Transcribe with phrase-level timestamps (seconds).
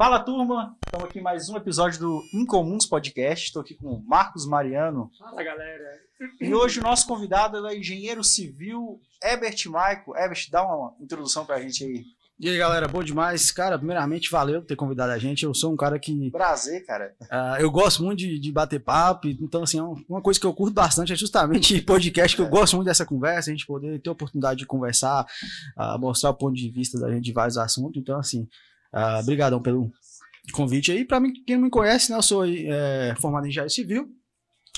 [0.00, 3.44] Fala turma, estamos aqui em mais um episódio do Incomuns Podcast.
[3.44, 5.10] Estou aqui com o Marcos Mariano.
[5.18, 6.00] Fala galera.
[6.40, 10.16] E hoje o nosso convidado é o engenheiro civil Ebert Maico.
[10.16, 12.02] Ebert, dá uma introdução para a gente aí.
[12.38, 13.50] E aí, galera, bom demais.
[13.50, 15.44] Cara, primeiramente, valeu por ter convidado a gente.
[15.44, 16.30] Eu sou um cara que.
[16.30, 17.14] Prazer, cara.
[17.20, 19.28] Uh, eu gosto muito de, de, bater papo.
[19.28, 22.74] Então, assim, é uma coisa que eu curto bastante é justamente podcast, que eu gosto
[22.74, 25.26] muito dessa conversa, a gente poder ter a oportunidade de conversar,
[25.76, 28.00] uh, mostrar o ponto de vista da gente de vários assuntos.
[28.00, 28.48] Então, assim,
[28.94, 29.90] uh, brigadão pelo
[30.52, 31.04] convite aí.
[31.04, 34.08] Para mim, quem não me conhece, né, eu sou é, formado em engenharia civil,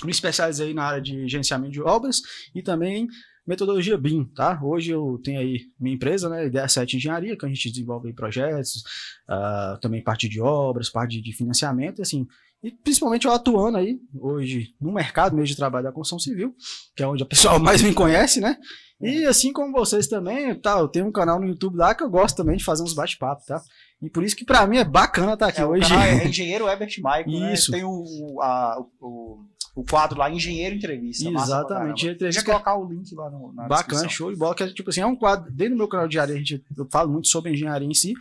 [0.03, 2.21] me especializei na área de gerenciamento de obras
[2.53, 3.07] e também
[3.45, 4.59] metodologia BIM, tá?
[4.63, 8.83] Hoje eu tenho aí minha empresa, né, Ideia 7 Engenharia, que a gente desenvolve projetos,
[9.29, 12.25] uh, também parte de obras, parte de financiamento, assim,
[12.63, 16.55] e principalmente eu atuando aí, hoje, no mercado mesmo de trabalho da construção civil,
[16.95, 18.57] que é onde a pessoa mais me conhece, né?
[19.01, 22.09] E assim como vocês também, tá, eu tenho um canal no YouTube lá que eu
[22.09, 23.61] gosto também de fazer uns bate-papos, tá?
[24.03, 25.93] E por isso que para mim é bacana estar tá aqui é, hoje.
[25.93, 27.53] é Engenheiro Herbert Michael, né?
[27.53, 27.71] Isso.
[27.71, 27.77] Né?
[27.77, 29.39] Tem o, a, o
[29.75, 31.27] o quadro lá, Engenheiro Entrevista.
[31.27, 32.01] Exatamente.
[32.01, 32.25] Entrevista.
[32.25, 34.53] Deixa eu colocar o link lá no, na Bacana, show de bola.
[34.53, 36.87] Que é, tipo assim, é um quadro, dentro do meu canal diário, a gente, eu
[36.91, 38.13] falo muito sobre engenharia em si,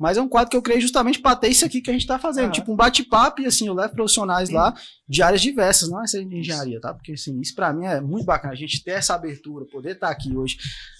[0.00, 2.02] mas é um quadro que eu criei justamente para ter isso aqui que a gente
[2.02, 2.46] está fazendo.
[2.46, 2.52] Uhum.
[2.52, 4.54] Tipo um bate-papo e assim, eu levo profissionais Sim.
[4.54, 4.74] lá
[5.06, 6.94] de áreas diversas, não é de engenharia, tá?
[6.94, 10.06] Porque assim, isso para mim é muito bacana, a gente ter essa abertura, poder estar
[10.06, 10.56] tá aqui hoje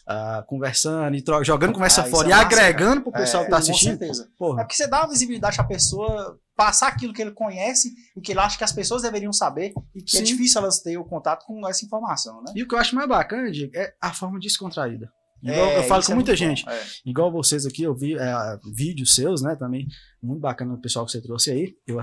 [0.07, 3.47] uh, conversando e jogando conversa ah, fora é e massa, agregando para o pessoal é,
[3.47, 3.93] que está assistindo.
[3.93, 4.29] Com certeza.
[4.39, 4.61] Porra.
[4.61, 8.33] É porque você dá uma visibilidade à pessoa passar aquilo que ele conhece e que
[8.33, 10.25] ele acha que as pessoas deveriam saber e que é Sim.
[10.25, 12.53] é difícil elas terem o contato com essa informação, né?
[12.55, 15.11] E o que eu acho mais bacana, Diego, é a forma descontraída.
[15.43, 16.83] Igual, é, eu falo com é muita gente, é.
[17.05, 19.87] igual vocês aqui, eu vi é, vídeos seus, né, também,
[20.23, 21.99] muito bacana o pessoal que você trouxe aí, eu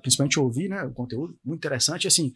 [0.00, 2.32] principalmente ouvi, né, o conteúdo, muito interessante, assim,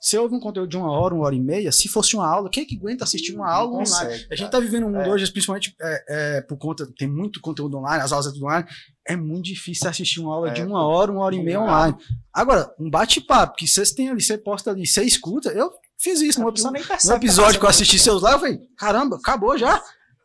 [0.00, 2.48] se ouve um conteúdo de uma hora, uma hora e meia, se fosse uma aula,
[2.48, 3.90] quem é que aguenta assistir uma aula online?
[3.90, 5.10] Consegue, a gente está vivendo um mundo é.
[5.10, 8.66] hoje, principalmente é, é, por conta, tem muito conteúdo online, as aulas é tudo online,
[9.06, 11.94] é muito difícil assistir uma aula de uma hora, uma hora e meia online.
[12.32, 15.70] Agora, um bate-papo, que vocês têm ali, você posta ali, você escuta, eu
[16.02, 19.82] fiz isso no, no episódio que eu assisti seus lá, eu falei, caramba, acabou já.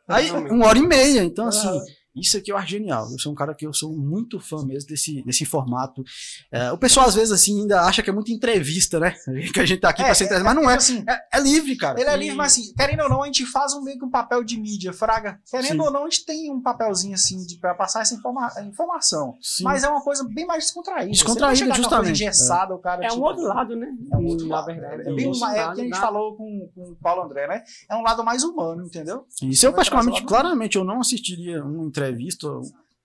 [0.08, 1.80] Aí, uma hora e meia, então assim...
[2.16, 3.12] Isso aqui eu acho genial.
[3.12, 6.04] Eu sou um cara que eu sou muito fã mesmo desse, desse formato.
[6.52, 9.16] É, o pessoal, às vezes, assim, ainda acha que é muita entrevista, né?
[9.56, 10.76] Que a gente tá aqui é, pra ser é, entrevista, mas não é.
[10.76, 12.00] Assim, é, é livre, cara.
[12.00, 14.10] Ele é livre, mas assim, querendo ou não, a gente faz um meio que um
[14.10, 15.40] papel de mídia, fraga.
[15.50, 15.88] Querendo Sim.
[15.88, 19.38] ou não, a gente tem um papelzinho assim de, pra passar essa informa informação.
[19.42, 19.64] Sim.
[19.64, 21.12] Mas é uma coisa bem mais descontraída.
[21.12, 22.12] Descontraída, justamente.
[22.12, 23.88] Engessada, o cara, é um tipo, outro lado, né?
[24.12, 24.66] É um outro lado.
[24.66, 25.02] verdade.
[25.02, 27.64] É, bem, é o que a gente falou com, com o Paulo André, né?
[27.90, 29.26] É um lado mais humano, entendeu?
[29.42, 32.05] Isso eu, particularmente, claramente, eu não assistiria uma entrevista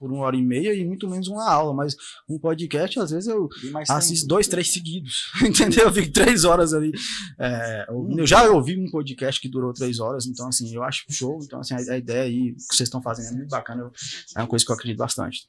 [0.00, 1.94] por uma hora e meia e muito menos uma aula, mas
[2.26, 3.50] um podcast, às vezes eu
[3.90, 5.84] assisto dois, três seguidos, entendeu?
[5.84, 6.90] Eu fico três horas ali
[7.38, 7.86] é.
[8.16, 11.60] Eu já ouvi um podcast que durou três horas, então assim, eu acho show, então
[11.60, 13.92] assim, a, a ideia aí que vocês estão fazendo é muito bacana, eu,
[14.36, 15.46] é uma coisa que eu acredito bastante.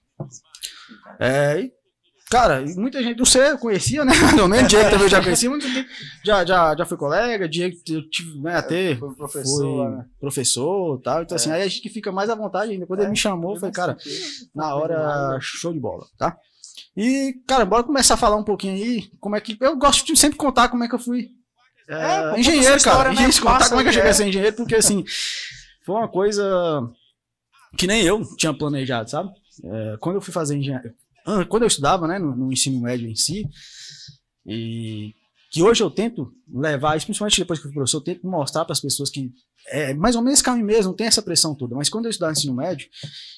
[1.17, 1.73] É, e
[2.31, 4.13] Cara, muita gente, você conhecia, né?
[4.33, 5.89] Pelo menos, Diego também já conhecia, muita gente
[6.23, 10.05] já, já, já foi colega, Diego eu tive, né, até foi professor, foi né?
[10.17, 11.23] professor e tal.
[11.23, 11.53] Então, assim, é.
[11.53, 12.87] assim, aí a gente fica mais à vontade ainda.
[12.87, 13.97] Quando é, ele me chamou, foi, cara,
[14.55, 16.37] na hora, show de bola, tá?
[16.95, 19.57] E, cara, bora começar a falar um pouquinho aí, como é que.
[19.59, 21.31] Eu gosto de sempre contar como é que eu fui.
[21.89, 23.11] É, é engenheiro, cara.
[23.11, 23.29] Né?
[23.41, 25.03] contar como é que eu cheguei a ser engenheiro, porque, assim,
[25.85, 26.81] foi uma coisa
[27.77, 29.31] que nem eu tinha planejado, sabe?
[29.65, 30.95] É, quando eu fui fazer engenharia,
[31.49, 33.47] quando eu estudava, né, no, no, ensino médio em si,
[34.45, 35.13] e
[35.51, 38.73] que hoje eu tento levar, principalmente depois que eu fui professor, eu tento mostrar para
[38.73, 39.31] as pessoas que
[39.67, 41.75] é mais ou menos esse caminho mesmo, não tem essa pressão toda.
[41.75, 42.87] Mas quando eu estudava no ensino médio,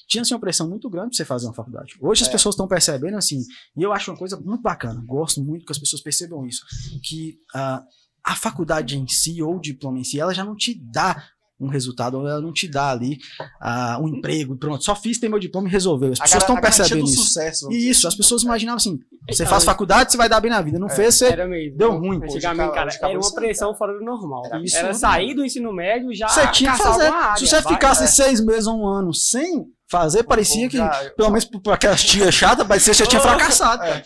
[0.08, 1.94] tinha assim, uma pressão muito grande para você fazer uma faculdade.
[2.00, 2.26] Hoje é.
[2.26, 3.40] as pessoas estão percebendo assim,
[3.76, 6.64] e eu acho uma coisa muito bacana, gosto muito que as pessoas percebam isso,
[7.02, 7.82] que uh,
[8.24, 11.22] a faculdade em si, ou o diploma em si, ela já não te dá
[11.58, 13.18] um resultado, ela não te dá ali
[13.62, 16.12] uh, um emprego, pronto, só fiz, tem meu diploma e resolveu.
[16.12, 17.24] As pessoas estão percebendo isso.
[17.24, 18.98] Sucesso, e isso, as pessoas imaginavam assim,
[19.30, 20.78] você faz faculdade, você vai dar bem na vida.
[20.78, 21.34] Não é, fez, você
[21.70, 22.20] deu ruim.
[22.22, 24.42] Antigamente, cara, era uma pressão fora do normal.
[24.46, 27.10] Era, isso, era sair do ensino médio já Você tinha que fazer.
[27.38, 28.06] Se você ficasse é.
[28.06, 30.78] seis meses ou um ano sem fazer, parecia que,
[31.16, 33.82] pelo menos para aquelas tias chatas, parecia que você tinha fracassado.
[33.82, 34.02] É.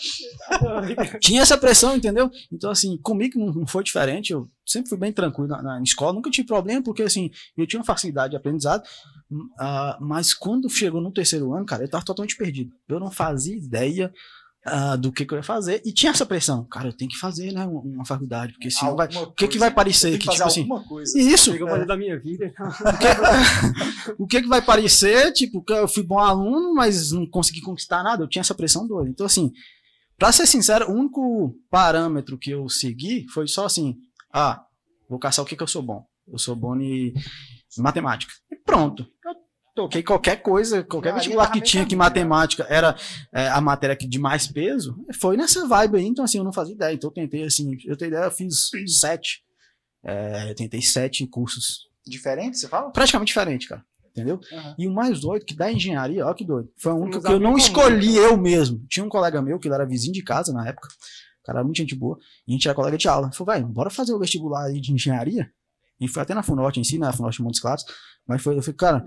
[1.19, 2.31] tinha essa pressão, entendeu?
[2.53, 4.32] Então, assim, comigo não, foi diferente.
[4.32, 7.81] Eu sempre fui bem tranquilo na, na, escola, nunca tive problema, porque, assim, eu tinha
[7.81, 8.82] uma facilidade de aprendizado.
[9.31, 12.70] Uh, mas quando chegou no terceiro ano, cara, eu estava totalmente perdido.
[12.88, 14.12] Eu não fazia ideia
[14.69, 16.65] uh, do que, que, eu ia fazer e tinha essa pressão.
[16.65, 19.09] Cara, eu tenho que fazer, né, uma, uma faculdade, porque senão vai.
[19.19, 20.19] O que, que vai parecer?
[20.19, 20.67] Que, tipo assim.
[20.88, 21.19] Coisa.
[21.19, 21.53] Isso.
[21.56, 21.85] Que eu é.
[21.85, 22.53] da minha vida.
[24.19, 25.32] O que, que vai parecer?
[25.32, 28.23] Tipo, que eu fui bom aluno, mas não consegui conquistar nada.
[28.23, 29.11] Eu tinha essa pressão doida.
[29.11, 29.53] Então, assim,
[30.17, 33.97] pra ser sincero, o único parâmetro que eu segui foi só assim:
[34.32, 34.65] ah,
[35.09, 36.05] vou caçar o que, que eu sou bom.
[36.26, 37.12] Eu sou bom em
[37.79, 38.32] matemática.
[38.50, 39.06] E pronto.
[39.25, 39.35] Eu
[39.79, 42.97] toquei qualquer coisa, qualquer vestibular que tinha que matemática era
[43.33, 46.75] é, a matéria de mais peso, foi nessa vibe aí, então assim, eu não fazia
[46.75, 46.95] ideia.
[46.95, 49.45] Então eu tentei assim, eu tenho ideia, eu fiz sete.
[50.05, 51.87] É, eu tentei sete cursos.
[52.05, 52.91] Diferente, você fala?
[52.91, 53.85] Praticamente diferente, cara.
[54.11, 54.41] Entendeu?
[54.51, 54.75] Uhum.
[54.77, 56.69] E o mais doido, que da engenharia, ó que doido.
[56.77, 58.85] Foi um que eu não escolhi eu mesmo.
[58.89, 60.89] Tinha um colega meu, que ele era vizinho de casa na época.
[60.89, 62.19] O cara era muito gente boa.
[62.47, 63.31] E a gente era colega de aula.
[63.31, 65.49] Falou, vai, bora fazer o vestibular aí de engenharia?
[66.01, 67.85] E foi até na FUNORTE em si, na FUNORTE Montes Claros.
[68.27, 69.07] Mas foi, eu falei, cara,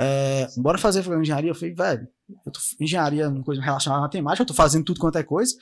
[0.00, 1.50] é, bora fazer engenharia.
[1.50, 2.08] Eu falei, velho,
[2.46, 5.54] eu tô, engenharia, uma coisa relacionada à matemática, eu tô fazendo tudo quanto é coisa,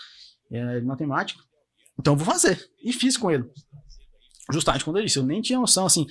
[0.52, 1.42] é, matemática.
[1.98, 2.64] Então eu vou fazer.
[2.82, 3.44] E fiz com ele.
[4.52, 6.06] Justamente quando eu disse, eu nem tinha noção, assim.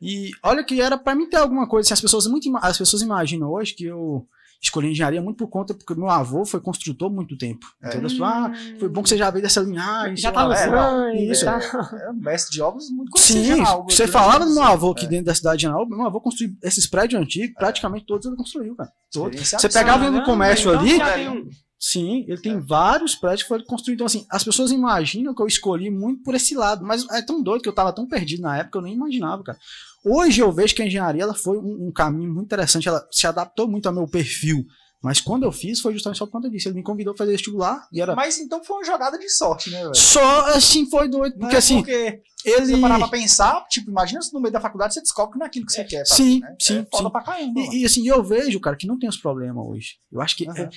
[0.00, 3.02] E olha que era para mim ter alguma coisa, assim, as pessoas muito as pessoas
[3.02, 4.26] imaginam hoje que eu
[4.60, 7.66] escolhi engenharia muito por conta porque meu avô foi construtor muito tempo.
[7.82, 7.88] É.
[7.88, 8.10] Entendeu?
[8.18, 8.24] Hum.
[8.24, 10.16] Ah, foi bom que você já veio dessa linhagem.
[10.16, 11.30] Já tá no sangue.
[11.30, 11.44] Isso.
[11.44, 11.60] Tá.
[12.08, 13.56] É, mestre de obras muito conhecido.
[13.56, 15.08] Sim, você falava do meu avô aqui é.
[15.08, 18.74] dentro da cidade de Anaúba, meu avô construiu esses prédios antigos, praticamente todos ele construiu,
[18.74, 18.90] cara.
[19.12, 19.48] Todos.
[19.48, 21.48] Você pegava no comércio então ali,
[21.78, 22.60] Sim, ele tem é.
[22.60, 23.96] vários prédios que foram construídos.
[23.96, 27.42] Então, assim, as pessoas imaginam que eu escolhi muito por esse lado, mas é tão
[27.42, 29.58] doido que eu tava tão perdido na época, eu nem imaginava, cara.
[30.08, 33.26] Hoje eu vejo que a engenharia ela foi um, um caminho muito interessante, ela se
[33.26, 34.64] adaptou muito ao meu perfil.
[35.02, 36.68] Mas quando eu fiz, foi justamente só por conta disso.
[36.68, 38.14] Ele me convidou a fazer vestibular e era.
[38.14, 39.94] Mas então foi uma jogada de sorte, né, velho?
[39.94, 41.36] Só assim foi doido.
[41.38, 41.76] Porque é assim.
[41.76, 42.66] Porque ele...
[42.66, 45.46] você parar pra pensar, tipo, imagina se no meio da faculdade você descobre que não
[45.46, 45.84] é aquilo que você é.
[45.84, 46.06] quer.
[46.06, 46.56] Sim, né?
[46.60, 46.78] sim.
[46.78, 47.10] É foda sim.
[47.10, 47.60] pra caramba.
[47.60, 49.96] E, e, assim, eu vejo, cara, que não tem os problemas hoje.
[50.10, 50.48] Eu acho que.
[50.48, 50.56] Uhum.
[50.56, 50.70] É,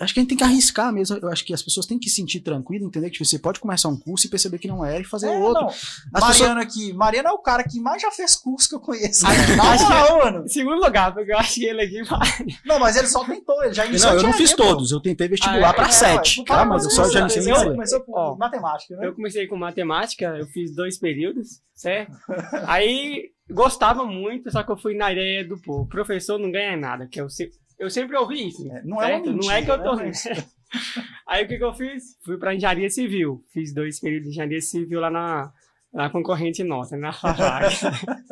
[0.00, 1.16] acho que a gente tem que arriscar mesmo.
[1.16, 3.58] Eu acho que as pessoas têm que se sentir tranquilo, entender que tipo, você pode
[3.60, 5.66] começar um curso e perceber que não é e fazer é, outro.
[6.12, 6.56] Mariana pessoas...
[6.58, 6.92] aqui.
[6.92, 9.24] Mariana é o cara que mais já fez curso que eu conheço.
[9.56, 10.48] Não, mano.
[10.48, 12.28] Segundo lugar, porque eu acho que ele aqui vai.
[12.64, 14.12] Não, mas ele só tentou, ele já iniciou.
[14.12, 14.92] Não, eu não fiz todos.
[14.92, 16.44] Eu tentei vestibular ah, é, para é, sete.
[16.44, 16.64] tá?
[16.64, 17.52] Mas eu só já iniciei.
[17.52, 19.06] Você começou com matemática, né?
[19.06, 22.12] Eu comecei com matemática, eu fiz dois períodos, certo?
[22.66, 27.06] Aí gostava muito, só que eu fui na ideia do pô, professor não ganha nada,
[27.06, 28.70] que eu sempre, eu sempre ouvi isso.
[28.70, 29.96] É, não, é mentira, não é que eu tô.
[29.96, 30.10] Né?
[31.26, 32.18] Aí o que, que eu fiz?
[32.24, 33.44] Fui para engenharia civil.
[33.52, 35.52] Fiz dois períodos de engenharia civil lá na,
[35.92, 37.74] na concorrente nossa, na FAVAG.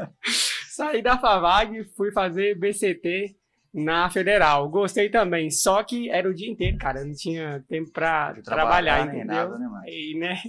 [0.71, 3.37] Saí da FAVAG, fui fazer BCT
[3.73, 4.69] na Federal.
[4.69, 7.01] Gostei também, só que era o dia inteiro, cara.
[7.01, 9.27] Eu não tinha tempo para trabalhar, entendeu?
[9.27, 10.43] Nada, né, Aí, né?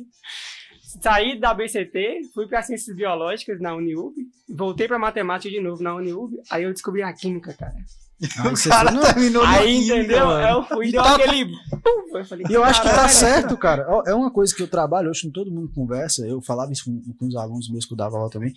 [1.02, 4.16] Saí da BCT, fui para Ciências Biológicas na Uniub,
[4.50, 7.76] voltei para Matemática de novo na Uniub, aí eu descobri a Química, cara.
[8.40, 9.02] Aí o cara não...
[9.02, 10.26] terminou Aí, entendeu?
[10.26, 10.48] Mano.
[10.48, 11.16] Eu fui, deu tá...
[11.16, 11.52] aquele...
[12.14, 13.86] Eu falei, e eu acho que tá certo, cara.
[14.08, 17.28] É uma coisa que eu trabalho hoje todo mundo conversa, eu falava isso com, com
[17.28, 18.54] os alunos meus que eu dava aula também,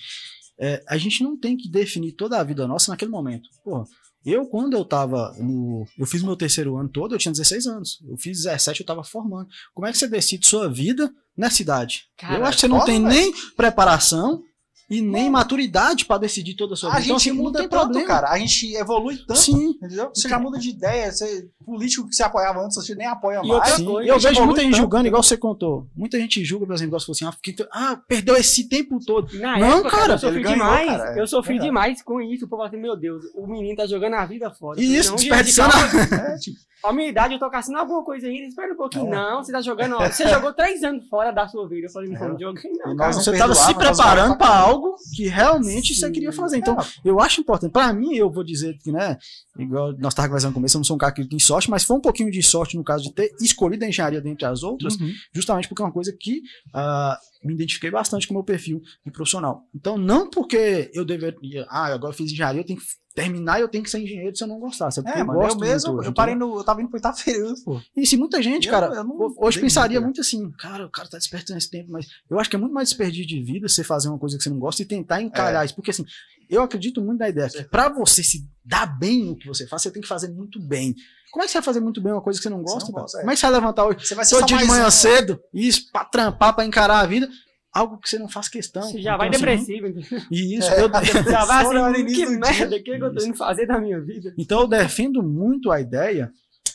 [0.59, 3.49] é, a gente não tem que definir toda a vida nossa naquele momento.
[3.65, 3.85] Porra,
[4.25, 5.87] eu, quando eu tava no.
[5.99, 7.99] Eu fiz meu terceiro ano todo, eu tinha 16 anos.
[8.07, 9.49] Eu fiz 17, eu tava formando.
[9.73, 12.05] Como é que você decide sua vida nessa idade?
[12.23, 14.43] Eu acho que você não tem nem preparação
[14.91, 17.01] e nem maturidade para decidir toda a sua vida.
[17.01, 18.07] A então, gente assim, muda tanto, problema.
[18.09, 18.31] cara.
[18.31, 19.39] A gente evolui tanto.
[19.39, 19.69] Sim.
[19.71, 20.11] Entendeu?
[20.13, 21.13] Você já muda de ideia.
[21.13, 23.75] Você, político que você apoiava antes, você nem apoia e mais.
[23.75, 25.87] Sim, eu vejo muita gente julgando, igual você contou.
[25.95, 29.33] Muita gente julga, por exemplo, igual você falou assim, ah, ah, perdeu esse tempo todo.
[29.39, 30.15] Na não, época, cara.
[30.15, 30.89] Eu sofri ganhou, demais.
[30.89, 31.21] Cara, é.
[31.21, 31.61] eu sofri é.
[31.61, 32.47] demais com isso.
[32.47, 34.81] O povo assim, meu Deus, o menino tá jogando a vida fora.
[34.81, 35.73] E isso, desperdiçando.
[35.73, 39.07] É, tipo, a minha idade, eu tô caçando alguma coisa ainda, espera um pouquinho.
[39.07, 39.11] É.
[39.11, 39.97] Não, você tá jogando.
[39.97, 41.87] Ó, você jogou três anos fora da sua vida.
[41.87, 42.39] Eu falei, não, é.
[42.39, 42.97] joguei não.
[42.97, 43.13] Cara.
[43.13, 46.01] Você tava se preparando para algo que realmente Sim.
[46.01, 46.59] você queria fazer.
[46.59, 46.85] Então, é.
[47.05, 47.73] eu acho importante.
[47.73, 49.19] Para mim, eu vou dizer que, né,
[49.59, 51.85] igual nós estávamos conversando no começo, eu não sou um cara que tem sorte, mas
[51.85, 54.97] foi um pouquinho de sorte no caso de ter escolhido a engenharia dentre as outras,
[54.97, 55.13] uhum.
[55.35, 56.43] justamente porque é uma coisa que
[56.75, 59.65] uh, me identifiquei bastante com o meu perfil de profissional.
[59.75, 63.63] Então, não porque eu deveria, ah, agora eu fiz engenharia, eu tenho que terminar e
[63.63, 64.91] eu tenho que ser engenheiro se eu não gostar.
[64.91, 65.11] Sabe?
[65.11, 66.59] É, eu, mano, eu mesmo, hoje, eu parei no.
[66.59, 67.81] Eu tava indo pro Itafeira, pô.
[67.97, 71.19] E se muita gente, eu, cara, eu hoje pensaria muito assim, cara, o cara tá
[71.19, 74.09] despertando esse tempo, mas eu acho que é muito mais desperdício de vida você fazer
[74.09, 75.67] uma coisa que você não gosta e tentar encalhar é.
[75.67, 75.75] isso.
[75.75, 76.05] Porque assim,
[76.51, 79.83] eu acredito muito na ideia que pra você se dar bem no que você faz,
[79.83, 80.95] você tem que fazer muito bem.
[81.31, 82.87] Como é que você vai fazer muito bem uma coisa que você não gosta?
[82.87, 83.21] Você não é.
[83.21, 84.07] Como é que você vai levantar hoje?
[84.07, 87.29] Você vai ser dia de manhã um, cedo, isso, pra trampar, pra encarar a vida
[87.73, 88.83] algo que você não faz questão.
[88.83, 90.27] Você já então, vai assim, depressivo.
[90.31, 90.91] E isso, é, eu,
[91.31, 94.35] já vai assim, que merda, o que, que eu tô indo fazer da minha vida?
[94.39, 96.33] Então eu defendo muito a ideia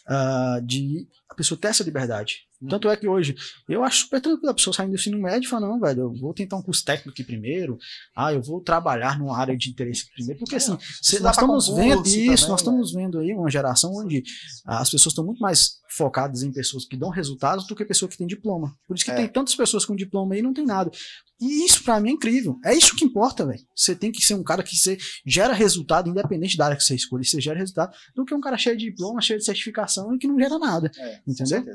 [0.07, 2.47] uh, de a pessoa ter essa liberdade.
[2.61, 2.67] Hum.
[2.67, 3.35] Tanto é que hoje,
[3.67, 6.13] eu acho super tranquilo a pessoa saindo do ensino médio e fala, não, velho, eu
[6.13, 7.77] vou tentar um curso técnico aqui primeiro,
[8.15, 12.07] ah, eu vou trabalhar numa área de interesse primeiro, porque assim, é, nós estamos vendo
[12.07, 12.55] isso, também, nós né?
[12.55, 14.23] estamos vendo aí uma geração onde
[14.65, 18.17] as pessoas estão muito mais focadas em pessoas que dão resultados do que pessoas que
[18.17, 18.75] têm diploma.
[18.87, 19.15] Por isso que é.
[19.15, 20.91] tem tantas pessoas com diploma aí e não tem nada.
[21.39, 22.57] E isso para mim é incrível.
[22.63, 23.59] É isso que importa, velho.
[23.75, 26.95] Você tem que ser um cara que você gera resultado, independente da área que você
[26.95, 30.17] escolhe, você gera resultado, do que um cara cheio de diploma, cheio de certificação e
[30.17, 30.89] que não gera nada.
[30.97, 31.65] É, entendeu?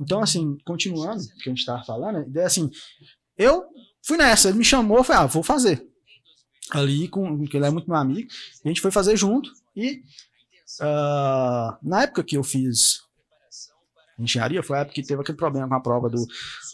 [0.00, 2.70] Então, assim, continuando o que a gente tava falando, é assim,
[3.36, 3.64] eu
[4.02, 5.86] fui nessa, ele me chamou, eu falei, ah, vou fazer.
[6.70, 8.28] Ali, com, porque ele é muito meu amigo,
[8.64, 10.02] a gente foi fazer junto e
[10.80, 13.00] uh, na época que eu fiz
[14.18, 16.26] engenharia, foi a época que teve aquele problema com a prova do,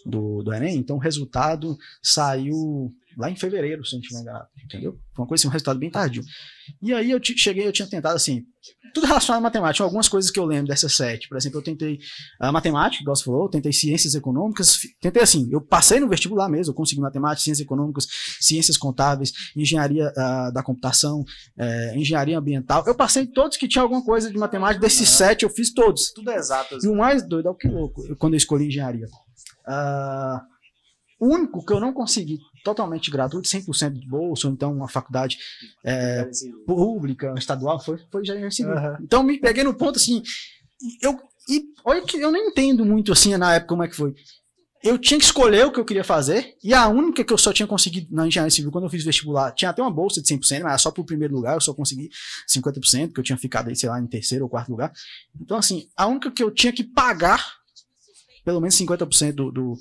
[0.04, 4.92] do, do Enem, então o resultado saiu lá em fevereiro, se não tiver enganado, entendeu?
[5.14, 6.22] Foi uma coisa assim, um resultado bem tardio.
[6.82, 8.42] E aí eu cheguei, eu tinha tentado assim,
[8.94, 11.28] tudo relacionado à matemática, algumas coisas que eu lembro dessas sete.
[11.28, 11.98] Por exemplo, eu tentei
[12.40, 16.48] a uh, matemática, igual você falou, tentei ciências econômicas, tentei assim, eu passei no vestibular
[16.48, 18.06] mesmo, eu consegui matemática, ciências econômicas,
[18.40, 22.84] ciências contábeis, engenharia uh, da computação, uh, engenharia ambiental.
[22.86, 26.12] Eu passei todos que tinha alguma coisa de matemática, desses sete eu fiz todos.
[26.12, 26.78] Tudo é exato.
[26.82, 29.06] E o mais doido é o que louco, quando eu escolhi engenharia.
[29.66, 30.40] Uh,
[31.20, 35.38] o único que eu não consegui totalmente gratuito, 100% de bolsa, ou então uma faculdade
[35.84, 36.28] é,
[36.66, 38.72] pública, estadual, foi, foi engenharia civil.
[38.72, 38.96] Uhum.
[39.02, 40.22] Então me peguei no ponto assim,
[41.00, 44.14] eu, e olha que eu nem entendo muito assim na época como é que foi.
[44.82, 47.54] Eu tinha que escolher o que eu queria fazer, e a única que eu só
[47.54, 50.62] tinha conseguido na engenharia civil, quando eu fiz vestibular, tinha até uma bolsa de 100%,
[50.62, 52.10] mas só pro primeiro lugar, eu só consegui
[52.46, 54.92] 50%, que eu tinha ficado aí, sei lá, em terceiro ou quarto lugar.
[55.40, 57.42] Então, assim, a única que eu tinha que pagar,
[58.44, 59.74] pelo menos 50% do, do,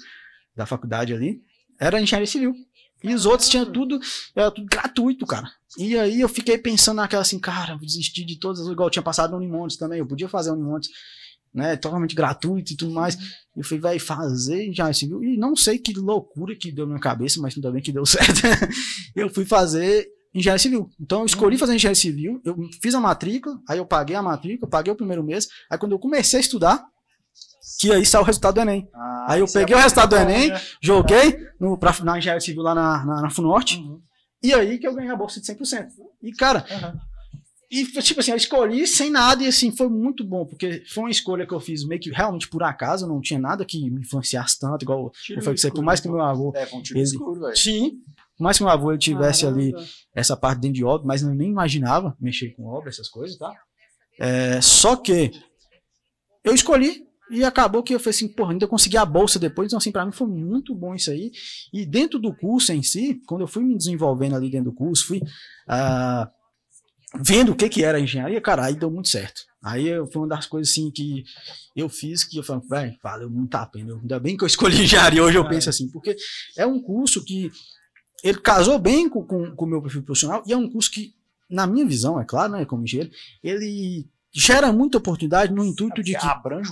[0.55, 1.41] da faculdade ali,
[1.79, 2.55] era engenharia civil.
[3.03, 3.99] E os outros tinham tudo,
[4.33, 5.51] era tudo gratuito, cara.
[5.77, 9.03] E aí eu fiquei pensando naquela assim, cara, vou desistir de todas, igual eu tinha
[9.03, 10.89] passado no Unimontes também, eu podia fazer Unimontes,
[11.53, 13.15] né, totalmente gratuito e tudo mais.
[13.15, 15.23] E eu falei, vai fazer engenharia civil.
[15.23, 18.05] E não sei que loucura que deu na minha cabeça, mas ainda bem que deu
[18.07, 18.41] certo.
[19.15, 20.89] eu fui fazer engenharia civil.
[20.99, 24.69] Então eu escolhi fazer engenharia civil, eu fiz a matrícula, aí eu paguei a matrícula,
[24.69, 25.47] paguei o primeiro mês.
[25.69, 26.83] Aí quando eu comecei a estudar,
[27.79, 28.89] que aí saiu o resultado do Enem.
[28.93, 30.61] Ah, aí eu peguei é o resultado do Enem, né?
[30.81, 34.01] joguei no, pra, na engenharia civil lá na, na, na FUNORTE, uhum.
[34.41, 35.87] e aí que eu ganhei a bolsa de 100%.
[36.21, 36.99] E, cara, uhum.
[37.71, 41.11] e tipo assim, eu escolhi sem nada, e assim, foi muito bom, porque foi uma
[41.11, 44.59] escolha que eu fiz meio que realmente por acaso, não tinha nada que me influenciasse
[44.59, 46.51] tanto, igual eu falei que por mais que meu avô.
[46.55, 47.91] É, com ele, escuro, Sim.
[48.37, 49.61] Por mais que meu avô ele tivesse Caramba.
[49.61, 49.73] ali
[50.13, 53.53] essa parte dentro de obra, mas eu nem imaginava mexer com obra, essas coisas, tá?
[54.19, 55.31] É, só que
[56.43, 59.77] eu escolhi e acabou que eu falei assim, porra, ainda consegui a bolsa depois, então
[59.77, 61.31] assim, para mim foi muito bom isso aí.
[61.73, 65.07] E dentro do curso em si, quando eu fui me desenvolvendo ali dentro do curso,
[65.07, 66.27] fui uh,
[67.19, 69.41] vendo o que que era engenharia, cara, aí deu muito certo.
[69.63, 71.23] Aí foi uma das coisas assim que
[71.75, 73.95] eu fiz que eu falei, velho, valeu muito a pena.
[73.95, 76.15] Ainda bem que eu escolhi engenharia hoje, eu penso assim, porque
[76.57, 77.51] é um curso que
[78.23, 80.91] ele casou bem com o com, com o meu perfil profissional e é um curso
[80.91, 81.13] que,
[81.49, 83.11] na minha visão, é claro, né, como engenheiro,
[83.43, 86.71] ele gera muita oportunidade no intuito é de que abrange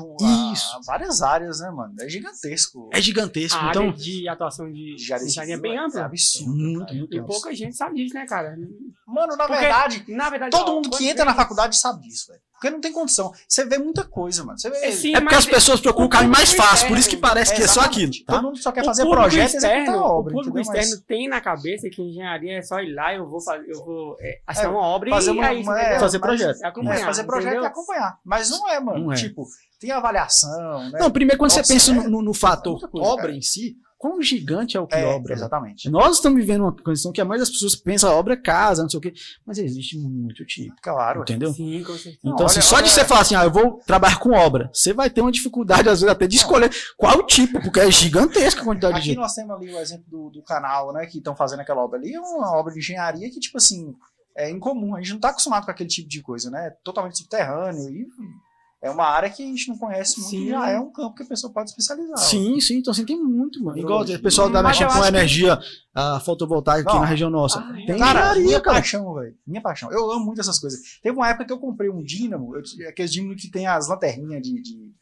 [0.86, 1.94] várias áreas, né, mano?
[2.00, 2.90] É gigantesco.
[2.92, 3.60] É gigantesco.
[3.60, 6.02] A então área de atuação de engenharia é bem ampla.
[6.02, 6.52] É absurdo.
[6.52, 8.58] Muito, muito e pouca gente sabe disso, né, cara?
[9.06, 12.28] Mano, na Porque, verdade, na verdade, todo ó, mundo que entra na faculdade sabe disso,
[12.28, 12.42] velho.
[12.62, 13.34] Porque não tem condição.
[13.48, 14.60] Você vê muita coisa, mano.
[14.60, 14.78] Você vê...
[14.86, 17.54] É, sim, é porque as pessoas procuram o caminho mais fácil, por isso que parece
[17.54, 18.12] é, que é só aquilo.
[18.24, 18.36] Tá?
[18.36, 20.32] Todo mundo só quer fazer projeto externo, obra.
[20.32, 21.02] O público externo mas...
[21.02, 24.42] tem na cabeça que engenharia é só ir lá, eu vou fazer, eu vou é,
[24.46, 26.60] assinar uma obra fazer e uma, aí, é, fazer projeto.
[27.04, 28.20] fazer projeto e acompanhar.
[28.24, 29.08] Mas não é, mano.
[29.08, 29.44] Não tipo,
[29.80, 31.00] tem avaliação, né?
[31.00, 34.88] Não, primeiro quando você pensa no, no fator obra em si, quão gigante é o
[34.88, 35.36] que é, obra.
[35.36, 35.88] Exatamente.
[35.88, 38.82] Nós estamos vivendo uma condição que a maioria das pessoas pensa a obra é casa,
[38.82, 39.14] não sei o quê,
[39.46, 40.76] mas existe muito tipo.
[40.82, 41.22] Claro.
[41.22, 41.54] Entendeu?
[41.54, 42.18] Sim, com certeza.
[42.24, 44.72] Então, assim, olha, só olha, de você falar assim, ah, eu vou trabalhar com obra,
[44.74, 47.92] você vai ter uma dificuldade, às vezes, até de escolher qual o tipo, porque é
[47.92, 49.18] gigantesca a quantidade Aqui de gente.
[49.20, 52.16] nós temos ali o exemplo do, do canal, né, que estão fazendo aquela obra ali,
[52.16, 53.94] é uma obra de engenharia que, tipo assim,
[54.36, 54.96] é incomum.
[54.96, 56.72] A gente não está acostumado com aquele tipo de coisa, né?
[56.84, 58.08] Totalmente subterrâneo e
[58.82, 60.50] é uma área que a gente não conhece muito sim.
[60.50, 62.18] já é um campo que a pessoa pode especializar.
[62.18, 63.78] Sim, sim, então assim, tem muito, mano.
[63.78, 66.26] Igual o pessoal da mexendo com energia que...
[66.26, 66.94] fotovoltaica não.
[66.94, 67.60] aqui na região nossa.
[67.60, 68.78] Ah, tem cara, minha cara.
[68.78, 69.38] paixão, velho.
[69.46, 69.92] Minha paixão.
[69.92, 70.80] Eu amo muito essas coisas.
[71.02, 74.42] Teve uma época que eu comprei um dínamo, eu, aqueles dínamo que tem as lanterninhas
[74.42, 74.96] de, de,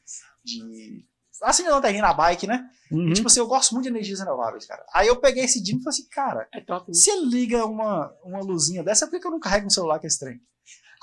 [0.43, 1.05] de
[1.41, 2.69] assim, a lanterninha na bike, né?
[2.91, 3.09] Uhum.
[3.09, 4.85] E, tipo assim, eu gosto muito de energias renováveis, cara.
[4.93, 6.93] Aí eu peguei esse dínamo e falei assim, cara, é top, né?
[6.93, 10.07] se ele liga uma, uma luzinha dessa, por que eu não carrego um celular com
[10.07, 10.41] esse trem?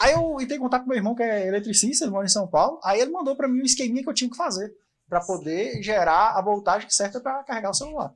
[0.00, 2.46] Aí eu entrei em contato com meu irmão, que é eletricista, ele mora em São
[2.46, 2.78] Paulo.
[2.84, 4.70] Aí ele mandou para mim um esqueminha que eu tinha que fazer
[5.08, 8.12] para poder gerar a voltagem certa para carregar o celular.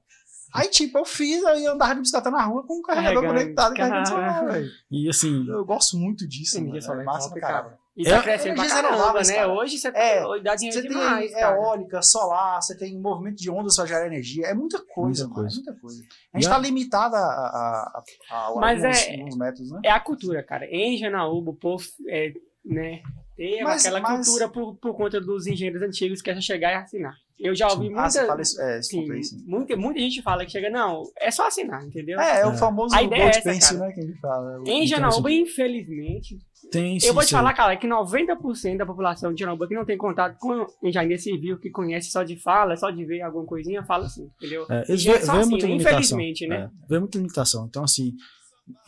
[0.52, 3.76] Aí, tipo, eu fiz, aí andava de bicicleta na rua com um carregador conectado e
[3.76, 4.68] carregando o celular, velho.
[4.90, 5.46] E assim.
[5.49, 6.58] Eu gosto muito disso.
[6.82, 7.78] Solar é massa pra caramba.
[7.97, 9.47] E tá é, crescendo pra caramba, né?
[9.47, 13.76] Hoje você, é, dá dinheiro você demais, tem eólica, solar, você tem movimento de ondas
[13.76, 14.47] para gerar energia.
[14.47, 15.56] É muita coisa, muita coisa.
[15.56, 16.02] muita coisa.
[16.32, 19.80] A gente está limitado a, a, a, a Mas alguns, é, alguns métodos, né?
[19.85, 20.66] É a cultura, cara.
[20.66, 22.32] Em Janaúba, o povo é,
[22.64, 23.02] né,
[23.37, 24.26] tem mas, aquela mas...
[24.26, 27.14] cultura por, por conta dos engenheiros antigos que é chegar e assinar.
[27.38, 29.06] Eu já ouvi muita, ah, fala isso, é, sim,
[29.47, 32.20] muita, muita gente fala que chega, não, é só assinar, entendeu?
[32.20, 34.62] É, é o famoso a ideia é essa, pencil, né, que a gente fala.
[34.66, 36.38] Em Janaúba, infelizmente,
[36.70, 37.34] tem, sim, eu vou te sim.
[37.36, 41.58] falar, cara, que 90% da população de Janaúba que não tem contato com engenharia civil,
[41.58, 44.66] que conhece só de fala, só de ver alguma coisinha, fala assim, entendeu?
[44.70, 45.66] É, eles vê, é vê assim, muita.
[45.66, 46.64] Infelizmente, né?
[46.64, 47.66] É, vê muita limitação.
[47.66, 48.14] Então, assim,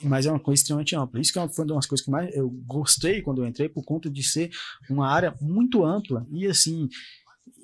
[0.02, 1.20] mas é uma coisa extremamente ampla.
[1.20, 3.84] Isso que é foi uma das coisas que mais eu gostei quando eu entrei, por
[3.84, 4.50] conta de ser
[4.88, 6.26] uma área muito ampla.
[6.30, 6.88] E assim,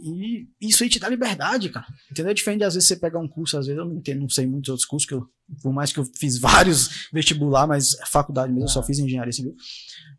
[0.00, 1.86] e isso aí te dá liberdade, cara.
[2.10, 2.30] Entendeu?
[2.30, 4.28] É diferente de às vezes você pegar um curso, às vezes eu não entendo, não
[4.28, 5.28] sei muitos outros cursos, que eu,
[5.62, 9.54] por mais que eu fiz vários vestibular, mas faculdade mesmo, eu só fiz engenharia civil.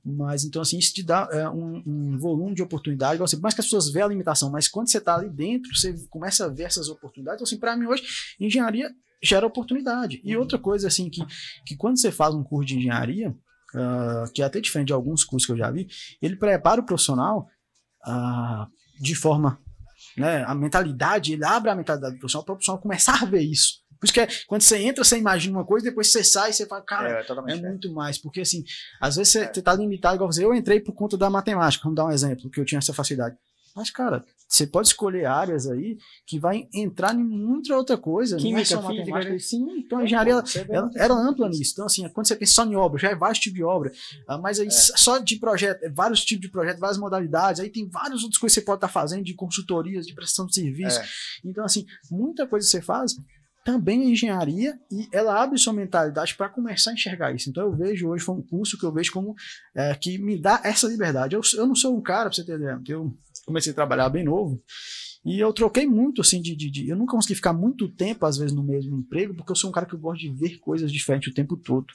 [0.04, 3.20] Mas então, assim, isso te dá é, um, um, volume de oportunidade.
[3.20, 5.74] Você, por mais que as pessoas vejam a limitação, mas quando você está ali dentro,
[5.76, 7.38] você começa a ver essas oportunidades.
[7.38, 8.04] Então, assim, para mim hoje,
[8.40, 8.90] engenharia
[9.22, 10.22] gera oportunidade.
[10.24, 11.22] E outra coisa, assim, que,
[11.66, 13.32] que quando você faz um curso de engenharia,
[13.76, 15.88] uh, que é até diferente de alguns cursos que eu já vi,
[16.22, 17.48] ele prepara o profissional
[18.08, 18.68] uh,
[19.00, 19.60] de forma.
[20.20, 23.42] Né, a mentalidade, ele abre a mentalidade do profissional para o profissional começar a ver
[23.42, 23.80] isso.
[24.00, 26.66] Por isso que é, quando você entra, você imagina uma coisa, depois você sai, você
[26.66, 28.18] fala, cara, é, é muito mais.
[28.18, 28.64] Porque assim,
[29.00, 29.54] às vezes você, é.
[29.54, 30.44] você tá limitado, igual você.
[30.44, 33.36] Eu entrei por conta da matemática, vamos dar um exemplo, que eu tinha essa facilidade.
[33.76, 38.36] Mas, cara, você pode escolher áreas aí que vai entrar em muita outra coisa.
[38.36, 39.66] É Química, não é física, sim.
[39.78, 41.74] Então a engenharia ela, era ampla nisso.
[41.74, 43.92] Então, assim, quando você pensa só em obra, já é vários tipos de obra.
[44.28, 44.72] Ah, mas aí é.
[44.72, 47.62] só de projeto, é vários tipos de projeto, várias modalidades.
[47.62, 50.48] Aí tem várias outras coisas que você pode estar tá fazendo, de consultorias, de prestação
[50.48, 51.00] de serviço.
[51.00, 51.06] É.
[51.46, 53.16] Então, assim, muita coisa que você faz
[53.64, 57.50] também é engenharia e ela abre sua mentalidade para começar a enxergar isso.
[57.50, 59.36] Então eu vejo hoje, foi um curso que eu vejo como
[59.76, 61.36] é, que me dá essa liberdade.
[61.36, 63.14] Eu, eu não sou um cara, para você ter ideia, eu
[63.50, 64.62] comecei a trabalhar bem novo
[65.26, 68.38] e eu troquei muito, assim, de, de, de, Eu nunca consegui ficar muito tempo, às
[68.38, 70.90] vezes, no mesmo emprego, porque eu sou um cara que eu gosto de ver coisas
[70.92, 71.88] diferentes o tempo todo.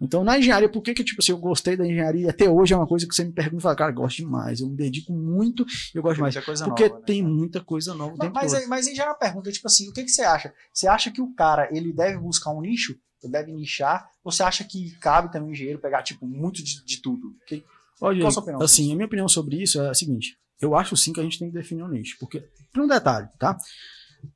[0.00, 2.30] Então, na engenharia, por que, que tipo assim, eu gostei da engenharia?
[2.30, 4.68] Até hoje é uma coisa que você me pergunta e fala, cara, gosto demais, eu
[4.68, 6.34] me dedico muito eu gosto mais.
[6.36, 7.04] porque nova, né?
[7.04, 8.14] tem muita coisa nova.
[8.32, 10.54] Mas, mas, mas em geral, pergunta, tipo assim, o que, que você acha?
[10.72, 12.96] Você acha que o cara, ele deve buscar um nicho?
[13.22, 14.08] Ele deve nichar?
[14.24, 17.34] Ou você acha que cabe também o engenheiro pegar, tipo, muito de, de tudo?
[17.46, 17.64] Que,
[18.00, 18.62] Olha, Qual a sua opinião?
[18.62, 21.38] Assim, a minha opinião sobre isso é a seguinte: eu acho sim que a gente
[21.38, 22.16] tem que definir um nicho.
[22.18, 22.40] Porque,
[22.72, 23.56] por um detalhe, tá?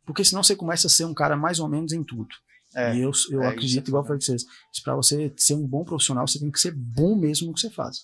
[0.06, 2.34] Porque senão você começa a ser um cara mais ou menos em tudo.
[2.74, 4.44] É, e eu, eu é acredito, igual eu falei com vocês,
[4.82, 7.70] para você ser um bom profissional, você tem que ser bom mesmo no que você
[7.70, 7.98] faz.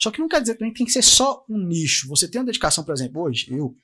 [0.00, 2.08] Só que não quer dizer que tem que ser só um nicho.
[2.08, 3.74] Você tem uma dedicação, por exemplo, hoje, eu,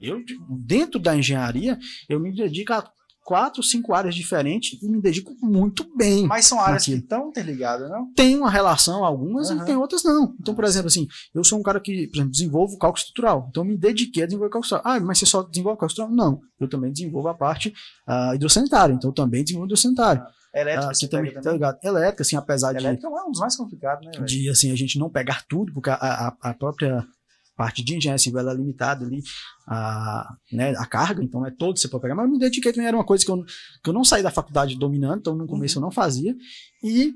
[0.00, 2.88] eu dentro da engenharia, eu me dedico a
[3.30, 6.26] quatro, cinco áreas diferentes e me dedico muito bem.
[6.26, 6.98] Mas são áreas naquilo.
[6.98, 8.12] que estão interligadas, não?
[8.12, 9.62] Tem uma relação, algumas, uhum.
[9.62, 10.34] e tem outras não.
[10.40, 13.46] Então, por exemplo, assim, eu sou um cara que, por exemplo, desenvolvo cálculo estrutural.
[13.48, 14.96] Então, me dediquei a desenvolver cálculo estrutural.
[14.96, 16.16] Ah, mas você só desenvolve cálculo estrutural?
[16.16, 16.40] Não.
[16.58, 17.72] Eu também desenvolvo a parte
[18.08, 18.94] uh, hidrossanitária.
[18.94, 20.26] Então, eu também desenvolvo hidrossanitária.
[20.52, 21.78] Elétrica, ah, também, tá ligado?
[21.84, 23.06] Elétrica, assim, apesar Elétrica de.
[23.06, 24.24] Elétrica é um dos mais complicados, né?
[24.24, 27.06] De, assim, a gente não pegar tudo, porque a, a, a própria
[27.60, 29.22] parte de engenharia civil ela é limitada ali
[29.68, 32.14] a, né, a carga, então é todo que você pode pegar.
[32.14, 33.44] Mas eu me dediquei também, era uma coisa que eu,
[33.84, 35.82] que eu não saí da faculdade dominando, então no começo uhum.
[35.82, 36.34] eu não fazia.
[36.82, 37.12] E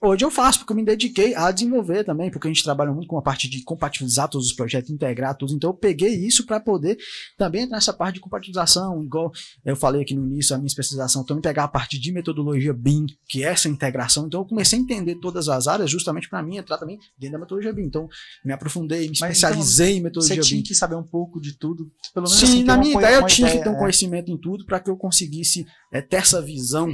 [0.00, 3.08] Hoje eu faço, porque eu me dediquei a desenvolver também, porque a gente trabalha muito
[3.08, 5.52] com a parte de compatibilizar todos os projetos, integrar tudo.
[5.52, 6.96] Então eu peguei isso para poder
[7.36, 9.32] também entrar nessa parte de compatibilização, igual
[9.64, 13.06] eu falei aqui no início, a minha especialização, também pegar a parte de metodologia BIM,
[13.28, 14.28] que é essa integração.
[14.28, 17.38] Então eu comecei a entender todas as áreas justamente para mim entrar também dentro da
[17.40, 17.86] metodologia BIM.
[17.86, 18.08] Então
[18.44, 20.42] me aprofundei, me Mas especializei então, em metodologia BIM.
[20.42, 23.16] Você tinha que saber um pouco de tudo, pelo menos Sim, assim, na minha ideia
[23.16, 23.80] eu tinha ideia, que ter um é.
[23.80, 26.88] conhecimento em tudo para que eu conseguisse é, ter essa visão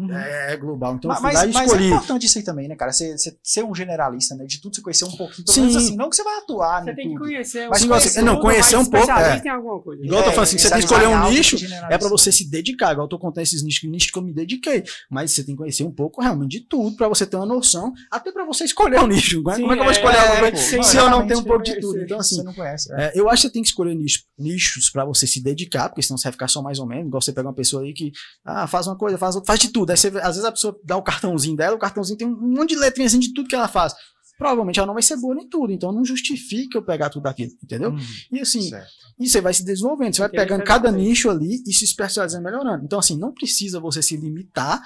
[0.00, 0.16] Uhum.
[0.16, 0.94] É, é global.
[0.94, 2.92] Então, mas, mas, mas é importante isso aí também, né, cara?
[2.92, 4.44] Você, ser um generalista, né?
[4.44, 5.44] De tudo você conhecer um pouquinho.
[5.44, 5.60] Pelo Sim.
[5.60, 7.68] menos assim, não que você vai atuar, Você tem tudo, que conhecer.
[7.68, 9.10] Mas conhecer, não, conhecer um pouco.
[9.10, 9.40] É.
[9.40, 10.04] Tem alguma coisa.
[10.04, 11.56] Igual eu tô falando assim, você tem que escolher um nicho,
[11.88, 12.92] é pra você se dedicar.
[12.92, 14.84] Igual eu tô contando esses nichos, nichos que eu me dediquei.
[15.10, 17.92] Mas você tem que conhecer um pouco realmente de tudo, pra você ter uma noção,
[18.10, 19.36] até pra você escolher um nicho.
[19.36, 21.44] Sim, Como é que eu vou escolher é, alguma coisa se eu não tenho um
[21.44, 22.00] pouco de tudo?
[22.00, 23.12] Então, assim, você não conhece, é.
[23.14, 26.18] eu acho que você tem que escolher nichos, nichos pra você se dedicar, porque senão
[26.18, 27.06] você vai ficar só mais ou menos.
[27.06, 28.12] Igual você pega uma pessoa aí que,
[28.44, 29.89] ah, faz uma coisa, faz outra, faz de tudo.
[29.90, 32.70] Aí você, às vezes a pessoa dá o cartãozinho dela, o cartãozinho tem um monte
[32.70, 33.94] de letrinhas de tudo que ela faz.
[34.38, 37.52] Provavelmente ela não vai ser boa em tudo, então não justifica eu pegar tudo aquilo,
[37.62, 37.90] entendeu?
[37.92, 37.98] Hum,
[38.32, 38.88] e assim, certo.
[39.18, 42.82] e você vai se desenvolvendo, você vai pegando cada nicho ali e se especializando melhorando.
[42.82, 44.80] Então, assim, não precisa você se limitar,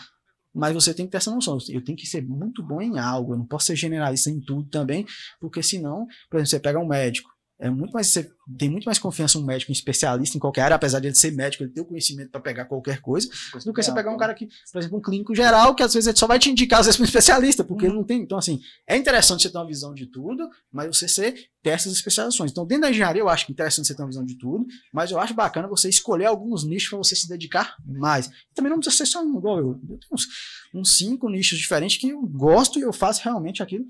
[0.53, 1.59] mas você tem que ter essa noção.
[1.69, 4.69] Eu tenho que ser muito bom em algo, eu não posso ser generalista em tudo
[4.69, 5.07] também,
[5.41, 8.99] porque senão, por exemplo, você pega um médico, é muito mais você tem muito mais
[8.99, 11.81] confiança um médico um especialista em qualquer área, apesar de ele ser médico, ele ter
[11.81, 13.29] o conhecimento para pegar qualquer coisa,
[13.65, 16.09] do que você pegar um cara que, por exemplo, um clínico geral, que às vezes
[16.09, 18.21] ele só vai te indicar às vezes um especialista, porque ele não tem.
[18.21, 21.93] Então assim, é interessante você ter uma visão de tudo, mas você ser, ter essas
[21.93, 22.51] especializações.
[22.51, 25.19] Então, dentro da engenharia eu acho interessante você ter uma visão de tudo, mas eu
[25.19, 28.31] acho bacana você escolher alguns nichos para você se dedicar mais.
[28.55, 30.27] Também não precisa ser só um, igual eu, eu tenho uns,
[30.75, 33.85] uns cinco nichos diferentes que eu gosto e eu faço realmente aquilo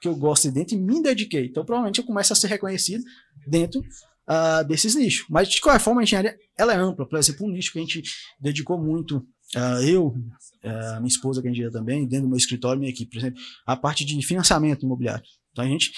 [0.00, 1.46] que eu gosto dentro e me dediquei.
[1.46, 3.02] Então, provavelmente eu começo a ser reconhecido
[3.46, 5.26] dentro uh, desses nichos.
[5.28, 7.08] Mas, de qualquer forma, a engenharia ela é ampla.
[7.08, 8.02] Por exemplo, um nicho que a gente
[8.40, 9.18] dedicou muito,
[9.56, 13.10] uh, eu, uh, minha esposa, que é engenheira também, dentro do meu escritório, minha equipe,
[13.10, 15.24] por exemplo, a parte de financiamento imobiliário.
[15.52, 15.90] Então, a gente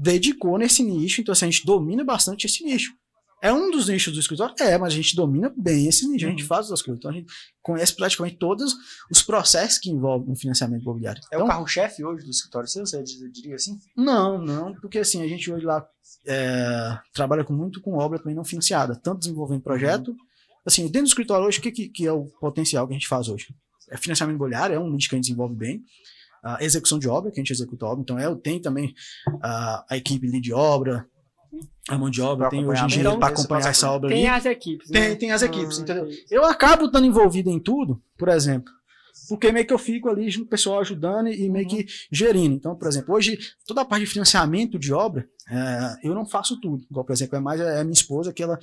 [0.00, 2.92] dedicou nesse nicho, então assim, a gente domina bastante esse nicho.
[3.44, 4.54] É um dos nichos do escritório?
[4.58, 6.98] É, mas a gente domina bem esse nicho, a gente faz as coisas.
[6.98, 7.30] Então a gente
[7.60, 8.74] conhece praticamente todos
[9.10, 11.20] os processos que envolvem o financiamento imobiliário.
[11.30, 13.78] É então, o carro-chefe hoje do escritório seu, você diria assim?
[13.94, 15.86] Não, não, porque assim, a gente hoje lá
[16.26, 20.16] é, trabalha com, muito com obra também não financiada, tanto desenvolvendo projeto.
[20.64, 23.08] Assim, dentro do escritório hoje, o que, que, que é o potencial que a gente
[23.08, 23.54] faz hoje?
[23.90, 25.82] É financiamento imobiliário, é um nicho que a gente desenvolve bem.
[26.42, 28.00] A execução de obra, que a gente executa obra.
[28.00, 28.94] Então, eu tenho também
[29.42, 31.06] a, a equipe de obra,
[31.88, 34.38] a mão de obra, tem hoje engenheiro para acompanhar essa obra tem ali.
[34.38, 34.88] as equipes.
[34.90, 35.14] Tem, né?
[35.16, 36.04] tem as equipes, Ah, entendeu?
[36.06, 36.24] entendi.
[36.30, 38.72] Eu acabo estando envolvido em tudo, por exemplo,
[39.28, 42.54] porque meio que eu fico ali o pessoal ajudando e meio que gerindo.
[42.54, 46.60] Então, por exemplo, hoje, toda a parte de financiamento de obra, é, eu não faço
[46.60, 46.84] tudo.
[46.90, 48.58] Igual, por exemplo, é mais a minha esposa que ela,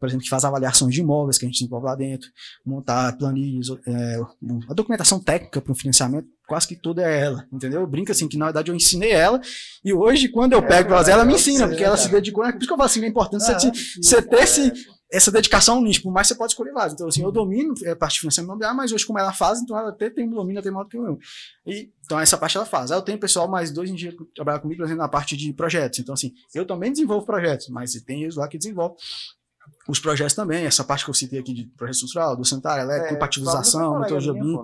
[0.00, 2.28] por exemplo, que faz avaliações de imóveis que a gente desenvolve lá dentro,
[2.64, 4.20] montar planilhas, é,
[4.68, 7.86] a documentação técnica para o financiamento, quase que toda é ela, entendeu?
[7.86, 9.40] Brinca assim, que na verdade eu ensinei ela,
[9.84, 12.10] e hoje, quando eu É, pego fazer, cara, ela me ensina, sei, porque ela se
[12.10, 12.52] dedicou, né?
[12.52, 14.72] Por isso que eu falo assim, é importante você, Ah, te- você ter esse,
[15.12, 16.94] essa dedicação nicho, por mais que você pode escolher vários.
[16.94, 19.78] Então, assim, eu domino a parte de financiamento imobiliário, mas hoje, como ela faz, então
[19.78, 21.18] ela até tem domínio, até maior do que eu.
[21.66, 22.90] E, então, essa parte ela faz.
[22.90, 25.52] Aí eu tenho pessoal, mais dois engenheiros que trabalham comigo, por exemplo, na parte de
[25.52, 25.98] projetos.
[25.98, 28.96] Então, assim, eu também desenvolvo projetos, mas tem eles lá que desenvolvem
[29.86, 30.64] os projetos também.
[30.64, 34.32] Essa parte que eu citei aqui de projeto estrutural, do sanitário, elétrico, É, compatibilização, metodologia
[34.32, 34.56] BIM.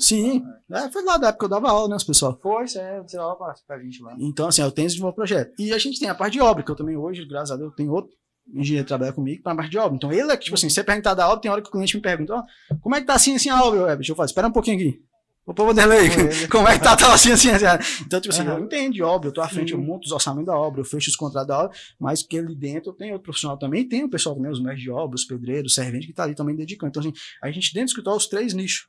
[0.00, 0.42] Sim.
[0.68, 0.86] né?
[0.86, 2.38] É, foi lá da época que eu dava aula, né, os pessoal.
[2.42, 4.16] Foi, você é, você dava pra, pra gente lá.
[4.18, 5.52] Então, assim, eu tenho esse desenvolvimento projeto.
[5.58, 7.74] E a gente tem a parte de obra, que eu também hoje, graças a Deus,
[7.76, 8.10] tenho outro
[8.52, 9.96] engenheiro trabalha comigo para a parte de obra.
[9.96, 11.96] Então, ele é que, tipo assim, você perguntar da obra, tem hora que o cliente
[11.96, 12.44] me pergunta, ó,
[12.80, 14.52] como é que tá assim, assim a obra, eu, é, deixa eu falar, espera um
[14.52, 15.02] pouquinho aqui.
[15.44, 16.08] Ô, pô, Vanderlei,
[16.50, 17.64] como é que tá, tá assim, assim, assim.
[18.06, 18.58] Então, tipo assim, Aham.
[18.58, 20.84] eu entendo de obra, eu tô à frente, eu monto os orçamentos da obra, eu
[20.84, 24.04] fecho os contratos da obra, mas que ali dentro eu tenho outro profissional também, tem
[24.04, 26.54] o pessoal também, os mestres de obra, os pedreiros, os serventes, que tá ali também
[26.54, 26.90] dedicando.
[26.90, 28.86] Então, assim, a gente dentro do escritório, os três nichos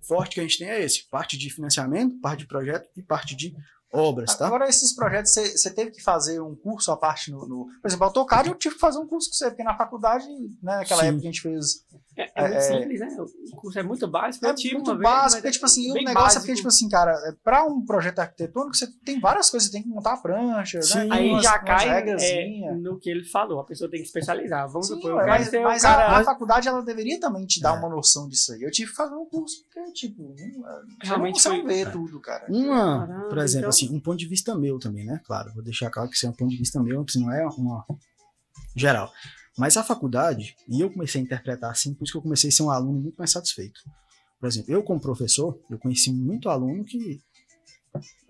[0.00, 3.36] fortes que a gente tem é esse, parte de financiamento, parte de projeto e parte
[3.36, 3.54] de
[3.92, 4.46] obras, tá?
[4.46, 8.04] Agora, esses projetos, você, teve que fazer um curso à parte no, no- Por exemplo,
[8.06, 10.26] AutoCAD, eu tive que fazer um curso com você, porque na faculdade,
[10.62, 11.08] né, naquela Sim.
[11.08, 11.84] época que a gente fez.
[12.16, 13.08] É, é muito É, simples, né?
[13.52, 14.44] O curso é muito básico.
[14.44, 16.40] É tive muito vez, básico, porque, tipo assim, o negócio é básico.
[16.42, 19.82] porque, tipo assim, cara, é, pra um projeto arquitetônico, você tem várias coisas, você tem
[19.82, 20.98] que montar a prancha, Sim.
[20.98, 21.08] né?
[21.10, 23.60] Aí umas- já cai é, no que ele falou.
[23.60, 24.68] A pessoa tem que especializar.
[24.68, 26.04] Vamos Sim, supor, ué, mas, ser mas cara...
[26.08, 27.78] a, a faculdade ela deveria também te dar É.
[27.78, 28.62] uma noção disso aí.
[28.62, 30.34] Eu tive que fazer um curso, porque, tipo,
[31.02, 32.44] Realmente você não vê tudo, cara.
[32.50, 35.20] Uma, Caramba, por exemplo, então- assim, um ponto de vista meu também, né?
[35.24, 37.32] Claro, vou deixar claro que isso é um ponto de vista meu, que isso não
[37.32, 37.84] é uma
[38.76, 39.10] geral.
[39.56, 42.52] Mas a faculdade, e eu comecei a interpretar assim, por isso que eu comecei a
[42.52, 43.80] ser um aluno muito mais satisfeito.
[44.40, 47.20] Por exemplo, eu como professor, eu conheci muito aluno que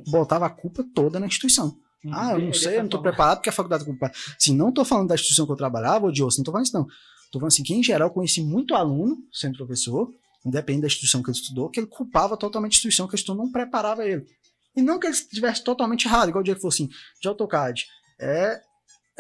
[0.09, 1.77] botava a culpa toda na instituição.
[2.11, 3.03] Ah, eu não sei, tá eu não falando.
[3.03, 4.13] preparado porque a faculdade é culpada.
[4.37, 6.67] Assim, não tô falando da instituição que eu trabalhava ou de outra, não tô falando
[6.67, 6.85] isso não.
[7.31, 10.13] Tô falando assim que, em geral, eu conheci muito aluno, sendo professor,
[10.45, 13.43] independente da instituição que ele estudou, que ele culpava totalmente a instituição que a instituição
[13.43, 14.27] não preparava ele.
[14.75, 16.89] E não que ele estivesse totalmente errado, igual o Diego falou assim,
[17.21, 17.87] de AutoCAD.
[18.19, 18.61] É,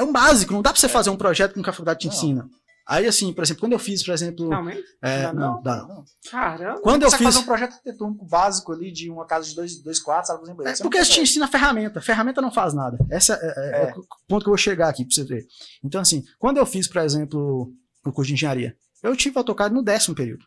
[0.02, 2.06] é um básico, não dá pra você fazer um projeto com que a faculdade te
[2.08, 2.14] Não.
[2.14, 2.48] ensina.
[2.84, 4.48] Aí, assim, por exemplo, quando eu fiz, por exemplo.
[4.48, 4.82] Realmente?
[5.00, 6.04] é, Dá não, dá não.
[6.30, 6.80] Caramba.
[6.80, 7.22] Quando eu fiz.
[7.22, 10.46] fazer um projeto arquitetônico básico ali de uma casa de dois, dois quartos, sabe, por
[10.46, 11.30] exemplo, É, você porque não a gente consegue.
[11.30, 12.00] ensina ferramenta.
[12.00, 12.98] Ferramenta não faz nada.
[13.08, 13.94] Esse é, é- é É.
[13.96, 15.46] o ponto que eu vou chegar aqui pra você ver.
[15.84, 17.70] Então, assim, quando eu fiz, por exemplo,
[18.04, 20.44] o curso de engenharia, eu tive AutoCAD no décimo período.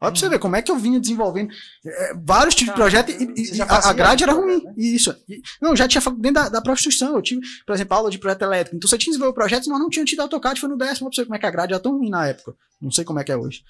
[0.00, 1.50] Olha pra você ver como é que eu vinha desenvolvendo
[1.86, 4.62] é, vários tipos de Caramba, projeto e, e- e a, a grade era ruim.
[4.62, 4.74] né?
[4.76, 5.14] Isso.
[5.28, 7.14] E- não, já tinha dentro da, da própria instituição.
[7.16, 8.76] Eu tive, por exemplo, aula de projeto elétrico.
[8.76, 11.06] Então, você tinha desenvolvido projetos, nós não tínhamos tido AutoCAD, foi no décimo.
[11.06, 12.54] Olha pra você ver como é que a grade era tão ruim na época.
[12.82, 13.62] Não sei como é que é hoje.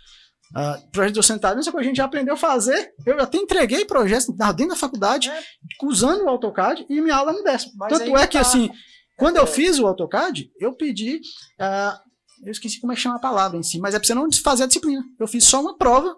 [0.57, 2.93] Ah, projeto de sanitário, não sei o que a gente já aprendeu a fazer.
[3.07, 5.41] Eu até entreguei projetos dentro da faculdade, É.
[5.83, 7.73] usando o AutoCAD, e minha aula no décimo.
[7.77, 8.41] Mas Tanto é que tá.
[8.43, 8.71] assim,
[9.17, 9.47] quando eu É.
[9.47, 11.21] fiz o AutoCAD, eu pedi.
[11.61, 11.99] ah,
[12.45, 14.29] eu esqueci como é que chama a palavra em si, mas é pra você não
[14.43, 15.03] fazer a disciplina.
[15.19, 16.15] Eu fiz só uma prova,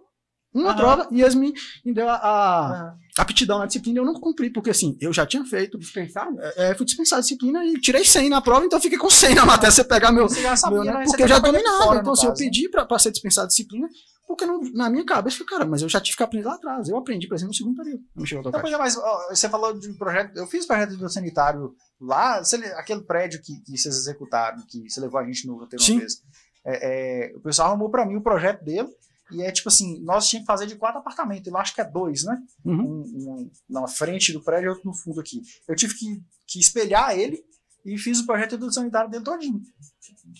[0.55, 0.77] uma Aham.
[0.77, 1.53] prova, e eles me,
[1.85, 5.27] me deu a, a aptidão na disciplina e eu não cumpri, porque assim, eu já
[5.27, 5.79] tinha feito.
[5.79, 6.37] Dispensado?
[6.57, 9.35] É, fui dispensado a disciplina e tirei 100 na prova, então eu fiquei com 100
[9.35, 9.71] na matéria.
[9.71, 10.93] Você pegar meu, Você já sabia, meu, né?
[11.01, 11.05] né?
[11.05, 11.85] Porque eu já dominava.
[11.85, 12.37] fora, então, no assim, eu né?
[12.39, 13.87] pedi pra, pra ser dispensado a disciplina,
[14.27, 16.89] porque não- na minha cabeça, cara, mas eu já tive que aprender lá atrás.
[16.89, 18.03] Eu aprendi, por exemplo, no segundo período.
[18.15, 18.69] Não chegou a tocar.
[18.69, 20.37] é, mas ó, você falou de um projeto.
[20.37, 24.89] Eu fiz projeto de sanitário lá, você le- aquele prédio que, que vocês executaram, que
[24.91, 26.23] você levou a gente no roteiro uma vez.
[26.65, 28.89] É, é, o pessoal arrumou pra mim o projeto dele.
[29.33, 31.47] E é tipo assim, nós tínhamos que fazer de quatro apartamentos.
[31.49, 32.41] Eu acho que é dois, né?
[32.65, 32.81] Uhum.
[32.83, 35.43] Um, um na frente do prédio e outro no fundo aqui.
[35.67, 37.43] Eu tive que, que espelhar ele
[37.85, 39.61] e fiz o projeto do sanitário dele todinho.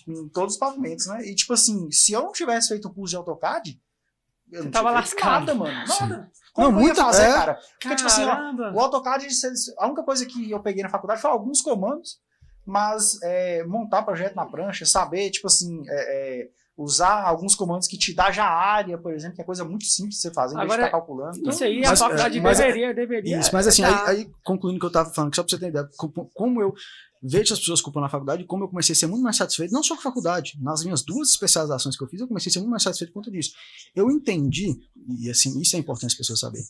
[0.05, 1.25] Com todos os pavimentos, né?
[1.25, 3.79] E tipo assim, se eu não tivesse feito o curso de AutoCAD,
[4.51, 5.45] eu não tava feito lascado.
[5.45, 5.87] nada, mano.
[5.87, 5.99] Sim.
[6.07, 6.31] Nada.
[6.53, 7.33] Como Não, eu ia muita- fazer, é.
[7.33, 7.59] cara?
[7.79, 9.27] Porque, tipo assim, ó, o AutoCAD,
[9.77, 12.17] a única coisa que eu peguei na faculdade foi alguns comandos,
[12.65, 17.97] mas é, montar projeto na prancha, saber, tipo assim, é, é, usar alguns comandos que
[17.97, 20.55] te dá já a área, por exemplo, que é coisa muito simples de você fazer,
[20.55, 21.49] em vez de Agora, ficar calculando.
[21.49, 23.39] Isso aí Mas, a faculdade é, mas- deveria, deveria.
[23.39, 25.69] Isso, mas assim, aí, aí, concluindo o que eu tava falando, só pra você ter
[25.69, 25.87] ideia,
[26.33, 26.73] como eu
[27.21, 29.83] vejo as pessoas culpando a faculdade, como eu comecei a ser muito mais satisfeito, não
[29.83, 32.59] só com a faculdade, nas minhas duas especializações que eu fiz, eu comecei a ser
[32.59, 33.51] muito mais satisfeito por conta disso.
[33.95, 34.79] Eu entendi,
[35.19, 36.67] e assim, isso é importante as pessoas saberem,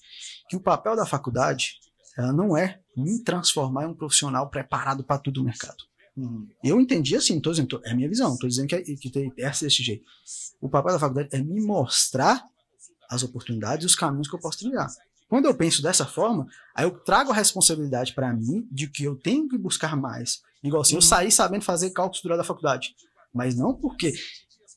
[0.50, 1.80] que o papel da faculdade,
[2.18, 5.84] ela não é me transformar em um profissional preparado para tudo no mercado.
[6.16, 6.48] Uhum.
[6.64, 9.32] Eu entendi assim, tô dizendo, é a minha visão, tô dizendo que, é, que tem
[9.38, 10.04] essa desse jeito.
[10.60, 12.44] O papel da faculdade é me mostrar
[13.10, 14.90] as oportunidades e os caminhos que eu posso trilhar.
[15.28, 19.16] Quando eu penso dessa forma, aí eu trago a responsabilidade para mim de que eu
[19.16, 20.42] tenho que buscar mais.
[20.64, 22.96] Igual assim, eu saí sabendo fazer cálculo estrutural da faculdade,
[23.34, 24.14] mas não porque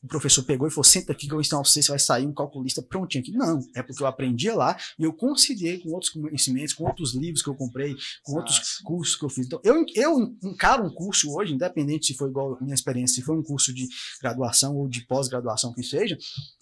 [0.03, 2.25] o professor pegou e falou, senta aqui que eu vou ensinar você, você vai sair
[2.25, 3.31] um calculista prontinho aqui.
[3.31, 7.43] Não, é porque eu aprendia lá e eu conciliei com outros conhecimentos, com outros livros
[7.43, 8.83] que eu comprei, com outros Nossa.
[8.83, 9.45] cursos que eu fiz.
[9.45, 13.21] Então, eu, eu encaro um curso hoje, independente se foi igual a minha experiência, se
[13.21, 13.87] foi um curso de
[14.19, 16.17] graduação ou de pós-graduação que seja,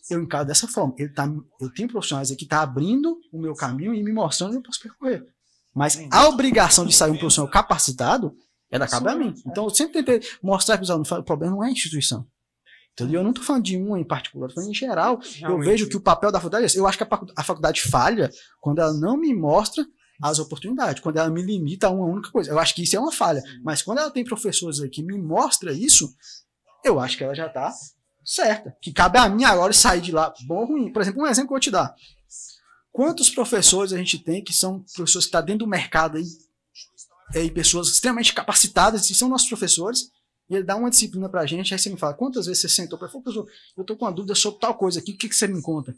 [0.09, 0.93] eu encaro dessa forma.
[0.97, 4.49] Ele tá, eu tenho profissionais aqui que estão abrindo o meu caminho e me mostrando
[4.49, 5.25] onde eu posso percorrer.
[5.73, 8.35] Mas a obrigação de sair um profissional capacitado
[8.69, 9.33] é da cabe a mim.
[9.45, 12.27] Então, eu sempre tentei mostrar para os alunos, o problema não é a instituição.
[13.03, 13.19] Entendeu?
[13.19, 15.19] Eu não estou falando de uma em particular, estou falando em geral.
[15.23, 15.65] Eu Realmente.
[15.69, 16.77] vejo que o papel da faculdade é esse.
[16.77, 19.85] Eu acho que a facu- a faculdade falha quando ela não me mostra
[20.21, 22.51] as oportunidades, quando ela me limita a uma única coisa.
[22.51, 23.41] Eu acho que isso é uma falha.
[23.63, 26.13] Mas quando ela tem professores aí que me mostra isso,
[26.83, 27.73] eu acho que ela já está
[28.25, 28.75] certa.
[28.81, 30.91] Que cabe a mim agora sair de lá bom ou ruim.
[30.91, 31.95] Por exemplo, um exemplo que eu vou te dar.
[32.91, 36.25] Quantos professores a gente tem que são professores que estão dentro do mercado aí,
[37.35, 40.09] e pessoas extremamente capacitadas, e são nossos professores,
[40.49, 42.97] e ele dá uma disciplina pra gente, aí você me fala, quantas vezes você sentou
[42.97, 45.35] para falar, professor, eu tô com uma dúvida sobre tal coisa aqui, o que, que
[45.35, 45.95] você me conta?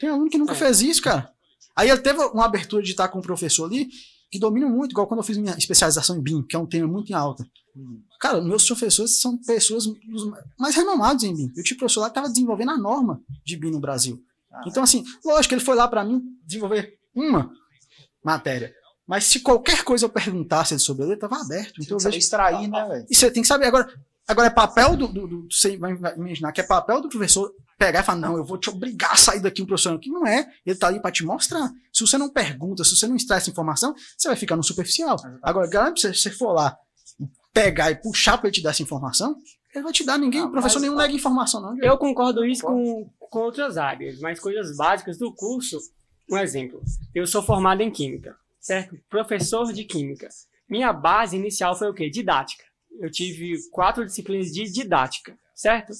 [0.00, 0.56] Tem aluno que nunca É.
[0.56, 1.30] fez isso, cara.
[1.76, 3.88] Aí ele teve uma abertura de estar com um professor ali,
[4.30, 6.88] que domina muito, igual quando eu fiz minha especialização em BIM, que é um tema
[6.88, 7.46] muito em alta.
[8.20, 9.84] Cara, meus professores são pessoas
[10.58, 11.52] mais renomados em BIM.
[11.56, 14.20] Eu tive professor lá que estava desenvolvendo a norma de BIM no Brasil.
[14.50, 17.50] Ah, Então, assim, lógico ele foi lá para mim desenvolver uma
[18.24, 18.74] matéria.
[19.06, 21.80] Mas se qualquer coisa eu perguntasse sobre ele, ele estava aberto.
[21.82, 23.06] Então, eu Saber vejo extrair, né, velho?
[23.10, 23.66] e você tem que saber.
[23.66, 23.86] Agora,
[24.26, 28.00] agora é papel do, do, do- Você vai imaginar que é papel do professor pegar
[28.00, 29.98] e falar: não, eu vou te obrigar a sair daqui um professor.
[29.98, 30.48] Que não é.
[30.64, 31.70] Ele tá ali para te mostrar.
[31.92, 35.16] Se você não pergunta, se você não extrai essa informação, você vai ficar no superficial.
[35.42, 36.74] Agora, garante se você for lá
[37.20, 39.36] e pegar e puxar para ele te dar essa informação,
[39.74, 40.16] ele vai te dar.
[40.16, 41.76] Ninguém, Ah, o professor mas- nenhum nega informação, não.
[41.82, 45.78] Eu concordo isso com, com outras áreas, mas coisas básicas do curso.
[46.30, 46.80] Um exemplo,
[47.14, 48.96] eu sou formado em Química, certo?
[49.10, 50.28] Professor de Química.
[50.68, 52.08] Minha base inicial foi o quê?
[52.08, 52.64] Didática.
[52.98, 55.92] Eu tive quatro disciplinas de didática, certo?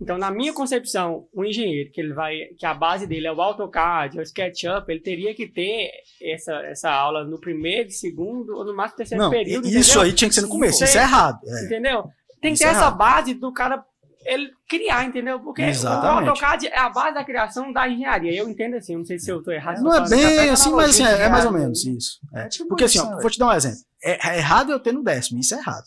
[0.00, 3.40] Então, na minha concepção, o engenheiro, que ele vai, que a base dele é o
[3.40, 5.90] AutoCAD, é o SketchUp, ele teria que ter
[6.22, 9.66] essa, essa aula no primeiro, segundo ou no máximo terceiro Não, período.
[9.66, 10.02] isso entendeu?
[10.02, 10.74] aí tinha que ser no começo.
[10.74, 11.00] Isso é Sei.
[11.00, 11.40] errado.
[11.44, 11.64] É.
[11.64, 12.04] Entendeu?
[12.40, 12.98] Tem que Isso ter é essa errado.
[12.98, 13.84] base do cara
[14.24, 15.40] ele criar, entendeu?
[15.40, 16.26] Porque Exatamente.
[16.26, 18.34] o AutoCAD é a base da criação da engenharia.
[18.34, 19.82] Eu entendo assim, eu não sei se eu tô errado.
[19.82, 22.18] Não é bem assim, mas assim, é, é mais ou menos isso.
[22.34, 22.42] É.
[22.42, 23.78] É tipo Porque assim, ó, vou te dar um exemplo.
[24.02, 25.84] É, é errado eu ter no décimo, isso é errado.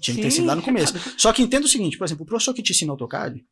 [0.00, 0.94] Tinha que ter sido lá no começo.
[1.18, 3.44] Só que entenda o seguinte, por exemplo, o professor que te ensina AutoCAD,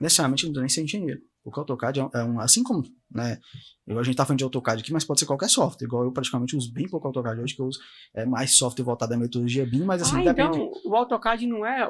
[0.00, 1.20] necessariamente não precisa nem ser engenheiro.
[1.44, 3.38] Porque o AutoCAD é um, é um- assim como, né,
[3.86, 6.10] eu, a gente tá falando de AutoCAD aqui, mas pode ser qualquer software, igual eu
[6.10, 7.78] praticamente uso bem pouco AutoCAD hoje, que eu uso
[8.14, 10.58] é, mais software voltado à metodologia BIM, mas assim, ah, depende.
[10.58, 11.86] então o AutoCAD não é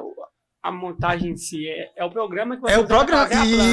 [0.65, 3.27] a montagem em si, é, é o programa que você É o programa,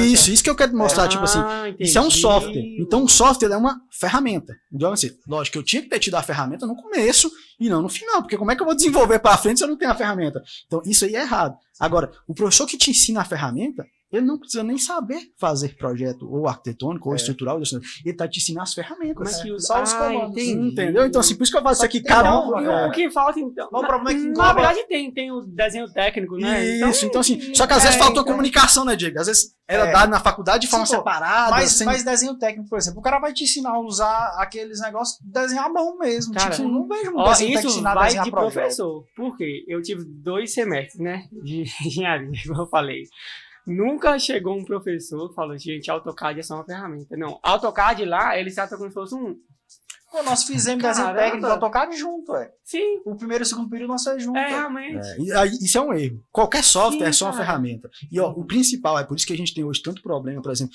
[0.05, 2.21] isso, isso que eu quero mostrar, tipo assim, Ah, Isso é um entendi.
[2.21, 2.75] software.
[2.79, 4.53] Então, o software é uma ferramenta.
[4.71, 7.89] Então, assim, lógico eu tinha que ter tido a ferramenta no começo e não no
[7.89, 9.95] final, porque como é que eu vou desenvolver para frente se eu não tenho a
[9.95, 10.43] ferramenta?
[10.67, 11.55] Então, isso aí é errado.
[11.79, 16.31] Agora, o professor que te ensina a ferramenta, ele não precisa nem saber fazer projeto
[16.31, 17.17] ou arquitetônico ou É.
[17.17, 19.15] estrutural, ele está te ensinando as ferramentas.
[19.15, 19.67] Como é que É, usa?
[19.67, 20.31] só os Ah, comandos.
[20.31, 20.71] entendi.
[20.71, 21.05] Entendeu?
[21.05, 22.59] Então, assim, por isso que eu faço isso aqui, um.
[22.61, 22.87] E É.
[22.87, 23.67] o que falta, então?
[23.71, 26.63] Mas o problema é que na, verdade, tem, tem o desenho técnico, né?
[26.89, 29.19] Isso, então assim, só que às vezes é, faltou então- comunicação, né, Diego?
[29.19, 29.91] Às vezes era É.
[29.91, 31.51] dado na faculdade de forma Sim, separada.
[31.51, 34.79] Mas, sem- mas desenho técnico, por exemplo, o cara vai te ensinar a usar aqueles
[34.81, 36.33] negócios, desenhar a mão mesmo.
[36.33, 39.03] Cara, tipo, não vejo um Ó, desenho isso ensinar a vai de professor.
[39.15, 39.63] Por quê?
[39.67, 41.23] Eu tive dois semestres, né?
[41.31, 43.03] De engenharia, como eu falei.
[43.65, 47.15] Nunca chegou um professor e falou, gente, AutoCAD é só uma ferramenta.
[47.15, 49.35] Não, AutoCAD lá, eles tratam como se fosse um...
[50.11, 51.23] Pô, nós fizemos desenho Caramba.
[51.23, 52.51] técnico do AutoCAD junto, ué.
[52.63, 54.37] Sim, O primeiro e o segundo período nós fizemos junto.
[54.37, 55.31] é realmente.
[55.31, 56.23] É, isso é um erro.
[56.31, 57.45] Qualquer software Sim, é só uma cara.
[57.45, 57.89] ferramenta.
[58.11, 60.51] E ó, o principal, é por isso que a gente tem hoje tanto problema, por
[60.51, 60.71] exemplo,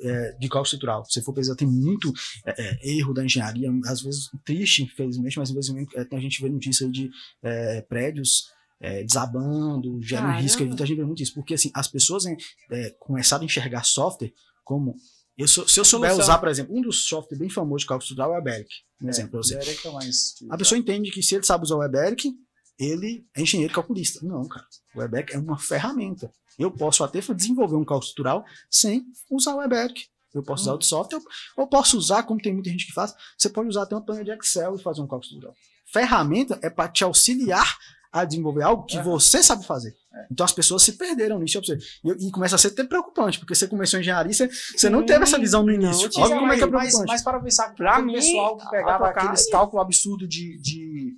[0.00, 1.04] é, de cálculo estrutural.
[1.04, 2.10] Se for pesquisar, tem muito
[2.46, 6.40] é, é, erro da engenharia, às vezes triste, infelizmente, mas às vezes é, a gente
[6.40, 7.10] vê notícia aí de
[7.42, 8.44] é, prédios
[8.80, 10.42] é, desabando, gerando Caramba.
[10.42, 11.34] risco, a gente vê muito isso.
[11.34, 14.32] Porque assim, as pessoas é, começaram a enxergar software
[14.64, 14.94] como.
[15.36, 16.32] Eu sou- se eu souber Solução.
[16.34, 18.68] usar, por exemplo, um dos softwares bem famosos de cálculo estrutural é o Eberic.
[19.00, 19.54] Um exemplo pra você.
[19.54, 22.32] É mais- A pessoa entende que se ele sabe usar o Eberic,
[22.78, 24.18] ele é engenheiro calculista.
[24.26, 24.66] Não, cara.
[24.94, 26.32] O WebEC é uma ferramenta.
[26.58, 30.06] Eu posso até desenvolver um cálculo estrutural sem usar o WebEC.
[30.34, 31.20] Eu posso usar outro software,
[31.56, 34.36] ou posso usar, como tem muita gente que faz, você pode usar até uma planilha
[34.36, 35.54] de Excel e fazer um cálculo estrutural.
[35.92, 37.78] Ferramenta é para te auxiliar
[38.12, 39.02] a desenvolver algo que É.
[39.02, 39.94] você sabe fazer.
[40.30, 41.60] Então as pessoas se perderam nisso.
[42.04, 45.04] E, e começa a ser até preocupante, porque você começou em engenharia, você, você não
[45.04, 46.10] teve essa visão no não início.
[46.16, 47.06] Olha como é que é mas, preocupante.
[47.12, 51.12] mas para pensar, Pra aquele mim, pessoal que pegava aqueles cálculos absurdos de, de,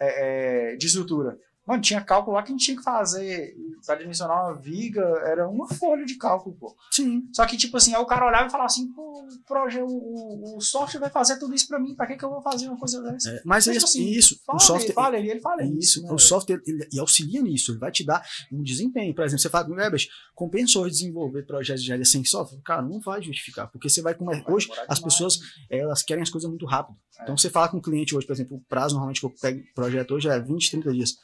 [0.00, 1.36] é, é, de estrutura.
[1.66, 5.48] Mano, tinha cálculo lá que a gente tinha que fazer para dimensionar uma viga, era
[5.48, 6.76] uma folha de cálculo, pô.
[6.92, 7.24] Sim.
[7.32, 10.56] Só que, tipo assim, aí o cara olhava e falava assim, pô, o, proje- o,
[10.56, 12.78] o, software vai fazer tudo isso pra mim, pra que, que eu vou fazer uma
[12.78, 13.30] coisa dessa?
[13.30, 14.92] É, mas Mas, isso, assim, isso Fala, o software.
[14.94, 15.78] fala, ele, ele fala É isso.
[15.78, 16.20] isso, né, o velho?
[16.20, 19.14] software ele, ele auxilia nisso, ele vai te dar um desempenho.
[19.14, 22.60] Por exemplo, você fala, Webers, compensou desenvolver projetos de engenharia sem software?
[22.64, 24.42] Cara, não vai justificar, porque você vai começar.
[24.44, 25.78] Vai Hoje, as demais, pessoas, né?
[25.80, 26.96] elas querem as coisas muito rápido.
[27.18, 27.22] É.
[27.24, 29.60] Então, você fala com o cliente hoje, por exemplo, o prazo normalmente que eu pego
[29.74, 31.14] projeto hoje é 20, 30 dias.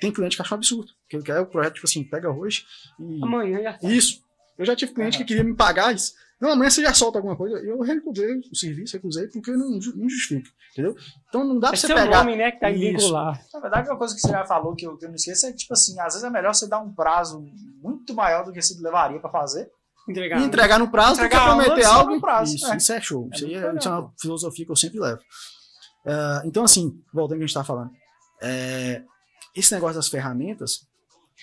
[0.00, 2.64] Tem cliente que acha um absurdo, que ele quer o projeto, tipo assim, pega hoje
[3.00, 3.22] e.
[3.22, 3.88] Amanhã já tá.
[3.88, 4.20] Isso.
[4.58, 6.12] Eu já tive cliente que queria me pagar isso.
[6.40, 7.56] Não, amanhã você já solta alguma coisa.
[7.58, 10.50] Eu recusei o serviço, recusei, porque não, não justifica.
[10.72, 10.94] Entendeu?
[11.28, 12.18] Então não dá É pra você seu pegar.
[12.24, 12.80] nome, né, que tá Isso.
[12.80, 13.40] vincular.
[13.54, 15.50] Na verdade, uma coisa que você já falou que eu, que eu não esqueço é
[15.50, 17.42] que, tipo assim, às vezes é melhor você dar um prazo
[17.82, 19.70] muito maior do que você levaria pra fazer.
[20.08, 20.40] Entregar.
[20.40, 22.14] E entregar no prazo do que Entregar prometer algo.
[22.14, 22.76] no prazo, isso, é.
[22.76, 23.28] isso é show.
[23.32, 25.20] É isso, aí muito é, legal, isso é uma filosofia que eu sempre levo.
[26.06, 27.90] Ah, então, assim, voltando ao que a gente está falando.
[28.42, 29.02] é,
[29.56, 30.86] esse negócio das ferramentas,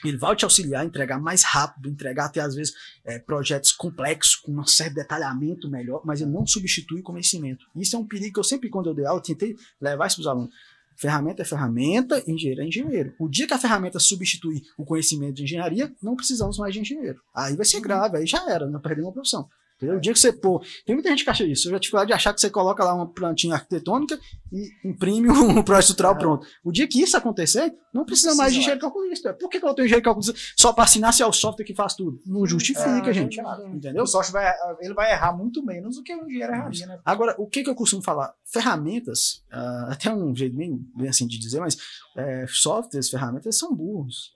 [0.04, 2.74] ele vai te auxiliar a entregar mais rápido, entregar até às vezes
[3.06, 7.66] é, projetos complexos, com um certo detalhamento melhor, mas ele não substitui o conhecimento.
[7.76, 10.22] Isso é um perigo que eu sempre, quando eu dei aula, tentei levar isso para
[10.22, 10.54] os alunos.
[10.96, 13.16] Ferramenta é ferramenta, engenheiro é engenheiro.
[13.20, 17.20] O dia que a ferramenta substituir o conhecimento de engenharia, não precisamos mais de engenheiro.
[17.36, 19.50] Aí vai ser grave, aí já era, não perdeu uma profissão.
[19.84, 19.98] Entendeu?
[19.98, 20.64] O dia que você pôr.
[20.86, 21.68] Tem muita gente que acha isso.
[21.68, 24.20] Eu já tive lá de achar que você coloca lá uma plantinha arquitetônica
[24.52, 26.20] e imprime um projeto estrutural É.
[26.20, 26.48] pronto.
[26.64, 29.34] O dia que isso acontecer, não precisa mais de engenheiro calculista.
[29.34, 31.74] Por que, que eu tenho engenheiro calculista só para assinar se é o software que
[31.76, 32.22] faz tudo?
[32.26, 33.38] Não justifica, É, gente.
[33.38, 33.68] cara.
[33.68, 34.04] Entendeu?
[34.04, 37.00] O software vai, ele vai errar muito menos do que o engenheiro erraria, né?
[37.04, 38.34] Agora, o que, que eu costumo falar?
[38.46, 41.78] Ferramentas, ah, até um jeito bem, bem assim de dizer, mas
[42.16, 44.32] é, softwares, ferramentas são burros.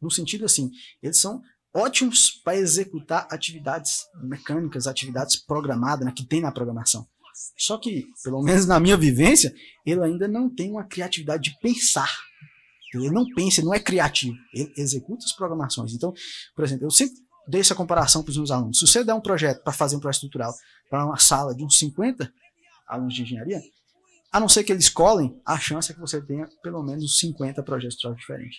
[0.00, 0.70] No sentido assim,
[1.02, 1.42] eles são
[1.74, 7.06] ótimos para executar atividades mecânicas, atividades programadas, né, que tem na programação.
[7.56, 9.54] Só que, pelo menos na minha vivência,
[9.84, 12.10] ele ainda não tem uma criatividade de pensar.
[12.92, 14.36] Ele não pensa, ele não é criativo.
[14.52, 15.92] Ele executa as programações.
[15.94, 16.12] Então,
[16.54, 17.14] por exemplo, eu sempre
[17.46, 18.78] dei essa comparação para os meus alunos.
[18.78, 20.52] Se você der um projeto para fazer um projeto estrutural
[20.88, 22.30] para uma sala de uns 50
[22.88, 23.60] alunos de engenharia,
[24.32, 27.62] a não ser que eles colhem, a chance é que você tenha pelo menos 50
[27.62, 28.58] projetos estruturais diferentes.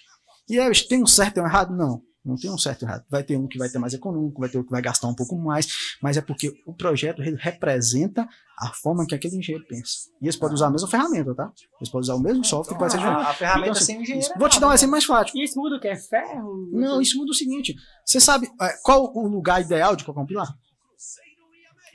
[0.49, 1.75] E aí, tem um certo e um errado?
[1.75, 2.01] Não.
[2.23, 3.03] Não tem um certo errado.
[3.09, 5.15] Vai ter um que vai ter mais econômico, vai ter um que vai gastar um
[5.15, 8.29] pouco mais, mas é porque o projeto representa
[8.59, 10.09] a forma que aquele engenheiro pensa.
[10.21, 11.51] E eles podem usar a mesma ferramenta, tá?
[11.79, 13.85] Eles podem usar o mesmo software que vai ser Então, a, a ferramenta Então, assim,
[13.85, 14.33] sem engenheiro.
[14.33, 15.37] é Vou te dar um exemplo mais prático.
[15.37, 15.87] E isso muda o que?
[15.87, 16.69] É ferro?
[16.71, 20.27] Não, isso muda o seguinte: você sabe é, qual o lugar ideal de colocar um
[20.27, 20.55] pilar?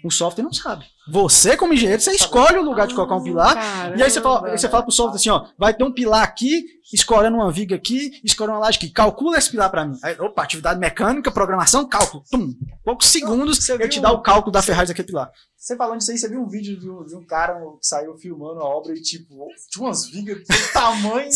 [0.04, 0.84] O software não sabe.
[1.09, 3.97] Você, como engenheiro, você escolhe o lugar de colocar um pilar.
[3.97, 6.23] E aí você fala, aí você fala pro software assim, ó, vai ter um pilar
[6.23, 8.90] aqui, escolhendo uma viga aqui, escolhendo uma laje aqui.
[8.90, 9.97] Calcula esse pilar pra mim.
[10.03, 12.23] Aí, opa, atividade mecânica, programação, cálculo.
[12.31, 12.55] Tum.
[12.85, 15.31] Poucos segundos você ele te dá um- o cálculo da ferragem daquele pilar.
[15.57, 18.14] Você falando isso aí, você viu um vídeo de um, de um cara que saiu
[18.16, 21.27] filmando a obra e, tipo, tinha umas vigas do tamanho.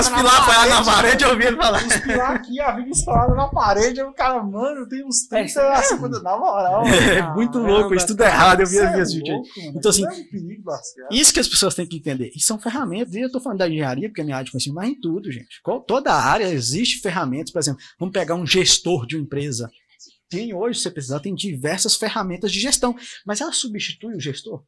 [0.00, 1.86] estourada na parede, eu ouvi ele falar.
[1.86, 4.02] Os pilar aqui, a viga estourada na parede.
[4.02, 6.82] O cara, mano, tem uns 30 É a 50, na moral.
[7.10, 8.60] É muito louco, isso tudo é errado.
[8.60, 9.40] Eu vi, Isso eu esse vídeo aí.
[9.40, 9.78] louco, mano.
[9.78, 10.70] Então, assim, Isso é um perigo.
[11.10, 12.30] Isso que as pessoas têm que entender.
[12.34, 13.14] E são ferramentas.
[13.14, 15.30] E eu estou falando da engenharia, porque é minha área de conhecimento, mas em tudo,
[15.30, 15.60] gente.
[15.86, 17.52] Toda área existe ferramentas.
[17.52, 19.70] Por exemplo, vamos pegar um gestor de uma empresa.
[20.28, 22.96] Tem hoje, se você precisar, tem diversas ferramentas de gestão.
[23.26, 24.62] Mas ela substitui o gestor?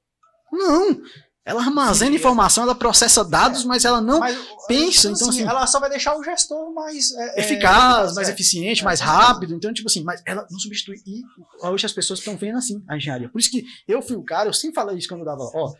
[0.53, 1.01] Não.
[1.45, 2.19] Ela armazena Sim, é.
[2.19, 6.17] informação, ela processa dados, mas ela não Mas, pensa, então, assim, ela só vai deixar
[6.17, 9.29] o gestor mais é, é, eficaz, mais é, eficiente, é, mais com certeza.
[9.29, 9.55] rápido.
[9.55, 10.99] Então, tipo assim, mas ela não substitui.
[11.05, 11.23] E
[11.67, 13.29] hoje as pessoas estão vendo assim a engenharia.
[13.29, 15.43] Por isso que eu fui o cara, eu sempre falei isso quando eu dava.
[15.53, 15.75] Ó,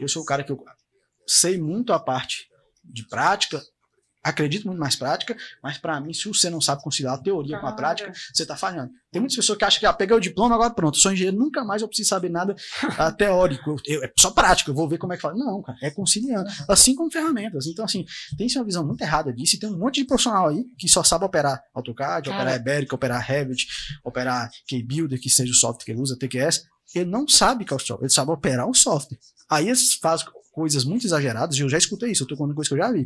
[0.00, 0.64] eu sou o cara que eu
[1.26, 2.48] sei muito a parte
[2.82, 3.62] de prática,
[4.22, 7.66] acredito muito mais prática, mas para mim, se você não sabe conciliar a teoria com
[7.66, 8.92] a prática, você tá falhando.
[9.10, 11.64] Tem muitas pessoas que acham que ah, peguei o diploma, agora pronto, sou engenheiro, nunca
[11.64, 12.54] mais eu preciso saber nada
[12.98, 15.34] ah, teórico, eu- é só prática, eu vou ver como é que fala.
[15.34, 16.48] Não, cara, é conciliando.
[16.68, 17.66] Assim como ferramentas.
[17.66, 18.04] Então, assim,
[18.38, 21.02] tem uma visão muito errada disso, e tem um monte de profissional aí que só
[21.02, 22.42] sabe operar AutoCAD, Cara.
[22.42, 23.66] operar Eberic, operar Revit,
[24.04, 26.62] operar KBuilder, que seja o software que ele usa, TQS.
[26.94, 29.18] Ele não sabe qual é o software, ele sabe operar o software.
[29.50, 32.68] Aí eles fazem coisas muito exageradas, e eu já escutei isso, eu tô contando coisa
[32.68, 33.04] que eu já vi.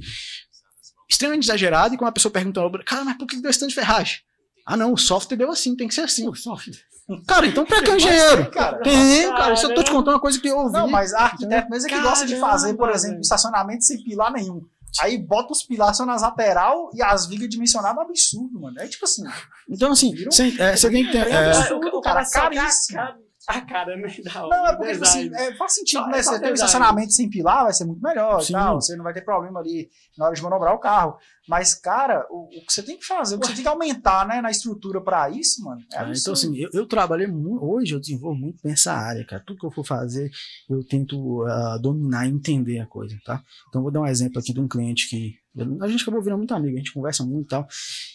[1.09, 3.75] Extremamente exagerado, e quando a pessoa pergunta, cara, mas por que deu esse tanto de
[3.75, 4.19] ferragem?
[4.67, 6.29] Ah, não, o software deu assim, tem que ser assim.
[7.27, 8.51] Cara, então pra que é engenheiro?
[8.51, 8.81] cara.
[8.83, 10.73] Tem, cara, eu só tô te contando uma coisa que eu ouvi.
[10.73, 14.61] Não, mas arquiteto mesmo é que gosta de fazer, por exemplo, estacionamento sem pilar nenhum.
[15.01, 18.81] Aí bota os pilares só nas lateral e as vigas dimensionadas absurdo, mano.
[18.81, 19.23] É tipo assim.
[19.69, 21.29] Então, assim, você é, tem que ter.
[21.29, 22.99] é, absurdo, o, o cara, cara a caríssimo.
[22.99, 26.19] cara, a cara né, da Não, é porque, tipo assim, é, faz sentido, Só- né?
[26.19, 28.53] é Você tem um estacionamento sem pilar, vai ser muito melhor Sim.
[28.53, 28.81] e tal.
[28.81, 29.89] Você não vai ter problema ali
[30.19, 31.17] na hora de manobrar o carro.
[31.49, 34.27] Mas, cara, o, o que você tem que fazer, o que você tem que aumentar,
[34.27, 35.81] né, na estrutura pra isso, mano.
[35.93, 37.65] É Ah, então, assim, eu, eu trabalhei muito.
[37.65, 39.43] Hoje eu desenvolvo muito nessa área, cara.
[39.47, 40.29] Tudo que eu for fazer,
[40.69, 43.41] eu tento ah, dominar e entender a coisa, tá?
[43.69, 45.35] Então, vou dar um exemplo aqui de um cliente que.
[45.81, 47.67] A gente acabou virando muito amigo, a gente conversa muito e tal.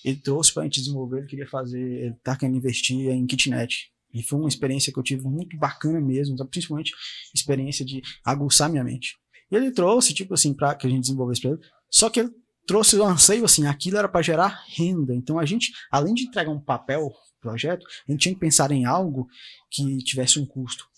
[0.05, 1.81] Ele trouxe pra gente desenvolver, ele queria fazer.
[1.81, 3.90] Ele tá querendo investir em kitnet.
[4.13, 6.45] E foi uma experiência que eu tive muito bacana mesmo, tá?
[6.45, 6.91] principalmente
[7.33, 9.17] experiência de aguçar minha mente.
[9.51, 11.59] E ele trouxe, tipo assim, pra que a gente desenvolvesse pra ele.
[11.89, 12.29] Só que ele
[12.65, 15.13] trouxe o anseio, assim, aquilo era para gerar renda.
[15.13, 18.85] Então a gente, além de entregar um papel projeto, a gente tinha que pensar em
[18.85, 19.27] algo
[19.69, 20.90] que tivesse um custo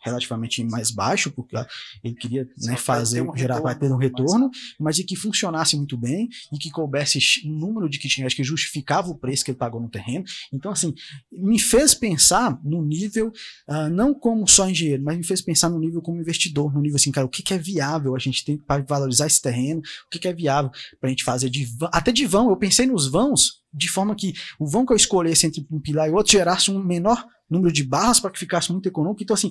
[0.00, 1.56] relativamente mais baixo, porque
[2.02, 5.76] ele queria né, fazer, um gerar, vai ter um retorno, retorno, mas e que funcionasse
[5.76, 9.58] muito bem e que coubesse um número de kitnets que justificava o preço que ele
[9.58, 10.24] pagou no terreno.
[10.52, 10.94] Então, assim,
[11.32, 13.32] me fez pensar no nível,
[13.68, 16.96] ah, não como só engenheiro, mas me fez pensar no nível como investidor, no nível
[16.96, 20.10] assim, cara, o que, que é viável a gente tem para valorizar esse terreno, o
[20.10, 20.70] que, que é viável
[21.00, 24.14] para a gente fazer de vão, até de vão, eu pensei nos vãos, de forma
[24.14, 27.72] que o vão que eu escolhesse entre um pilar e outro gerasse um menor número
[27.72, 29.22] de barras para que ficasse muito econômico.
[29.22, 29.50] Então, assim,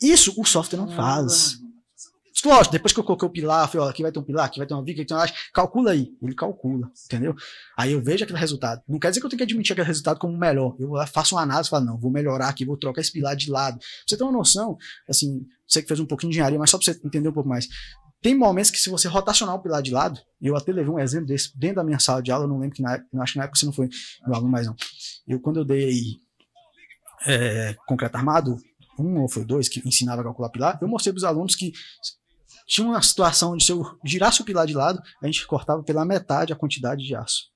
[0.00, 1.58] isso o software não faz.
[2.44, 4.58] Lógico, depois que eu coloquei o pilar, falei, ó, aqui vai ter um pilar, aqui
[4.58, 6.10] vai ter uma viga, aqui tem uma laje, calcula aí.
[6.20, 7.34] Ele calcula, entendeu?
[7.78, 8.82] Aí eu vejo aquele resultado.
[8.86, 10.76] Não quer dizer que eu tenho que admitir aquele resultado como melhor.
[10.78, 13.50] Eu faço uma análise e falo, não, vou melhorar aqui, vou trocar esse pilar de
[13.50, 13.78] lado.
[13.78, 14.76] Pra você ter uma noção,
[15.08, 17.48] assim, você que fez um pouquinho de engenharia, mas só pra você entender um pouco
[17.48, 17.66] mais.
[18.20, 21.26] Tem momentos que se você rotacionar o pilar de lado, eu até levei um exemplo
[21.26, 23.44] desse dentro da minha sala de aula, eu não lembro que na acho que na
[23.44, 23.88] época você não foi
[24.26, 24.74] meu aluno mais não.
[25.28, 26.04] Eu, quando eu dei
[27.26, 28.56] é, concreto armado,
[28.98, 31.72] um ou foi dois, que ensinava a calcular pilar, eu mostrei para os alunos que
[32.66, 36.04] tinha uma situação onde se eu girasse o pilar de lado, a gente cortava pela
[36.04, 37.52] metade a quantidade de aço.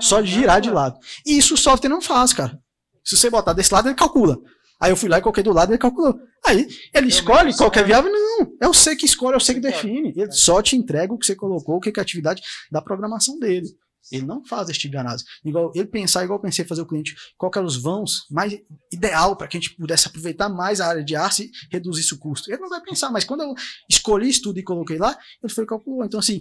[0.00, 0.98] Só de girar de lado.
[1.24, 2.58] E isso o software não faz, cara.
[3.04, 4.36] Se você botar desse lado, ele calcula.
[4.80, 6.18] Aí eu fui lá e coloquei do lado e ele calculou.
[6.46, 8.12] Aí ele escolhe mesmo, qual que é viável?
[8.12, 8.52] Não.
[8.60, 10.12] É você que escolhe, é que Você que define.
[10.14, 13.38] Ele só te entrega o que você colocou, o que é a atividade da programação
[13.38, 13.68] dele.
[14.10, 15.24] Ele não faz esse tipo de análise.
[15.44, 18.56] Igual ele pensar, igual eu pensei fazer o cliente, qual que eram os vãos mais
[18.92, 22.18] ideal para que a gente pudesse aproveitar mais a área de arte e reduzisse o
[22.18, 22.50] custo.
[22.50, 23.54] Ele não vai pensar, mas quando eu
[23.88, 26.04] escolhi isso tudo e coloquei lá, ele foi calculou.
[26.04, 26.40] Então, assim,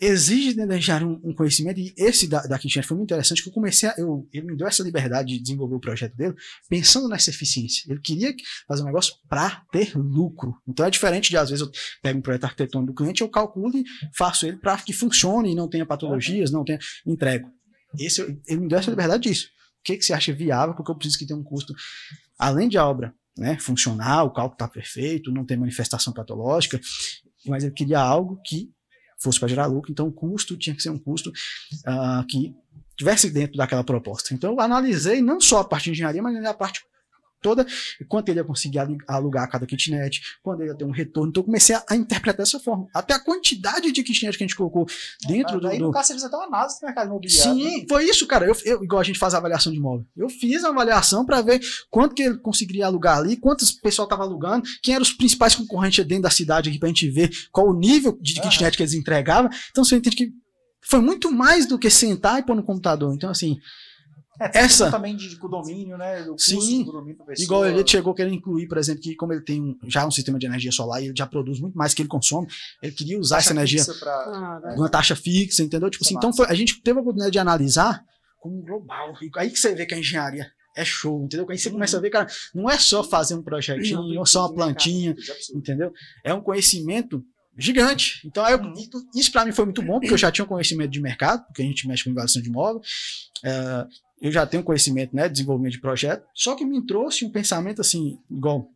[0.00, 3.52] exige engenharia um, um conhecimento, e esse da, da Kitchen foi muito interessante, que eu
[3.52, 6.34] comecei a, eu, ele me deu essa liberdade de desenvolver o projeto dele,
[6.68, 7.84] pensando nessa eficiência.
[7.90, 8.34] Ele queria
[8.66, 10.54] fazer um negócio para ter lucro.
[10.66, 11.70] Então é diferente de, às vezes, eu
[12.02, 13.84] pego um projeto arquitetônico do cliente, eu calculo e
[14.16, 17.50] faço ele para que funcione e não tenha patologias, não tenha entrego.
[17.98, 19.48] Esse, ele me deu essa liberdade disso.
[19.80, 20.74] O que, que você acha viável?
[20.74, 21.74] Porque eu preciso que tenha um custo,
[22.38, 26.80] além de obra né, funcionar, o cálculo está perfeito, não tem manifestação patológica,
[27.46, 28.70] mas ele queria algo que
[29.20, 31.30] fosse para gerar lucro, então o custo tinha que ser um custo
[31.86, 32.54] ah, que
[32.96, 34.34] tivesse dentro daquela proposta.
[34.34, 36.84] Então eu analisei não só a parte de engenharia, mas a parte
[37.40, 37.66] toda,
[38.08, 41.30] quanto ele ia conseguir alugar cada kitnet, quando ele ia ter um retorno.
[41.30, 42.86] Então eu comecei a, a interpretar dessa forma.
[42.94, 44.86] Até a quantidade de kitnet que a gente colocou
[45.26, 47.54] dentro do, Aí, do, no caso, você fez até uma análise do mercado imobiliário.
[47.54, 47.70] né?
[47.70, 48.46] Sim, foi isso, cara.
[48.46, 50.06] Eu, eu- igual a gente faz a avaliação de imóvel.
[50.16, 51.60] Eu fiz a avaliação para ver
[51.90, 56.04] quanto que ele conseguiria alugar ali, quantos pessoal tava alugando, quem eram os principais concorrentes
[56.04, 58.48] dentro da cidade aqui pra gente ver qual o nível de Aham.
[58.50, 59.50] kitnet que eles entregavam.
[59.70, 60.30] Então você entende que
[60.82, 63.14] foi muito mais do que sentar e pôr no computador.
[63.14, 63.56] Então, assim,
[64.40, 66.22] É, Essa- também de, de condomínio, né?
[66.22, 66.84] Do custo Sim.
[66.84, 70.06] do condomínio igual ele chegou querendo incluir, por exemplo, que como ele tem um- já
[70.06, 72.46] um sistema de energia solar e ele já produz muito mais que ele consome,
[72.82, 75.90] ele queria usar taxa essa energia pra- uma taxa fixa, entendeu?
[75.90, 78.02] Tipo assim, então foi- a gente teve a oportunidade de analisar
[78.38, 79.12] como global.
[79.20, 81.46] E aí que você vê que a engenharia é show, entendeu?
[81.50, 84.54] Aí você começa a ver, cara, não é só fazer um projetinho, ou só uma
[84.54, 85.14] plantinha,
[85.54, 85.92] entendeu?
[86.24, 87.22] É um conhecimento
[87.58, 88.26] gigante.
[88.26, 88.72] Então, eu- Uhum.
[89.14, 91.60] isso para mim foi muito bom, porque eu já tinha um conhecimento de mercado, porque
[91.60, 92.80] a gente mexe com avaliação de imóvel.
[93.44, 93.86] É,
[94.20, 97.80] eu já tenho conhecimento, né, de desenvolvimento de projeto, só que me trouxe um pensamento
[97.80, 98.68] assim, igual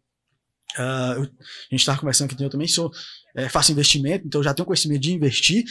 [0.76, 1.26] ah, eu- a
[1.70, 2.90] gente estava conversando aqui, eu também sou,
[3.36, 5.64] é, faço investimento, então eu já tenho conhecimento de investir,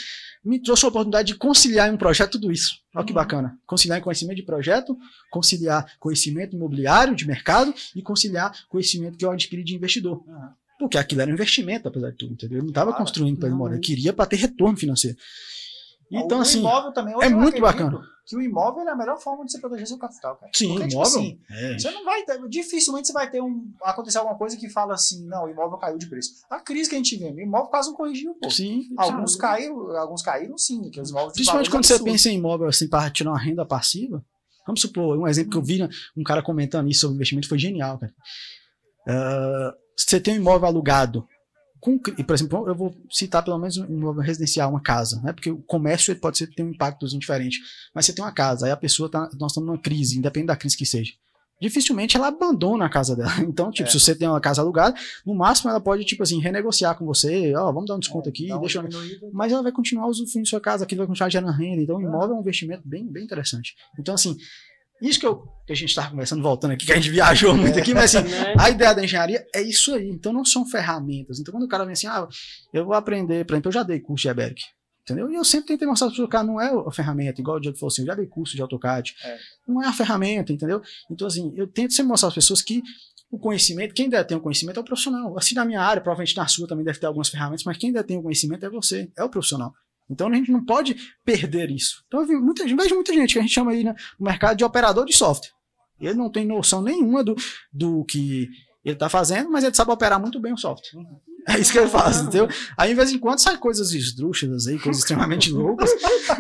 [0.46, 2.76] me trouxe a oportunidade de conciliar em um projeto tudo isso.
[2.96, 3.16] Olha que Uhum.
[3.16, 3.58] bacana.
[3.66, 4.98] Conciliar em conhecimento de projeto,
[5.30, 10.24] conciliar conhecimento imobiliário, de mercado, e conciliar conhecimento que eu adquiri de investidor.
[10.26, 10.50] Uhum.
[10.80, 12.60] Porque aquilo era um investimento, apesar de tudo, entendeu?
[12.60, 15.18] Eu não estava construindo para Não, morar, eu queria para ter retorno financeiro.
[16.12, 18.02] Então, o assim, imóvel também, é muito bacana.
[18.26, 20.50] Que o imóvel é a melhor forma de você proteger seu capital, cara.
[20.56, 21.20] sim, Porque, tipo imóvel.
[21.20, 21.78] assim, é.
[21.78, 25.26] Você não vai ter, dificilmente você vai ter um acontecer alguma coisa que fala assim,
[25.26, 26.32] não, o imóvel caiu de preço.
[26.50, 28.50] A crise que a gente vê, o imóvel quase não corrigiu, pô.
[28.50, 29.42] Sim, Alguns sabe?
[29.42, 32.88] caíram, alguns caíram sim, que os imóveis Principalmente quando valores você pensa em imóvel assim
[32.88, 34.24] para tirar uma renda passiva.
[34.66, 37.60] Vamos supor, um exemplo que eu vi né, um cara comentando isso sobre investimento foi
[37.60, 38.14] genial, cara.
[39.06, 41.28] Ah, você tem um imóvel alugado
[41.84, 45.34] com, por exemplo, eu vou citar pelo menos um residencial, uma casa, né?
[45.34, 47.60] Porque o comércio pode ser, ter um impacto diferente.
[47.94, 50.56] Mas você tem uma casa, aí a pessoa tá, nós estamos numa crise, independente da
[50.56, 51.12] crise que seja.
[51.62, 53.34] Dificilmente ela abandona a casa dela.
[53.44, 53.92] Então, tipo, é.
[53.92, 57.54] se você tem uma casa alugada, no máximo ela pode, tipo assim, renegociar com você,
[57.54, 59.32] ó, oh, vamos dar um desconto é, aqui, deixa eu...
[59.34, 61.82] Mas ela vai continuar usufruindo sua casa, aquilo vai continuar gerando renda.
[61.82, 63.76] Então, o imóvel é um investimento bem, bem interessante.
[64.00, 64.38] Então, assim,
[65.10, 67.78] isso que, eu, que a gente estava conversando, voltando aqui, que a gente viajou muito
[67.78, 68.54] aqui, mas assim, né?
[68.58, 70.10] a ideia da engenharia é isso aí.
[70.10, 71.40] Então não são ferramentas.
[71.40, 72.28] Então quando o cara vem assim, ah,
[72.74, 74.62] eu vou aprender, por exemplo, eu já dei curso de EBERIC,
[75.02, 75.30] entendeu?
[75.30, 77.78] E eu sempre tentei mostrar para o cara, não é a ferramenta, igual o Diego
[77.78, 79.38] falou assim, eu já dei curso de AutoCAD, é.
[79.68, 80.82] não é a ferramenta, entendeu?
[81.12, 82.82] Então assim, eu tento sempre mostrar às pessoas que
[83.30, 85.36] o conhecimento, quem deve ter o conhecimento é o profissional.
[85.38, 88.08] Assim na minha área, provavelmente na sua também deve ter algumas ferramentas, mas quem deve
[88.08, 89.74] ter o conhecimento é você, é o profissional.
[90.10, 92.04] Então a gente não pode perder isso.
[92.08, 94.64] Então eu vejo muita, vejo muita gente que a gente chama aí no mercado de
[94.64, 95.52] operador de software.
[96.00, 97.36] Ele não tem noção nenhuma do,
[97.72, 98.50] do que
[98.84, 101.02] ele está fazendo, mas ele sabe operar muito bem o software.
[101.48, 102.48] É isso que ele faz, entendeu?
[102.78, 105.90] Aí, de vez em quando, sai coisas esdrúxulas aí, coisas extremamente loucas.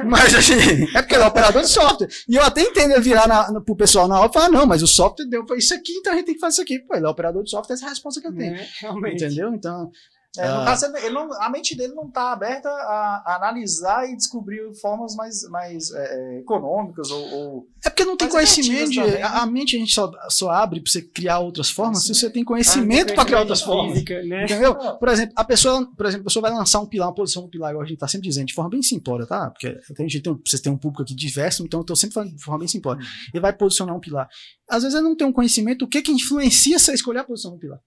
[0.05, 0.53] Mas, assim,
[0.95, 2.07] é porque ele é operador de software.
[2.27, 4.65] E eu até entendo ele virar na, na, pro pessoal na hora e falar, não,
[4.65, 6.79] mas o software deu para isso aqui, então a gente tem que fazer isso aqui.
[6.79, 8.55] Pô, ele é operador de software, essa é a resposta que eu tenho.
[8.55, 9.53] É, entendeu?
[9.53, 9.91] Então,
[10.35, 10.65] é, ah.
[10.65, 15.15] caso, ele não, a mente dele não está aberta a, a, analisar e descobrir formas
[15.15, 18.89] mais, mais é, é econômicas ou, ou, É porque não tem conhecimento.
[18.89, 22.15] De, a, a, mente a gente só, só abre para você criar outras formas se
[22.15, 23.93] você tem conhecimento para criar outras formas.
[23.93, 24.45] Física, né?
[24.45, 24.75] Entendeu?
[24.75, 27.49] Por exemplo, a pessoa, por exemplo, a pessoa vai lançar um pilar, uma posição do
[27.49, 29.51] pilar, igual a gente está sempre dizendo, de forma bem simplória, tá?
[29.51, 32.15] Porque a gente tem um, vocês têm um público aqui diverso, então eu estou sempre
[32.15, 33.03] falando de forma bem simplória.
[33.03, 33.09] Uhum.
[33.35, 34.27] Ele vai posicionar um pilar.
[34.67, 37.51] Às vezes ele não tem um conhecimento, o que, que influencia você escolher a posição
[37.51, 37.79] do pilar.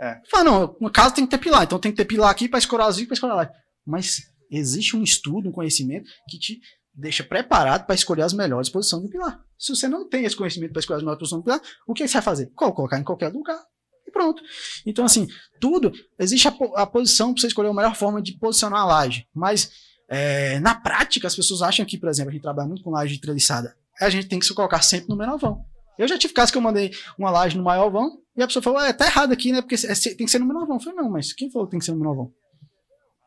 [0.00, 0.18] É.
[0.30, 2.58] Fala, não, uma casa tem que ter pilar, então tem que ter pilar aqui para
[2.58, 3.50] escorar as para escorar lá.
[3.86, 6.58] Mas existe um estudo, um conhecimento que te
[6.94, 9.38] deixa preparado para escolher as melhores posições do pilar.
[9.58, 12.08] Se você não tem esse conhecimento para escolher as melhores posições do pilar, o que
[12.08, 12.50] você vai fazer?
[12.54, 13.60] Colocar em qualquer lugar
[14.06, 14.42] e pronto.
[14.86, 15.28] Então, assim,
[15.60, 19.26] tudo, existe a, a posição para você escolher a melhor forma de posicionar a laje.
[19.34, 19.70] Mas,
[20.08, 23.20] é, na prática, as pessoas acham que, por exemplo, a gente trabalha muito com laje
[23.20, 23.76] treliçada.
[24.00, 25.62] A gente tem que se colocar sempre no menor vão.
[26.00, 28.62] Eu já tive casos que eu mandei uma laje no maior vão e a pessoa
[28.62, 29.60] falou, é, tá errado aqui, né?
[29.60, 30.76] Porque é, tem que ser no menor vão.
[30.76, 32.32] Eu falei, não, mas quem falou que tem que ser no menor vão?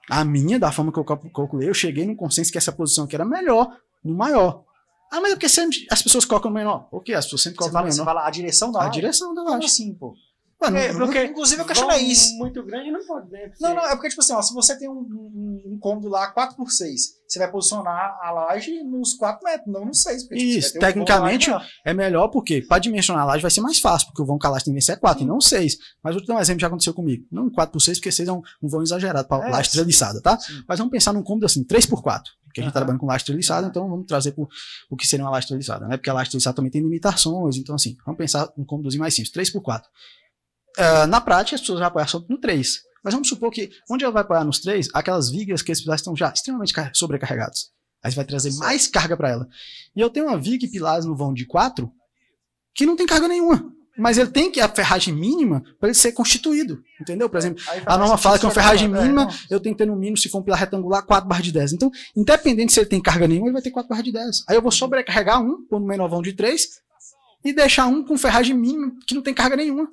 [0.09, 3.15] A minha, da forma que eu calculei, eu cheguei no consenso que essa posição aqui
[3.15, 4.63] era melhor no maior.
[5.11, 6.87] Ah, mas é porque sempre as pessoas colocam no menor.
[6.91, 7.13] O que?
[7.13, 7.95] As pessoas sempre colocam no menor.
[7.95, 8.89] Você fala a direção da laje?
[8.89, 9.55] A direção da laje.
[9.55, 10.15] Como assim, pô?
[10.63, 12.37] Mano, é, porque, inclusive eu questionei isso.
[12.37, 13.51] Muito grande não pode, né?
[13.59, 16.33] Não, não, é porque, tipo assim, ó, se você tem um, um, um cômodo lá
[16.33, 16.95] 4x6,
[17.27, 20.23] você vai posicionar a laje nos 4 metros, não nos 6.
[20.23, 23.79] Porque, tipo, isso, tecnicamente um é melhor porque para dimensionar a laje vai ser mais
[23.79, 25.77] fácil, porque o vão com a laje tem que ser 4 e não 6.
[26.03, 27.25] Mas vou te dar um exemplo que já aconteceu comigo.
[27.31, 30.39] Não 4x6, porque 6 é um, um vão exagerado para é, laje treliçada, tá?
[30.39, 30.63] Sim.
[30.67, 32.21] Mas vamos pensar num cômodo assim, 3x4.
[32.53, 32.73] Porque a gente uhum.
[32.73, 35.97] trabalhando com laje treliçada, então vamos trazer o que seria uma laje treliçada, né?
[35.97, 39.33] Porque a laje treliçada também tem limitações, então assim, vamos pensar um cômodozinho mais simples,
[39.33, 39.81] 3x4.
[40.77, 42.79] Uh, na prática, as pessoas vão apoiar só no 3.
[43.03, 46.01] Mas vamos supor que, onde ela vai apoiar nos 3, aquelas vigas que esses pilares
[46.01, 47.71] estão já extremamente sobrecarregados.
[48.01, 49.47] Aí você vai trazer mais carga para ela.
[49.95, 51.91] E eu tenho uma viga e pilares no vão de 4
[52.73, 53.71] que não tem carga nenhuma.
[53.97, 56.81] Mas ele tem que a ferragem mínima para ele ser constituído.
[56.99, 57.29] Entendeu?
[57.29, 60.17] Por exemplo, a norma fala que uma ferragem mínima eu tenho que ter no mínimo,
[60.17, 61.73] se for um pilar retangular, 4 barras de 10.
[61.73, 64.43] Então, independente se ele tem carga nenhuma, ele vai ter 4 barras de 10.
[64.49, 66.67] Aí eu vou sobrecarregar um, pôr no menor vão de 3,
[67.45, 69.87] e deixar um com ferragem mínima que não tem carga nenhuma.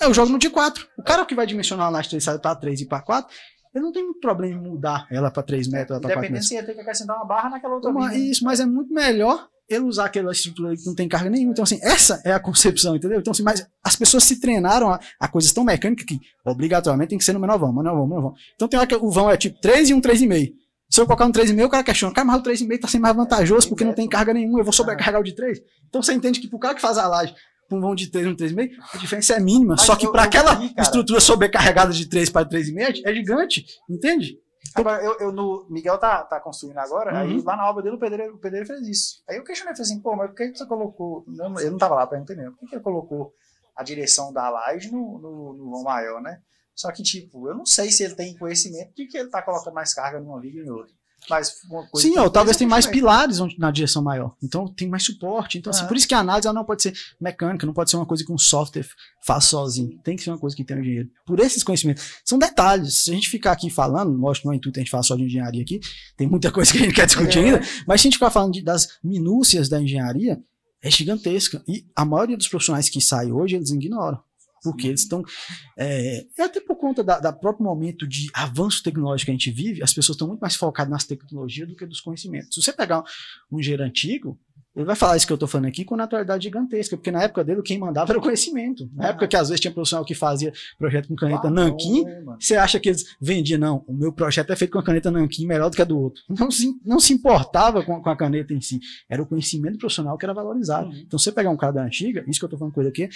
[0.00, 0.86] Eu jogo no de 4.
[0.98, 2.08] O cara que vai dimensionar a laje
[2.40, 3.34] para 3 e para 4,
[3.74, 6.46] ele não tem muito problema em mudar ela para 3 metros, ela para 4 metros.
[6.46, 8.92] Independente se ia ter que acrescentar uma barra naquela outra Toma, Isso, mas é muito
[8.92, 11.52] melhor ele usar aquela estrutura que não tem carga nenhuma.
[11.52, 13.20] Então, assim, essa é a concepção, entendeu?
[13.20, 17.18] Então, assim, mas as pessoas se treinaram a, a coisas tão mecânicas que obrigatoriamente tem
[17.18, 18.34] que ser no menor vão, menor vão, menor vão.
[18.56, 20.52] Então tem hora que o vão é tipo 3 e um 3,5.
[20.90, 23.14] Se eu colocar um 3,5, o cara questiona, cara, mas o 3,5 tá sendo mais
[23.14, 25.60] vantajoso porque não tem carga nenhuma, eu vou sobrecarregar o de 3.
[25.88, 27.32] Então você entende que pro cara que faz a laje
[27.76, 29.74] um vão de 3 um 3,5, a diferença é mínima.
[29.76, 34.38] Mas só que para aquela vi, estrutura sobrecarregada de 3 para 3,5 é gigante, entende?
[34.74, 37.18] Agora, eu, eu no Miguel tá, tá construindo agora, uhum.
[37.18, 39.22] aí lá na obra dele o pedreiro, o pedreiro fez isso.
[39.28, 41.24] Aí eu questionei, falei assim, pô, mas por que você colocou.
[41.26, 43.32] Não, eu não tava lá, perguntei mesmo, por que ele colocou
[43.74, 46.40] a direção da laje no, no, no vão maior, né?
[46.74, 49.74] Só que, tipo, eu não sei se ele tem conhecimento de que ele tá colocando
[49.74, 50.94] mais carga numa viga e em outra.
[51.28, 51.60] Mas
[51.94, 54.34] Sim, ó, talvez tem mais pilares na direção maior.
[54.42, 55.58] Então tem mais suporte.
[55.58, 57.96] Então, assim, por isso que a análise ela não pode ser mecânica, não pode ser
[57.96, 58.86] uma coisa que um software
[59.24, 59.98] faz sozinho.
[60.02, 61.08] Tem que ser uma coisa que tem um engenheiro.
[61.26, 62.20] Por esses conhecimentos.
[62.24, 63.04] São detalhes.
[63.04, 65.24] Se a gente ficar aqui falando, lógico, não é intuito a gente falar só de
[65.24, 65.80] engenharia aqui,
[66.16, 67.42] tem muita coisa que a gente quer discutir é.
[67.42, 70.40] ainda, mas se a gente ficar falando de, das minúcias da engenharia,
[70.82, 71.62] é gigantesca.
[71.68, 74.18] E a maioria dos profissionais que saem hoje, eles ignoram.
[74.62, 75.22] Porque eles estão.
[75.76, 79.50] É, é, até por conta da, da, próprio momento de avanço tecnológico que a gente
[79.50, 82.54] vive, as pessoas estão muito mais focadas nas tecnologias do que nos conhecimentos.
[82.54, 83.02] Se você pegar
[83.50, 84.38] um engenheiro antigo,
[84.76, 87.42] Ele vai falar isso que eu tô falando aqui com naturalidade gigantesca, porque na época
[87.42, 88.88] dele quem mandava era o conhecimento.
[88.94, 92.08] Na época que às vezes tinha profissional que fazia projeto com caneta Ah, Nanquim, não,
[92.08, 92.38] é, mano.
[92.40, 93.58] você acha que eles vendiam?
[93.58, 95.98] Não, o meu projeto é feito com a caneta Nanquim melhor do que a do
[95.98, 96.22] outro.
[96.28, 98.78] Não se, não se importava com, com a caneta em si.
[99.08, 100.88] Era o conhecimento profissional que era valorizado.
[100.90, 101.02] Uhum.
[101.04, 102.90] Então, se você pegar um cara da antiga, isso que eu tô falando com ele
[102.90, 103.08] aqui,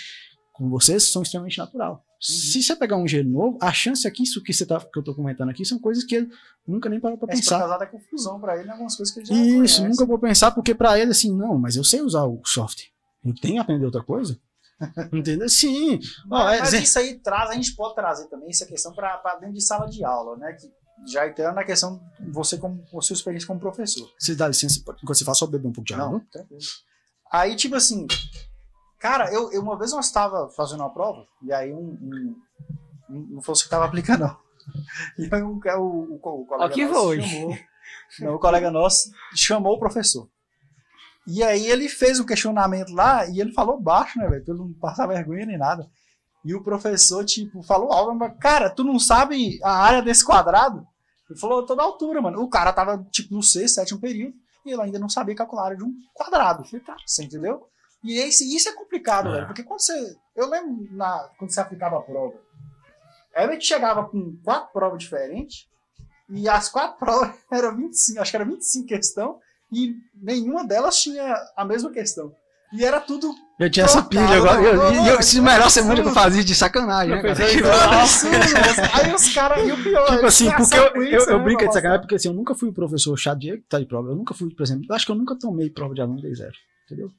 [0.55, 2.03] com vocês são extremamente natural.
[2.21, 4.99] Se você pegar um gelo novo, a chance é que isso que, você tá, que
[4.99, 6.31] eu tô comentando aqui são coisas que ele
[6.67, 7.59] nunca nem parou É, isso pensar.
[7.59, 9.83] pode causar confusão pra ele em algumas coisas que ele já Isso, conhece.
[9.83, 12.87] nunca vou pensar, porque pra ele, assim, não, mas eu sei usar o software.
[13.23, 14.39] Eu tenho que aprender outra coisa.
[15.13, 15.49] Entendeu?
[15.49, 15.99] Sim.
[16.27, 19.55] Mas, é, mas isso aí traz, a gente pode trazer também essa questão para dentro
[19.55, 20.53] de sala de aula, né?
[20.55, 20.71] Que
[21.13, 22.01] já entrando na questão,
[22.33, 24.09] você como com a sua experiência como professor.
[24.19, 26.23] Você dá licença, enquanto você fala, só beber um pouco de água.
[26.35, 26.59] Não.
[27.31, 28.07] Aí, tipo assim,
[29.05, 31.79] cara, eu, eu uma vez eu estava fazendo uma prova, e aí um.
[31.79, 32.37] um-
[33.11, 34.37] um- não foi você que estava aplicando, não.
[35.19, 37.21] E aí um, o, o, o colega Ó que nosso foi.
[37.23, 37.59] chamou.
[38.21, 40.27] Não, o colega nosso chamou o professor.
[41.27, 44.43] E aí ele fez um questionamento lá e ele falou baixo, né, velho?
[44.43, 45.87] Pra ele não passar vergonha nem nada.
[46.43, 50.87] E o professor, tipo, falou algo, mas, cara, tu não sabe a área desse quadrado?
[51.29, 52.41] Ele falou toda a altura, mano.
[52.43, 54.35] O cara tava, tipo, no sexto, sétimo período,
[54.65, 56.65] e ele ainda não sabia calcular a área de um quadrado.
[57.07, 57.67] Você entendeu?
[58.05, 59.33] E esse, isso é complicado, É.
[59.33, 59.47] velho.
[59.47, 60.17] Porque quando você.
[60.37, 62.35] Eu lembro na, quando você aplicava a prova.
[63.35, 65.67] Aí a gente chegava com quatro provas diferentes.
[66.29, 69.39] E as quatro provas eram 25, acho que era 25 questão.
[69.73, 72.33] E nenhuma delas tinha a mesma questão.
[72.73, 74.61] E era tudo Eu tinha essa pilha agora.
[74.61, 74.69] né?
[74.99, 77.35] Eu, e eu, Pô, se melhor semana que eu fazia de sacanagem, né, cara?
[77.37, 78.37] Professor Tipo, absurdo.
[78.95, 79.69] Aí os caras.
[79.69, 80.07] E o pior.
[80.11, 82.73] Tipo assim, porque eu, eu, eu né, brinco de sacanagem, porque assim, eu nunca fui
[82.73, 84.09] professor chato de que tá de prova.
[84.09, 86.39] Eu nunca fui, por exemplo, eu acho que eu nunca tomei prova de aluno desde
[86.43, 86.55] zero.
[86.87, 87.11] Entendeu?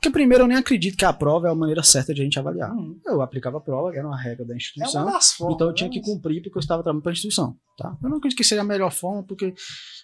[0.00, 2.38] Porque primeiro eu nem acredito que a prova é a maneira certa de a gente
[2.38, 2.72] avaliar.
[2.72, 2.98] Uhum.
[3.04, 5.04] Eu aplicava a prova, era uma regra da É instituição.
[5.04, 5.56] das formas.
[5.56, 5.92] Então eu tinha né?
[5.92, 7.54] que cumprir porque eu estava trabalhando para a instituição.
[7.76, 7.94] Tá?
[8.02, 9.52] Eu não acredito que seja a melhor forma, porque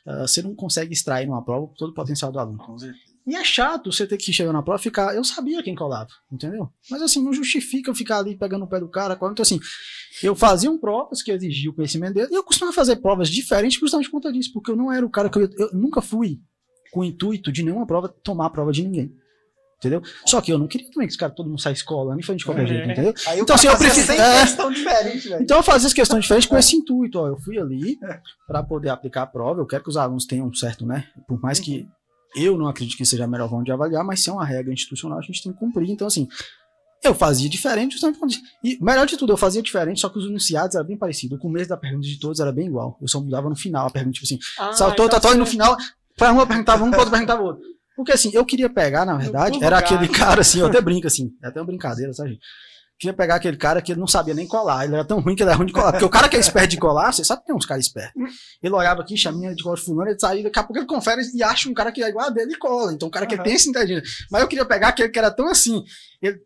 [0.06, 2.58] ah, você não consegue extrair numa prova todo o potencial do aluno.
[2.58, 3.16] Com certeza.
[3.26, 5.14] E é chato você ter que chegar na prova e ficar.
[5.14, 6.68] Eu sabia quem colava, entendeu?
[6.90, 9.14] Mas assim, não justifica eu ficar ali pegando o pé do cara.
[9.14, 9.58] Então, assim,
[10.22, 13.80] eu fazia um provas que exigia o conhecimento dele, e eu costumava fazer provas diferentes
[13.80, 16.38] justamente por conta disso, porque eu não era o cara que eu, eu nunca fui
[16.92, 19.12] com o intuito de nenhuma prova tomar a prova de ninguém.
[19.78, 20.02] Entendeu?
[20.24, 22.34] Só que eu não queria também que os caras todo mundo saísse colando e foi
[22.34, 22.66] de qualquer É.
[22.66, 23.14] jeito, entendeu?
[23.26, 24.40] Aí Então, assim, eu 100 é.
[24.40, 25.42] questão diferente, velho.
[25.42, 27.18] Então eu fazia as questões diferentes com esse intuito.
[27.18, 27.98] Ó, eu fui ali
[28.46, 29.60] para poder aplicar a prova.
[29.60, 31.04] Eu quero que os alunos tenham um certo, né?
[31.28, 31.86] Por mais que
[32.34, 34.72] eu não acredito que seja a melhor forma de avaliar, mas se é uma regra
[34.72, 35.90] institucional, a gente tem que cumprir.
[35.90, 36.26] Então, assim,
[37.04, 38.40] eu fazia diferente justamente.
[38.64, 41.36] E melhor de tudo, eu fazia diferente, só que os enunciados eram bem parecidos.
[41.38, 42.98] O começo da pergunta de todos era bem igual.
[43.00, 45.46] Eu só mudava no final a pergunta, tipo assim, Ah, saltou, então tá, e no
[45.46, 45.76] final,
[46.16, 47.75] para uma perguntava um, para outro perguntava outro.
[47.96, 51.30] Porque assim, eu queria pegar, na verdade, era aquele cara assim, eu até brinco assim,
[51.42, 52.30] é até uma brincadeira, sabe?
[52.30, 52.40] gente?
[52.98, 55.42] Queria pegar aquele cara que ele não sabia nem colar, ele era tão ruim que
[55.42, 55.92] ele era ruim de colar.
[55.92, 58.14] Porque o cara que é esperto de colar, você sabe que tem uns caras espertos.
[58.62, 61.20] Ele olhava aqui, chaminha de cola de fulano, ele saía, daqui a pouco ele confere
[61.34, 62.94] e acha um cara que é igual a dele e cola.
[62.94, 63.44] Então o cara que Aham.
[63.44, 64.02] tem essa inteligência.
[64.30, 65.82] Mas eu queria pegar aquele que era tão assim,
[66.22, 66.38] ele,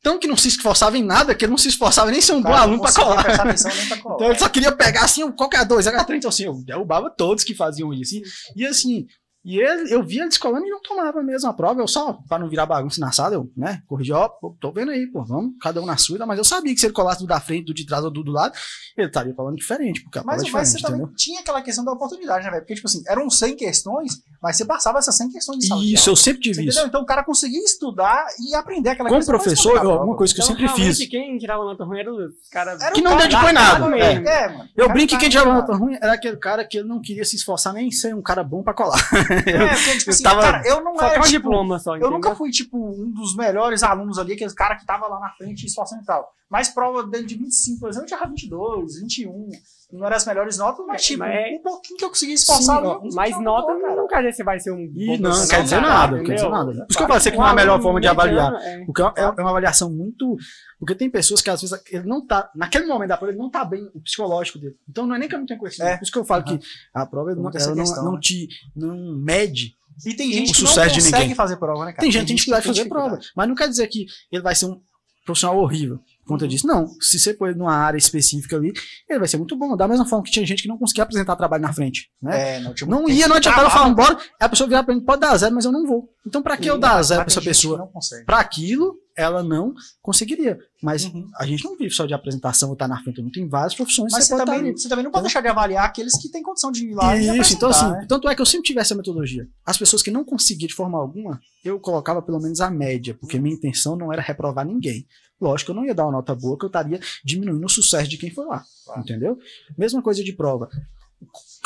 [0.00, 2.40] tão que não se esforçava em nada, que ele não se esforçava nem ser um
[2.40, 3.24] bom Cara, aluno não pra colar.
[3.24, 4.14] pra colar.
[4.14, 7.52] Então ele só queria pegar assim, qualquer dois, H3, então assim, eu derrubava todos que
[7.52, 8.14] faziam isso.
[8.14, 8.22] E,
[8.62, 9.06] e assim,
[9.46, 12.38] e ele, eu via ele descolando e não tomava mesmo a prova, eu só, pra
[12.38, 15.52] não virar bagunça na sala, eu, né, corrigi, ó, pô, tô vendo aí, pô, vamos,
[15.62, 17.72] cada um na sua, mas eu sabia que se ele colasse do da frente, do
[17.74, 18.52] de trás ou do do lado,
[18.98, 21.16] ele estaria falando diferente, porque a prova Mas, é mas você também entendeu?
[21.16, 22.62] tinha aquela questão da oportunidade, né, velho?
[22.62, 26.10] Porque, tipo assim, eram 100 questões, mas você passava essas 100 questões de sala Isso,
[26.10, 26.70] eu sempre tive isso.
[26.78, 26.88] entendeu?
[26.88, 29.96] Então o cara conseguia estudar e aprender aquela Como questão pra professor, eu- prova.
[30.00, 31.08] alguma coisa que eu Então, sempre realmente, fiz.
[31.08, 32.80] quem tirava nota ruim era os caras.
[32.80, 33.88] Era Que o não cara dedicou em nada.
[33.90, 34.12] da- É.
[34.14, 34.68] É, mano.
[34.76, 37.00] Eu O cara brinco que quem tirava nota ruim era aquele cara que ele não
[37.00, 38.96] queria se esforçar nem ser um cara bom pra colar.
[39.46, 41.78] É, porque, tipo eu assim, tava- cara, eu não Só era, tem um tipo, diploma
[41.78, 45.20] só, Eu nunca fui, tipo, um dos melhores alunos ali, aqueles cara que tava lá
[45.20, 46.28] na frente e tal.
[46.48, 49.48] Mas prova dele de 25, por exemplo, eu tirava 22, 21.
[49.92, 52.32] Não eram as melhores notas, mas, É, tipo, mas é- um pouquinho que eu consegui
[52.32, 53.94] esforçar Sim, Mas nota cara.
[53.96, 54.86] não quer dizer que você vai ser um.
[54.88, 56.72] Bom não, profissional, quer dizer nada, quer dizer nada.
[56.72, 58.52] Por isso que eu falei assim que não é a melhor forma de avaliar.
[58.62, 58.84] é.
[58.84, 60.36] Porque é, é uma avaliação muito.
[60.80, 62.50] Porque tem pessoas que às vezes ele não tá.
[62.56, 64.74] Naquele momento da prova, ele não tá bem o psicológico dele.
[64.88, 65.88] Então não é nem que eu não tenho conhecimento.
[65.92, 65.96] É.
[65.98, 66.58] Por isso que eu falo que
[66.92, 68.20] a prova não, ela não, questão, não né?
[68.20, 68.48] te.
[68.74, 69.76] não mede.
[70.04, 71.34] E tem o gente que não sucesso de consegue ninguém.
[71.36, 72.00] fazer prova, né, cara?
[72.02, 73.18] Tem gente que tem dificuldade de fazer prova.
[73.36, 74.80] Mas não quer dizer que ele vai ser um
[75.24, 76.66] profissional horrível por conta disso.
[76.66, 76.88] Não.
[77.00, 78.72] Se você pôr numa área específica ali,
[79.08, 79.76] ele vai ser muito bom.
[79.76, 82.10] Da mesma forma que tinha gente que não conseguia apresentar trabalho na frente.
[82.20, 82.56] Né?
[82.56, 84.24] É, não, tinha Não ia, não adiantava eu falar, travar, bora.
[84.40, 86.08] Aí a pessoa virar pra mim, pode dar zero, mas eu não vou.
[86.26, 87.88] Então, pra que eu dar zero pra essa pessoa?
[88.26, 89.72] Para aquilo, ela não
[90.02, 90.58] conseguiria.
[90.82, 91.26] Mas Uhum.
[91.38, 93.22] a gente não vive só de apresentação ou estar na frente.
[93.22, 95.48] Não tem várias profissões Mas você pode também, estar você também não pode deixar de
[95.48, 97.28] avaliar aqueles que têm condição de ir lá ali.
[97.28, 98.04] e Isso, então assim, né?
[98.08, 99.46] tanto é que eu sempre tive essa metodologia.
[99.64, 103.38] As pessoas que não conseguiam de forma alguma, eu colocava pelo menos a média, porque
[103.38, 105.06] minha intenção não era reprovar ninguém.
[105.40, 108.16] Lógico, eu não ia dar uma nota boa, que eu estaria diminuindo o sucesso de
[108.16, 108.64] quem foi lá.
[108.84, 109.00] Claro.
[109.00, 109.38] Entendeu?
[109.76, 110.68] Mesma coisa de prova.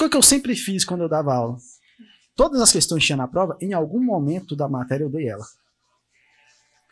[0.01, 1.57] O que eu sempre fiz quando eu dava aula?
[2.41, 5.45] todas as questões que tinha na prova, em algum momento da matéria eu dei ela.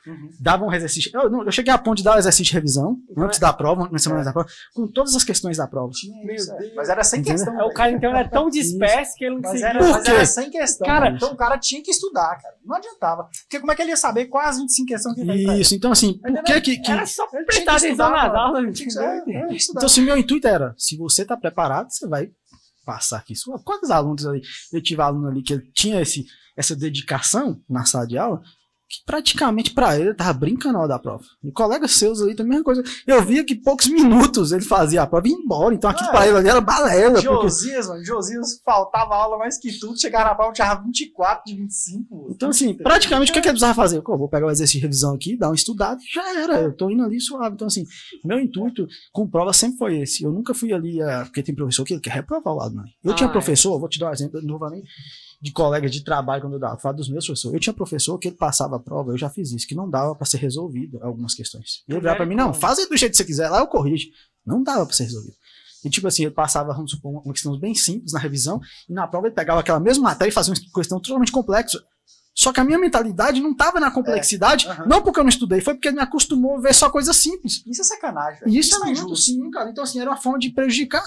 [0.08, 0.30] Uhum.
[0.40, 1.10] Dava um exercício.
[1.14, 3.52] Eu, eu cheguei a ponto de dar o exercício de revisão Então antes é- da
[3.52, 4.24] prova, na semana É.
[4.24, 5.92] da prova, com todas as questões da prova.
[6.22, 6.26] É.
[6.26, 6.46] Deus.
[6.74, 7.44] Mas era sem Entendeu?
[7.44, 7.60] questão.
[7.60, 9.68] É, o cara então era tão disperso que ele não Mas conseguia.
[9.68, 10.10] era, Por mas quê?
[10.10, 10.86] era sem questão.
[10.86, 12.54] Cara, então o cara tinha que estudar, cara.
[12.64, 13.28] Não adiantava.
[13.42, 15.60] Porque como é que ele ia saber quais 25 questões que ele?
[15.60, 16.78] Isso, então assim, por que que.
[16.78, 18.80] que- Era só prestar atenção nas aulas.
[19.70, 22.30] Então, assim, meu intuito era: se você tá preparado, você vai
[22.84, 23.34] passar aqui.
[23.36, 24.40] Sua- Quantos alunos ali?
[24.72, 26.24] Eu tive aluno ali que tinha esse,
[26.56, 28.40] essa dedicação na sala de aula,
[28.88, 31.22] que praticamente pra ele ele tava brincando na hora da prova.
[31.44, 32.82] E colegas seus ali também, a mesma coisa.
[33.06, 35.74] Eu via que poucos minutos ele fazia a prova e ia embora.
[35.74, 36.28] Então aquilo pra é.
[36.28, 37.22] ele ali era balela.
[37.22, 37.48] Porque...
[37.48, 38.04] Josias, mano.
[38.04, 39.98] Josias faltava aula mais que tudo.
[40.00, 42.28] Chegava na prova, tinha 24 de 25.
[42.30, 44.00] Então, assim, praticamente o que, que ele precisava fazer?
[44.02, 46.60] Pô, vou pegar o exercício de revisão aqui, dar uma estudada e já era.
[46.60, 47.54] Eu tô indo ali suave.
[47.54, 47.84] Então, assim,
[48.24, 50.24] meu intuito com prova sempre foi esse.
[50.24, 52.84] Eu nunca fui ali, ah, porque tem professor que quer reprovar o aluno.
[53.04, 53.32] Eu Ah, tinha é.
[53.32, 54.82] professor, vou te dar um exemplo, eu não vou nem
[55.40, 57.54] de colegas de trabalho quando eu dava, falo dos meus professores.
[57.54, 60.14] Eu tinha professor que ele passava a prova, eu já fiz isso, que não dava
[60.14, 61.84] pra ser resolvido algumas questões.
[61.88, 64.08] E ele virava pra mim, não, faz do jeito que você quiser, lá eu corrijo.
[64.44, 65.36] Não dava pra ser resolvido.
[65.84, 69.06] E tipo assim, ele passava, vamos supor, uma questão bem simples na revisão, e na
[69.06, 71.78] prova ele pegava aquela mesma matéria e fazia uma questão totalmente complexa.
[72.34, 75.60] Só que a minha mentalidade não estava na complexidade, É, não porque eu não estudei,
[75.60, 77.64] foi porque ele me acostumou a ver só coisas simples.
[77.66, 78.52] Isso é sacanagem, velho.
[78.52, 79.70] E isso, não é muito sim, cara.
[79.70, 81.02] Então, assim, era uma forma de prejudicar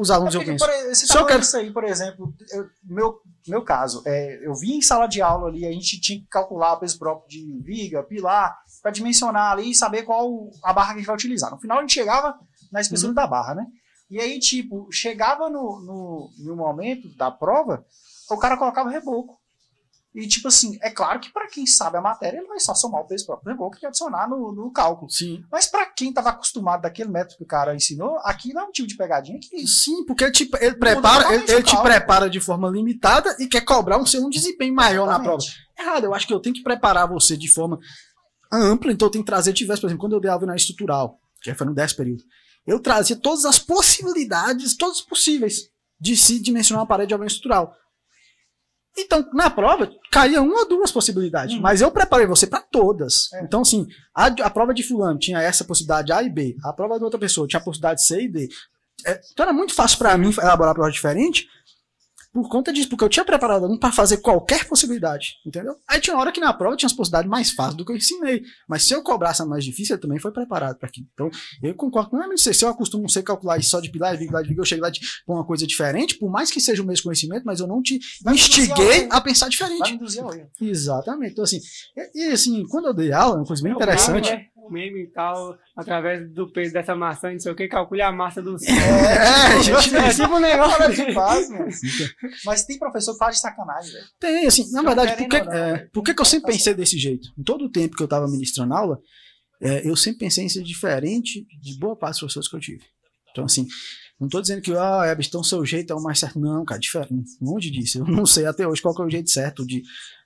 [0.00, 0.64] os alunos, É eu penso.
[0.66, 3.18] por Se eu quero- isso aí, por exemplo, eu- meu,
[3.48, 6.74] meu caso, é, eu vim em sala de aula ali, a gente tinha que calcular
[6.74, 10.94] o peso próprio de viga, pilar, para dimensionar ali e saber qual a barra que
[10.94, 11.50] a gente vai utilizar.
[11.50, 12.34] No final a gente chegava
[12.72, 13.14] na espessura Uhum.
[13.14, 13.66] da barra, né?
[14.10, 17.84] E aí, tipo, chegava no, no, no momento da prova,
[18.30, 19.36] o cara colocava reboco.
[20.14, 23.00] E, tipo assim, é claro que para quem sabe a matéria, ele vai só somar
[23.00, 25.10] o peso próprio do reboco e adicionar no, no cálculo.
[25.10, 25.42] Sim.
[25.50, 28.86] Mas para quem estava acostumado daquele método que o cara ensinou, aquilo é um tipo
[28.86, 31.82] de pegadinha que Sim, porque ele te, ele prepara, ele, ele te cálculo.
[31.82, 35.42] prepara de forma limitada e quer cobrar um um desempenho maior na prova.
[35.42, 35.64] Exatamente.
[35.76, 37.78] Errado, eu acho que eu tenho que preparar você de forma
[38.52, 41.18] ampla, então eu tenho que trazer, tivesse, por exemplo, quando eu dei aula na estrutural,
[41.42, 42.22] que foi no 10 período,
[42.64, 45.68] eu trazia todas as possibilidades, todos possíveis,
[46.00, 47.74] de se dimensionar uma parede de aula estrutural.
[48.96, 51.60] Então, na prova, caía uma ou duas possibilidades, Hum.
[51.60, 53.32] mas eu preparei você para todas.
[53.32, 53.42] É.
[53.42, 56.96] Então, assim, a, a prova de fulano tinha essa possibilidade A e B, a prova
[56.98, 58.48] de outra pessoa tinha a possibilidade C e D.
[59.06, 61.46] É, então era muito fácil para mim elaborar prova diferente
[62.34, 65.76] por conta disso, porque eu tinha preparado o aluno para fazer qualquer possibilidade, entendeu?
[65.88, 68.42] Aí tinha hora que na prova tinha as possibilidades mais fáceis do que eu ensinei,
[68.68, 71.06] mas se eu cobrasse a mais difícil, ele também foi preparado para aquilo.
[71.14, 71.30] Então,
[71.62, 74.30] eu concordo com ele, se eu acostumo sei calcular isso só de pilar e viga,
[74.30, 76.82] pilar e viga, eu chego lá de pôr uma coisa diferente, por mais que seja
[76.82, 79.90] o mesmo conhecimento, mas eu não te Vai instiguei a pensar vai diferente.
[79.90, 80.50] me induzir ao erro.
[80.60, 81.32] Exatamente.
[81.32, 81.60] Então, assim,
[81.96, 84.30] e, e, assim, quando eu dei aula, uma coisa bem É o interessante.
[84.30, 84.46] né?
[84.64, 88.10] O meme e tal, através do peso dessa maçã, não sei o que, calcule a
[88.10, 88.74] massa do céu.
[88.74, 90.82] É, gente, É tipo um negócio.
[90.82, 91.68] Olha que faz, mano.
[92.46, 94.04] Mas tem professor que faz de sacanagem, velho.
[94.18, 96.98] Tem, assim, na verdade, por que, não, é, por que, que eu sempre pensei desse
[96.98, 97.28] jeito?
[97.38, 98.98] Em todo o tempo que eu estava ministrando aula,
[99.60, 102.84] é, eu sempre pensei em ser diferente de boa parte dos professores que eu tive.
[103.32, 103.66] Então, assim,
[104.18, 106.38] não estou dizendo que, ah, Ebs, então seu jeito é o mais certo.
[106.38, 107.30] Não, cara, diferente.
[107.40, 107.98] Longe disso.
[107.98, 109.82] Eu não sei até hoje qual que é o jeito certo de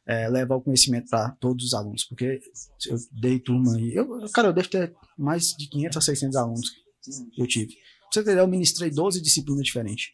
[0.08, 2.40] é, levar o conhecimento para todos os alunos, porque
[2.86, 3.94] eu dei turma aí.
[3.94, 6.70] Eu, cara, eu devo ter mais de 500 a 600 alunos
[7.34, 7.74] que eu tive.
[7.74, 10.08] Pra você entender, eu ministrei 12 disciplinas diferentes.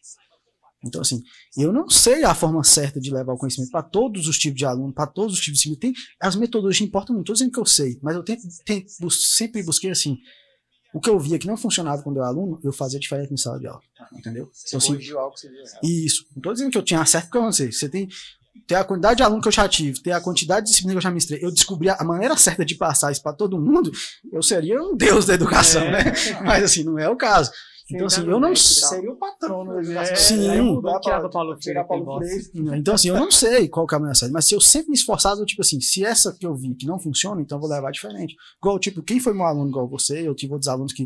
[0.83, 1.23] Então, assim,
[1.57, 4.65] eu não sei a forma certa de levar o conhecimento para todos os tipos de
[4.65, 5.93] aluno, para todos os tipos de disciplina.
[5.93, 9.63] Tem, as metodologias importam muito, estou dizendo que eu sei, mas eu tento, tento, sempre
[9.63, 10.17] busquei assim.
[10.93, 13.37] O que eu via que não funcionava quando eu era aluno, eu fazia diferente em
[13.37, 13.81] sala de aula.
[14.13, 14.49] Entendeu?
[14.53, 16.25] Você Então, assim, algo que você viu isso.
[16.35, 17.71] Não tô dizendo que eu tinha certo porque eu não sei.
[17.71, 18.07] Você tem,
[18.67, 20.97] tem a quantidade de aluno que eu já tive, tem a quantidade de disciplina que
[20.97, 21.39] eu já ministrei.
[21.43, 23.91] Eu descobri a maneira certa de passar isso para todo mundo,
[24.31, 25.91] eu seria um deus da educação, É.
[26.05, 26.13] né?
[26.43, 27.51] Mas assim, não é o caso.
[27.91, 28.87] Então, assim, eu não sei.
[28.87, 30.13] Seria o patrono da educação.
[30.13, 30.49] É, Sim.
[30.49, 32.49] Aí mudar pra- Paulo Freire, Paulo Freire.
[32.79, 34.89] Então, assim, eu não sei qual que é a maneira certa, mas se eu sempre
[34.89, 37.61] me esforçado, eu, tipo assim, se essa que eu vi que não funciona, então eu
[37.61, 38.35] vou levar diferente.
[38.59, 41.05] Igual, tipo, quem foi meu aluno igual você, eu tive outros alunos que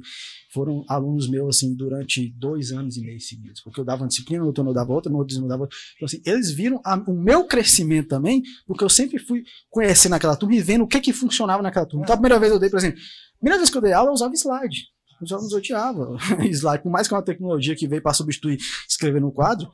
[0.51, 4.41] foram alunos meus, assim, durante dois anos e meio seguidos, porque eu dava uma disciplina,
[4.41, 5.77] no outro ano eu dava outra, no outro eu dava outra.
[5.95, 10.35] Então, assim, eles viram a- o meu crescimento também, porque eu sempre fui conhecendo aquela
[10.35, 12.03] turma e vendo o que que funcionava naquela turma.
[12.03, 14.09] Então, a primeira vez eu dei, por exemplo, a primeira vez que eu dei aula,
[14.09, 14.85] eu usava slide.
[15.21, 16.17] Os alunos odiavam
[16.49, 19.69] slide, por mais que é uma tecnologia que veio para substituir escrever no quadro.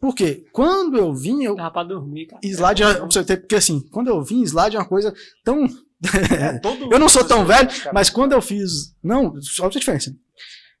[0.00, 0.44] Por quê?
[0.52, 2.40] Quando eu vim, eu Dá pra dormir, cara.
[2.44, 5.14] Slide, é- pra você ter- porque assim, quando eu vim, slide é uma coisa
[5.44, 5.66] tão.
[6.14, 6.60] É,
[6.94, 7.90] eu não sou tão velho, cara.
[7.92, 8.94] mas quando eu fiz.
[9.02, 10.14] Não, só outra diferença.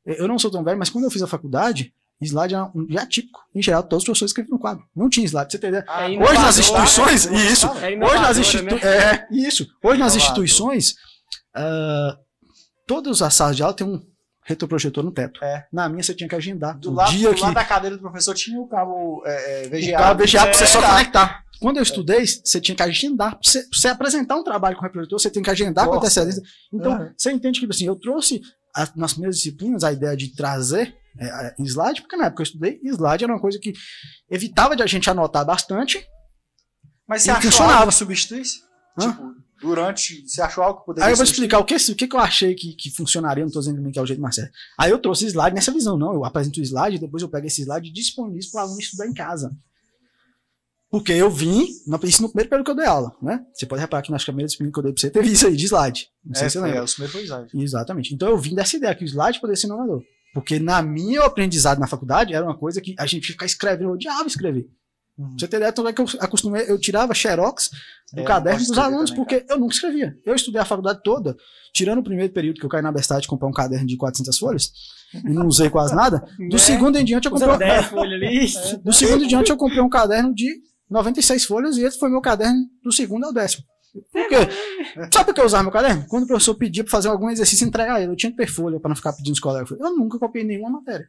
[0.04, 3.04] Eu não sou tão velho, mas quando eu fiz a faculdade, slide era um dia
[3.06, 3.40] típico.
[3.54, 4.84] Em geral, todos os professores escreviam no quadro.
[4.94, 5.84] Não tinha slide, você entender.
[5.88, 7.46] Ah, É Hoje nas inovador, instituições, né?
[7.50, 7.66] isso.
[7.66, 8.82] É Hoje nas instituições.
[8.84, 8.88] né?
[8.88, 9.66] É, isso.
[9.82, 10.94] Hoje nas instituições,
[11.54, 12.16] ah,
[12.86, 14.00] todas as salas de aula têm um
[14.46, 15.44] retroprojetor no teto.
[15.44, 15.66] É.
[15.72, 16.78] Na minha você tinha que agendar.
[16.78, 19.64] Do o lado, dia do que lado da cadeira do professor tinha o cabo é,
[19.64, 19.92] é, o VGA.
[19.98, 21.44] cara VGA pra você só É, conectar.
[21.60, 23.32] Quando eu estudei, você tinha que agendar.
[23.32, 26.06] Pra você, pra você apresentar um trabalho com reprodutor, você tem que agendar com Nossa.
[26.06, 26.42] antecedência.
[26.72, 27.12] Então, Aham.
[27.16, 28.40] você entende que, assim, eu trouxe
[28.74, 32.78] a- nas primeiras disciplinas a ideia de trazer é, slide, porque na época eu estudei,
[32.84, 33.72] slide era uma coisa que
[34.30, 36.06] evitava de a gente anotar bastante.
[37.08, 37.40] Mas você algo
[37.88, 38.58] que substituísse?
[39.00, 39.10] Hã?
[39.10, 40.26] Tipo, durante.
[40.26, 42.54] Você achou algo que poderia Aí eu vou explicar o que, o que, eu achei
[42.54, 44.52] que, que funcionaria, não tô dizendo que é o jeito mais certo.
[44.78, 46.14] Aí eu trouxe slide nessa visão, não.
[46.14, 49.06] Eu apresento o slide, depois eu pego esse slide e disponibilizo para o aluno estudar
[49.06, 49.50] em casa.
[50.88, 51.64] Porque eu vim,
[52.04, 53.44] isso no primeiro período que eu dei aula, né?
[53.52, 55.64] Você pode reparar que nas disciplinas que eu dei pra você, teve isso aí de
[55.66, 56.08] slide.
[56.24, 56.78] Não sei É, se você lembra.
[56.78, 57.50] é, o primeiro foi slide.
[57.54, 58.14] Exatamente.
[58.14, 60.02] Então eu vim dessa ideia que o slide poderia ser inovador.
[60.32, 63.94] Porque na minha aprendizado na faculdade era uma coisa que a gente ficar escrevendo, eu
[63.94, 64.68] odiava escrever.
[65.18, 65.34] Uhum.
[65.38, 67.70] Você ter ideia, tanto é que eu acostumei, eu tirava xerox
[68.12, 70.14] do É, caderno dos alunos, também, porque eu nunca escrevia.
[70.26, 71.34] Eu estudei a faculdade toda,
[71.72, 74.36] tirando o primeiro período que eu caí na besteira de comprar um caderno de 400
[74.38, 74.70] folhas,
[75.14, 76.18] e não usei quase nada.
[76.38, 76.58] Do Né?
[76.58, 78.82] segundo em diante eu comprei, um- 10 folhas ali.
[78.82, 80.60] do segundo em diante eu comprei um caderno de
[80.90, 83.64] 96 folhas, e esse foi meu caderno do segundo ao décimo.
[84.12, 84.36] Por quê?
[85.10, 86.04] Sabe por que eu usava meu caderno?
[86.08, 88.78] Quando o professor pedia pra fazer algum exercício entregar ele, eu tinha que ter folha
[88.78, 89.70] pra não ficar pedindo os colegas.
[89.70, 91.08] Eu nunca copiei nenhuma matéria.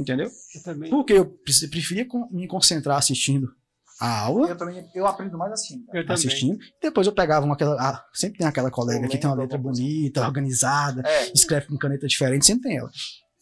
[0.00, 0.30] Entendeu?
[0.54, 0.90] Eu também.
[0.90, 3.48] Porque eu pre- preferia me concentrar assistindo
[4.00, 5.84] a aula, Eu também eu aprendo mais assim.
[6.02, 6.14] também.
[6.14, 7.74] assistindo, e depois eu pegava uma aquela.
[7.80, 11.76] ah, sempre tem aquela colega Eu que tem uma letra bonita, organizada, É, escreve com
[11.76, 12.90] caneta diferente, sempre tem ela.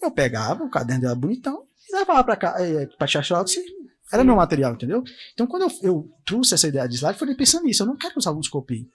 [0.03, 3.77] Eu pegava o caderno dela bonitão e levava pra cá, é, pra e
[4.13, 5.03] era meu material, entendeu?
[5.35, 7.97] Então quando eu, eu trouxe essa ideia de slide, eu falei pensando nisso, eu não
[7.97, 8.89] quero que os alunos copiem.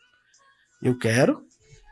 [0.82, 1.43] Eu quero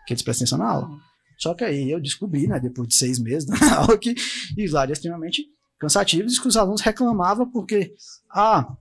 [0.07, 0.89] que eles prestem atenção na aula.
[1.37, 4.15] Só que aí eu descobri, né, depois de seis meses na aula, que
[4.57, 5.43] slide é extremamente
[5.79, 7.95] cansativo e que os alunos reclamavam porque,
[8.29, 8.75] ah,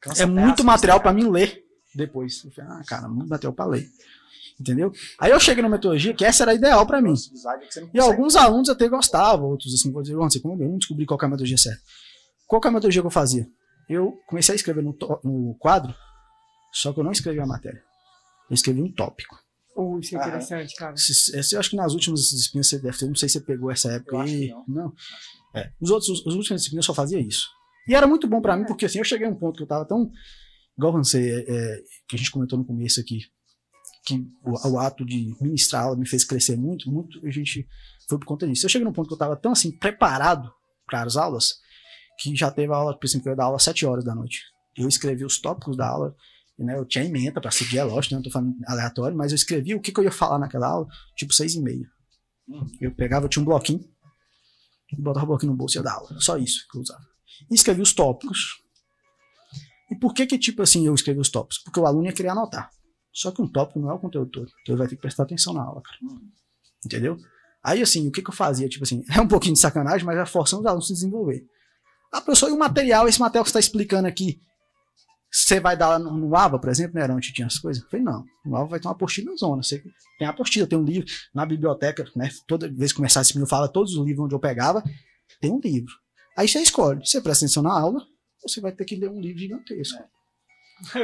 [0.00, 1.62] cansa é muito material para mim ler
[1.94, 2.42] depois.
[2.44, 3.86] Eu falei, ah, cara, muito material para ler.
[4.60, 4.90] Entendeu?
[5.20, 7.14] Aí eu cheguei na metodologia que essa era ideal para mim.
[7.14, 10.78] Não E alguns alunos até gostavam, outros assim, vou dizer, "Juan, você como eu não
[10.78, 11.80] descobri qual que é a metodologia certa.
[12.46, 13.48] Qual que é a metodologia que eu fazia?
[13.88, 15.94] Eu comecei a escrever no, no quadro,
[16.72, 17.80] só que eu não escrevi a matéria.
[18.50, 19.38] Eu escrevi um tópico.
[19.76, 20.94] Uh, isso é interessante, cara.
[20.94, 23.40] Esse- esse eu acho que nas últimas disciplinas você deve ter, não sei se você
[23.44, 24.48] pegou essa época Eu acho aí.
[24.48, 24.92] que não.
[25.54, 25.70] É.
[25.80, 27.46] Os outros, os, os últimas disciplinas eu só fazia isso.
[27.88, 29.66] E era muito bom pra mim, porque assim, eu cheguei a um ponto que eu
[29.66, 30.10] tava tão.
[30.76, 33.20] Igual você, é, é, que a gente comentou no começo aqui,
[34.06, 37.66] que o, o ato de ministrar aula me fez crescer muito, muito, a gente
[38.08, 38.66] foi por conta disso.
[38.66, 40.52] Eu cheguei num ponto que eu tava tão assim, preparado
[40.86, 41.54] para as aulas,
[42.18, 44.14] que já teve a aula, por exemplo, eu ia dar aula às 7 horas da
[44.14, 44.42] noite.
[44.76, 46.14] Eu escrevi os tópicos da aula,
[46.58, 49.36] né, eu tinha emenda para seguir, é lógico, né, não tô falando aleatório, mas eu
[49.36, 50.86] escrevi o que, que eu ia falar naquela aula,
[51.16, 51.86] tipo 6 e meia.
[52.48, 52.66] Uhum.
[52.80, 53.80] Eu pegava, eu tinha um bloquinho,
[54.96, 56.20] botava o bloquinho no bolso e ia dar aula.
[56.20, 57.04] Só isso que eu usava.
[57.50, 58.62] E escrevi os tópicos.
[59.90, 61.58] E por que que, tipo assim, eu escrevi os tópicos?
[61.58, 62.70] Porque o aluno ia querer anotar.
[63.12, 64.48] Só que um tópico não é o conteúdo todo.
[64.62, 65.98] Então ele vai ter que prestar atenção na aula, cara.
[66.84, 67.18] Entendeu?
[67.62, 68.68] Aí, assim, o que que eu fazia?
[68.68, 71.44] Tipo assim, é um pouquinho de sacanagem, mas é forçando os alunos a se desenvolver.
[72.12, 73.08] Ah, professor, e o material?
[73.08, 74.40] Esse material que você está explicando aqui,
[75.30, 77.02] você vai dar lá no, no AVA, por exemplo, né?
[77.02, 77.82] Era onde tinha as coisas?
[77.82, 78.24] Eu falei, não.
[78.44, 79.62] No AVA vai ter uma apostila zona.
[79.62, 79.82] Você
[80.18, 82.30] tem a apostila, tem um livro na biblioteca, né?
[82.46, 84.82] Toda vez que começar esse menino fala todos os livros onde eu pegava,
[85.40, 85.92] tem um livro.
[86.36, 87.04] Aí você escolhe.
[87.06, 88.00] Você presta atenção na aula,
[88.42, 89.98] você vai ter que ler um livro gigantesco.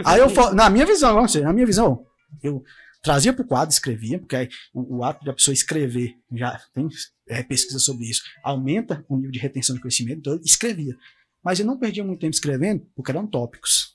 [0.04, 2.04] Aí eu, fa- na minha visão, vamos dizer, na minha visão,
[2.42, 2.62] eu
[3.02, 6.88] trazia para o quadro, escrevia, porque aí o, o ato da pessoa escrever, já tem
[7.28, 10.94] é, pesquisa sobre isso, aumenta o nível de retenção de conhecimento, então eu escrevia.
[11.44, 13.93] Mas eu não perdia muito tempo escrevendo, porque eram tópicos.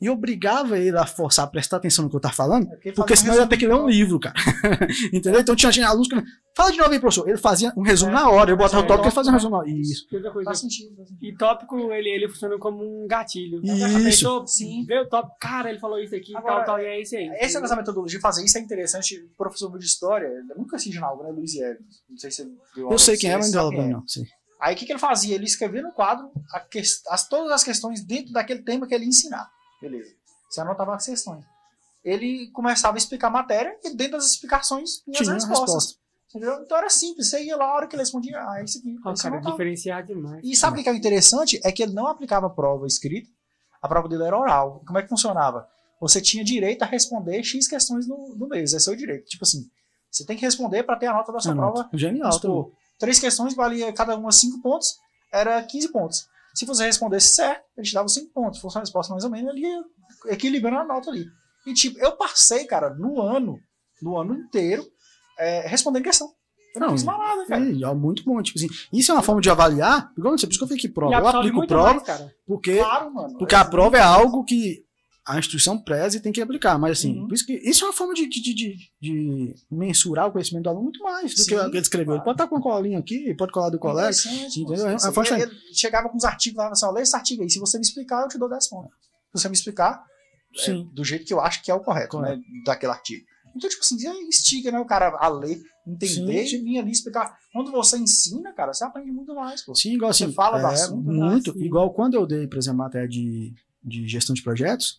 [0.00, 3.12] E obrigava ele a forçar a prestar atenção no que eu estava falando, É porque
[3.12, 4.34] um senão eu ia ter que ler um livro, cara.
[5.12, 5.40] Entendeu?
[5.40, 6.16] Então tinha, tinha alunos que.
[6.56, 7.28] Fala de novo aí, professor.
[7.28, 8.50] Ele fazia um resumo É, na hora.
[8.50, 9.70] Eu botava é, o tópico e ele fazia um resumo na hora.
[9.70, 10.06] Isso.
[10.44, 11.24] Faz sentido, faz sentido.
[11.24, 13.60] E tópico, ele, ele funciona como um gatilho.
[13.64, 13.84] Isso.
[13.96, 14.84] A pessoa Sim.
[14.86, 17.28] vê o tópico, cara, ele falou isso aqui, Agora, tal, tal, e é isso aí.
[17.38, 19.16] Essa nossa metodologia de fazer isso é interessante.
[19.32, 21.30] O professor de história, eu nunca assisti na aula, né?
[21.30, 22.02] Luiz Evans.
[22.08, 22.88] Não sei se você viu.
[22.88, 23.88] a Eu sei de quem é, mas não é.
[23.88, 24.08] não.
[24.08, 24.24] Sei.
[24.60, 25.34] Aí o que, que ele fazia?
[25.36, 29.04] Ele escrevia no quadro a que- as, todas as questões dentro daquele tema que ele
[29.04, 29.48] ia ensinar.
[29.80, 30.14] Beleza.
[30.48, 31.44] Você anotava as questões.
[32.04, 35.74] Ele começava a explicar a matéria e dentro das explicações tinha as Tinha a respostas.
[35.74, 36.00] resposta.
[36.28, 36.62] Entendeu?
[36.62, 37.28] Então era simples.
[37.28, 38.94] Você ia lá, a hora que ele respondia, ah, é isso aqui.
[39.02, 39.52] Você cara, anotava.
[39.56, 40.40] diferenciar demais.
[40.44, 41.60] E sabe o que que é interessante?
[41.64, 43.28] É que ele não aplicava a prova escrita,
[43.82, 44.82] a prova dele era oral.
[44.86, 45.68] Como é que funcionava?
[46.00, 49.26] Você tinha direito a responder X questões no, no mês, é seu direito.
[49.26, 49.68] Tipo assim,
[50.10, 51.72] você tem que responder para ter a nota da sua Anota.
[51.84, 51.90] prova.
[51.92, 52.28] Genial.
[52.28, 52.56] Vamos também.
[52.56, 54.98] supor, três questões valia cada uma 5 pontos,
[55.32, 56.28] era 15 pontos.
[56.54, 58.58] Se você respondesse certo, ele te dava 5 pontos.
[58.58, 59.82] Se fosse uma resposta mais ou menos, ele ia
[60.26, 61.24] equilibrando a nota ali.
[61.66, 63.58] E tipo, eu passei, cara, no ano,
[64.02, 64.84] no ano inteiro,
[65.38, 66.28] é, respondendo questão.
[66.74, 67.64] Eu não, Não, fiz mais nada, cara.
[67.64, 68.40] É, é muito bom.
[68.42, 70.12] Tipo assim, isso é uma forma de avaliar.
[70.16, 71.14] Igual, não sei, por isso que eu falei que prova.
[71.14, 72.32] Eu aplico prova mais, cara.
[72.46, 73.38] porque, Claro, mano.
[73.38, 74.84] porque a prova é algo que
[75.26, 76.78] a instituição preza e tem que aplicar.
[76.78, 77.28] Mas assim, Uhum.
[77.28, 80.70] por isso que isso é uma forma de, de, de, de- mensurar o conhecimento do
[80.70, 82.14] aluno muito mais do Sim, que o que ele escreveu.
[82.14, 82.24] Ele claro.
[82.24, 84.10] pode estar com uma colinha aqui, pode colar do colega.
[84.56, 84.86] Entendeu?
[84.88, 87.78] É ele- ele chegava com os artigos, falava assim, lê esse artigo aí, se você
[87.78, 88.92] me explicar, eu te dou 10 pontos.
[89.34, 90.02] Se você me explicar,
[90.56, 90.88] é, Sim.
[90.92, 92.38] do jeito que eu acho que é o correto, Correto.
[92.38, 93.24] né, daquele artigo.
[93.54, 93.96] Então, tipo assim,
[94.26, 97.36] instiga, né, o cara a ler, entender Sim, e vir ali explicar.
[97.52, 99.74] Quando você ensina, cara, você aprende muito mais, pô.
[99.74, 100.32] Sim, igual Você assim.
[100.34, 101.30] fala do é, assunto, né?
[101.30, 101.52] Muito.
[101.52, 101.64] Sim.
[101.64, 103.52] Igual quando eu dei, por exemplo, matéria de,
[103.82, 104.98] de gestão de projetos,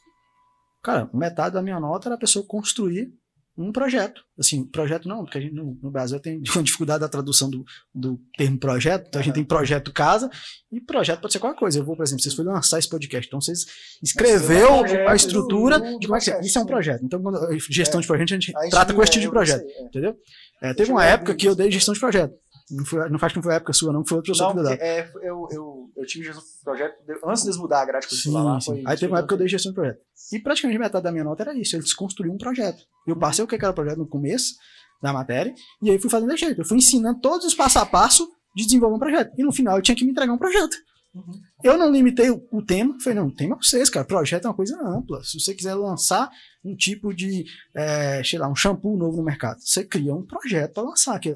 [0.82, 3.12] cara, metade da minha nota era a pessoa construir
[3.58, 4.22] um projeto.
[4.40, 7.64] Assim, projeto não, porque a gente no, no Brasil tem uma dificuldade da tradução do,
[7.94, 9.08] do termo projeto.
[9.08, 10.30] Então a gente tem projeto casa
[10.72, 11.78] e projeto pode ser qualquer coisa.
[11.80, 13.66] Eu vou, por exemplo, vocês foram lançar esse podcast, então vocês
[14.02, 16.40] escreveu um a estrutura do- do de como é que é.
[16.42, 17.04] Isso é um projeto.
[17.04, 18.02] Então, quando gestão É.
[18.02, 19.60] de projeto, a gente Aí trata com esse tipo é, de projeto.
[19.68, 19.84] sei, é.
[19.86, 20.16] Entendeu?
[20.62, 22.34] É, teve uma época que eu dei gestão de projeto.
[22.72, 24.70] Não, foi, não faz que não foi época sua, não, foi outro professor Não, que
[24.70, 24.86] deu.
[24.86, 26.96] é, eu, eu, eu tive gestão de projeto
[27.26, 28.60] antes de mudar a grade curricular lá.
[28.62, 28.84] Sim, foi sim.
[28.88, 30.00] Aí teve uma época que eu dei gestão de projeto.
[30.32, 31.76] E praticamente metade da minha nota era isso.
[31.76, 32.84] Eles construíam um projeto.
[33.06, 34.56] Eu passei o que que era o projeto no começo
[35.02, 36.62] da matéria, e aí fui fazendo desse jeito.
[36.62, 39.32] Eu fui ensinando todos os passo a passo de desenvolver um projeto.
[39.38, 40.78] E no final eu tinha que me entregar um projeto.
[41.14, 41.34] Uhum.
[41.64, 44.06] Eu não limitei o, o tema, falei, não, o tema é vocês, cara.
[44.06, 45.22] Projeto é uma coisa ampla.
[45.24, 46.30] Se você quiser lançar
[46.64, 47.46] um tipo de,
[47.76, 51.20] é, sei lá, um shampoo novo no mercado, você cria um projeto para lançar.
[51.20, 51.34] Que, é,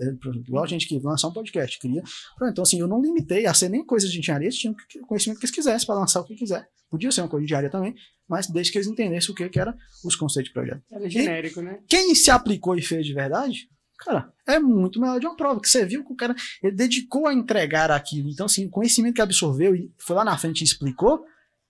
[0.47, 2.03] igual a gente que lançar um podcast, cria.
[2.43, 5.39] Então, assim, eu não limitei a ser nem coisas de engenharia, eles tinham o conhecimento
[5.39, 6.67] que eles quisessem para lançar o que quiser.
[6.89, 7.95] Podia ser uma coisa de engenharia também,
[8.29, 10.83] mas desde que eles entendessem o que, que era os conceitos de projeto.
[10.91, 11.79] Era genérico, né?
[11.87, 13.67] Quem se aplicou e fez de verdade,
[13.97, 17.27] cara, é muito melhor de uma prova, que você viu que o cara ele dedicou
[17.27, 18.29] a entregar aquilo.
[18.29, 21.25] Então, assim, o conhecimento que absorveu e foi lá na frente e explicou,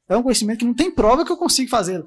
[0.10, 2.04] é um conhecimento que não tem prova que eu consigo fazer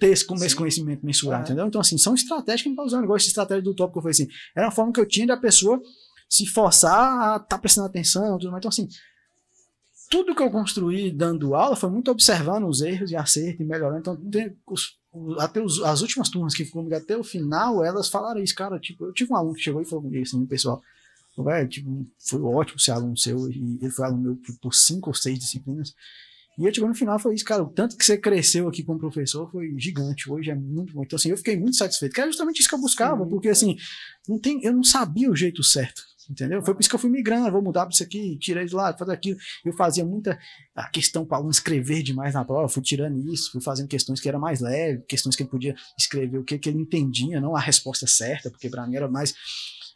[0.00, 1.44] ter esse, esse conhecimento mensurar, É.
[1.44, 1.66] entendeu?
[1.66, 3.98] Então, assim, são estratégias que a gente tá usando, igual essa estratégia do tópico que
[3.98, 5.80] eu falei assim, era uma forma que eu tinha da pessoa
[6.28, 8.60] se forçar a estar prestando atenção, tudo mais.
[8.60, 8.88] Então, assim,
[10.10, 14.00] tudo que eu construí dando aula foi muito observando os erros e acertos e melhorando.
[14.00, 14.18] Então,
[14.66, 14.98] os-
[15.38, 18.78] até os- as últimas turmas que ficou comigo até o final, elas falaram isso, cara.
[18.80, 20.82] Tipo, eu tive um aluno que chegou e falou comigo assim, pessoal.
[21.38, 23.48] Velho, tipo, foi ótimo ser aluno seu.
[23.50, 25.94] E ele foi aluno meu por- por cinco ou seis disciplinas.
[26.58, 28.98] E ele chegou no final falou isso, cara, o tanto que você cresceu aqui como
[28.98, 30.30] professor foi gigante.
[30.30, 31.02] Hoje é muito bom.
[31.02, 32.12] Então, assim, eu fiquei muito satisfeito.
[32.12, 33.52] Que era justamente isso que eu buscava, Sim, porque é.
[33.52, 33.76] assim,
[34.28, 36.02] não tem, eu não sabia o jeito certo.
[36.30, 36.62] Entendeu?
[36.62, 38.96] Foi por isso que eu fui migrando, vou mudar para isso aqui, tirei de lá,
[38.96, 39.36] fazer aquilo.
[39.64, 40.38] Eu fazia muita
[40.76, 44.28] a questão para aluno escrever demais na prova, fui tirando isso, fui fazendo questões que
[44.28, 47.60] era mais leve, questões que ele podia escrever o que, que ele entendia, não a
[47.60, 49.34] resposta certa, porque para mim era mais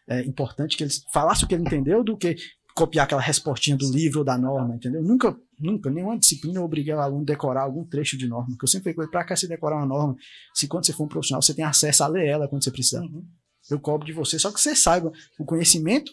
[0.09, 2.37] é, importante que ele falasse o que ele entendeu do que
[2.75, 5.03] copiar aquela respostinha do livro ou da norma, entendeu?
[5.03, 8.65] Nunca, nunca, nenhuma disciplina eu obriguei o aluno a decorar algum trecho de norma, porque
[8.65, 10.17] eu sempre falei, para cá você decorar uma norma,
[10.53, 13.03] se quando você for um profissional, você tem acesso a ler ela quando você precisar.
[13.03, 13.25] Uhum.
[13.71, 16.13] Eu cobro de você, só que você saiba o conhecimento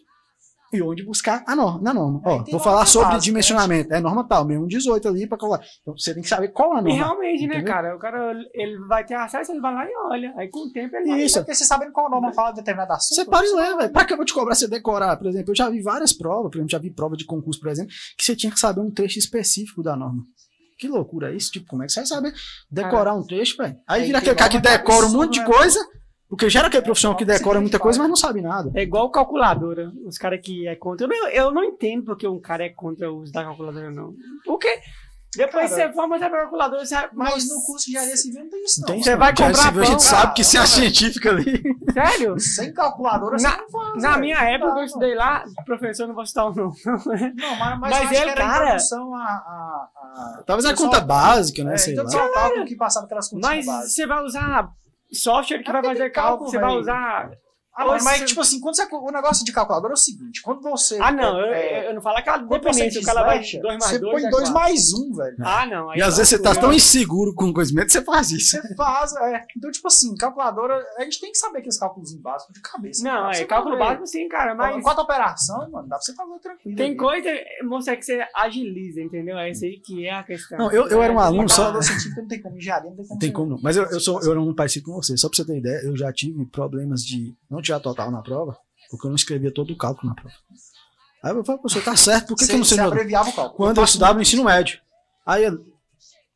[0.74, 2.22] e onde buscar a norma, na norma.
[2.26, 3.94] É, Ó, e vou falar sobre básica, dimensionamento.
[3.94, 5.60] É norma tal, mesmo 18 ali para colar.
[5.82, 6.96] Então você tem que saber qual a E norma.
[6.96, 7.74] realmente, né, Entendeu?
[7.74, 7.96] cara?
[7.96, 10.34] O cara, ele vai ter acesso, ele vai lá e olha.
[10.38, 11.22] Aí com o tempo ele vai...
[11.22, 11.38] Isso.
[11.38, 13.16] É porque você sabe qual norma fala de determinado assunto.
[13.16, 13.92] Você para e velho.
[13.92, 15.18] Pra que eu vou te cobrar você decorar?
[15.18, 17.70] Por exemplo, eu já vi várias provas, por exemplo, já vi prova de concurso, por
[17.70, 20.24] exemplo, que você tinha que saber um trecho específico da norma.
[20.80, 21.52] Que loucura é isso?
[21.52, 22.34] Tipo, como é que você vai saber
[22.72, 23.76] decorar um trecho, velho?
[23.88, 25.46] Aí Tem- vira aquele cara que decora um monte de né?
[25.46, 25.80] coisa,
[26.32, 28.72] porque gera aquele profissional que decora muita coisa, mas não sabe nada.
[28.74, 29.92] É igual calculadora.
[30.06, 31.06] Os caras que é contra.
[31.06, 34.16] Eu não, eu não entendo porque um cara é contra o uso da calculadora, não.
[34.46, 34.70] Porque
[35.36, 38.64] depois Cara, você forma a calculadora, você Mas no curso de engenharia civil não tem
[38.64, 38.88] isso, não.
[38.88, 40.34] Tem Você vai comprar civil, A gente pão, sabe cara.
[40.34, 41.64] que se é científica ali.
[41.94, 42.40] Sério?
[42.40, 44.02] Sem calculadora Na- você não faz.
[44.04, 44.22] Na velho.
[44.22, 46.76] minha época, Não, eu estudei lá, professor, não vou citar o nome.
[46.86, 49.90] Não, mas, mas, Mas acho ele, cara- a, a,
[50.40, 51.74] a- Talvez a conta básica, né?
[51.74, 52.10] É, sei então lá.
[52.12, 53.94] só cálculo que passava aquelas continhas Mas básicas.
[53.94, 54.70] você vai usar
[55.12, 57.32] software que É vai fazer cálculo, você vai usar.
[57.82, 60.42] Ah, mas, mas, Você- tipo assim, quando você, o negócio de calculadora é o seguinte,
[60.42, 60.98] quando você...
[61.02, 64.00] Ah, não, eu, é, eu não falo aquela dependência, o cara vai 2 mais você
[64.00, 64.22] 2.
[64.22, 65.36] põe 2 mais 1, velho.
[65.42, 65.90] Ah, não.
[65.90, 68.58] aí E às vezes você tá tão inseguro com o conhecimento, você faz isso.
[68.62, 69.46] Você faz, é.
[69.58, 73.04] Então, tipo assim, calculadora, a gente tem que saber aqueles cálculos básicos de cabeça.
[73.04, 73.86] Não, é cálculo fazer.
[73.90, 76.76] básico sim, cara, mas Quanto operação, mano, dá pra você fazer tranquilo.
[76.78, 76.98] tem ali.
[76.98, 77.30] coisa,
[77.64, 79.38] moça, que você agiliza, entendeu?
[79.38, 80.58] É isso aí que é a questão.
[80.58, 83.06] Não, eu- eu era um É, aluno só- científica não tem como, engenharia não tem
[83.06, 83.14] como.
[83.14, 83.60] Não tem como não.
[83.62, 85.16] Mas eu, eu, sou, eu era um parecido com você.
[85.18, 88.58] Só pra você ter ideia, eu já tive problemas de não tirar total na prova,
[88.90, 90.36] porque eu não escrevia todo o cálculo na prova.
[91.24, 93.34] Aí eu falei, professor, tá certo, por que, que eu não sei Você abreviava o
[93.34, 93.56] cálculo.
[93.56, 94.82] Quando eu faço estudava no ensino médio.
[95.26, 95.58] Aí ele,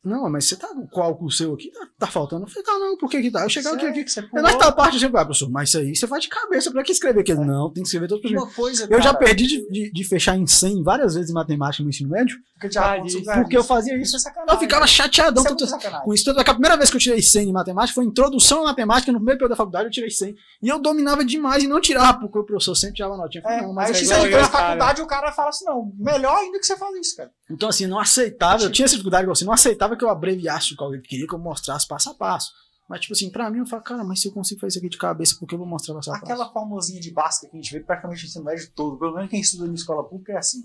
[0.06, 1.70] não, mas você tá com o cálculo seu aqui?
[1.72, 2.44] Tá, tá faltando?
[2.44, 3.42] Eu falei, tá, não, por que que tá?
[3.42, 4.10] Eu chegava aqui, Você- aqui.
[4.10, 6.20] você Eu pulou não tal parte, eu chego, ah, professor, mas isso aí você vai
[6.20, 7.44] de cabeça, pra que escrever aquilo?
[7.44, 10.36] Não, tem que escrever todo uma coisa, Eu já cara, perdi de, de, de fechar
[10.36, 12.96] em 100 várias vezes em matemática no ensino médio, porque, já
[13.42, 14.04] porque eu fazia isso.
[14.04, 14.54] Isso é sacanagem.
[14.54, 16.24] Eu ficava chateadão Isso é tanto- com isso.
[16.24, 18.64] Tanto é que a primeira vez que eu tirei 100 em matemática foi introdução à
[18.66, 20.34] matemática, no primeiro período da faculdade eu tirei 100.
[20.62, 23.42] E eu dominava demais e não tirava, porque o professor sempre tirava notinha.
[23.42, 24.40] Falei, É, não, mas aí é você eu.
[24.40, 24.66] na cara.
[24.66, 27.30] faculdade e o cara fala assim, não, melhor ainda que você faz isso, cara.
[27.50, 30.74] Então, assim, não aceitava, eu tinha essa dificuldade assim, não aceitava esperava que eu abreviasse
[30.74, 32.52] o cálculo, ele queria que eu mostrasse passo a passo.
[32.88, 34.88] Mas, tipo assim, pra mim, eu falo, cara, mas se eu consigo fazer isso aqui
[34.88, 36.24] de cabeça, por que eu vou mostrar passo a passo?
[36.24, 39.30] Aquela formosinha de Bhaskara que a gente vê praticamente no ensino médio todo, pelo menos
[39.30, 40.62] quem estuda em escola pública é assim.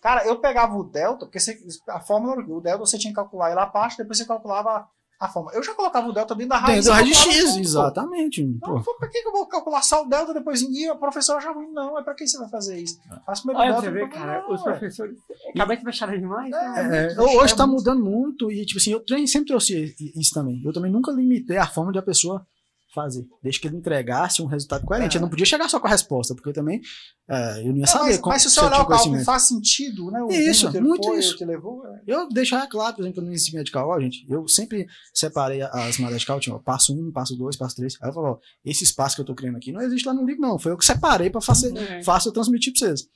[0.00, 3.50] Cara, eu pegava o delta, porque você, a fórmula, o delta você tinha que calcular
[3.50, 4.88] ele a parte, depois você calculava
[5.20, 5.52] a forma.
[5.52, 6.86] Eu já colocava o delta dentro da raiz.
[6.86, 8.42] Dentro raio calculava X, exatamente.
[8.42, 10.62] Não, pra que que eu vou calcular só o delta depois?
[10.62, 12.98] E a professora já não, é pra que você vai fazer isso?
[13.26, 13.86] Faz primeiro o Olha, delta.
[13.86, 15.18] você vê, cara, não, os professores.
[15.54, 16.50] Cabeça fechada demais.
[16.50, 17.12] É, né?
[17.12, 20.62] É, hoje tá mudando muito e, tipo assim, eu sempre trouxe isso também.
[20.64, 22.46] Eu também nunca limitei a forma de a pessoa
[22.94, 23.24] fazer.
[23.42, 25.16] Desde que ele entregasse um resultado coerente.
[25.16, 25.18] É.
[25.18, 26.80] Eu não podia chegar só com a resposta, porque eu também
[27.28, 29.24] é, eu não ia É, saber mas, como mas se se você olhar o cálculo
[29.24, 30.22] faz sentido, né?
[30.22, 31.44] O Isso, muito foi, isso.
[31.46, 31.86] levou.
[31.86, 32.02] é.
[32.06, 35.98] Eu deixar claro, por exemplo, no ensino de cálculo, ó, gente, eu sempre separei as
[35.98, 37.96] matérias de cálculo, ó, passo 1, passo 2, passo 3.
[38.02, 40.24] Aí eu falava, ó, esse espaço que eu tô criando aqui não existe lá no
[40.26, 40.58] livro, não.
[40.58, 42.02] Foi eu que separei pra fazer, É.
[42.02, 43.06] fácil eu transmitir pra vocês.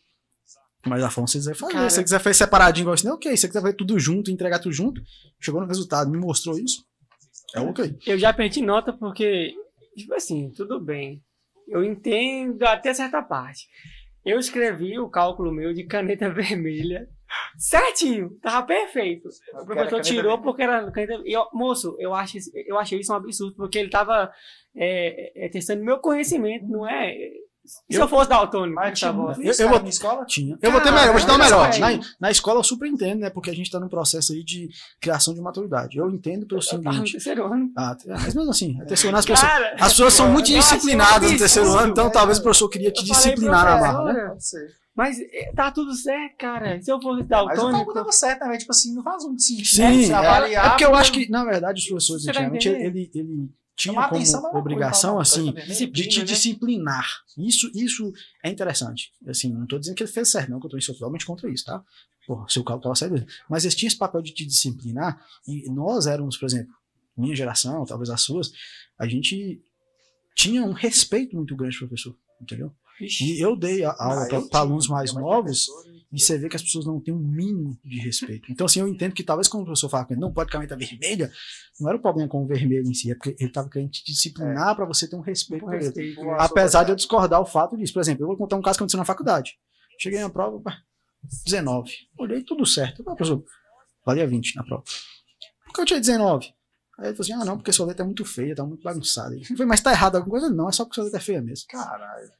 [0.86, 1.72] Mas a forma você quiser fazer.
[1.72, 3.30] Cara- se você quiser fazer separadinho igual assim, ok.
[3.32, 5.00] Se você quiser fazer tudo junto, entregar tudo junto,
[5.40, 6.84] chegou no resultado, me mostrou isso.
[7.54, 7.96] É ok.
[8.06, 9.54] Eu já perdi nota porque,
[9.96, 11.22] tipo assim, tudo bem.
[11.68, 13.66] Eu entendo até certa parte.
[14.24, 17.08] Eu escrevi o cálculo meu de caneta vermelha
[17.56, 19.28] certinho, tava perfeito.
[19.54, 20.42] O professor tirou vermelha.
[20.42, 21.22] porque era caneta.
[21.24, 24.30] Eu, moço, eu, acho, eu achei isso um absurdo, porque ele tava
[24.76, 27.14] é, é, testando meu conhecimento, não é.
[27.88, 28.74] E se eu fosse daltônico?
[28.74, 30.24] Mas tinha tá Eu- eu vou- na escola.
[30.26, 30.58] Tinha.
[30.60, 31.70] Eu vou ter melhor, eu vou te dar o melhor.
[31.78, 31.88] Na,
[32.20, 33.30] na escola eu super entendo, né?
[33.30, 34.68] Porque a gente tá num processo aí de
[35.00, 35.96] criação de maturidade.
[35.96, 37.12] Eu entendo pelo Eu tava no seguinte.
[37.12, 37.70] terceiro ano.
[37.76, 39.50] Ah, mas mesmo assim, a terceiro ano as pessoas.
[39.50, 42.10] Cara, As pessoas são muito eu disciplinadas um no terceiro ano, então né?
[42.10, 44.26] talvez o professor queria te Eu disciplinar na barra, né?
[44.28, 44.66] Pode ser.
[44.96, 46.80] Mas é, tá tudo certo, cara.
[46.80, 47.94] Se eu fosse Mas o cálculo daltônico.
[47.94, 48.46] dava certo, né?
[48.46, 48.58] velho?
[48.60, 49.66] Tipo assim, não faz muito sentido.
[49.66, 53.10] Sim, Você é, avaliar, é porque eu acho que, na verdade, os professores antigamente, ele,
[53.12, 56.24] ele tinha atenção, como obrigação, assim, de te né?
[56.24, 57.06] disciplinar.
[57.36, 58.12] Isso, isso
[58.42, 59.12] é interessante.
[59.26, 61.64] Assim, não tô dizendo que ele fez certo, não, que eu tô totalmente contra isso,
[61.64, 61.82] tá?
[62.26, 63.26] Porra, seu cálculo tava certo.
[63.48, 66.72] Mas eles tinham esse papel de te disciplinar, e nós éramos, por exemplo,
[67.16, 68.52] minha geração, talvez as suas,
[68.98, 69.60] a gente
[70.34, 72.72] tinha um respeito muito grande pro professor, entendeu?
[72.98, 73.24] Vixe.
[73.24, 76.48] E eu dei a aula Ah, para alunos mais tinha novos, professor, e você vê
[76.48, 78.50] que as pessoas não têm um mínimo de respeito.
[78.52, 81.30] Então, assim, eu entendo que talvez quando o professor fala que não pode caneta vermelha,
[81.80, 84.04] não era o problema com o vermelho em si, é porque ele estava querendo te
[84.04, 85.84] disciplinar para você ter um respeito ele.
[85.84, 86.36] respeito, né?
[86.38, 87.92] Apesar de eu discordar o fato disso.
[87.92, 89.52] Por exemplo, eu vou contar um caso que aconteceu na faculdade.
[89.98, 90.78] Cheguei na prova, pá,
[91.44, 91.90] 19.
[92.18, 93.02] Olhei tudo certo.
[93.02, 93.44] Ah, professor,
[94.06, 94.82] valia 20 na prova.
[95.66, 96.46] Por que eu tinha 19?
[96.98, 99.34] Aí ele falou assim: ah, não, porque sua letra é muito feia, tá muito bagunçada.
[99.36, 100.54] Eu falei, mas tá errado alguma coisa?
[100.54, 101.66] Não, é só porque sua letra é feia mesmo.
[101.68, 102.30] Caralho.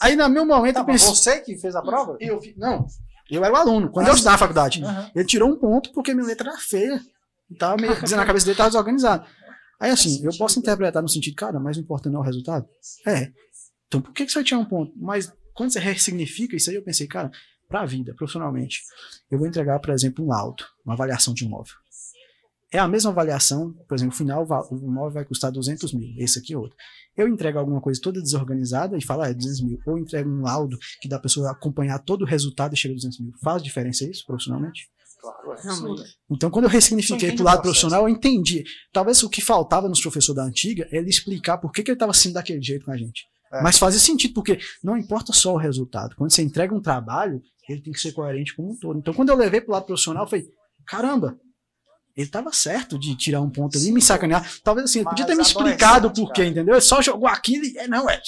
[0.00, 1.08] Aí, no meu momento, Tá, eu pensei.
[1.08, 2.16] você que fez a prova?
[2.18, 2.86] Eu, não,
[3.30, 3.90] eu era o aluno.
[3.90, 5.10] Quando eu estava na faculdade, Aham.
[5.14, 7.00] ele tirou um ponto porque minha letra era feia.
[7.50, 9.26] E tava meio dizendo na cabeça dele tava desorganizado.
[9.80, 12.66] Aí assim, eu posso interpretar no sentido, cara, mas o importante não é o resultado?
[13.06, 13.30] É.
[13.88, 14.92] Então por que, que você vai tirar um ponto?
[14.96, 17.30] Mas quando você ressignifica isso aí, eu pensei, cara,
[17.68, 18.82] pra vida, profissionalmente,
[19.30, 21.74] eu vou entregar, por exemplo, um laudo, uma avaliação de imóvel.
[22.72, 26.38] É a mesma avaliação, por exemplo, no final o imóvel vai custar 200 mil, esse
[26.38, 26.76] aqui é outro.
[27.14, 29.78] Eu entrego alguma coisa toda desorganizada e falo, ah, é 200 mil.
[29.86, 32.96] Ou entrego um laudo que dá a pessoa acompanhar todo o resultado e chega a
[32.96, 33.32] 200 mil.
[33.42, 34.88] Faz diferença isso profissionalmente?
[35.20, 35.62] Claro, é.
[35.62, 36.16] Realmente.
[36.30, 38.64] Então, quando eu ressignifiquei pro o lado profissional, eu entendi.
[38.92, 41.96] Talvez o que faltava nos professores da antiga é ele explicar por que, que ele
[41.96, 43.26] estava sendo daquele jeito com a gente.
[43.52, 43.62] É.
[43.62, 46.16] Mas fazia sentido, porque não importa só o resultado.
[46.16, 48.98] Quando você entrega um trabalho, ele tem que ser coerente com o todo.
[48.98, 50.46] Então, quando eu levei pro lado profissional, eu falei,
[50.86, 51.38] caramba,
[52.16, 54.46] ele estava certo de tirar um ponto ali e me sacanear.
[54.62, 56.48] Talvez assim, ele podia ter me explicado adolescente, por quê, cara.
[56.50, 56.74] entendeu?
[56.74, 57.78] Ele só jogou aquilo e.
[57.78, 58.20] é, Não, é.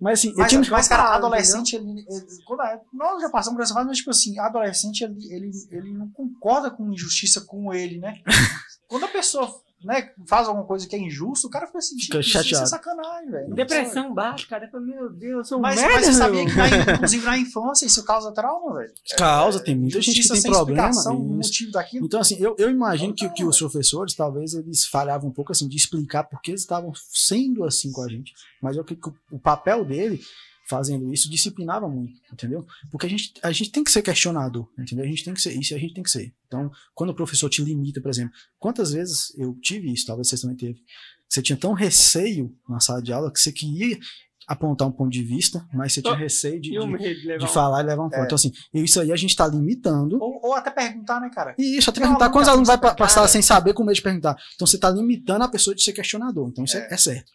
[0.00, 3.56] Mas assim, Mas, tinha me mas, cara, adolescente, ele, ele- quando é- nós já passamos
[3.56, 7.72] por essa fase, mas, tipo assim, adolescente, ele, ele, ele não concorda com injustiça com
[7.72, 8.16] ele, né?
[8.88, 9.48] quando a pessoa
[9.82, 12.64] né, faz alguma coisa que é injusto, o cara fica assim, Fica isso chateado.
[12.64, 13.54] é sacanagem, velho.
[13.54, 14.70] Depressão baixa, cara.
[14.74, 15.94] Meu Deus, eu sou um Mas, merda.
[15.94, 18.92] mas você sabia que, na, inclusive, na infância, isso causa trauma, velho?
[19.16, 20.90] Causa, tem muita gente que tem sem problema.
[20.90, 21.12] isso.
[21.12, 22.06] motivo daquilo.
[22.06, 25.68] Então, assim, eu, eu imagino que, que os professores, talvez, eles falhavam um pouco, assim,
[25.68, 28.32] de explicar por que eles estavam sendo assim com a gente.
[28.62, 28.98] Mas eu que
[29.30, 30.20] o papel dele,
[30.68, 32.66] fazendo isso, disciplinava muito, entendeu?
[32.90, 35.04] Porque a gente, a gente tem que ser questionador, entendeu?
[35.04, 36.34] A gente tem que ser isso, e a gente tem que ser.
[36.46, 40.40] Então, quando o professor te limita, por exemplo, quantas vezes eu tive isso, talvez vocês
[40.40, 40.80] também teve,
[41.28, 43.98] você tinha tão receio na sala de aula que você queria
[44.46, 48.04] apontar um ponto de vista, mas você tinha receio de, de, de falar e levar
[48.04, 48.20] um ponto.
[48.20, 48.24] É.
[48.24, 51.54] Então, assim, isso aí a gente está limitando Ou, ou até perguntar, né, cara?
[51.58, 54.36] e isso, até perguntar quantos alunos vai passar sem saber com medo de perguntar.
[54.54, 56.48] Então você está limitando a pessoa de ser questionador.
[56.50, 56.94] Então isso é, É.
[56.94, 57.32] é certo.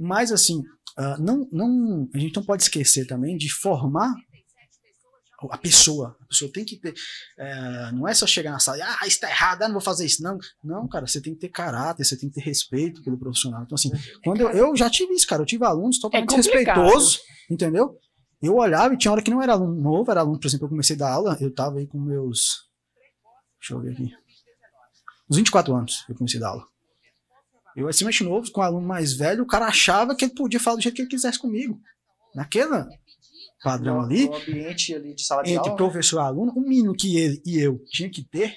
[0.00, 0.62] Mas assim,
[0.96, 4.14] ah, não, não, a gente não pode esquecer também de formar
[5.50, 6.16] a pessoa.
[6.20, 6.94] A pessoa tem que ter.
[7.38, 9.82] eh, não é só chegar na sala e, ah, isso tá errado, ah, não vou
[9.82, 10.22] fazer isso.
[10.22, 13.62] Não, não, cara, você tem que ter caráter, você tem que ter respeito pelo profissional.
[13.62, 13.90] Então, assim,
[14.24, 16.80] quando eu, eu já tive isso, cara, eu tive alunos totalmente complicado.
[16.80, 17.20] respeitosos,
[17.50, 17.98] entendeu?
[18.42, 20.70] Eu olhava e tinha hora que não era aluno novo, era aluno, por exemplo, eu
[20.70, 22.68] comecei a dar aula, eu tava aí com meus.
[23.60, 24.10] Deixa eu ver aqui.
[25.30, 26.66] uns 24 anos eu comecei a dar aula.
[27.76, 30.58] Eu era extremamente novo, com um aluno mais velho, o cara achava que ele podia
[30.60, 31.78] falar do jeito que ele quisesse comigo.
[32.34, 32.86] Naquela
[33.62, 35.76] padrão ali, No ambiente ali de sala de entre aula.
[35.76, 38.54] professor e aluno, o mínimo que ele e eu tinha que ter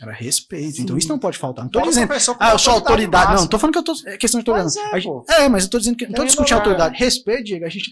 [0.00, 0.80] era respeito.
[0.80, 1.64] Então isso não pode faltar.
[1.64, 3.34] Não tô Fala o dizendo, ah, eu sou autoridade.
[3.34, 3.94] Não, não tô falando que eu tô.
[4.06, 4.78] É questão de autoridade.
[4.96, 6.06] É, gente- é, mas eu tô dizendo que.
[6.06, 6.98] Não tô discutindo autoridade.
[6.98, 7.64] Respeito, Diego.
[7.64, 7.90] A gente,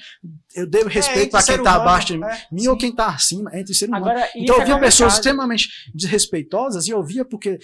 [0.55, 2.81] eu devo respeito entre pra quem tá humano, abaixo de mim, é, mim ou sim.
[2.81, 4.07] quem tá acima, é entre ser humano.
[4.07, 7.59] Agora, Então eu isso é via pessoas extremamente desrespeitosas e eu via porque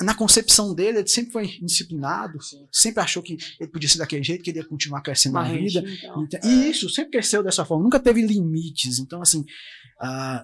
[0.00, 2.66] na concepção dele ele sempre foi indisciplinado, Sim.
[2.72, 5.80] sempre achou que ele podia ser daquele jeito, que ele ia continuar crescendo na Marrente,
[5.80, 5.90] vida.
[5.90, 6.22] então.
[6.24, 8.98] Então, E isso, sempre cresceu dessa forma, nunca teve limites.
[8.98, 9.44] Então, assim,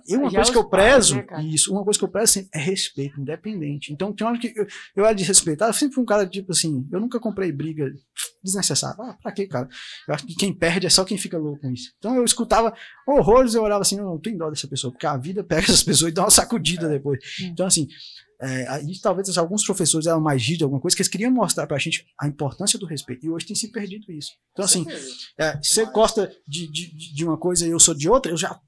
[0.09, 1.43] eu, uma Já coisa os que eu pais, prezo, né, cara?
[1.43, 3.93] isso, uma coisa que eu prezo sempre é respeito, independente.
[3.93, 4.67] Então, tem hora que eu,
[4.97, 7.93] eu era desrespeitado, eu sempre fui um cara, tipo assim, eu nunca comprei briga
[8.43, 8.97] desnecessária.
[9.01, 9.69] Ah, pra quê, cara?
[10.09, 11.93] Eu acho que quem perde é só quem fica louco com isso.
[11.99, 12.75] Então, eu escutava
[13.07, 15.83] horrores, eu olhava assim, não, não tem dó dessa pessoa, porque a vida pega essas
[15.83, 17.19] pessoas e dá uma sacudida depois.
[17.43, 17.87] Então, assim,
[18.43, 21.67] é, aí talvez assim, alguns professores eram mais rígidos, alguma coisa, que eles queriam mostrar
[21.67, 23.27] pra gente a importância do respeito.
[23.27, 24.31] E hoje tem se perdido isso.
[24.53, 24.87] Então, assim,
[25.39, 28.33] é, se você gosta de, de, de- de uma coisa e eu sou de outra,
[28.33, 28.59] eu já.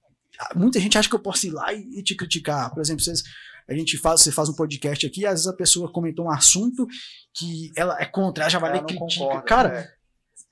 [0.57, 2.71] Muita gente acha que eu posso ir lá e te criticar.
[2.75, 3.23] Por exemplo, vocês,
[3.69, 6.31] a gente faz, você faz um podcast aqui, e às vezes a pessoa comentou um
[6.31, 6.87] assunto
[7.35, 9.01] que ela é contra, ela já vai e não critica.
[9.25, 9.91] concorda, Cara, é.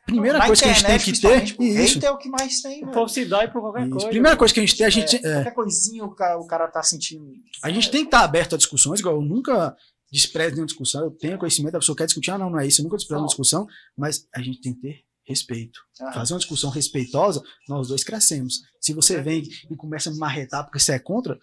[0.07, 1.39] primeira Na coisa que a gente tem internet, que ter.
[1.41, 2.93] principalmente, Isso, é o que mais tem, O velho.
[2.93, 3.91] povo se dói por qualquer isso.
[3.93, 4.09] coisa.
[4.09, 5.16] Primeira coisa que a gente tem, a gente.
[5.16, 7.31] É, é, Qualquer coisinha o cara, o cara tá sentindo.
[7.62, 9.77] A gente tem que estar aberto a discussões, igual eu nunca
[10.12, 12.81] desprezo nenhuma discussão, eu tenho conhecimento, a pessoa quer discutir, ah, não, não é isso,
[12.81, 13.66] eu nunca desprezo uma discussão,
[13.97, 15.78] mas a gente tem que ter respeito.
[16.01, 18.62] Ah, Fazer uma discussão respeitosa, nós dois crescemos.
[18.81, 21.39] Se você vem e começa a me marretar porque você é contra,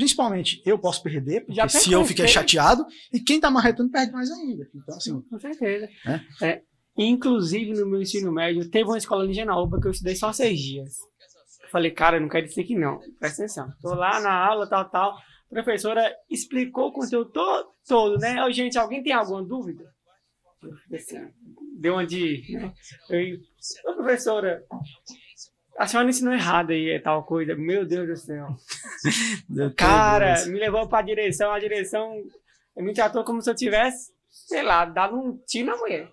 [0.00, 4.30] principalmente eu posso perder, porque se eu fiquei chateado, e quem tá marretando perde mais
[4.30, 4.66] ainda.
[4.74, 5.88] Então, assim, Com certeza.
[6.40, 6.46] É?
[6.46, 6.62] É.
[6.96, 10.58] Inclusive, no meu ensino médio, teve uma escola em Genaúba que eu estudei só seis
[10.58, 10.94] dias.
[11.62, 12.98] Eu falei, cara, não quero isso aqui não.
[13.18, 13.70] Presta atenção.
[13.80, 15.12] Tô lá na aula, tal, tal.
[15.12, 18.42] A professora explicou o conteúdo to- todo, né?
[18.44, 19.84] Ô, gente, alguém tem alguma dúvida?
[20.94, 21.28] Assim,
[21.78, 22.42] deu uma de...
[22.52, 22.72] Né?
[23.10, 23.38] Eu,
[23.92, 24.62] Ô, professora,
[25.80, 27.56] a senhora ensinou errado aí, é tal coisa.
[27.56, 28.48] Meu Deus do céu.
[29.74, 32.22] Cara, me levou pra direção, a direção
[32.76, 36.12] me tratou como se eu tivesse, sei lá, dado um tiro na mulher.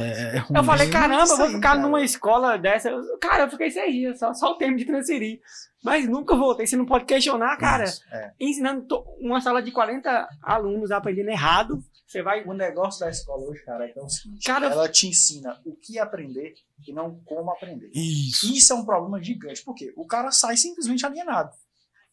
[0.00, 0.58] É, é ruim.
[0.58, 1.80] Eu falei, caramba, eu vou ficar cara.
[1.80, 2.88] numa escola dessa.
[2.90, 5.40] Eu- Cara, eu fiquei seis dias, só, só o tempo de transferir.
[5.82, 6.66] Mas nunca voltei.
[6.66, 7.84] Você não pode questionar, cara.
[7.84, 8.02] Isso.
[8.12, 8.32] É.
[8.40, 11.82] Ensinando to- uma sala de 40 alunos aprendendo errado.
[12.06, 12.42] Você vai.
[12.44, 15.60] O negócio da escola hoje, cara, é que é o seguinte: Cara, ela te ensina
[15.64, 16.54] o que aprender
[16.86, 17.90] e não como aprender.
[17.94, 18.52] Isso.
[18.52, 21.50] Isso é um problema gigante, porque o cara sai simplesmente alienado.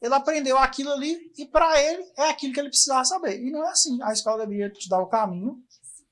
[0.01, 3.41] Ele aprendeu aquilo ali e pra ele é aquilo que ele precisava saber.
[3.41, 3.97] E não é assim.
[4.03, 5.57] A escola deveria te dar o caminho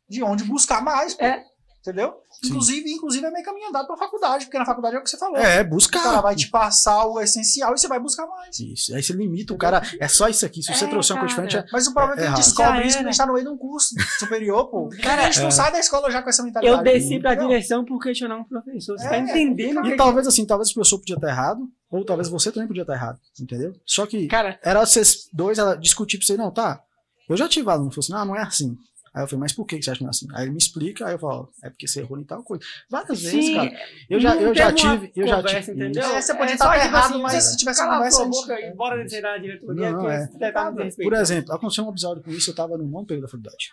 [0.07, 1.13] de onde buscar mais.
[1.13, 1.25] pô.
[1.25, 1.43] É.
[1.85, 2.13] Entendeu?
[2.31, 2.47] Sim.
[2.47, 5.17] Inclusive, inclusive é meio caminho andado pra faculdade, porque na faculdade é o que você
[5.17, 5.35] falou.
[5.35, 6.21] É, O cara buscar.
[6.21, 8.57] vai te passar o essencial e você vai buscar mais.
[8.57, 8.95] Isso.
[8.95, 9.81] Aí você limita o cara.
[9.99, 10.63] É só isso aqui.
[10.63, 11.47] Se você É, trouxer uma coisa cara.
[11.47, 13.25] diferente, é- Mas o problema é que a gente descobre isso quando a gente tá
[13.25, 14.87] no meio de um curso superior, pô.
[15.03, 15.51] Cara, a gente não é.
[15.51, 16.77] sai da escola já com essa mentalidade.
[16.77, 17.49] eu desci pra entendeu?
[17.49, 18.97] direção por questionar um professor.
[18.97, 22.29] Você É, tá entendendo E talvez assim, talvez o professor podia estar errado, ou talvez
[22.29, 23.73] você também podia estar errado, entendeu?
[23.85, 26.81] Só que Cara, era vocês dois discutir pra você, não, tá.
[27.27, 28.77] Eu já tive aluno que falou assim, não, não é assim.
[29.13, 30.27] Aí eu falei, mas por que você acha que não é assim?
[30.33, 32.63] Aí ele me explica, aí eu falo, é porque você errou em tal coisa.
[32.89, 33.55] Várias vezes, sim.
[33.55, 33.71] cara.
[34.09, 35.83] Eu já, não eu já tive, eu já conversa, tive.
[35.83, 36.03] Entendeu?
[36.03, 38.25] É, você podia É estar errado, assim, mas se tivesse uma cala a conversa, sua
[38.25, 40.91] a gente- boca e bora descer da diretoria Não, que é.
[41.03, 43.69] Por exemplo, aconteceu um episódio com isso, eu tava no nono período da faculdade.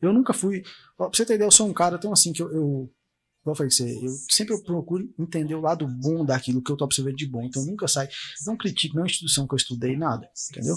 [0.00, 0.62] Eu nunca fui.
[0.96, 2.52] Pra você ter ideia, eu sou um cara tão assim que eu.
[2.52, 2.92] eu
[3.44, 7.16] eu falei você, eu sempre procuro entender o lado bom daquilo que eu tô observando
[7.16, 7.42] de bom.
[7.42, 8.08] Então eu nunca sai,
[8.46, 10.76] não critico nenhuma instituição que eu estudei, nada, entendeu?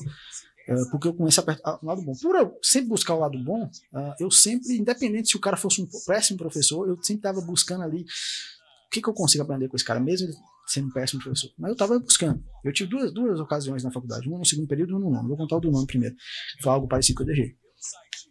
[0.68, 2.14] É, porque eu começo a apertar o lado bom.
[2.20, 5.82] Por eu sempre buscar o lado bom, ah, eu sempre, independente se o cara fosse
[5.82, 9.76] um péssimo professor, eu sempre tava buscando ali o que, que eu consigo aprender com
[9.76, 10.36] esse cara, mesmo ele
[10.68, 11.52] sendo um péssimo professor.
[11.58, 12.44] Mas eu tava buscando.
[12.64, 15.28] Eu tive duas, duas ocasiões na faculdade, uma no segundo período e uma no nono.
[15.28, 16.16] Vou contar o do nono primeiro.
[16.62, 17.56] Foi algo parecido com o DG.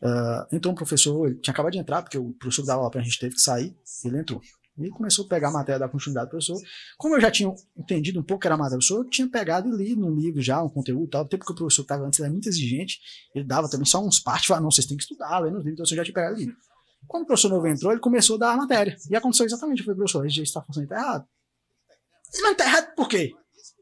[0.03, 2.91] Ah, entrou um professor, ele tinha acabado de entrar, porque o professor que dava aula
[2.91, 4.41] pra gente teve que sair, ele entrou.
[4.77, 6.59] E começou a pegar a matéria da continuidade do professor.
[6.99, 9.29] Como eu já tinha entendido um pouco que era a matéria do professor, eu tinha
[9.29, 11.23] pegado e lido no livro já, um conteúdo tal.
[11.23, 12.99] Até porque o professor estava antes era muito exigente,
[13.35, 15.75] ele dava também só uns partes, falava, não, vocês têm que estudar, lendo os livros,
[15.75, 16.53] então eu já tinha pegado lido.
[17.07, 18.97] Quando o professor novo entrou, ele começou a dar a matéria.
[19.09, 21.27] E aconteceu exatamente, eu falei, professor, esse está funcionando tá errado.
[22.33, 23.33] Ele não tá errado por quê?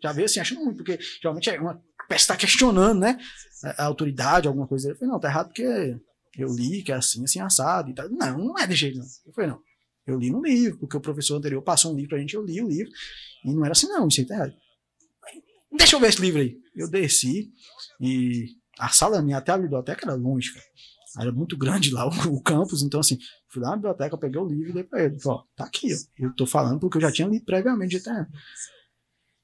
[0.02, 3.18] Já veio assim, achando muito, porque geralmente é uma peça está questionando, né?
[3.64, 4.90] A, a autoridade, alguma coisa.
[4.90, 5.96] Eu falei, não, tá errado porque
[6.36, 8.08] eu li que é assim, assim, assado e tal.
[8.10, 9.06] Não, não é de jeito, não.
[9.26, 9.60] Eu falei, não.
[10.06, 12.60] Eu li no livro, porque o professor anterior passou um livro pra gente, eu li
[12.60, 12.90] o livro,
[13.44, 14.50] e não era assim, não, isso aí tá.
[15.76, 16.56] Deixa eu ver esse livro aí.
[16.74, 17.50] Eu desci,
[18.00, 18.46] e
[18.78, 20.66] a sala minha até a biblioteca era longe, cara.
[21.20, 23.18] Era muito grande lá o, o campus, então assim,
[23.48, 25.18] fui lá na biblioteca, peguei o livro e dei pra ele.
[25.24, 26.24] Ó, tá aqui, ó.
[26.24, 28.26] Eu tô falando porque eu já tinha lido previamente, já tá.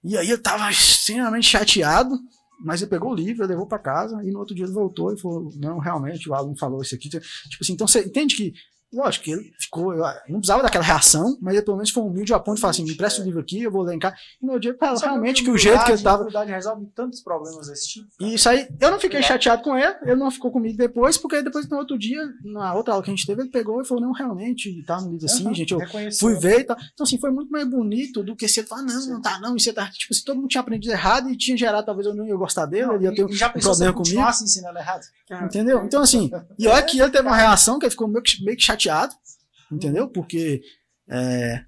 [0.03, 2.19] E aí eu tava extremamente chateado,
[2.65, 5.21] mas ele pegou o livro, levou para casa, e no outro dia ele voltou e
[5.21, 7.09] falou: Não, realmente, o aluno falou isso aqui.
[7.09, 7.25] Tipo
[7.61, 8.53] assim, então você entende que
[8.93, 9.93] Lógico que ele ficou.
[9.93, 12.71] Eu não precisava daquela reação, mas ele pelo menos foi humilde a ponto de falar
[12.71, 14.17] assim: me empresta o livro aqui, eu vou ler em casa.
[14.43, 16.27] E no dia realmente que o jeito que ele tava.
[16.45, 18.09] resolve tantos problemas desse tipo.
[18.19, 21.43] E isso aí, eu não fiquei chateado com ele, ele não ficou comigo depois, porque
[21.43, 24.03] depois no outro dia, na outra aula que a gente teve, ele pegou e falou:
[24.03, 25.75] não, realmente, tá no livro assim, uhum, gente.
[25.75, 25.81] Eu
[26.19, 26.77] fui ver e tal.
[26.95, 29.71] Então, assim, foi muito mais bonito do que ele falar: não, não tá, não, isso
[29.75, 29.87] tá.
[29.91, 32.65] Tipo, se todo mundo tinha aprendido errado e tinha gerado, talvez eu não ia gostar
[32.65, 34.21] dele, não, ele ia ter um problema comigo.
[34.23, 35.03] Assim, ensinando errado.
[35.45, 35.85] Entendeu?
[35.85, 38.57] Então, assim, e olha que ele teve uma reação que ele ficou meio que, meio
[38.57, 38.78] que chateado
[39.71, 40.09] entendeu?
[40.09, 40.63] Porque
[41.09, 41.65] é,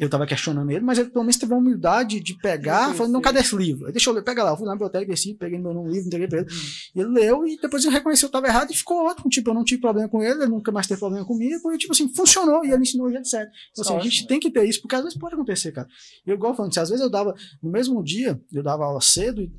[0.00, 3.20] eu tava questionando ele, mas ele pelo menos teve a humildade de pegar, falando, não,
[3.20, 3.86] cadê esse livro?
[3.86, 6.06] Aí, deixa eu ler, pega lá, eu fui lá na biblioteca, desci, peguei meu livro,
[6.06, 6.48] entreguei pra ele.
[6.50, 6.56] Hum.
[6.94, 9.28] E ele leu e depois ele reconheceu que eu tava errado e ficou ótimo.
[9.28, 11.92] Tipo, eu não tive problema com ele, ele nunca mais teve problema comigo, porque, tipo
[11.92, 13.50] assim, funcionou e ele ensinou o jeito certo.
[13.72, 15.86] Então, assim, a gente tem que ter isso, porque às vezes pode acontecer, cara.
[16.24, 19.52] Eu, igual falando, se às vezes eu dava, no mesmo dia, eu dava aula cedo,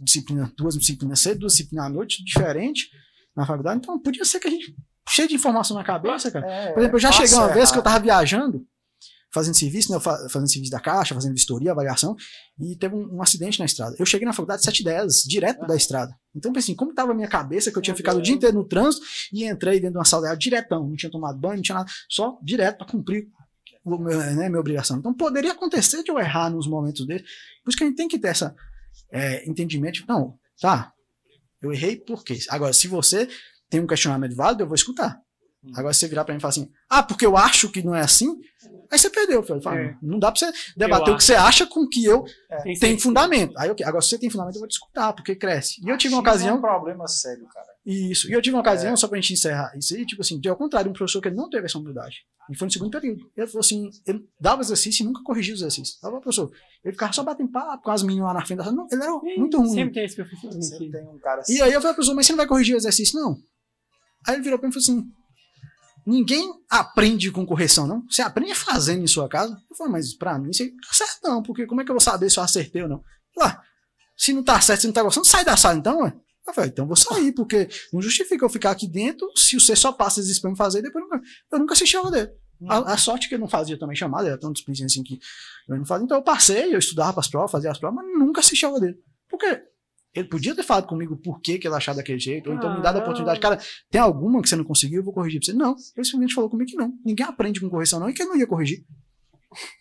[0.00, 2.88] disciplina, duas disciplinas cedo, duas disciplinas à noite, diferente,
[3.36, 4.74] na faculdade, então podia ser que a gente
[5.08, 6.46] cheio de informação na cabeça, cara.
[6.46, 8.66] É, Por exemplo, eu já cheguei uma vez que eu tava viajando,
[9.32, 12.14] fazendo serviço, né, fazendo serviço da caixa, fazendo vistoria, avaliação,
[12.58, 13.96] e teve um, um acidente na estrada.
[13.98, 16.14] Eu cheguei na faculdade 7h10, direto da estrada.
[16.34, 18.64] Então, assim, como tava a minha cabeça, que eu tinha ficado o dia inteiro no
[18.64, 21.90] trânsito, e entrei dentro de uma sala diretão, não tinha tomado banho, não tinha nada,
[22.08, 23.26] só direto para cumprir
[23.84, 24.98] o meu, né, minha obrigação.
[24.98, 27.26] Então, poderia acontecer de eu errar nos momentos desses.
[27.62, 28.50] Por isso que a gente tem que ter esse
[29.12, 30.04] é, entendimento.
[30.08, 30.92] Não, tá,
[31.60, 32.38] eu errei por quê?
[32.50, 33.28] Agora, se você
[33.70, 35.20] tem um questionamento válido, eu vou escutar.
[35.62, 35.72] Hum.
[35.76, 37.94] Agora, se você virar para mim e falar assim, ah, porque eu acho que não
[37.94, 38.36] é assim,
[38.90, 39.42] aí você perdeu.
[39.42, 39.96] Fala, é.
[40.02, 42.78] Não dá para você debater o que você acha com que eu é.
[42.78, 43.54] tenho fundamento.
[43.58, 45.80] Aí, okay, agora, se você tem fundamento, eu vou te escutar, porque cresce.
[45.84, 46.56] E eu tive uma ocasião.
[46.56, 47.74] É um problema sério, cara.
[47.84, 48.30] Isso.
[48.30, 48.96] E eu tive uma ocasião, é.
[48.96, 51.50] só pra gente encerrar isso aí, tipo assim, de ao contrário, um professor que não
[51.50, 52.24] teve essa humildade.
[52.50, 53.30] E foi no segundo período.
[53.36, 55.98] Ele falou assim, ele dava exercício e nunca corrigia os exercícios.
[55.98, 56.50] Tava, professor.
[56.82, 58.86] Ele ficava só batendo papo com as meninas lá na frente da sala.
[58.90, 59.74] Ele era muito ruim.
[59.74, 60.62] Sempre tem esse professor.
[60.62, 61.56] Sempre tem um cara assim.
[61.56, 63.36] E aí eu falei, professor, mas você não vai corrigir o exercício, não?
[64.26, 65.12] Aí ele virou para mim e falou assim:
[66.06, 68.04] ninguém aprende com correção, não.
[68.08, 69.56] Você aprende fazendo em sua casa.
[69.70, 72.00] Eu falei, mas para mim isso aí tá não, porque como é que eu vou
[72.00, 73.02] saber se eu acertei ou não?
[73.36, 73.60] Lá,
[74.16, 76.14] se não tá certo, se não tá gostando, sai da sala então, ué.
[76.46, 79.92] Eu falei, então vou sair, porque não justifica eu ficar aqui dentro se você só
[79.92, 82.30] passa esses pra me fazer e depois nunca, eu nunca assisti aula dele.
[82.68, 85.18] A, a, sorte que eu não fazia também chamada, era tão displicente assim que
[85.68, 86.04] eu não fazia.
[86.04, 88.78] Então eu passei, eu estudava para as provas, fazia as provas, mas nunca assisti aula
[88.78, 88.96] dele.
[89.28, 89.62] Por quê?
[90.14, 92.76] Ele podia ter falado comigo por que, que ele achava daquele jeito, ou então ah,
[92.76, 93.40] me dado a oportunidade.
[93.40, 93.58] Cara,
[93.90, 95.52] tem alguma que você não conseguiu, eu vou corrigir pra você.
[95.52, 96.92] Não, ele simplesmente falou comigo que não.
[97.04, 98.84] Ninguém aprende com correção, não, e que ele não ia corrigir.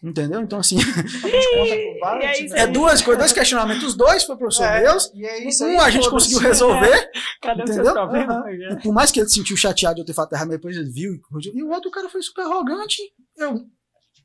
[0.03, 0.41] Entendeu?
[0.41, 0.77] Então, assim.
[2.55, 5.11] é duas coisas, dois questionamentos, os dois foi professor é, Deus.
[5.15, 6.93] É um a gente conseguiu resolver.
[6.93, 7.11] É.
[7.41, 7.93] Cada entendeu?
[7.93, 8.80] Problema, uhum.
[8.81, 11.14] Por mais que ele se sentiu chateado de eu ter falado errado, depois ele viu
[11.14, 11.53] e corrigiu.
[11.55, 13.01] E o outro cara foi super arrogante.
[13.38, 13.65] Eu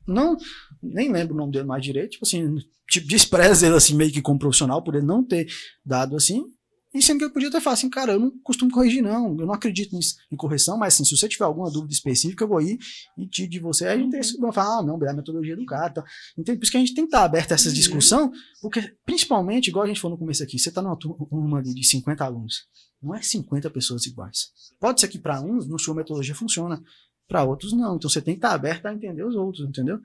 [0.09, 0.35] não,
[0.81, 2.11] nem lembro o nome dele mais direito.
[2.11, 2.57] Tipo assim,
[2.89, 5.47] tipo, despreza ele assim, meio que como profissional, por ele não ter
[5.85, 6.45] dado assim.
[6.91, 9.45] E sendo que ele podia ter falado assim, cara, eu não costumo corrigir, não, eu
[9.45, 12.59] não acredito nisso, em correção, mas assim, se você tiver alguma dúvida específica, eu vou
[12.59, 12.79] ir
[13.15, 13.85] e te de você.
[13.85, 15.93] Aí a gente tem esse falar, ah, não, é a metodologia do cara.
[15.93, 16.03] Tá.
[16.35, 16.57] Entende?
[16.57, 19.85] Por isso que a gente tem que estar aberto a essa discussão, porque, principalmente, igual
[19.85, 22.65] a gente falou no começo aqui, você está numa turma de 50 alunos.
[23.01, 24.49] Não é 50 pessoas iguais.
[24.79, 26.81] Pode ser que para uns, na sua metodologia funciona,
[27.29, 27.95] para outros não.
[27.95, 30.01] Então você tem que estar aberto a entender os outros, entendeu?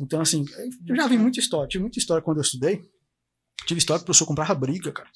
[0.00, 0.44] Então, assim,
[0.86, 1.68] eu já vi muita história.
[1.68, 2.82] Tive muita história quando eu estudei.
[3.66, 5.08] Tive história que o professor comprava briga, cara,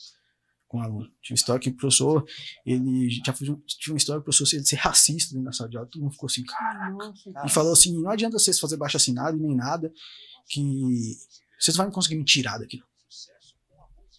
[0.68, 1.10] com aluno.
[1.22, 2.24] Tive história que o professor,
[2.64, 5.52] ele já fez um, tive uma história que o professor ele ser racista dentro da
[5.52, 5.88] sala de aula.
[5.90, 7.14] Todo mundo ficou assim, caraca.
[7.44, 9.90] E falou assim: não adianta vocês fazer baixo assinado nem nada,
[10.48, 10.60] que
[11.58, 12.80] vocês não vão conseguir me tirar daqui.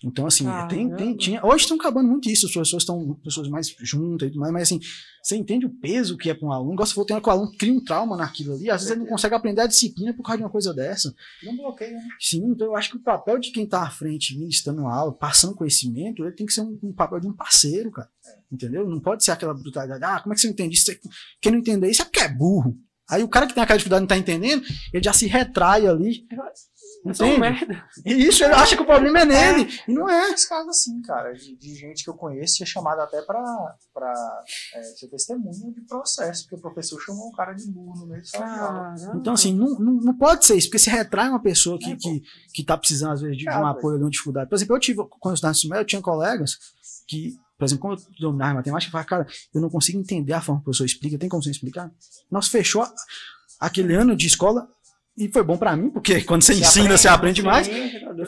[0.04, 3.50] Então, assim, ah, tem, tem, tinha, hoje estão acabando muito isso, as pessoas estão pessoas
[3.50, 4.80] mais juntas e tudo mais, mas assim,
[5.24, 7.52] você entende o peso que é para um aluno, gosta de ter que o aluno
[7.58, 10.38] cria um trauma naquilo ali, às vezes ele não consegue aprender a disciplina por causa
[10.38, 11.14] de uma coisa dessa.
[11.44, 12.08] Não bloqueia, né?
[12.20, 15.56] Sim, então eu acho que o papel de quem está à frente, ministrando aula, passando
[15.56, 18.10] conhecimento, ele tem que ser um, um papel de um parceiro, cara.
[18.26, 18.38] É.
[18.52, 18.88] Entendeu?
[18.88, 20.92] Não pode ser aquela brutalidade, ah, como é que você entende isso?
[21.42, 22.78] Quem não entender isso é porque é burro.
[23.10, 24.64] Aí o cara que tem aquela dificuldade não está entendendo,
[24.94, 26.28] ele já se retrai ali.
[27.12, 27.40] Entende?
[27.40, 27.84] merda.
[28.06, 29.64] E isso, ele acha que o problema é nele.
[29.64, 30.32] É, e não é.
[30.32, 33.42] Esse caso assim, cara, de, de, gente que eu conheço, é chamado até pra,
[33.94, 34.14] pra
[34.76, 38.24] é, ser testemunha de processo, porque o professor chamou um cara de burro no meio
[39.16, 41.96] Então, assim, não, não, não, pode ser isso, porque se retrai uma pessoa que, é,
[41.96, 42.22] que,
[42.54, 44.50] que tá precisando, às vezes, de, de um apoio, de uma dificuldade.
[44.50, 46.58] Por exemplo, eu tive, quando eu estava no eu tinha colegas
[47.08, 50.42] que por exemplo, quando eu dominava matemática, eu falava, cara, eu não consigo entender a
[50.42, 51.92] forma que o professor explica, tem como você explicar?
[52.30, 52.86] Nós fechou
[53.60, 54.70] aquele ano de escola
[55.18, 57.68] e foi bom para mim, porque quando você, você ensina, aprende, você aprende mais.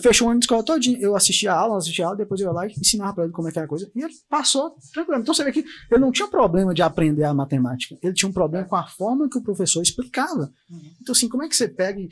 [0.02, 1.00] Fechou o ano de escola todinho.
[1.00, 3.34] Eu assistia a aula, assistia a aula, depois eu ia lá e ensinava pra ele
[3.34, 3.92] como é que era a coisa.
[3.96, 5.22] E ele passou tranquilo.
[5.22, 7.96] Então você vê que ele não tinha problema de aprender a matemática.
[8.02, 10.52] Ele tinha um problema com a forma que o professor explicava.
[10.68, 10.92] Uhum.
[11.00, 12.10] Então, assim, como é que você pega e.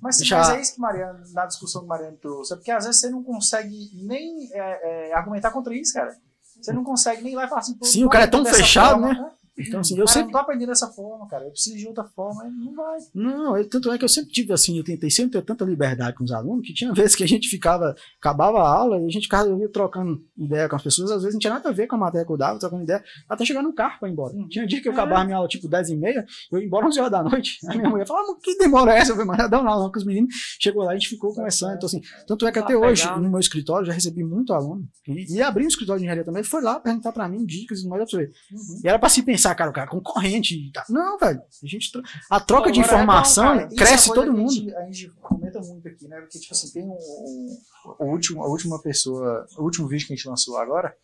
[0.00, 2.52] Mas, mas é isso que Mariana, na discussão que Mariana trouxe.
[2.52, 6.16] É porque às vezes você não consegue nem é, é, argumentar contra isso, cara.
[6.60, 7.76] Você não consegue nem ir lá e falar assim.
[7.82, 9.30] Sim, o cara é tão fechado, forma, né?
[9.68, 10.24] Então, assim, eu Cara, sempre.
[10.26, 11.44] não tô aprendendo dessa forma, cara.
[11.44, 12.44] Eu preciso de outra forma.
[12.44, 12.98] Não vai.
[13.14, 16.16] Não, eu- tanto é que eu sempre tive assim, eu tentei sempre ter tanta liberdade
[16.16, 19.10] com os alunos que tinha vezes que a gente ficava, acabava a aula e a
[19.10, 21.96] gente ficava trocando ideia com as pessoas, às vezes não tinha nada a ver com
[21.96, 24.34] a matéria que eu dava, trocando ideia, até chegar no carro pra ir embora.
[24.48, 24.94] Tinha dia que eu É.
[24.94, 27.58] acabava minha aula tipo 10 e meia, eu ia embora 11 horas da noite.
[27.68, 29.12] A minha mulher falava, "Mas que demora é essa?
[29.12, 30.34] Eu falei, mas dá uma aula com os meninos.
[30.60, 31.74] Chegou lá e a gente ficou conversando.
[31.74, 34.82] Então, assim, tanto é que Tá até hoje, no meu escritório, já recebi muito aluno.
[35.08, 37.80] E, e abri um escritório de engenharia também, ele foi lá perguntar pra mim dicas
[37.80, 38.24] e mais pra você.
[38.52, 38.80] Uhum.
[38.84, 40.54] E era pra se pensar, cara, o cara é concorrente.
[40.54, 40.84] e tal.
[40.88, 41.40] Não, velho.
[41.40, 41.90] A, gente,
[42.30, 44.50] a troca de Agora é bom, informação Cara, isso é cresce todo mundo.
[44.50, 46.20] A gente, a gente comenta muito aqui, né?
[46.20, 47.58] Porque, tipo assim, tem um, um-
[47.98, 50.94] o último, a última pessoa, o último vídeo que a gente lançou agora,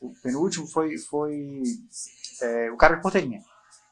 [0.00, 1.62] o penúltimo, foi, foi
[2.42, 3.40] é, o cara de porteirinha.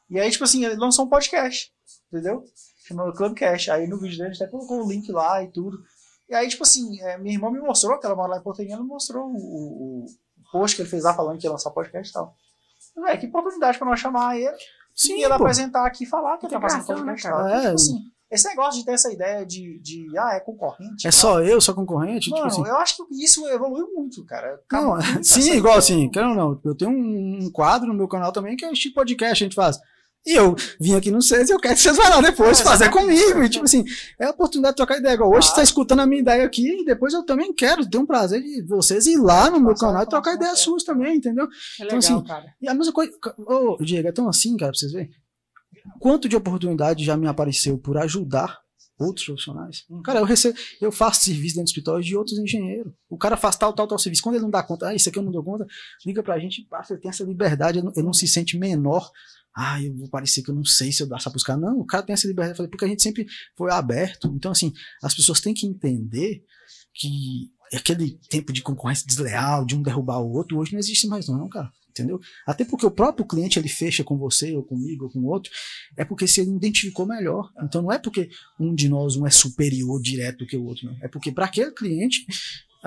[0.09, 1.71] E aí, tipo assim, ele lançou um podcast,
[2.11, 2.43] entendeu?
[2.87, 3.69] Chamado Clubcast.
[3.71, 5.77] Aí no vídeo dele a gente até colocou o link lá e tudo.
[6.29, 8.75] E aí, tipo assim, é, minha irmã me mostrou, que ela mora lá em Porteirinha,
[8.75, 10.05] ela me mostrou o, o, o
[10.51, 12.33] post que ele fez lá falando que ia lançar podcast e tal.
[13.01, 14.57] Véi, que oportunidade pra nós chamar ele
[14.95, 15.43] Sim, e ela pô.
[15.43, 17.27] apresentar aqui e falar que tá fazendo Integração, né, podcast.
[17.29, 17.43] cara?
[17.43, 17.47] tal.
[17.49, 17.61] É.
[17.61, 21.07] Tipo assim, esse negócio de ter essa ideia de, de ah, é concorrente.
[21.07, 21.19] É tal.
[21.19, 22.29] só eu, só concorrente?
[22.29, 22.69] Mano, tipo assim.
[22.69, 24.59] eu acho que isso evoluiu muito, cara.
[24.71, 27.93] Não, Acabou muito sim, igual assim, quero ou não, eu tenho um, um quadro no
[27.93, 29.79] meu canal também que é tipo podcast, a gente faz.
[30.27, 32.63] E eu vim aqui no CES e eu quero que vocês vão lá depois É,
[32.63, 33.41] fazer comigo.
[33.41, 33.85] E tipo assim,
[34.19, 35.13] é a oportunidade de trocar ideia.
[35.13, 37.97] Igual hoje você tá escutando a minha ideia aqui e depois eu também quero ter
[37.97, 40.55] um prazer de vocês ir lá no meu canal e trocar é.
[40.55, 41.47] suas também, entendeu?
[41.79, 42.45] É Então, assim, cara.
[42.61, 43.09] E a mesma coisa.
[43.37, 45.09] Ô, Diego, é tão assim, cara, pra vocês verem.
[45.97, 48.59] Quanto de oportunidade já me apareceu por ajudar
[48.99, 49.85] outros profissionais?
[49.89, 50.01] Uhum.
[50.01, 52.91] Cara, eu recebo, eu faço serviço dentro do escritório de outros engenheiros.
[53.09, 54.23] O cara faz tal, tal, tal serviço.
[54.23, 55.65] Quando ele não dá conta, ah, isso aqui eu não dou conta,
[56.05, 59.09] liga pra gente, passa, ele tem essa liberdade, ele não, ele não se sente menor.
[59.59, 61.57] Ah, eu vou parecer que eu não sei se eu dá pra buscar.
[61.57, 63.25] Não, o cara tem essa liberdade, porque a gente sempre
[63.57, 64.31] foi aberto.
[64.35, 64.71] Então, assim,
[65.01, 66.43] as pessoas têm que entender
[66.93, 71.27] que aquele tempo de concorrência desleal, de um derrubar o outro, hoje não existe mais,
[71.27, 71.71] não, cara.
[71.89, 72.19] Entendeu?
[72.45, 75.51] Até porque o próprio cliente ele fecha com você, ou comigo, ou com outro,
[75.97, 77.51] é porque se ele identificou melhor.
[77.63, 78.29] Então não é porque
[78.59, 80.97] um de nós um é superior direto que o outro, não.
[81.01, 82.23] É porque para aquele cliente,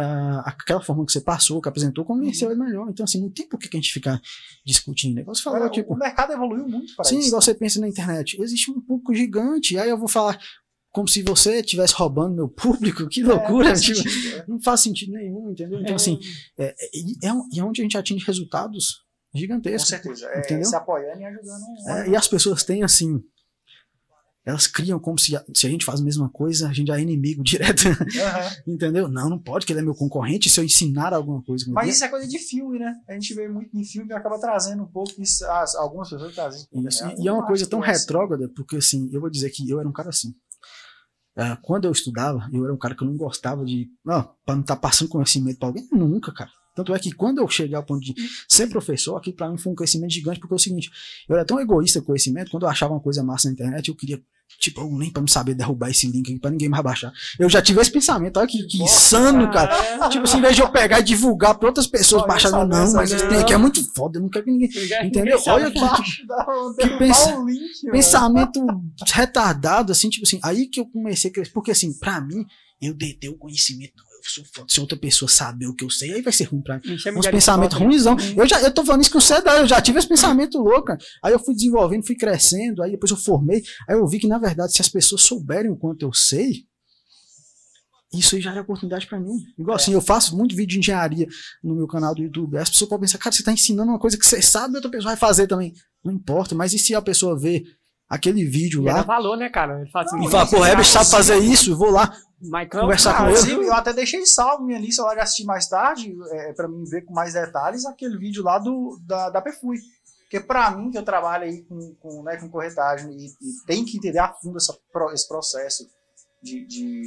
[0.01, 2.89] ah, aquela forma que você passou, que apresentou, convenceu ele melhor.
[2.91, 4.21] Então, assim, não tem por que a gente ficar
[4.65, 5.21] discutindo.
[5.21, 5.93] Igual você falou, Cara, tipo.
[5.95, 7.29] o mercado evoluiu muito para Sim, isso.
[7.29, 8.41] igual você pensa na internet.
[8.41, 9.79] Existe um público gigante.
[9.79, 10.39] Aí eu vou falar
[10.93, 13.07] como se você estivesse roubando meu público.
[13.09, 13.67] Que loucura.
[13.69, 14.45] É, faz tipo, sentido, é.
[14.49, 15.81] não faz sentido nenhum, entendeu?
[15.81, 16.19] Então, É, assim,
[16.59, 19.89] é, é, e é, um- e é onde a gente atinge resultados Com gigantescos.
[19.89, 20.27] certeza.
[20.27, 20.65] É, Entendeu?
[20.65, 21.63] se apoiando e ajudando.
[21.89, 23.21] É, e as pessoas têm assim.
[24.45, 26.99] Elas criam como se a, se a gente faz a mesma coisa, a gente já
[26.99, 27.83] é inimigo direto.
[27.89, 28.51] Aham.
[28.67, 29.07] entendeu?
[29.09, 31.67] Não, não pode, que ele é meu concorrente se eu ensinar alguma coisa.
[31.69, 32.95] Mas isso é coisa de filme, né?
[33.09, 35.45] A gente vê muito em filme e acaba trazendo um pouco isso.
[35.45, 36.67] As, algumas pessoas trazem.
[36.73, 37.05] Isso?
[37.05, 38.01] E, e é Eu uma coisa tão é assim.
[38.01, 40.35] retrógrada, porque assim, eu vou dizer que eu era um cara assim.
[41.37, 43.89] Ah, quando eu estudava, eu era um cara que eu não gostava de.
[44.05, 46.51] Não, pra não estar passando conhecimento pra alguém, nunca, cara.
[46.75, 48.15] Tanto é que quando eu cheguei ao ponto de
[48.49, 50.91] ser professor, aqui pra mim foi um crescimento gigante, porque é o seguinte,
[51.29, 53.89] eu era tão egoísta com o conhecimento, quando eu achava uma coisa massa na internet,
[53.89, 54.21] eu queria,
[54.59, 57.13] tipo, nem pra me saber derrubar esse link aqui, pra ninguém mais baixar.
[57.39, 59.71] Eu já tive esse pensamento, olha que, que Nossa, insano, cara.
[60.01, 62.67] Ah, Tipo assim, em vez de eu pegar e divulgar pra outras pessoas baixar, não,
[62.67, 63.19] não, mas não.
[63.29, 64.69] trem aqui é muito foda, eu não quero que ninguém.
[64.69, 65.41] ninguém- Entendeu?
[65.49, 68.65] Olha que- que pensa- o link, pensamento
[69.13, 72.45] retardado, assim, tipo assim, aí que eu comecei a crescer, porque assim, pra mim,
[72.81, 74.03] eu deter o conhecimento,
[74.69, 76.97] se outra pessoa saber o que eu sei, aí vai ser ruim pra mim.
[77.17, 78.17] Uns pensamentos ruimzão.
[78.37, 80.93] Eu, já, eu tô falando isso com você, eu já tive esse pensamento louco,
[81.23, 84.39] aí eu fui desenvolvendo, fui crescendo, aí depois eu formei, aí eu vi que, na
[84.39, 86.65] verdade, se as pessoas souberem o quanto eu sei,
[88.13, 89.37] isso aí já é oportunidade pra mim.
[89.57, 91.29] Igual assim, eu faço muito vídeo de engenharia
[91.63, 92.57] no meu canal do YouTube.
[92.57, 94.91] Aí As pessoas podem pensar, cara, você tá ensinando uma coisa que você sabe outra
[94.91, 95.73] pessoa vai fazer também.
[96.05, 97.63] Não importa, mas e se a pessoa vê
[98.09, 99.81] aquele vídeo E lá valor, né, cara?
[99.81, 102.13] Ele fala assim, e fala, pô, é Heber sabe fazer isso, eu vou lá.
[102.43, 103.67] Maicon, Conversar com ele.
[103.67, 107.03] Eu até deixei salvo minha lista lá de assistir mais tarde, é, para mim ver
[107.03, 109.79] com mais detalhes aquele vídeo lá do, da, da Perfui.
[110.23, 113.85] Porque para mim, que eu trabalho aí com, com, né, com corretagem e, e tem
[113.85, 114.79] que entender a fundo essa,
[115.13, 115.87] esse processo
[116.43, 117.03] de, de,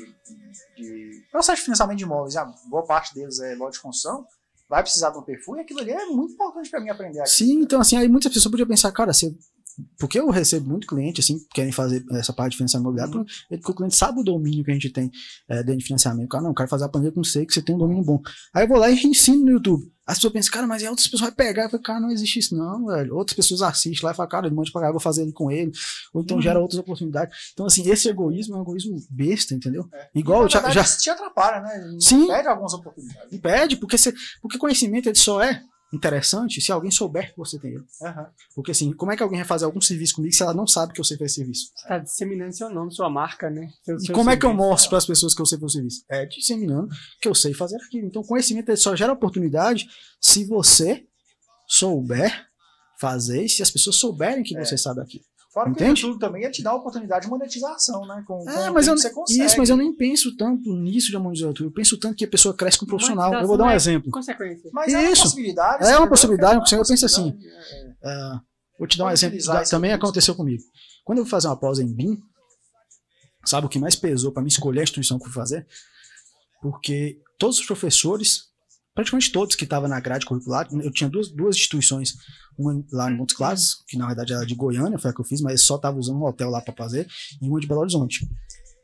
[0.75, 4.27] de processo de financiamento de imóveis, a boa parte deles é lote de construção,
[4.69, 7.29] vai precisar de um Perfui, e aquilo ali é muito importante para mim aprender aqui.
[7.29, 9.33] Sim, então assim, aí muitas pessoas podiam pensar, cara, você
[9.97, 13.57] Porque eu recebo muito cliente, assim, que querem fazer essa parte de financiamento imobiliário, Uhum.
[13.57, 15.09] porque o cliente sabe o domínio que a gente tem
[15.49, 16.25] é, dentro de financiamento.
[16.25, 18.03] O Cara, não, eu quero fazer a planilha com você, que você tem um domínio
[18.03, 18.21] bom.
[18.53, 19.91] Aí eu vou lá e ensino no YouTube.
[20.05, 21.63] As pessoas pensam, cara, mas outras pessoas vão pegar.
[21.63, 23.15] Eu falo, cara, não existe isso, não, velho.
[23.15, 25.49] Outras pessoas assistem lá e falam, cara, ele manda pagar, eu vou fazer ele com
[25.49, 25.71] ele.
[26.13, 26.43] Ou então Uhum.
[26.43, 27.33] gera outras oportunidades.
[27.53, 29.87] Então, assim, esse egoísmo é um egoísmo besta, entendeu?
[29.93, 30.09] É.
[30.13, 31.97] Igual já- já- te atrapalha, né?
[32.01, 32.27] Sim.
[32.27, 33.31] Perde algumas oportunidades.
[33.31, 35.63] Impede, porque, você, porque conhecimento ele só é
[35.93, 37.85] interessante se alguém souber que você tem ele.
[38.01, 38.27] Aham.
[38.55, 40.91] Porque assim, como é que alguém vai fazer algum serviço comigo se ela não sabe
[40.93, 41.71] que eu sei fazer serviço?
[41.75, 43.69] Você tá disseminando seu nome, sua marca, né?
[43.83, 44.69] Seu- E seu como é que eu serviço.
[44.69, 46.03] mostro para as pessoas que eu sei fazer serviço?
[46.09, 46.89] É disseminando
[47.21, 48.07] que eu sei fazer aquilo.
[48.07, 49.87] Então, conhecimento só gera oportunidade
[50.19, 51.05] se você
[51.67, 52.45] souber
[52.99, 54.63] fazer e se as pessoas souberem que É.
[54.63, 55.23] você sabe aquilo.
[55.53, 56.01] Fora Entende?
[56.01, 58.23] que o YouTube também ele te dá a oportunidade de monetização, né?
[58.25, 59.45] Com, com É, o mas eu, tempo você consegue.
[59.45, 61.67] isso, mas eu nem penso tanto nisso de monetizar YouTube.
[61.67, 63.31] Eu penso tanto que a pessoa cresce com um profissional.
[63.33, 64.09] Eu vou dar um é exemplo.
[64.09, 64.69] Consequência.
[64.73, 65.21] Mas é uma Isso.
[65.23, 65.85] possibilidade.
[65.85, 68.39] É uma possibilidade, É uma eu penso assim, possibilidade, é,
[68.79, 69.37] vou te dar um exemplo.
[69.69, 70.07] também recurso.
[70.09, 70.63] aconteceu comigo.
[71.05, 72.17] Quando eu fui fazer uma pausa em BIM,
[73.45, 75.67] sabe o que mais pesou para mim escolher a instituição que eu fui fazer?
[76.63, 78.45] Porque todos os professores,
[78.93, 82.15] praticamente todos que estavam na grade curricular, eu tinha duas, duas instituições,
[82.57, 85.25] uma lá em Montes Claros, que na verdade era de Goiânia, foi a que eu
[85.25, 87.07] fiz, mas só estava usando um hotel lá para fazer,
[87.41, 88.27] e uma de Belo Horizonte.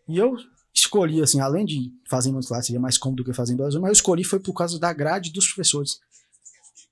[0.07, 0.35] E eu
[0.73, 3.55] escolhi, assim, além de fazer em Montes Claros, seria mais cômodo do que fazer em
[3.55, 5.99] Belo Horizonte, mas eu escolhi foi por causa da grade dos professores.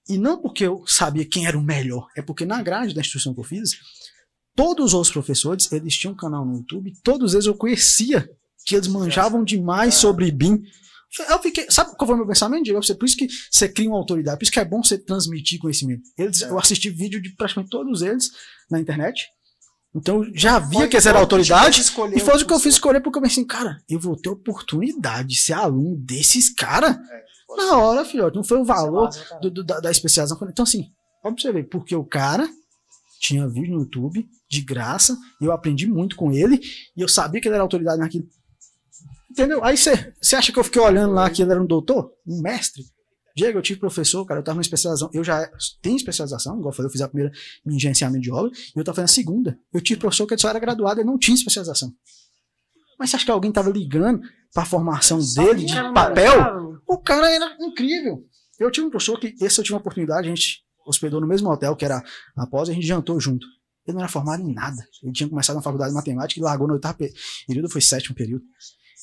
[0.10, 3.34] E não porque eu sabia quem era o melhor, é porque na grade da instituição
[3.34, 3.72] que eu fiz,
[4.56, 8.30] todos os professores, eles tinham um canal no YouTube, todos eles eu conhecia
[8.66, 9.98] que eles manjavam demais É.
[9.98, 10.62] sobre BIM.
[11.30, 12.80] Eu fiquei, sabe qual foi o meu pensamento, Diego?
[12.98, 16.04] Por isso que você cria uma autoridade, por isso que é bom você transmitir conhecimento.
[16.18, 16.50] Eles, É.
[16.50, 18.30] Eu assisti vídeo de praticamente todos eles
[18.70, 19.26] na internet,
[19.96, 22.74] então eu já via Foi que eles eram autoridade, e foi o que eu fiz
[22.76, 27.56] escolher, porque eu pensei, cara, eu vou ter oportunidade de ser aluno desses caras É,
[27.56, 28.36] na hora, filhote.
[28.36, 29.42] Não foi o ser valor massa, cara.
[29.42, 30.48] do- do- da, da especialização.
[30.50, 30.90] Então, assim,
[31.54, 32.48] ver, porque o cara
[33.20, 36.60] tinha vídeo no YouTube de graça, e eu aprendi muito com ele,
[36.96, 38.28] e eu sabia que ele era autoridade naquilo.
[39.38, 39.64] Entendeu?
[39.64, 42.12] Aí você acha que eu fiquei olhando lá que ele era um doutor?
[42.26, 42.84] Um mestre?
[43.36, 45.48] Diego, eu tive professor, cara, eu tava numa especialização, eu já
[45.80, 47.32] tenho especialização, igual eu falei, eu fiz a primeira
[47.68, 49.60] em gerenciamento de obra, e eu tava fazendo a segunda.
[49.72, 51.94] Eu tive professor que ele só era graduado, ele não tinha especialização.
[52.98, 56.32] Mas você acha que alguém tava ligando pra formação dele de papel?
[56.88, 58.24] O cara era incrível.
[58.60, 61.48] Eu tive um professor que, esse eu tive uma oportunidade, a gente hospedou no mesmo
[61.52, 62.04] hotel que era
[62.36, 63.46] após, e a gente jantou junto.
[63.86, 64.84] Ele não era formado em nada.
[65.04, 67.14] Ele tinha começado na faculdade de matemática e largou no oitavo pe-
[67.46, 68.44] período, foi sétimo período.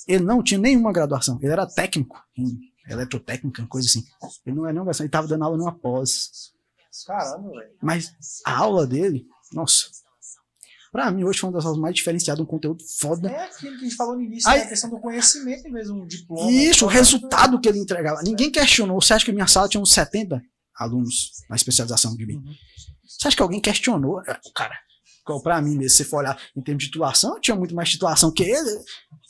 [0.06, 1.38] Ele não tinha nenhuma graduação.
[1.42, 2.58] Ele era técnico em
[2.88, 4.04] eletrotécnica, coisa assim.
[4.46, 6.52] Ele não era nenhuma graduação, ele estava dando aula numa pós.
[7.06, 7.70] Caramba, velho.
[7.82, 8.12] Mas
[8.46, 9.86] a aula dele, nossa.
[10.92, 13.28] Pra mim, hoje foi uma das aulas mais diferenciadas, um conteúdo foda.
[13.28, 14.66] É aquilo que a gente falou no início, Aí- né?
[14.66, 16.48] a questão do conhecimento mesmo, um diploma.
[16.52, 18.22] Isso, o resultado que ele entregava.
[18.22, 19.00] Ninguém questionou.
[19.02, 20.40] Você acha que a minha sala tinha uns 70
[20.78, 22.36] alunos na especialização de BIM?
[22.36, 22.54] Uhum.
[23.08, 24.20] Você acha que alguém questionou?
[24.22, 24.76] É, Cara,
[25.24, 27.74] qual pra mim mesmo, se você for olhar em termos de titulação, eu tinha muito
[27.74, 28.70] mais titulação que ele.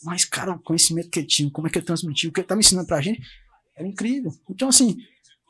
[0.02, 2.44] Mas, cara, o conhecimento que ele tinha, como é que ele transmitiu, o que ele
[2.44, 3.22] estava ensinando pra gente,
[3.76, 4.32] era incrível.
[4.50, 4.96] Então, assim,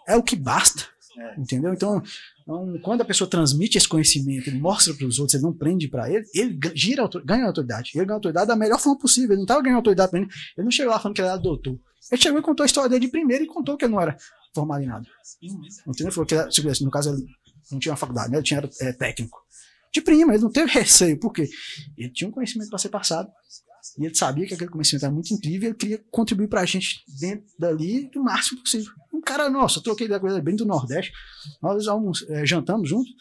[0.07, 0.85] é o que basta.
[1.17, 1.41] É.
[1.41, 1.73] Entendeu?
[1.73, 2.03] Então,
[2.43, 5.87] então, quando a pessoa transmite esse conhecimento, ele mostra para os outros, ele não prende
[5.89, 7.93] para ele, ele gira, ganha autoridade.
[7.95, 9.31] Ele ganha autoridade da melhor forma possível.
[9.31, 10.29] Ele não estava ganhando autoridade pra ele.
[10.57, 11.79] Ele não chegou lá falando que ele era doutor.
[12.11, 14.17] Ele chegou e contou a história dele de primeiro e contou que ele não era
[14.55, 15.07] formado em nada.
[15.87, 16.13] Entendeu?
[16.13, 16.49] Falou que, era-
[16.81, 17.25] no caso, ele
[17.71, 18.37] não tinha uma faculdade, né?
[18.39, 19.39] ele tinha é, técnico.
[19.95, 21.49] De prima, ele não teve receio, por quê?
[21.97, 23.31] Ele tinha um conhecimento para ser passado.
[23.97, 27.05] E ele sabia que aquele conhecimento era muito incrível ele queria contribuir para a gente
[27.21, 28.91] dentro dali do máximo possível.
[29.13, 31.13] Um cara, nossa, eu troquei da coisa bem do Nordeste.
[31.63, 33.13] Nós almoç- é, jantamos juntos.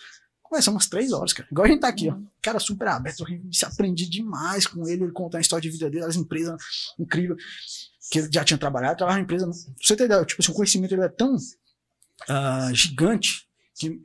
[0.42, 1.48] Conversamos umas três horas, cara.
[1.52, 2.18] Igual a gente tá aqui, ó.
[2.42, 5.90] Cara super aberto, eu se aprendi demais com ele, ele contar a história de vida
[5.90, 6.60] dele, as empresas
[7.00, 7.38] incríveis
[8.10, 9.50] que ele já tinha trabalhado, trabalhava em empresa.
[9.82, 11.36] Você ter ideia, tipo assim, o conhecimento ele é tão
[12.28, 14.00] ah, gigante que,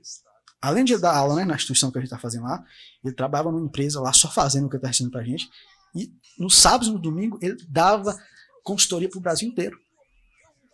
[0.61, 2.65] além de dar aula né, na instituição que a gente tá fazendo lá,
[3.05, 5.49] ele trabalhava numa empresa lá só fazendo o que ele tá ensinando pra gente.
[5.95, 8.17] E nos sábados e no domingo ele dava
[8.63, 9.77] consultoria pro Brasil inteiro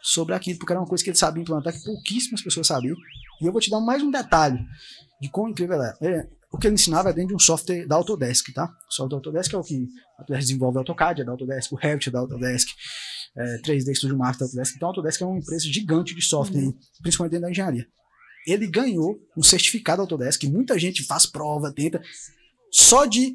[0.03, 2.97] sobre aquilo, porque era uma coisa que ele sabia implantar que pouquíssimas pessoas sabiam.
[3.41, 4.59] E eu vou te dar mais um detalhe
[5.21, 6.07] de quão incrível ela é.
[6.07, 8.65] É, O que ele ensinava é dentro de um software da Autodesk, tá?
[8.65, 9.89] O software da Autodesk é o que
[10.19, 12.69] a Autodesk desenvolve o AutoCAD, é da Autodesk, o Revit é da Autodesk,
[13.37, 14.77] é, 3D Studio Master da Autodesk.
[14.77, 17.87] Então a Autodesk é uma empresa gigante de software, aí, principalmente dentro da engenharia.
[18.47, 22.03] Ele ganhou um certificado Autodesk, que muita gente faz prova, tenta,
[22.71, 23.35] só de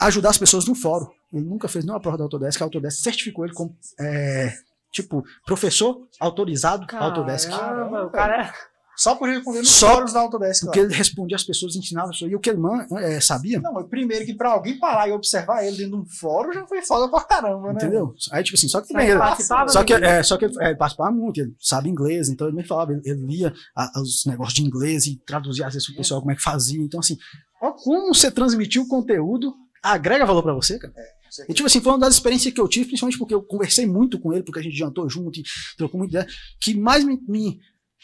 [0.00, 1.08] ajudar as pessoas no fórum.
[1.32, 4.52] Ele nunca fez nenhuma prova da Autodesk, a Autodesk certificou ele como, é,
[4.92, 7.50] tipo, professor autorizado Autodesk.
[7.50, 8.75] Caramba, o cara é
[9.06, 10.64] Só por responder nos Só fóruns da Autodesk.
[10.64, 10.86] Porque lá.
[10.86, 12.32] ele respondia as pessoas, ensinava as pessoas.
[12.32, 12.60] E o que ele
[12.98, 16.06] é, sabia, Não, mas primeiro que pra alguém parar e observar ele dentro de um
[16.06, 17.74] fórum já foi foda pra caramba, né?
[17.74, 18.12] entendeu?
[18.32, 20.66] Aí, tipo assim, só que também ele, participava Só que, é, só que ele, é,
[20.70, 24.24] ele participava muito, ele sabe inglês, então ele me falava, ele, ele lia a- os
[24.26, 26.82] negócios de inglês e traduzia às vezes pro pessoal como é que fazia.
[26.82, 27.16] Então, assim,
[27.62, 30.92] ó, como você transmitiu o conteúdo agrega valor pra você, cara.
[30.92, 33.86] Com E, tipo assim, foi uma das experiências que eu tive, principalmente porque eu conversei
[33.86, 35.44] muito com ele, porque a gente jantou junto e
[35.76, 36.26] trocou muita ideia,
[36.60, 37.60] que mais me, me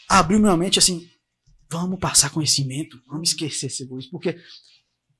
[0.09, 1.01] abriu minha mente, assim,
[1.71, 4.37] vamos passar conhecimento, vamos esquecer esse egoísmo, porque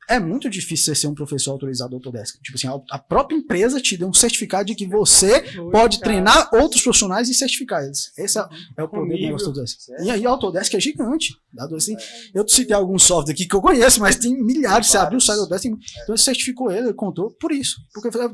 [0.10, 2.36] é muito difícil você ser um professor autorizado Autodesk.
[2.42, 5.42] Tipo assim, a, própria empresa te deu um certificado de que você
[5.72, 6.12] pode cara.
[6.12, 8.12] treinar outros profissionais e certificar eles.
[8.18, 8.46] Esse é,
[8.78, 9.80] é o problema do negócio Autodesk.
[9.80, 10.04] Certo.
[10.04, 11.34] E aí a Autodesk é gigante.
[11.54, 11.96] Dado assim,
[12.36, 14.88] eu citei alguns softwares aqui que eu conheço, mas tem milhares.
[14.88, 15.06] Você Vários.
[15.06, 15.72] abriu o site do Autodesk, tem-
[16.04, 17.78] então ele certificou ele, ele contou por isso.
[17.94, 18.30] Porque eu falei,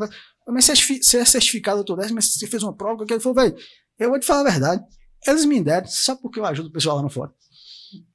[0.47, 3.55] mas certifi- você é certificado Autodesk, mas você fez uma prova que ele falou, velho,
[3.99, 4.84] eu vou te falar a verdade.
[5.27, 7.31] Eles me deram só porque eu ajudo o pessoal lá no fora.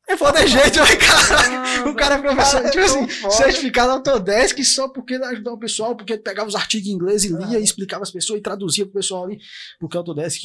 [0.07, 3.09] Ele falou, de jeito, eu falei, cara, o cara é professor, Cara, é tipo assim,
[3.09, 3.35] foda.
[3.35, 7.25] certificado Autodesk só porque ele ajudava o pessoal, porque ele pegava os artigos em inglês
[7.25, 9.39] e lia e explicava as pessoas e traduzia pro pessoal ali,
[9.81, 10.45] porque o Autodesk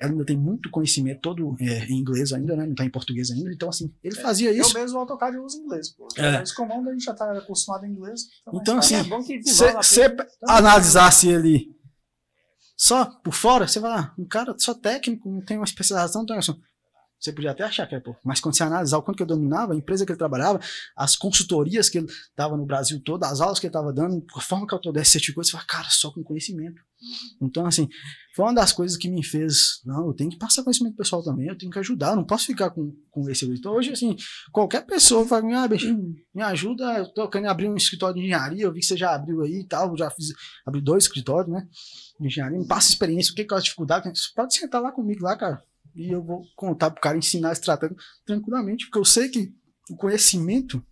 [0.00, 2.66] ela ainda tem muito conhecimento todo é, em inglês ainda, né?
[2.66, 3.52] Não tá em português ainda.
[3.52, 4.74] Então, assim, ele fazia Eu isso.
[4.78, 6.06] mesmo o AutoCAD eu uso inglês, pô.
[6.16, 6.40] É.
[6.40, 8.22] Os comandos a gente já tá acostumado em inglês.
[8.54, 10.14] Então, assim, é bom que Se a você
[10.46, 11.76] analisasse ele
[12.80, 16.26] só por fora, você vai lá, um cara só técnico, não tem uma especialização, não
[16.26, 16.42] tem uma
[17.20, 18.14] você podia até achar que é, pô.
[18.24, 20.60] Mas quando você analisar o quanto que ele dominava, a empresa que ele trabalhava,
[20.96, 24.40] as consultorias que ele dava no Brasil todo, as aulas que ele estava dando, a
[24.40, 26.80] forma que a Autodesk certificou, você fala, cara, só com conhecimento.
[27.40, 27.88] Então, assim,
[28.34, 31.48] foi uma das coisas que me fez, não, eu tenho que passar conhecimento pessoal também,
[31.48, 33.44] eu tenho que ajudar, eu não posso ficar com, com esse.
[33.46, 34.16] Então, hoje, assim,
[34.52, 35.68] qualquer pessoa fala, ah,
[36.34, 39.14] me ajuda, eu tô querendo abrir um escritório de engenharia, eu vi que você já
[39.14, 40.28] abriu aí e tal, já fiz,
[40.66, 41.68] abri dois escritórios, né,
[42.20, 44.90] de engenharia, me passa experiência, o que que é a dificuldade, você pode sentar lá
[44.90, 45.62] comigo lá, cara,
[45.98, 49.52] e eu vou contar pro cara ensinar a estratégia tranquilamente, porque eu sei que
[49.90, 50.82] o conhecimento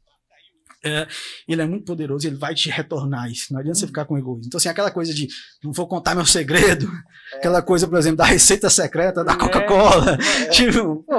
[0.86, 1.08] é,
[1.48, 3.52] ele é muito poderoso e ele vai te retornar isso.
[3.52, 4.46] Não adianta você ficar com egoísmo.
[4.46, 5.26] Então, assim, aquela coisa de
[5.62, 6.88] não vou contar meu segredo,
[7.34, 9.36] aquela coisa, por exemplo, da receita secreta da É.
[9.36, 10.16] Coca-Cola.
[10.44, 10.48] É.
[10.50, 11.14] Tipo, pô,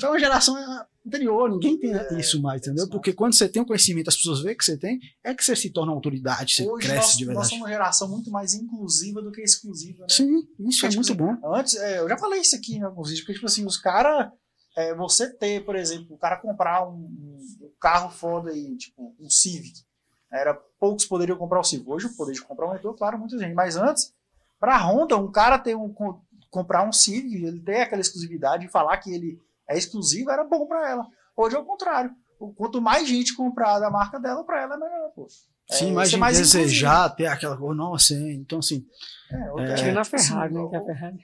[0.00, 0.54] foi uma geração
[1.06, 2.88] anterior, ninguém tem isso mais, entendeu?
[2.88, 5.56] Porque quando você tem um conhecimento, as pessoas veem que você tem, é que você
[5.56, 7.48] se torna uma autoridade, você Hoje cresce nós, de nós verdade.
[7.48, 10.06] somos uma geração muito mais inclusiva do que exclusiva, né?
[10.08, 10.30] Sim,
[10.68, 11.32] isso é Porque, muito tipo bom.
[11.32, 13.76] assim, Antes, é, eu já falei isso aqui em alguns vídeos, porque, tipo assim, os
[13.78, 14.28] caras.
[14.96, 17.38] você ter, por exemplo, o cara comprar um, um
[17.82, 19.80] carro foda aí, tipo, um Civic.
[20.32, 21.90] Era, poucos poderiam comprar o Civic.
[21.90, 23.54] Hoje o poder de comprar aumentou, claro, muita gente.
[23.54, 24.14] Mas antes,
[24.58, 28.68] pra Honda, um cara ter um, co- comprar um Civic, ele ter aquela exclusividade e
[28.70, 29.38] falar que ele
[29.68, 31.06] é exclusivo, era bom pra ela.
[31.36, 32.14] Hoje é o contrário.
[32.56, 35.26] Quanto mais gente comprar da marca dela, pra ela é melhor, pô.
[35.70, 38.84] É, Sim, imagina mais desejar ter aquela coisa, nossa, é, então assim,
[39.30, 39.74] É, É.
[39.76, 40.60] Tirando a tipo assim, Ferrari, né?
[40.60, 41.18] o- Que a Ferrari.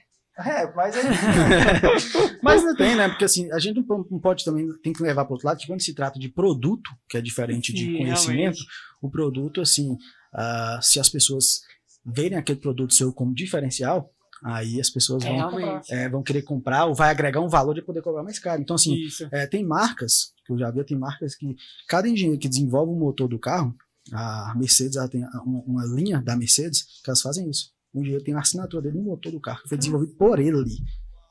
[0.45, 1.01] É, mas é.
[2.41, 3.09] Mas não tem, né?
[3.09, 5.57] Porque assim, a gente não po- não pode também, tem que levar para outro lado,
[5.59, 8.65] que quando se trata de produto, que é diferente de Sim, conhecimento, realmente.
[9.01, 9.97] o produto, assim,
[10.33, 11.61] ah, se as pessoas
[12.05, 14.09] verem aquele produto seu como diferencial,
[14.43, 17.81] aí as pessoas É, vão, é, vão querer comprar ou vai agregar um valor de
[17.81, 18.61] poder cobrar mais caro.
[18.61, 18.95] Então, assim,
[19.31, 21.55] é, tem marcas, que eu já vi, tem marcas que
[21.87, 23.75] cada engenheiro que desenvolve o motor do carro,
[24.13, 27.71] a Mercedes ela tem uma, uma linha da Mercedes que elas fazem isso.
[27.93, 30.63] O engenheiro tem a assinatura dele no motor do carro, que foi desenvolvido por ele.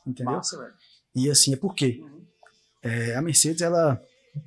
[0.06, 0.32] Entendeu?
[0.34, 0.72] Massa, velho.
[1.14, 2.02] E assim, é porque
[2.82, 4.00] é, a Mercedes, ela.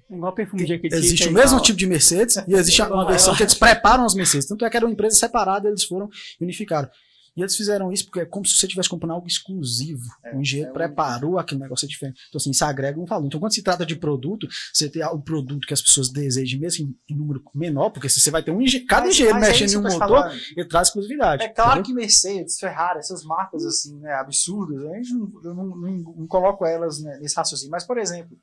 [0.09, 0.95] Igual perfume de Jequiti.
[0.95, 4.05] Existe o é mesmo igual- tipo de Mercedes e existe uma versão que eles preparam
[4.05, 4.47] as Mercedes.
[4.47, 6.09] Tanto é que era uma empresa separada, eles foram
[6.39, 6.89] e unificaram.
[7.35, 10.03] E eles fizeram isso porque é como se você estivesse comprando algo exclusivo.
[10.23, 12.19] É, o engenheiro é um- preparou aquele negócio diferente.
[12.27, 13.25] Então, assim, isso agrega um valor.
[13.25, 16.93] Então, quando se trata de produto, você tem um produto que as pessoas desejam mesmo
[17.09, 19.51] em, número menor, porque se você vai ter um engenheiro, cada Mas- engenheiro mas é
[19.53, 20.39] mexendo em um motor, falando.
[20.57, 21.43] ele traz exclusividade.
[21.43, 21.83] É claro entendeu?
[21.85, 26.27] que Mercedes, Ferrari, essas marcas assim, né, absurdas, a gente não, eu não, não, não
[26.27, 27.71] coloco elas né, nesse raciocínio.
[27.71, 28.37] Mas, por exemplo,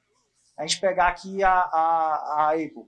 [0.59, 2.85] a gente pegar aqui a, a, a Apple,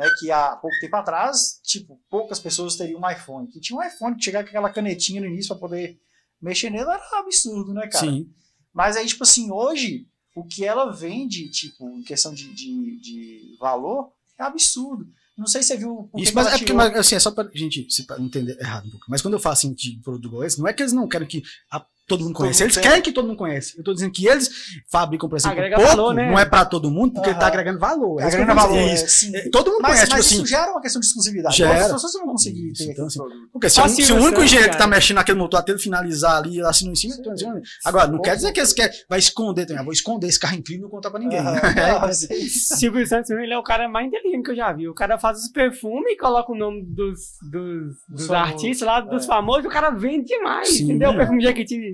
[0.00, 3.46] né, que há pouco tempo atrás, tipo, poucas pessoas teriam um iPhone.
[3.48, 5.98] Que tinha um iPhone que chegava com aquela canetinha no início para poder
[6.40, 8.06] mexer nele, era absurdo, né, cara?
[8.06, 8.28] Sim.
[8.72, 13.56] Mas aí, tipo assim, hoje, o que ela vende, tipo, em questão de, de, de
[13.60, 15.06] valor, é absurdo.
[15.36, 16.10] Não sei se você viu.
[16.14, 18.86] que Isso, mas é porque, mas, assim, é só pra gente se pra entender errado
[18.86, 19.06] um pouco.
[19.08, 21.26] Mas quando eu falo assim de produto igual esse, não é que eles não querem
[21.26, 23.74] que a- todo mundo mundo Eles querem que todo mundo conheça.
[23.78, 24.50] Eu tô dizendo que eles
[24.90, 26.30] fabricam, por exemplo, Agrega pouco, valor, né?
[26.30, 27.48] não é pra todo mundo, porque ele tá Aham.
[27.48, 28.20] agregando valor.
[28.20, 29.08] É isso que eu Agrega tô valor, é, Isso.
[29.08, 29.36] sim.
[29.36, 30.46] É, Todo mundo Mas, conhece, mas tipo isso assim.
[30.46, 31.56] gera uma questão de exclusividade.
[31.56, 31.86] Gera.
[31.86, 33.20] As pessoas não vão conseguir Isso, ter então, assim.
[33.52, 34.90] Porque se, se o único engenheiro que tá cara.
[34.96, 37.46] mexendo naquele motor até ele finalizar ali e assinar em cima, então, assim,
[37.84, 39.80] agora, não quer dizer que eles querem, vai esconder também.
[39.80, 41.40] Ah, vou esconder esse carro incrível e não contar pra ninguém.
[41.80, 42.12] É, é.
[42.12, 44.88] Silvio Santos, ele é o cara mais inteligente que eu já vi.
[44.88, 49.64] O cara faz os perfumes e coloca o nome dos, dos, artistas lá, dos famosos,
[49.64, 51.10] e o cara vende demais, Sim, entendeu?
[51.10, 51.46] O perfume de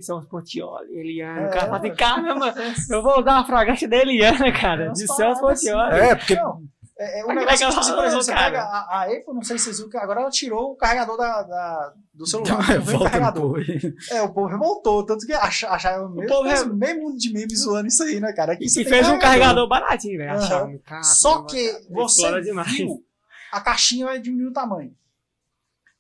[0.07, 1.41] Jequiti, Celso Portioli, Eliana.
[1.41, 2.55] É, o cara fala assim, caramba,
[2.91, 5.93] eu vou usar uma fragrância da Eliana, cara, Umas de Celso Portioli.
[5.95, 6.01] assim.
[6.01, 6.63] É, porque Não,
[6.99, 8.45] é, é um Mas negócio que tipo assim, por exemplo, você cara.
[8.47, 11.17] pega a, a Apple, não sei se vocês viram, que agora ela tirou o carregador
[11.19, 12.59] da, da- do celular.
[12.87, 13.61] não o carregador.
[14.11, 17.61] É, o povo revoltou, tanto que acha- acharam mesmo, povo re- meio mundo de memes
[17.63, 18.55] zoando isso aí, né, cara?
[18.55, 23.03] Aqui E fez um carregador baratinho, Xiaomi, cara, Só cara, que você viu,
[23.53, 24.91] a caixinha vai diminuir o tamanho.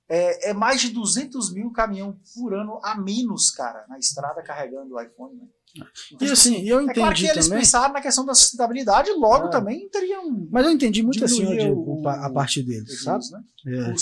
[0.09, 4.95] É, é mais de 200 mil caminhão por ano a menos, cara, na estrada carregando
[4.95, 5.35] o iPhone.
[5.35, 5.87] Né?
[6.20, 7.59] E assim, eu é claro que entendi eles também.
[7.61, 9.51] pensaram na questão da sustentabilidade, logo É.
[9.51, 13.24] também teriam Mas eu entendi muito assim, Diego, o- a parte deles, sabe?
[13.33, 13.43] né?
[13.66, 13.95] É.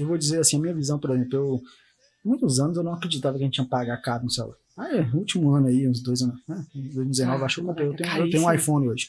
[0.00, 1.60] Eu vou dizer assim, a minha visão, por exemplo, eu,
[2.24, 4.56] muitos anos eu não acreditava que a gente ia pagar caro no celular.
[4.76, 6.64] Ah, é, último ano aí, uns dois anos, né?
[6.74, 7.68] Em 2019, Ah, acho que eu.
[7.70, 8.30] Eu tenho, eu caríssimo.
[8.30, 9.08] tenho um iPhone hoje.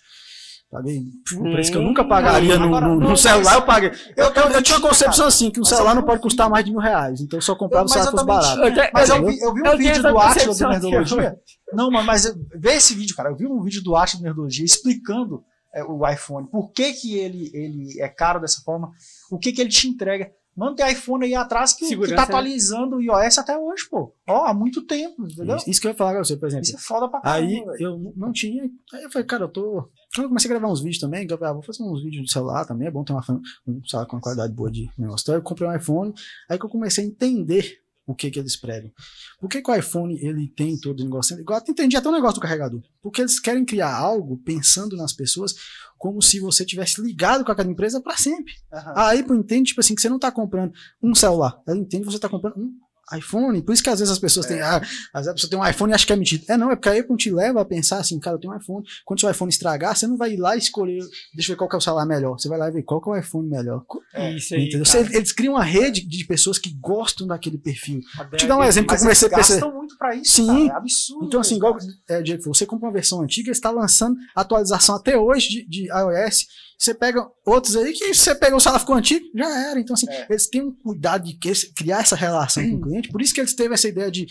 [0.72, 1.03] Paguei
[1.35, 3.91] um preço que eu nunca pagaria no, no- no celular, eu paguei.
[4.15, 6.64] Eu, eu, eu tinha uma tinha, concepção assim, que um celular não pode custar mais
[6.64, 7.19] de mil reais.
[7.19, 8.61] Então eu só comprava Mas se ela eu fosse também barato.
[8.61, 11.35] Eu te- Mas eu vi, eu vi um vídeo do Atlas do Nerdologia.
[11.73, 13.30] Não, mas, mas vê esse vídeo, cara.
[13.30, 15.43] Eu vi um vídeo do Atlas do Nerdologia explicando
[15.76, 16.48] é, o iPhone.
[16.49, 18.91] Por que, que ele, ele é caro dessa forma?
[19.30, 20.31] O que, que ele te entrega?
[20.56, 22.22] Mano, tem iPhone aí atrás que, que tá né?
[22.23, 24.14] atualizando o iOS até hoje, pô.
[24.27, 25.56] Ó, há muito tempo, entendeu?
[25.56, 26.64] Isso, isso que eu ia falar pra você, por exemplo.
[26.65, 28.64] Isso é foda pra caramba, Aí eu não tinha.
[28.93, 29.89] Aí eu falei, cara, eu tô.
[30.14, 32.04] Quando eu comecei a gravar uns vídeos também, que eu falei, ah, vou fazer uns
[32.04, 33.24] vídeos de celular também, é bom ter uma,
[33.66, 35.24] um celular com uma qualidade boa de negócio.
[35.24, 36.14] Então eu comprei um iPhone,
[36.50, 38.92] aí que eu comecei a entender o que que eles pregam.
[39.40, 41.40] Por que, que o iPhone ele tem todo o negócio?
[41.40, 42.82] Igual eu entendi até o negócio do carregador.
[43.02, 45.56] Porque eles querem criar algo pensando nas pessoas
[45.98, 48.54] como se você tivesse ligado com aquela empresa para sempre.
[48.74, 48.94] Aham.
[48.96, 51.62] A Apple entende, tipo assim, que você não tá comprando um celular.
[51.66, 52.80] Ela entende que você tá comprando um
[53.18, 53.62] iPhone.
[53.62, 54.62] Por isso que às vezes as pessoas têm.
[54.62, 54.78] Ah,
[55.14, 56.44] às vezes a pessoa tem um iPhone e acha que é mentira.
[56.50, 58.58] É não, é porque a Apple te leva a pensar assim, cara, eu tenho um
[58.58, 58.86] iPhone.
[59.06, 61.00] Quando seu iPhone estragar, você não vai ir lá e escolher,
[61.34, 62.38] deixa eu ver qual que é o celular melhor.
[62.40, 63.84] Você vai lá e ver qual que é o iPhone melhor.
[64.14, 64.70] É, Isso aí.
[64.78, 68.02] Você- eles criam uma rede de pessoas que gostam daquele perfil.
[68.18, 69.60] Vou te dar um exemplo que eu comecei a perceber.
[69.62, 70.48] gastam muito pra isso, Sim.
[70.48, 70.62] cara.
[70.62, 71.26] É absurdo.
[71.26, 71.78] Então, assim, igual
[72.10, 76.46] é, Diego, você compra uma versão antiga, está lançando atualização até hoje de, de iOS.
[76.82, 79.80] Você pega outros aí que você pega o celular ficou antigo, já era.
[79.80, 80.26] Então, assim, É.
[80.28, 81.38] eles têm um cuidado de
[81.76, 83.10] criar essa relação com o cliente.
[83.10, 84.26] Por isso que eles teve essa ideia de.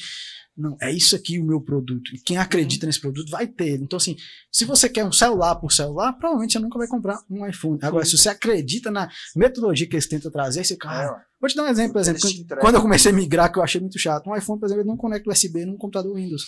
[0.56, 2.12] Não, é isso aqui o meu produto.
[2.12, 3.80] E quem acredita nesse produto vai ter.
[3.80, 4.16] Então, assim,
[4.50, 7.78] se você quer um celular por celular, provavelmente você nunca vai comprar um iPhone.
[7.82, 11.20] Agora, se você acredita na metodologia que eles tentam trazer, você, É, cara, ué.
[11.40, 12.20] Vou te dar um exemplo, por exemplo.
[12.60, 14.88] Quando, eu comecei a migrar, que eu achei muito chato, um iPhone, por exemplo, ele
[14.88, 16.42] não conecta USB num computador Windows.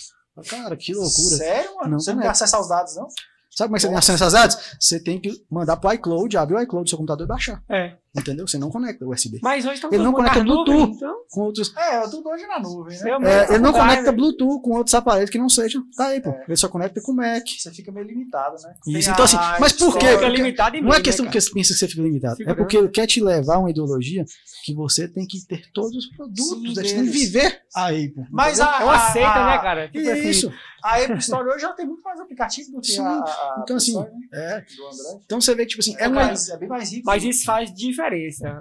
[0.49, 1.37] Cara, que loucura.
[1.37, 1.91] Sério, mano?
[1.91, 3.07] Não você não tem acesso aos dados, não?
[3.55, 4.57] Sabe como é que você tem acesso às dados?
[4.79, 7.63] Você tem que mandar pro iCloud, abrir o iCloud do seu computador e baixar.
[7.69, 7.97] É.
[8.15, 8.47] Entendeu?
[8.47, 9.39] Você não conecta USB.
[9.41, 10.95] Mas hoje estão Ele não conecta na nuvem, Bluetooth.
[10.97, 11.15] então.
[11.31, 13.09] Com outros, É, eu tô hoje na nuvem, né?
[13.09, 14.11] Eu é, mesmo ele não conecta né?
[14.11, 16.31] Bluetooth com outros aparelhos que não sejam da Apple.
[16.31, 16.43] É.
[16.47, 17.43] Ele só conecta com Mac.
[17.57, 18.75] Você fica meio limitado, né?
[18.87, 20.09] Isso, então assim, mas por quê?
[20.09, 22.33] Fica limitado e Não é questão né, que você pensa que você fica limitado.
[22.33, 22.57] É Segurança.
[22.61, 24.23] porque ele quer te levar a uma ideologia
[24.63, 26.45] que você tem que ter todos os produtos.
[26.49, 28.13] Sim, você tem que viver a Apple.
[28.31, 28.73] Mas entendeu?
[28.75, 29.89] a, É uma a- né, cara?
[29.89, 30.53] Tipo assim, Isso.
[30.83, 33.01] A Apple Store hoje já tem muito mais aplicativo do que Sim.
[33.01, 34.05] a, a, Então, assim, né?
[34.33, 34.59] É.
[34.59, 35.23] do Android.
[35.25, 37.03] Então você vê que, tipo assim, é, É, mais, é bem mais rico.
[37.05, 38.02] Mas isso faz diferença.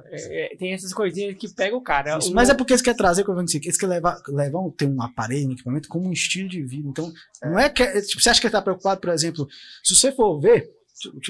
[0.07, 2.19] É, é, tem essas coisinhas que pega o cara.
[2.19, 4.61] Isso, O- mas é porque eles querem trazer, como eu disse, eles querem levar, levar
[4.77, 6.89] ter um aparelho, um equipamento como um estilo de vida.
[6.89, 7.13] Então,
[7.43, 7.83] não é que.
[7.83, 9.47] é, Tipo, você acha que ele está preocupado, por exemplo,
[9.83, 10.71] se você for ver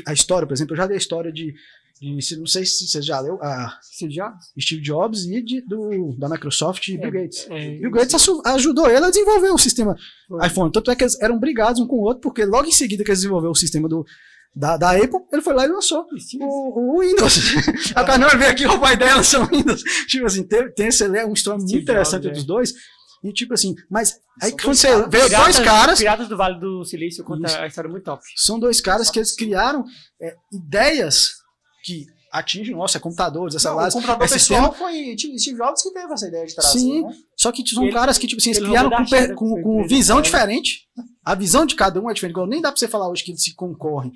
[0.06, 1.54] a história, por exemplo, eu já li a história de.
[2.00, 4.52] de não sei se você já leu, a Steve Jobs?
[4.60, 7.46] Steve Jobs e de, do, da Microsoft e Bill Gates.
[7.48, 9.96] É, Bill Gates ajudou ele a desenvolver o sistema
[10.28, 10.46] Foi.
[10.46, 10.72] iPhone.
[10.72, 13.10] Tanto é que eles eram brigados um com o outro, porque logo em seguida que
[13.10, 14.04] eles desenvolveram o sistema do,
[14.54, 16.06] da, da Apple, ele foi lá e lançou
[16.40, 17.36] o, o Windows.
[17.96, 19.82] a cara não veio aqui, o pai dela são Windows.
[20.06, 22.74] Tipo assim, tem, tem esse é uma história muito interessante Jobs, dos dois.
[23.24, 25.10] E tipo assim, mas aí São quando dois você caras.
[25.10, 27.56] vê dois caras, Piratas do Vale do Silício conta Isso.
[27.56, 28.20] a história muito top.
[28.36, 29.84] são dois caras que eles criaram
[30.20, 31.30] é, ideias
[31.84, 36.12] que atingem, nossa, computadores, essa lá, o computador esse pessoal foi Steve Jobs que teve
[36.12, 37.02] essa ideia de trazer, Sim.
[37.02, 37.12] né?
[37.36, 39.86] Só que são Ele- caras que, tipo assim, eles ele criaram com, per- com, com
[39.86, 40.22] visão dela.
[40.24, 40.80] diferente.
[41.24, 42.32] A visão de cada um é diferente.
[42.32, 44.12] Igual nem dá pra você falar hoje que eles se concorrem.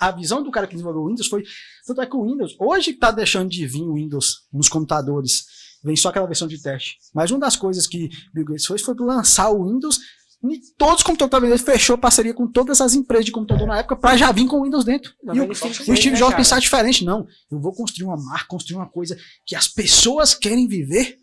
[0.00, 1.44] A visão do cara que desenvolveu o Windows foi.
[1.86, 5.44] Tanto é que o Windows, hoje que tá deixando de vir o Windows nos computadores,
[5.84, 6.96] vem só aquela versão de teste.
[7.14, 9.98] Mas uma das coisas que Bill Gates fez foi lançar o Windows.
[10.44, 13.96] E todos os computadores dele fechou parceria com todas as empresas de computador na época
[13.96, 15.12] pra já vir com o Windows dentro.
[15.22, 16.36] E o, Também e o tem Steve né, Jobs cara?
[16.36, 17.04] pensar diferente.
[17.04, 21.18] Não, eu vou construir uma marca, construir uma coisa que as pessoas querem viver.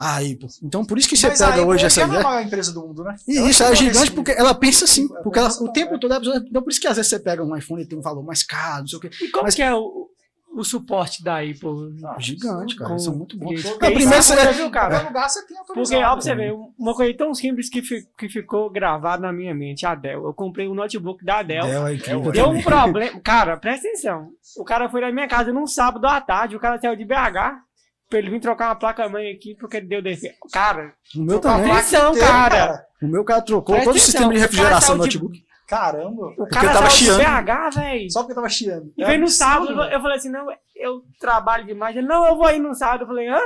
[0.00, 0.46] Aí, pô.
[0.62, 2.72] Então, por isso que você Mas a pega Apple hoje essa é a maior empresa
[2.72, 3.16] do mundo, né?
[3.26, 5.06] E Ela isso tá é gigante porque ela pensa assim.
[5.12, 5.98] É, Porque ela, o tempo é.
[5.98, 6.12] todo.
[6.12, 8.22] ela- Então, por isso que às vezes você pega um iPhone e tem um valor
[8.24, 9.10] mais caro, não sei o quê.
[9.22, 10.08] E como Mas- que é o,
[10.54, 11.98] o suporte da Apple?
[12.04, 12.88] Ah, Gigante, cara.
[12.90, 13.60] Com- Eles são muito bons.
[13.60, 14.90] Porque primeiro é você- coisa, viu, cara?
[14.90, 15.56] Qualquer lugar você tem.
[15.66, 19.52] Porque, ó, você ver, uma coisa tão simples que, fi- que ficou gravada na minha
[19.54, 20.24] mente, a Dell.
[20.26, 21.66] Eu comprei um notebook da Dell.
[21.66, 22.60] Dell é incrível Deu também.
[22.60, 23.20] um problema.
[23.20, 24.28] Cara, presta atenção.
[24.56, 27.66] O cara foi na minha casa num sábado à tarde, o cara saiu de BH.
[28.08, 30.36] Pra ele vir trocar uma placa-mãe aqui porque deu defeito.
[30.52, 31.70] Cara, O meu também.
[31.70, 32.86] Atenção, inteira, cara.
[33.02, 35.48] O meu cara trocou Presta todo o sistema de cara refrigeração do saiu de- notebook.
[35.68, 36.26] Caramba.
[36.28, 37.18] o Porque cara eu tava chiando.
[37.18, 38.10] BH, velho.
[38.10, 38.92] Só porque tava chiando.
[38.96, 41.94] E É veio no sábado, eu falei assim, não, eu trabalho demais.
[41.94, 43.02] Ele, não, eu vou aí no sábado.
[43.02, 43.38] Eu falei, hã?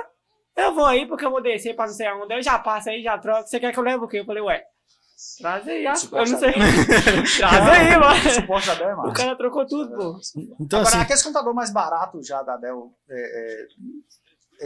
[0.57, 2.33] Eu vou aí porque eu vou descer pra não sei aonde.
[2.33, 3.49] Eu já passo aí, já troco.
[3.49, 4.21] Você quer que eu leve o quê?
[4.21, 4.63] Eu falei, ué,
[5.41, 6.53] traz aí, ah, eu não sei.
[7.39, 9.09] traz aí, mano.
[9.09, 10.21] é O cara trocou tudo, pô.
[10.61, 13.67] Então, Agora, assim, aquele computador mais barato já da Dell, é, é,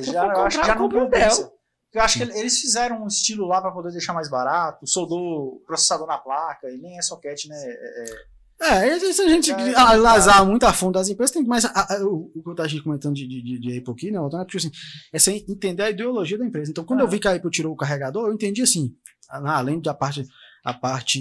[0.03, 1.53] já, eu acho que já não compensa.
[1.93, 5.63] Eu acho que ele- eles fizeram um estilo lá para poder deixar mais barato, soldou
[5.67, 7.57] processador na placa, e nem é socket, né?
[7.57, 11.65] É, é- é, isso a gente É, analisar muito a fundo das empresas, tem mais.
[11.65, 14.21] a- a- o o que eu tava aqui comentando de, de, de, Apple aqui, né,
[14.21, 14.71] Otávio, é porque assim,
[15.13, 16.71] é sem entender a ideologia da empresa.
[16.71, 17.03] Então, quando Ah.
[17.05, 18.95] eu vi que a Apple tirou o carregador, eu entendi assim,
[19.31, 20.27] ah, além da parte,
[20.65, 21.21] a parte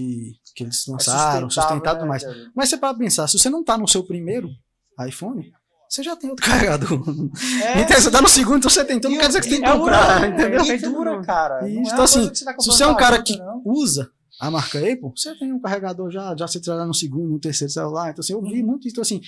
[0.55, 2.23] que eles é lançaram, sustentável, sustentado e tudo né, mais.
[2.23, 2.51] Kevin?
[2.55, 4.49] Mas você para pensar, se você não tá no seu primeiro
[5.07, 5.51] iPhone,
[5.95, 7.01] você já tem outro carregador.
[7.63, 8.97] É, então, você tá no segundo, então você tem.
[8.97, 10.65] Então não quer dizer que você tem que é comprar, é, entendeu?
[10.65, 11.69] E dura, cara.
[11.69, 15.11] Isso, é então, assim, tá Se você é um cara que usa a marca Apple,
[15.15, 18.09] você tem um carregador já, já você traz no segundo, no terceiro celular.
[18.11, 18.93] Então, assim, eu vi muito isso.
[18.93, 19.21] Então, assim,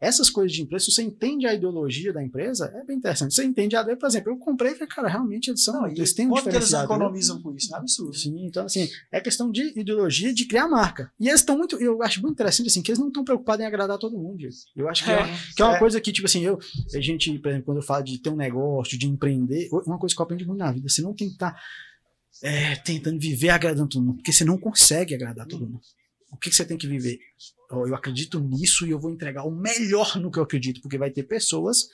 [0.00, 3.34] essas coisas de empresa, se você entende a ideologia da empresa, é bem interessante.
[3.34, 5.86] Você entende a dele, por exemplo, eu comprei e falei, cara, realmente eles são, Não,
[5.86, 6.84] eles têm um quanto que eles diferencial.
[6.84, 7.74] economizam com isso?
[7.74, 8.14] É absurdo.
[8.16, 11.10] Sim, então assim, é questão de ideologia de criar marca.
[11.20, 13.66] E eles estão muito, eu acho muito interessante assim, que eles não estão preocupados em
[13.66, 14.34] agradar todo mundo.
[14.76, 15.24] Eu acho que é,
[15.56, 15.78] que é uma É.
[15.78, 16.58] coisa que, tipo assim, eu,
[16.94, 20.14] a gente, por exemplo, quando eu falo de ter um negócio, de empreender, uma coisa
[20.14, 21.54] que eu aprendi muito na vida, você não tem que estar
[22.42, 25.80] é, tentando viver agradando todo mundo, porque você não consegue agradar todo mundo.
[26.30, 27.18] O que, que você tem que viver?
[27.70, 31.10] Eu acredito nisso e eu vou entregar o melhor no que eu acredito, porque vai
[31.10, 31.88] ter pessoas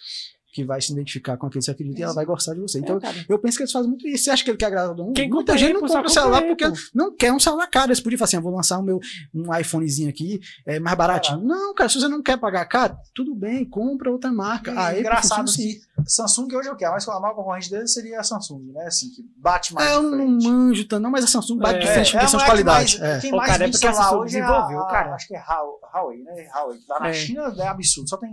[0.53, 2.79] que vai se identificar com aquilo que você acredita e ela vai gostar de você.
[2.81, 4.25] Então, É, eu penso que eles fazem muito isso.
[4.25, 5.15] Você acha que ele quer agradar todo mundo?
[5.15, 6.65] Quem Muita gente não compra compra celular porque
[6.95, 7.89] não quer um celular caro.
[7.89, 9.01] Eles podiam falar assim: eu vou lançar o meu
[9.35, 11.41] um iPhonezinho aqui, é mais baratinho.
[11.41, 14.73] Não, cara, se você não quer pagar caro, tudo bem, compra outra marca.
[14.73, 15.63] E A Apple engraçado assim.
[15.63, 16.85] que Samsung hoje é o que?
[16.85, 18.87] A mais a maior concorrente dele seria a Samsung, né?
[18.87, 21.81] Assim, que bate mais É, eu não manjo tanto, não, mas a Samsung bate É,
[21.81, 22.99] de frente em questão de qualidade.
[22.99, 23.21] mais- é.
[23.21, 25.15] Quem Pô, mais cara, é vende porque a celular Samsung hoje é a- desenvolveu, cara.
[25.15, 25.41] Acho que é
[25.95, 26.49] Huawei, né?
[26.55, 26.79] Huawei.
[26.89, 27.13] Lá na É.
[27.13, 28.31] China é absurdo, só tem.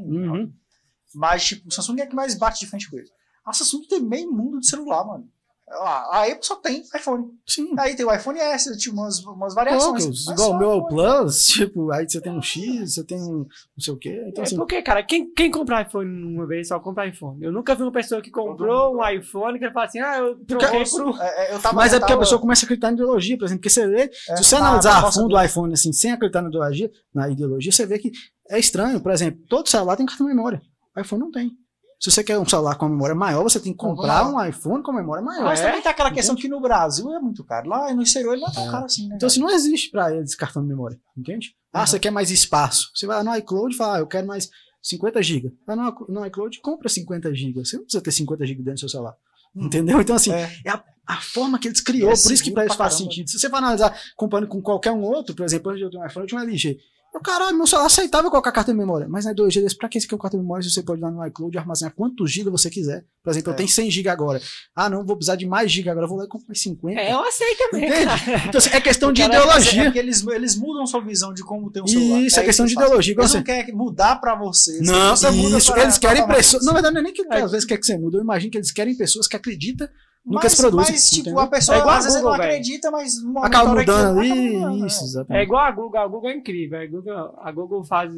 [1.15, 3.07] Mas, tipo, o Samsung é que mais bate de frente com ele.
[3.45, 5.25] A Samsung tem meio mundo de celular, mano.
[5.69, 7.25] A a Apple só tem iPhone.
[7.45, 7.73] Sim.
[7.77, 10.25] Aí tem o iPhone S, tipo, umas, umas variações.
[10.27, 10.88] igual o meu é o iPhone.
[10.95, 13.47] Plus, tipo, aí você tem um X, você tem um não
[13.77, 14.23] sei o quê.
[14.29, 17.43] Então, É assim, porque, cara, quem, quem compra iPhone uma vez só compra iPhone.
[17.43, 20.38] Eu nunca vi uma pessoa que comprou um iPhone que ele fala assim, ah, eu
[20.45, 21.21] troquei por.
[21.21, 23.38] É, é, eu tava, mas é porque a tava- pessoa começa a acreditar em ideologia,
[23.38, 25.73] por exemplo, porque você vê é, Se você na- analisar na a fundo o iPhone,
[25.73, 28.09] assim, sem acreditar na ideologia, na ideologia, você vê que
[28.49, 29.01] é estranho.
[29.01, 30.61] Por exemplo, todo celular tem cartão de memória.
[31.02, 31.52] IPhone não tem.
[31.99, 34.84] Se você quer um celular com a memória maior, você tem que comprar um iPhone
[34.84, 35.45] com memória maior.
[35.45, 35.65] Mas É?
[35.65, 37.68] também tem aquela questão que no Brasil é muito caro.
[37.69, 38.72] Lá no exterior ele não é tão É.
[38.72, 39.15] caro assim, né?
[39.15, 41.56] Então, assim, não existe pra eles cartão de memória, entende?
[41.74, 41.88] Ah, Uhum.
[41.88, 42.91] você quer mais espaço.
[42.94, 44.48] Você vai lá no iCloud e fala, ah, eu quero mais
[44.80, 45.52] 50 GB.
[45.65, 47.65] Vai no, no iCloud compra 50 GB.
[47.65, 49.15] Você não precisa ter 50 GB dentro do seu celular.
[49.56, 49.99] Entendeu?
[49.99, 50.52] Então, assim, É.
[50.65, 53.10] é a, a forma que eles criou, É por isso que pra eles faz caramba.
[53.11, 53.28] sentido.
[53.30, 56.24] Se você for analisar comparando com qualquer um outro, por exemplo, eu tenho um iPhone,
[56.26, 56.78] eu tinha um LG.
[57.18, 59.07] Eu, caralho, meu celular aceitável colocar cartão de memória.
[59.10, 61.02] Mas na ideologia desse, pra que você quer o cartão de memória se você pode
[61.02, 63.06] lá no iCloud e armazenar quantos GB você quiser?
[63.23, 63.53] Por exemplo, É.
[63.53, 64.39] eu tenho 100 GB agora.
[64.76, 66.99] Ah, não, vou precisar de mais GB agora, vou lá e compro mais 50.
[66.99, 68.45] É, eu aceito também, cara.
[68.48, 69.84] Então, assim, é questão de Cara, é ideologia.
[69.85, 72.22] porque eles, eles mudam sua visão de como ter um celular.
[72.22, 73.14] Isso, é questão que de ideologia.
[73.14, 74.80] Eles você- não querem mudar pra você.
[74.81, 76.64] Não, você isso, eles querem pessoas.
[76.65, 77.41] Na verdade, não é nem que É.
[77.41, 78.18] às vezes quer que você mude.
[78.18, 79.88] Eu imagino que eles querem pessoas que acreditam
[80.29, 80.93] que mas, eles produzem.
[80.93, 81.39] Mas, tipo, entendeu?
[81.39, 82.51] a pessoa É igual às vezes Google, não velho.
[82.51, 84.57] acredita, mas uma acaba mudando ali.
[84.57, 85.05] mudando, Isso, né?
[85.05, 85.43] É exatamente.
[85.43, 86.79] igual a Google, a Google é incrível.
[86.79, 88.13] A Google, a Google faz.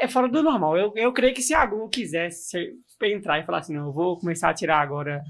[0.00, 0.76] É fora do normal.
[0.76, 2.74] Eu, eu creio que se a Google quisesse
[3.06, 5.22] entrar e falar assim, não, eu vou começar a tirar agora,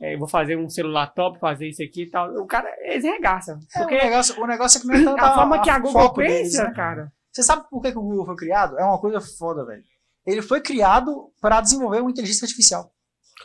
[0.00, 3.02] é, eu vou fazer um celular top, fazer isso aqui e tal, o cara, eles
[3.04, 3.58] regaçam.
[3.74, 5.78] É, Porque o, negócio, o negócio é que não é tanto a forma que a
[5.78, 6.72] Google foco pensa, deles, né?
[6.74, 7.12] cara.
[7.32, 8.78] Você sabe por que, que o Google foi criado?
[8.78, 9.82] É uma coisa foda, velho.
[10.26, 12.90] Ele foi criado para desenvolver uma inteligência artificial.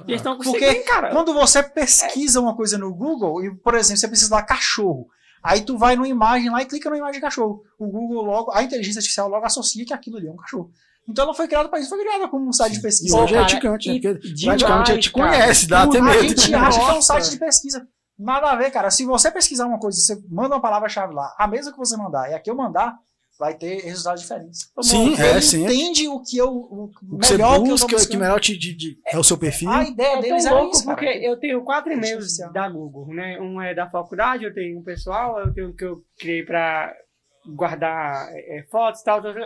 [0.07, 1.09] E eles estão Porque cara.
[1.11, 5.07] Quando você pesquisa uma coisa no Google, e, por exemplo, você precisa lá cachorro.
[5.43, 7.63] Aí tu vai numa imagem lá e clica na imagem de cachorro.
[7.77, 10.71] O Google logo, a inteligência artificial logo associa que aquilo ali é um cachorro.
[11.07, 13.17] Então ela foi criada para isso, foi criada como um site de E pesquisa.
[13.17, 13.95] hoje é cara, ticante, né?
[13.95, 16.27] e Porque demais, praticamente a gente conhece, dá até a medo.
[16.27, 17.87] gente acha que é um site de pesquisa.
[18.17, 18.91] Nada a ver, cara.
[18.91, 22.29] Se você pesquisar uma coisa, você manda uma palavra-chave lá, a mesma que você mandar
[22.29, 22.95] e a que eu mandar,
[23.39, 24.69] vai ter resultados diferentes.
[24.81, 25.63] Sim, Ele é, sim.
[25.63, 26.89] entende o que eu, o O
[27.19, 29.37] que você melhor que eu busca, o que melhor te, de, de- é o seu
[29.37, 29.69] perfil.
[29.69, 30.97] A ideia É deles tão era louco isso, cara.
[30.97, 32.51] porque eu tenho quatro e-mails Artificial.
[32.51, 33.39] da Google, né?
[33.39, 36.93] Um é da faculdade, eu tenho um pessoal, eu tenho um que eu criei pra
[37.55, 39.43] guardar é, fotos e tal, tal, tal.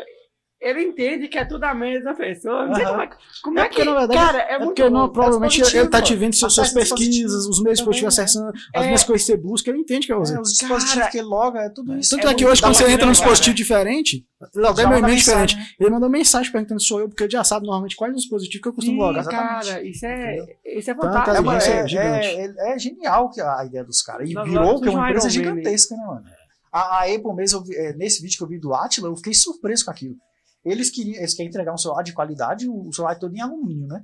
[0.64, 2.66] Ele entende que é tudo a mesma pessoa.
[2.66, 2.92] Não sei Aham.
[2.94, 3.86] como é, que- como É é, porque, que.
[3.88, 6.72] na verdade, cara, é, É, muito porque não, provavelmente ele tá te vendo suas, suas
[6.72, 8.24] pesquisas, os meios Também, positivos né?
[8.24, 8.86] acessando, as É.
[8.86, 10.36] mesmas coisas que você busca, ele entende que é você.
[10.36, 12.16] É, os dispositivos que ele loga, é tudo isso.
[12.16, 14.26] Tanto é, que hoje, quando você entra num dispositivo diferente,
[14.56, 15.70] logo é Já meu manda e-mail mensagem, diferente.
[15.72, 15.76] né?
[15.80, 18.62] Ele mandou mensagem perguntando se sou eu, porque ele já sabe normalmente quais os dispositivos
[18.64, 19.26] que eu costumo logar.
[19.26, 21.52] cara, isso é, isso é fantástico.
[21.52, 24.30] É, é, é- é- é genial que a ideia dos caras.
[24.30, 26.24] E virou que é uma um empresa gigantesca, né, mano?
[26.72, 29.92] A, Apple mesmo, é, nesse vídeo que eu vi do Atila, eu fiquei surpreso com
[29.92, 30.16] aquilo.
[30.64, 33.88] Eles queriam, eles querem entregar um celular de qualidade, o celular é todo em alumínio,
[33.88, 34.04] né?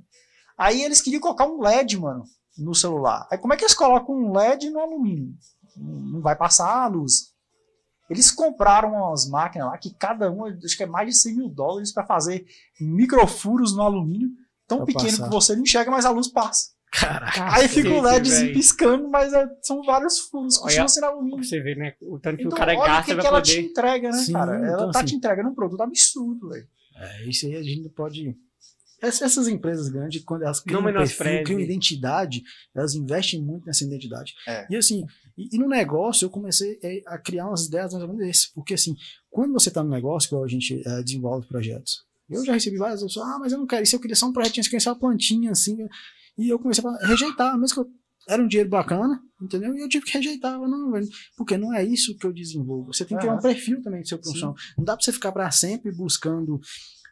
[0.56, 2.24] Aí eles queriam colocar um LED, mano,
[2.58, 3.26] no celular.
[3.30, 5.34] Aí como é que eles colocam um LED no alumínio?
[5.76, 7.30] Não vai passar a luz.
[8.10, 11.48] Eles compraram umas máquinas lá que cada uma, acho que é mais de 100 mil
[11.48, 12.44] dólares para fazer
[12.80, 14.28] microfuros no alumínio,
[14.66, 15.24] tão pequeno passar.
[15.24, 16.70] que você não enxerga, mas a luz passa.
[16.92, 17.54] Caraca.
[17.54, 21.44] Aí fica o LED piscando, mas é- são vários furos, continua sendo alumínio.
[21.44, 21.94] Você ver, né?
[22.02, 24.18] O tanto que Então, o cara olha o gasta que, que ela te entrega, né,
[24.18, 24.56] Sim, cara?
[24.56, 26.66] Ela então, tá assim- te entregando um produto absurdo, velho.
[26.96, 28.36] É, isso aí a gente não pode.
[29.02, 32.42] Ess- Essas empresas grandes, quando elas criam Não um perfil, criam identidade,
[32.74, 34.34] elas investem muito nessa identidade.
[34.46, 34.66] É.
[34.68, 35.04] E assim,
[35.38, 38.52] e, e no negócio eu comecei é, a criar umas ideias mais ou menos desse.
[38.52, 38.94] Porque assim,
[39.30, 43.02] quando você está no negócio, igual a gente é, desenvolve projetos, eu já recebi várias
[43.02, 44.90] pessoas, ah, mas eu não quero isso, eu queria só um projetinho, eu queria só
[44.90, 45.76] uma plantinha assim.
[46.40, 47.94] E eu comecei a rejeitar, mesmo que eu,
[48.26, 49.74] era um dinheiro bacana, entendeu?
[49.76, 50.92] E eu tive que rejeitar, não,
[51.36, 52.92] porque não é isso que eu desenvolvo.
[52.92, 53.42] Você tem que ter um Aham.
[53.42, 54.54] perfil também do seu profissional.
[54.78, 56.58] Não dá pra você ficar para sempre buscando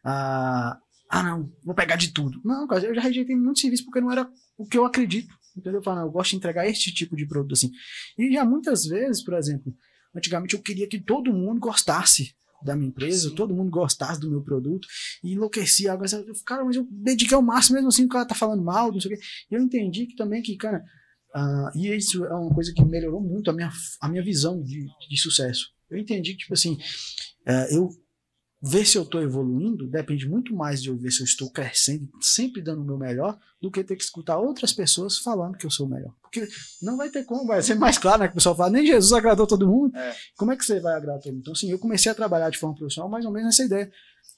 [0.03, 0.79] a.
[1.11, 2.41] Ah, não, vou pegar de tudo.
[2.45, 5.35] Não, cara, eu já rejeitei muito serviço porque não era o que eu acredito.
[5.57, 5.81] Entendeu?
[5.81, 7.71] Eu falo, não, eu gosto de entregar este tipo de produto assim.
[8.19, 9.75] E já muitas vezes, por exemplo,
[10.15, 13.35] antigamente eu queria que todo mundo gostasse da minha empresa, Sim.
[13.35, 14.87] todo mundo gostasse do meu produto
[15.23, 15.93] e enlouquecia.
[15.93, 18.93] Agora, eu, cara, mas eu dediquei ao máximo mesmo assim, o cara tá falando mal,
[18.93, 19.25] não sei o quê.
[19.51, 20.83] E eu entendi que também que, cara,
[21.35, 23.71] ah, e isso é uma coisa que melhorou muito a minha,
[24.01, 25.71] a minha visão de, de sucesso.
[25.91, 26.79] Eu entendi que, tipo assim,
[27.47, 27.89] eh, eu
[28.61, 32.09] ver se eu estou evoluindo depende muito mais de eu ver se eu estou crescendo,
[32.21, 35.71] sempre dando o meu melhor, do que ter que escutar outras pessoas falando que eu
[35.71, 36.13] sou o melhor.
[36.23, 36.47] Porque
[36.83, 38.29] não vai ter como, vai ser mais claro, né?
[38.29, 39.97] Que o pessoal fala, nem Jesus agradou todo mundo.
[39.97, 40.15] É.
[40.37, 41.41] Como é que você vai agradar todo mundo?
[41.41, 43.91] Então, assim, eu comecei a trabalhar de forma profissional mais ou menos nessa ideia.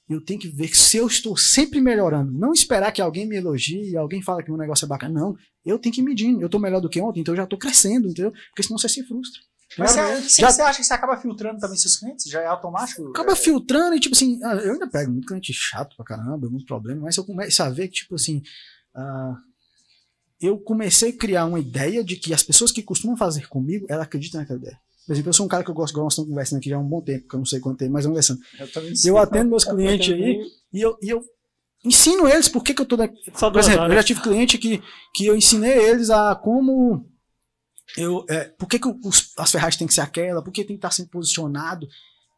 [0.09, 3.95] Eu tenho que ver se eu estou sempre melhorando, não esperar que alguém me elogie,
[3.95, 5.19] alguém fala que o meu negócio é bacana.
[5.19, 5.35] Não,
[5.65, 6.31] eu tenho que medir.
[6.39, 8.31] Eu estou melhor do que ontem, então eu já estou crescendo, entendeu?
[8.49, 9.41] Porque senão você se frustra.
[9.77, 12.25] Mas você, já- você acha que você acaba filtrando também seus clientes?
[12.29, 13.09] Já é automático?
[13.09, 16.49] acaba É, filtrando e, tipo assim, ah, eu ainda pego muito cliente chato pra caramba,
[16.49, 18.41] muito problema, mas eu começo a ver que, tipo assim,
[18.95, 19.35] ah,
[20.41, 24.03] eu comecei a criar uma ideia de que as pessoas que costumam fazer comigo, elas
[24.05, 24.77] acreditam naquela ideia.
[25.05, 26.75] Por exemplo, eu sou um cara que eu gosto, igual nós estamos conversando aqui já
[26.77, 28.39] há um bom tempo, que eu não sei quanto tempo, mas vamos conversando.
[28.59, 30.41] Eu, também Eu atendo meus clientes aí
[30.73, 31.23] e eu, e eu
[31.85, 33.31] ensino eles por que, que eu tô daqui.
[33.31, 34.81] Por exemplo, eu já tive cliente que,
[35.13, 37.07] que eu ensinei eles a como.
[37.97, 40.75] Eu, é, por que, que os- as ferragens têm que ser aquela, por que tem
[40.75, 41.87] que estar sempre posicionado.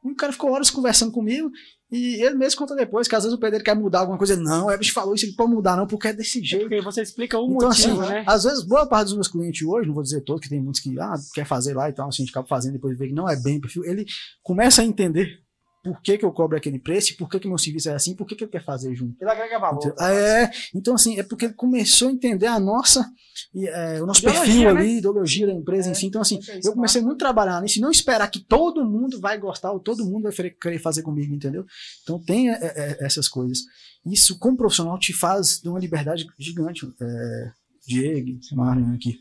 [0.06, 1.50] E o cara ficou horas conversando comigo
[1.90, 4.36] e ele mesmo conta depois que às vezes o pedreiro quer mudar alguma coisa.
[4.36, 6.62] Não, é bicho falou isso, ele pode mudar não, porque é desse É jeito.
[6.64, 8.24] porque você explica o Então, motivo, assim, né?
[8.28, 10.82] às vezes, boa parte dos meus clientes hoje, não vou dizer todos, que tem muitos
[10.82, 13.14] que ah, quer fazer lá e tal, assim, a gente acaba fazendo, depois vê que
[13.14, 13.86] não é bem perfil.
[13.86, 14.06] Ele
[14.42, 15.40] começa a entender
[15.84, 18.26] por que, que eu cobro aquele preço, por que, que meu serviço é assim, por
[18.26, 19.22] que, que ele quer fazer junto.
[19.22, 19.86] Ele agrega valor.
[19.86, 23.06] Então, é, então, assim, é porque ele começou a entender a nossa,
[23.54, 24.80] é, o nosso Ideologia, perfil né?
[24.80, 26.06] ali, ideologia da empresa É, em si.
[26.06, 28.90] Então, assim, é isso, eu comecei muito a trabalhar nisso, e não esperar que todo
[28.90, 31.66] mundo vai gostar, ou todo mundo vai querer- fazer comigo, entendeu?
[32.04, 33.60] Então, tem é, é, essas coisas.
[34.06, 36.86] Isso, como profissional, te faz de uma liberdade gigante.
[37.02, 37.52] É,
[37.86, 39.20] Diego, Marion aqui.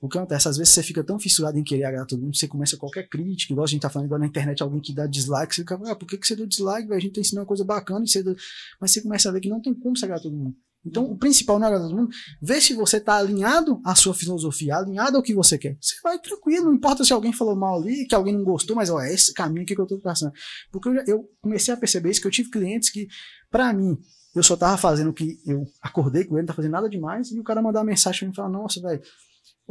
[0.00, 0.48] O que acontece?
[0.48, 3.52] Às vezes você fica tão fissurado em querer agradar todo mundo, você começa qualquer crítica,
[3.52, 5.94] igual a gente tá falando agora na internet, alguém que dá dislike, você fica, ah,
[5.94, 6.88] por que, que você deu dislike?
[6.88, 6.96] velho?
[6.98, 8.34] A gente tá ensinando uma coisa bacana, e você deu...
[8.80, 10.56] mas você começa a ver que não tem como você agradar todo mundo.
[10.82, 12.10] Então, o principal não é agradar todo mundo,
[12.40, 15.76] vê se você tá alinhado à sua filosofia, alinhado ao que você quer.
[15.78, 18.88] Você vai tranquilo, não importa se alguém falou mal ali, que alguém não gostou, mas
[18.88, 20.32] ó, é esse caminho aqui que eu tô passando.
[20.72, 23.06] Porque eu, já- eu comecei a perceber isso, que eu tive clientes que,
[23.50, 23.98] pra mim,
[24.34, 27.30] eu só tava fazendo o que eu acordei com ele, não tá fazendo nada demais,
[27.30, 29.02] e o cara mandar uma mensagem pra mim e falar, nossa, velho,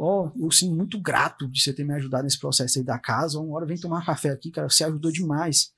[0.00, 3.38] ó, eu sinto muito grato de você ter me ajudado nesse processo aí da casa,
[3.38, 5.72] uma hora vem tomar café aqui, cara, você ajudou demais.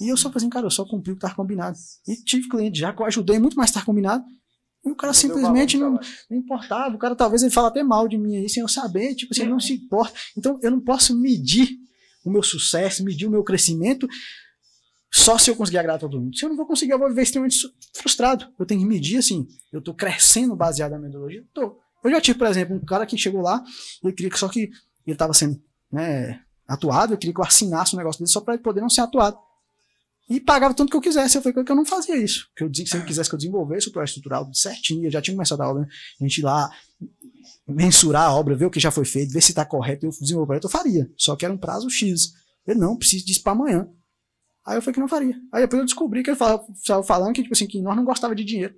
[0.00, 1.76] E eu só falei assim, cara, eu só cumpri o que tava combinado.
[2.06, 4.24] E tive cliente já que eu ajudei muito mais tava combinado,
[4.84, 6.94] e o cara Não simplesmente valor não, não importava.
[6.94, 9.42] O cara talvez ele fala até mal de mim aí, sem eu saber, tipo assim,
[9.42, 10.14] ele não se importa.
[10.36, 11.70] Então eu não posso medir
[12.24, 14.06] o meu sucesso, medir o meu crescimento
[15.10, 16.36] só se eu conseguir agradar todo mundo.
[16.36, 17.56] Se eu não vou conseguir, eu vou viver extremamente
[17.96, 18.52] frustrado.
[18.58, 21.44] Eu tenho que medir assim, eu tô crescendo baseado na metodologia?
[21.54, 21.78] Tô.
[22.04, 23.64] Eu já tive, por exemplo, um cara que chegou lá,
[24.02, 24.70] ele queria que só que
[25.06, 25.60] ele tava sendo,
[25.90, 28.90] né, atuado, eu queria que eu assinasse um negócio dele só para ele poder não
[28.90, 29.38] ser atuado.
[30.28, 31.36] E pagava tanto que eu quisesse.
[31.36, 32.48] Eu falei que eu não fazia isso.
[32.56, 35.34] Que eu, se ele quisesse que eu desenvolvesse o projeto estrutural certinho, eu já tinha
[35.34, 35.86] começado a obra,
[36.20, 36.70] a gente ir lá
[37.66, 40.44] mensurar a obra, ver o que já foi feito, ver se está correto, eu desenvolver
[40.44, 41.10] o projeto, eu faria.
[41.16, 42.32] Só que era um prazo X.
[42.66, 43.86] Eu não preciso disso para amanhã.
[44.66, 45.36] Aí eu falei que não faria.
[45.52, 48.34] Aí depois eu descobri que ele estava falando que, tipo assim, que nós não gostava
[48.34, 48.74] de dinheiro.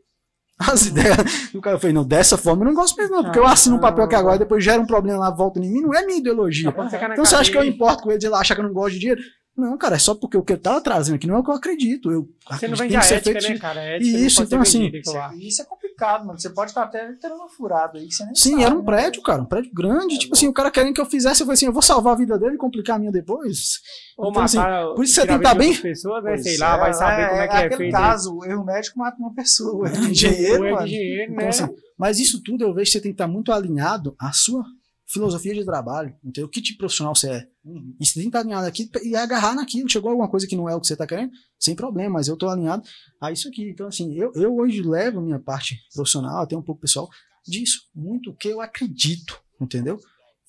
[0.58, 1.16] As ideias
[1.52, 3.76] do cara, eu falei, não, dessa forma eu não gosto mesmo, não, porque eu assino
[3.76, 6.18] um papel aqui agora, depois gera um problema lá, volta em mim, não é minha
[6.18, 6.70] ideologia.
[7.12, 8.94] Então você acha que eu importo com ele de lá achar que eu não gosto
[8.94, 9.20] de dinheiro?
[9.56, 11.50] Não, cara, é só porque o que eu tava trazendo aqui não é o que
[11.50, 12.12] eu acredito.
[12.12, 13.48] Eu você não vende a ética, feito...
[13.48, 13.80] né, cara?
[13.80, 14.90] A ética isso, então assim.
[15.38, 16.38] Isso é complicado, mano.
[16.38, 18.06] Você pode estar até tendo uma furada aí.
[18.12, 18.84] Sim, sabe, era um né?
[18.84, 20.14] prédio, cara, um prédio grande.
[20.14, 20.36] É tipo bom.
[20.36, 22.38] assim, o cara querendo que eu fizesse, eu falei assim, eu vou salvar a vida
[22.38, 23.80] dele e complicar a minha depois.
[24.18, 24.58] Ou então, assim,
[24.94, 25.74] por isso você tem que estar bem.
[25.74, 26.36] Pessoas, né?
[26.36, 27.92] Sei lá, vai saber é, como é que é, é feito.
[27.92, 29.76] caso, o erro médico mata uma pessoa.
[29.76, 31.48] O erro de dinheiro, o erro de dinheiro, então, né?
[31.48, 31.68] Assim,
[31.98, 34.62] mas isso tudo eu vejo que você tem que estar muito alinhado à sua
[35.06, 36.48] filosofia de trabalho, entendeu?
[36.48, 37.48] Que tipo profissional você é.
[37.64, 37.96] Uhum.
[38.00, 39.88] E você tem que estar alinhado aqui e agarrar naquilo.
[39.88, 42.34] Chegou alguma coisa que não é o que você está querendo, sem problema, mas eu
[42.34, 42.82] estou alinhado
[43.20, 43.70] a isso aqui.
[43.70, 47.08] Então, assim, eu, eu hoje levo minha parte profissional, até um pouco pessoal,
[47.46, 47.82] disso.
[47.94, 49.98] Muito que eu acredito, entendeu?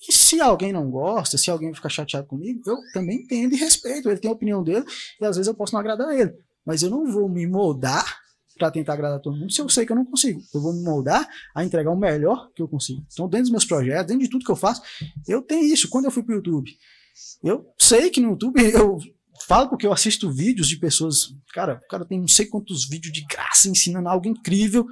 [0.08, 4.10] E se alguém não gosta, se alguém ficar chateado comigo, eu também entendo e respeito.
[4.10, 4.86] Ele tem a opinião dele
[5.20, 6.34] e às vezes eu posso não agradar ele.
[6.66, 8.20] Mas eu não vou me moldar
[8.58, 10.42] para tentar agradar todo mundo se eu sei que eu não consigo.
[10.54, 13.06] Eu vou me moldar a entregar o melhor que eu consigo.
[13.12, 14.82] Então, dentro dos meus projetos, dentro de tudo que eu faço,
[15.28, 15.90] eu tenho isso.
[15.90, 16.72] Quando eu fui para o YouTube,
[17.44, 19.00] eu sei que no YouTube eu
[19.48, 21.34] falo porque eu assisto vídeos de pessoas.
[21.54, 24.88] Cara, o cara tem não sei quantos vídeos de graça ensinando algo incrível.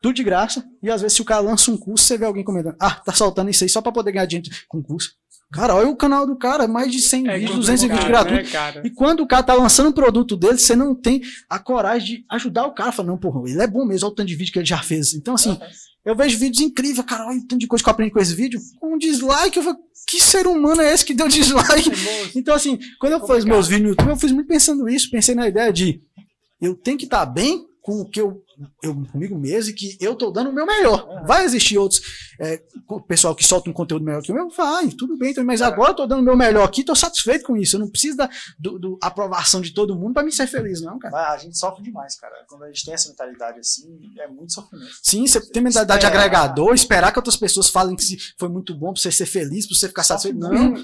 [0.00, 0.68] Tudo de graça.
[0.82, 3.12] E às vezes, se o cara lança um curso, você vê alguém comentando: Ah, tá
[3.12, 5.16] soltando isso aí só para poder ganhar dinheiro com curso.
[5.52, 8.52] Cara, olha o canal do cara, mais de 100 é, vídeos, 200 vídeos gratuitos.
[8.52, 12.16] Né, e quando o cara tá lançando o produto dele, você não tem a coragem
[12.20, 12.90] de ajudar o cara.
[12.90, 14.82] Fala, não, porra, ele é bom mesmo, olha o tanto de vídeo que ele já
[14.82, 15.12] fez.
[15.12, 15.58] Então, assim,
[16.04, 18.34] eu vejo vídeos incríveis, cara, olha o tanto de coisa que eu aprendi com esse
[18.34, 18.58] vídeo.
[18.82, 19.76] Um dislike, eu falo,
[20.08, 21.90] que ser humano é esse que deu dislike?
[22.02, 25.10] É então, assim, quando eu fiz meus vídeos no YouTube, eu fiz muito pensando isso,
[25.10, 26.00] pensei na ideia de
[26.60, 28.42] eu tenho que estar tá bem com o que eu,
[28.82, 31.24] eu comigo mesmo e que eu tô dando o meu melhor.
[31.26, 32.00] Vai existir outros
[32.40, 32.62] é,
[33.06, 34.48] pessoal que solta um conteúdo melhor que o meu?
[34.50, 37.56] Vai, tudo bem, mas agora eu tô dando o meu melhor aqui, tô satisfeito com
[37.56, 37.76] isso.
[37.76, 38.28] Eu não preciso da
[38.58, 41.32] do, do aprovação de todo mundo para me ser feliz, não, cara.
[41.32, 42.34] a gente sofre demais, cara.
[42.48, 44.90] Quando a gente tem essa mentalidade assim, é muito sofrimento.
[45.02, 48.92] Sim, você tem mentalidade de agregador, esperar que outras pessoas falem que foi muito bom
[48.92, 50.38] pra você ser feliz, pra você ficar satisfeito.
[50.38, 50.74] Não.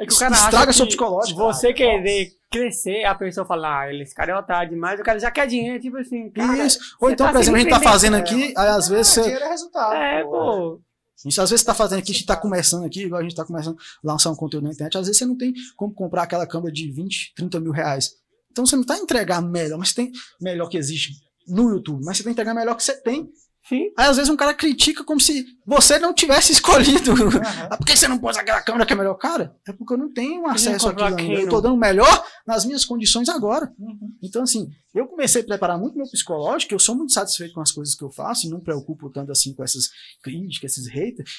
[0.00, 1.38] É que o cara estraga seu psicológico.
[1.38, 5.30] Você querer crescer, a pessoa fala, ah, esse cara é otário demais, o cara já
[5.30, 6.28] quer dinheiro, tipo assim.
[6.30, 6.80] Cara, Isso.
[7.00, 9.18] Ou então, tá por exemplo, a gente tá fazendo aqui, aí às vezes.
[9.18, 9.94] É, dinheiro é resultado.
[9.94, 10.80] É, pô.
[11.26, 13.34] Isso às vezes você tá fazendo aqui, a gente tá começando aqui, igual a gente
[13.34, 16.22] tá começando a lançar um conteúdo na internet, às vezes você não tem como comprar
[16.22, 18.12] aquela câmera de 20, 30 mil reais.
[18.50, 21.12] Então você não tá entregando melhor, mas você tem melhor que existe
[21.46, 23.28] no YouTube, mas você tem que entregar melhor que você tem
[23.68, 23.92] Sim.
[23.96, 27.12] Aí às vezes um cara critica como se você não tivesse escolhido.
[27.12, 27.76] Uhum.
[27.76, 29.14] Por que você não pôs aquela câmera que é melhor?
[29.14, 33.28] Cara, é porque eu não tenho acesso àquilo Eu tô dando melhor nas minhas condições
[33.28, 33.72] agora.
[33.78, 34.12] Uhum.
[34.22, 37.70] Então, assim, eu comecei a preparar muito meu psicológico, eu sou muito satisfeito com as
[37.70, 39.88] coisas que eu faço e não me preocupo tanto assim com essas
[40.22, 41.30] críticas, esses haters.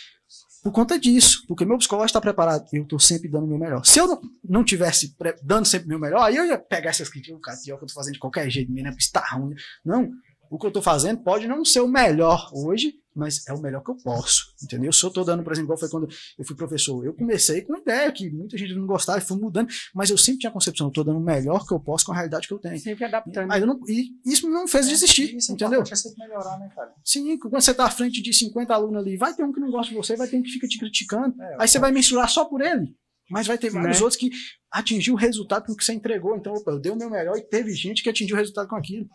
[0.63, 3.83] Por conta disso, porque meu psicológico está preparado, eu estou sempre dando o meu melhor.
[3.83, 7.09] Se eu não, não tivesse dando sempre o meu melhor, aí eu ia pegar essas
[7.09, 8.83] críticas, cara, que eu tô fazendo de qualquer jeito, né?
[8.83, 9.55] Porque está ruim.
[9.83, 10.07] Não,
[10.51, 13.81] o que eu estou fazendo pode não ser o melhor hoje, mas é o melhor
[13.81, 14.91] que eu posso, entendeu?
[14.91, 17.71] Se eu estou dando, por exemplo, igual foi quando eu fui professor, eu comecei com
[17.71, 20.53] uma ideia que muita gente não gostava e fui mudando, mas eu sempre tinha a
[20.53, 22.77] concepção, eu estou dando o melhor que eu posso com a realidade que eu tenho.
[22.77, 23.49] Sempre adaptando.
[23.49, 25.85] Aí não, e isso não fez desistir, isso, é entendeu?
[25.85, 26.93] Você melhorar, né, cara?
[27.03, 29.71] Sim, quando você está à frente de 50 alunos ali, vai ter um que não
[29.71, 32.29] gosta de você, vai ter um que fica te criticando, é, aí você vai mensurar
[32.29, 32.93] só por ele.
[33.29, 34.03] Mas vai ter vários né?
[34.03, 34.29] outros que
[34.69, 36.35] atingiu o resultado com o que você entregou.
[36.35, 38.75] Então, opa, eu dei o meu melhor e teve gente que atingiu o resultado com
[38.75, 39.07] aquilo.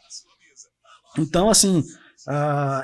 [1.18, 2.82] Então, assim, uh,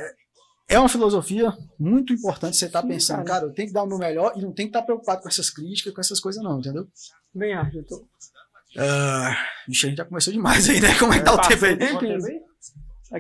[0.69, 3.41] é uma filosofia muito importante você estar tá pensando, cara.
[3.41, 3.45] cara.
[3.47, 5.29] eu tenho que dar o meu melhor e não tem que estar tá preocupado com
[5.29, 6.87] essas críticas, com essas coisas, não, entendeu?
[7.35, 7.55] Bem
[7.89, 7.97] tô.
[7.97, 9.37] Uh, a
[9.69, 10.99] gente já começou demais aí, né?
[10.99, 11.73] Como é que tá o tempo aí?
[11.75, 12.52] Aqui de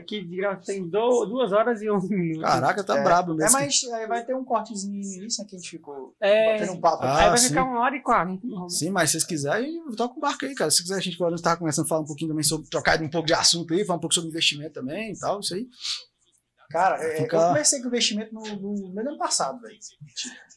[0.00, 2.42] graça tem do, duas horas e um minuto.
[2.42, 3.56] Caraca, tá é, brabo mesmo.
[3.56, 6.52] É, mas aí vai ter um cortezinho no início, né, que a gente ficou é,
[6.52, 7.04] batendo um papo.
[7.04, 7.48] Ah, aí vai sim.
[7.48, 8.46] ficar uma hora e quarenta.
[8.68, 10.70] Sim, mas se vocês quiserem, toca o barco aí, cara.
[10.70, 13.10] Se quiser, a gente pode estar começando a falar um pouquinho também sobre, trocar um
[13.10, 15.66] pouco de assunto aí, falar um pouco sobre investimento também e tal, isso aí.
[16.72, 17.36] Cara, é, Fica...
[17.36, 19.76] eu comecei com investimento no, no, no ano passado, velho.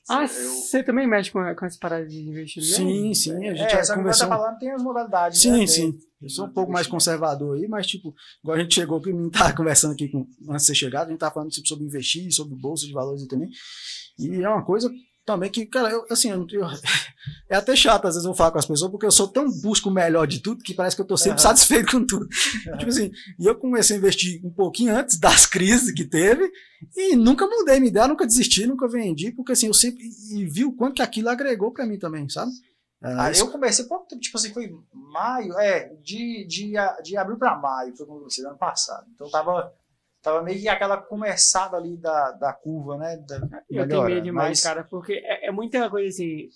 [0.08, 0.54] Ah, eu...
[0.54, 2.74] você também mexe com, com essa parada de investimento?
[2.74, 3.50] Sim, sim.
[3.50, 4.30] A gente é, já conversou...
[4.30, 5.42] tá falando tem as modalidades.
[5.42, 5.68] Sim, né?
[5.68, 6.00] sim.
[6.26, 9.30] Eu sou um pouco mais conservador aí, mas, tipo, igual a gente chegou aqui, não
[9.30, 12.32] tá conversando aqui com, antes de ser chegado, a gente tá falando tipo, sobre investir,
[12.34, 13.48] sobre bolsa de valores também.
[14.18, 14.90] E é uma coisa
[15.24, 16.66] também que, cara, eu, assim, eu, eu,
[17.48, 19.88] é até chato às vezes eu falar com as pessoas, porque eu sou tão busco
[19.88, 21.48] o melhor de tudo que parece que eu tô sempre uhum.
[21.48, 22.28] satisfeito com tudo.
[22.66, 22.78] Uhum.
[22.80, 26.52] Tipo assim, e eu comecei a investir um pouquinho antes das crises que teve
[26.96, 30.66] e nunca mudei minha ideia, nunca desisti, nunca vendi, porque assim, eu sempre e vi
[30.66, 32.52] o quanto que aquilo agregou para mim também, sabe?
[33.02, 36.74] Ah, eu comecei pouco tempo, tipo assim, foi maio, é, de, de,
[37.04, 39.06] de abril para maio, foi quando eu comecei, ano passado.
[39.14, 39.72] Então tava
[40.22, 43.18] tava meio que aquela começada ali da, da curva, né?
[43.18, 43.40] Da
[43.70, 44.64] eu tenho medo demais, mas...
[44.64, 46.50] cara, porque é, é, muita coisa assim.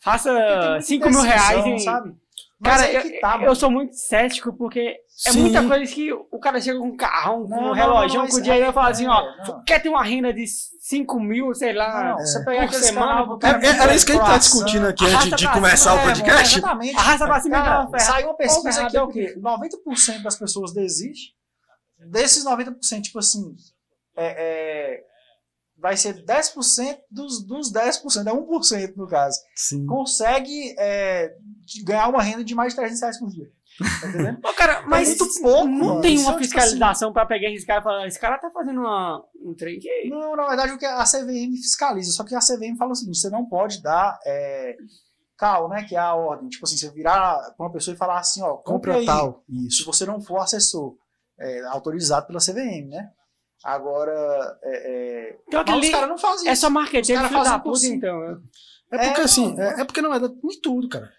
[0.00, 1.78] Faça 5 mil reais em.
[1.78, 2.14] Sabe?
[2.58, 3.54] Mas Cara, eu, que tá, eu mano.
[3.56, 4.80] sou muito cético porque
[5.26, 5.40] é Sim.
[5.42, 8.64] muita coisa que o cara chega com um carrão, com Não, um relógio, com dinheiro
[8.64, 9.62] é- e fala assim, ó, é, não.
[9.64, 13.58] quer ter uma renda de 5 mil, sei lá, Não, você pega aquele semana, cara
[13.62, 15.98] É- é- era isso que a gente tá discutindo aqui antes de começar cima, o
[15.98, 16.58] é, podcast.
[16.58, 16.96] Exatamente.
[16.96, 18.04] Arrasta pra cima Cara, uma ferrada.
[18.12, 19.34] saiu uma pesquisa que é o quê?
[19.38, 21.34] 90% das pessoas desistem.
[22.10, 23.54] Desses 90%, tipo assim,
[24.16, 25.00] é, é,
[25.86, 29.38] vai ser 10% dos, dos 10%, é 1% no caso.
[29.54, 29.86] Sim.
[29.86, 31.32] Consegue é,
[31.84, 33.48] ganhar uma renda de mais de 300 reais por dia.
[34.00, 34.40] Tá entendendo?
[34.42, 36.00] Pô, cara, mas muito pouco, não mano.
[36.00, 38.80] tem uma é, tipo fiscalização pra pegar esse cara e falar, esse cara tá fazendo
[38.80, 40.08] uma, um trem que...
[40.08, 42.10] Não, na verdade, o que a CVM fiscaliza.
[42.10, 44.76] Só que a CVM fala o seguinte: você não pode dar é,
[45.38, 45.84] cal, né?
[45.84, 46.48] Que é a ordem.
[46.48, 49.44] Tipo assim, você virar pra uma pessoa e falar assim, ó, compre Compra tal.
[49.48, 49.86] se Isso.
[49.86, 50.96] você não for assessor
[51.38, 53.12] é, autorizado pela CVM, né?
[53.66, 56.60] Agora, é, é, Então aquele os caras não fazem é isso.
[56.60, 58.42] só marqueteiro, Os filho caras da fazem por puta, então.
[58.88, 61.12] É porque É, assim, não, é, é porque não é em tudo, cara.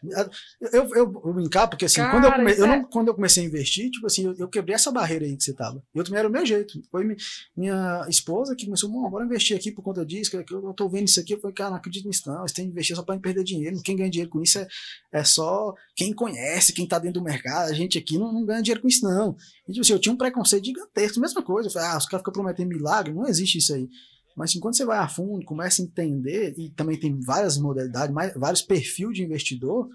[0.62, 3.14] Eu, eu, eu brincar, porque assim, quando, eu Cara, come- eu é- não- quando eu
[3.14, 5.84] comecei a investir, tipo assim, eu, eu quebrei essa barreira aí que você tava.
[5.94, 6.82] Eu também era o meu jeito.
[6.90, 7.18] Foi mi-
[7.58, 10.88] minha esposa que começou, "Bom, bora investir aqui por conta disso, que eu, eu tô
[10.88, 11.34] vendo isso aqui.
[11.34, 12.48] Eu falei, cara, não acredito nisso, não.
[12.48, 13.82] Você tem que investir só pra não perder dinheiro.
[13.84, 14.68] Quem ganha dinheiro com isso é,
[15.12, 17.70] é só quem conhece, quem tá dentro do mercado.
[17.70, 19.36] A gente aqui não, não ganha dinheiro com isso, não.
[19.68, 21.68] E, tipo assim, eu tinha um preconceito gigantesco, mesma coisa.
[21.68, 23.90] Eu falei, ah, os caras ficam prometendo milagre, não existe isso aí.
[24.38, 28.34] Mas quando você vai a fundo, começa a entender, e também tem várias modalidades, mais-
[28.36, 29.90] vários perfis de investidor,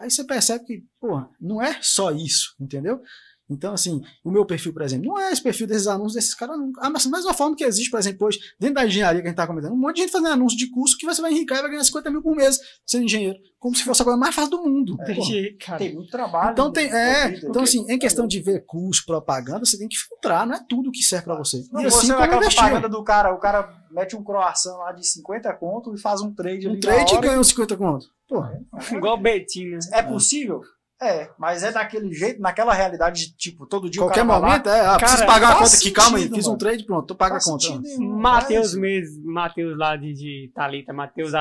[0.00, 3.02] aí você percebe que, pô, não é só isso, entendeu?
[3.50, 6.58] Então, assim, o meu perfil, por exemplo, não é esse perfil desses anúncios desses caras
[6.58, 6.80] nunca.
[6.84, 9.30] Ah, mas da mesma forma que existe, por exemplo, hoje, dentro da engenharia que a
[9.30, 11.58] gente está comentando, um monte de gente fazendo anúncio de curso que você vai enricar
[11.58, 13.38] e vai ganhar 50 mil por mês sendo engenheiro.
[13.58, 14.96] Como se fosse a coisa mais fácil do mundo.
[15.00, 15.64] É.
[15.64, 15.78] Cara.
[15.78, 16.52] Tem muito trabalho.
[16.52, 20.46] Então tem, é, então assim, em questão de ver curso, propaganda, você tem que filtrar,
[20.46, 21.64] não é tudo que serve para você.
[21.72, 22.62] Não, e assim você como aquela investir.
[22.62, 26.32] propaganda do cara, o cara mete um croissant lá de 50 conto e faz um
[26.34, 28.06] trade ali Um na trade e ganha uns 50 conto.
[28.28, 28.60] Porra.
[28.92, 29.78] Igual o Betinho.
[29.92, 30.60] É possível?
[31.00, 34.40] É, mas é daquele jeito, naquela realidade de tipo, todo dia Qualquer o cara vai
[34.40, 36.56] lá, momento, é, ah, preciso Cara, pagar a faz conta aqui, calma aí, fiz um
[36.58, 37.80] trade, pronto, tu paga a faz conta.
[38.00, 41.32] Matheus mas- mesmo, Matheus lá de, de Thalita, Matheus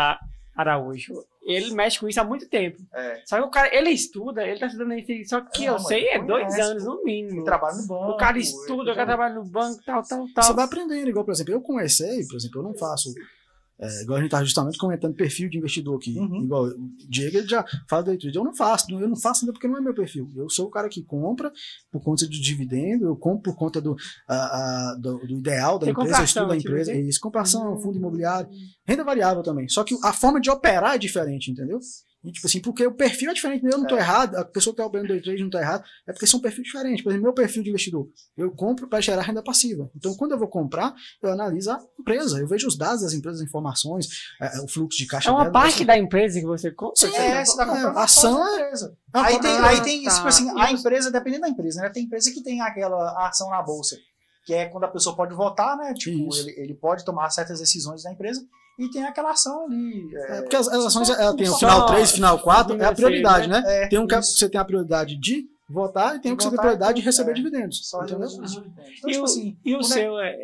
[0.55, 1.13] Araújo.
[1.43, 2.77] Ele mexe com isso há muito tempo.
[2.93, 5.79] É, Só que o cara, ele estuda, ele tá estudando isso, só que Não, eu
[5.79, 6.89] sei, é conhece, dois anos pô.
[6.95, 7.35] no mínimo.
[7.37, 8.11] ele trabalha no banco.
[8.11, 10.53] O cara estuda, o cara trabalha no banco, tal, tal, Você tal.
[10.53, 13.13] vai aprendendo, igual, por exemplo, eu comecei, por exemplo, eu não faço.
[13.79, 16.17] É, igual a gente tá justamente comentando perfil de investidor aqui.
[16.17, 16.43] Uhum.
[16.43, 18.35] Igual o Diego ele já fala day trade.
[18.35, 20.27] Eu não faço, eu não faço ainda porque não é meu perfil.
[20.35, 21.51] Eu sou o cara que compra
[21.91, 23.95] por conta do dividendo, eu compro por conta do,
[24.99, 27.97] do, do ideal da Você empresa, estudo ação, a tipo empresa, isso, compra ação, fundo
[27.97, 28.49] imobiliário,
[28.85, 29.67] renda variável também.
[29.69, 31.79] Só que a forma de operar é diferente, entendeu?
[32.23, 33.99] E, tipo assim, porque o perfil é diferente, eu não tô É.
[33.99, 36.63] errado, a pessoa que tá operando day trade não tá errado, é porque são perfis
[36.65, 37.03] diferentes.
[37.03, 39.89] Por exemplo, meu perfil de investidor, eu compro para gerar renda passiva.
[39.95, 43.39] Então, quando eu vou comprar, eu analiso a empresa, eu vejo os dados das empresas,
[43.41, 44.07] informações,
[44.41, 45.85] é, é, o fluxo de caixa É uma dela, parte assim.
[45.85, 46.95] da empresa que você compra?
[46.97, 48.97] Sim, Você É, tá- você tá comprando É, ação ação é- da empresa.
[49.13, 49.69] Ah, Aí tem, tá.
[49.69, 50.15] aí tem Tá.
[50.15, 51.89] tipo assim, a empresa, dependendo da empresa, né?
[51.89, 53.95] Tem empresa que tem aquela ação na bolsa,
[54.45, 55.93] que é quando a pessoa pode votar, né?
[55.93, 58.41] Tipo, ele, ele pode tomar certas decisões da empresa
[58.77, 60.07] e tem aquela ação ali.
[60.15, 62.95] É, porque as, as ações ela tem o final 3, final 4, é a financeiro,
[62.95, 63.63] prioridade, né?
[63.65, 64.37] É, Tem um que isso.
[64.37, 66.93] você tem a prioridade de votar e tem De um que você tem votar, prioridade
[66.95, 67.33] de então, receber é.
[67.33, 67.89] dividendos.
[67.89, 68.27] Só entendeu?
[68.27, 68.91] os dividendos.
[68.97, 70.35] Então, E tipo o, assim, e o né, seu é.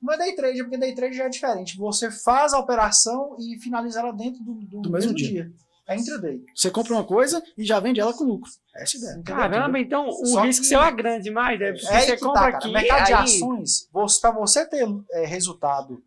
[0.00, 1.76] não é day trade, porque day trade já é diferente.
[1.76, 5.50] Você faz a operação e finaliza ela dentro do, do Do mesmo mesmo dia.
[5.86, 6.40] É intraday.
[6.54, 8.48] Você compra uma coisa e já vende ela com lucro.
[8.76, 9.12] Essa é a ideia.
[9.18, 9.34] Entendeu?
[9.36, 11.58] Caramba, então o Só risco que- seu é grande demais.
[11.58, 11.70] Né?
[11.70, 12.72] É você que compra tá, aqui.
[12.72, 16.00] mercado de aí- ações, você, para você ter é, resultado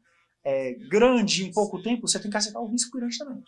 [0.45, 3.41] é, grande em pouco tempo, você tem que aceitar um risco grande também.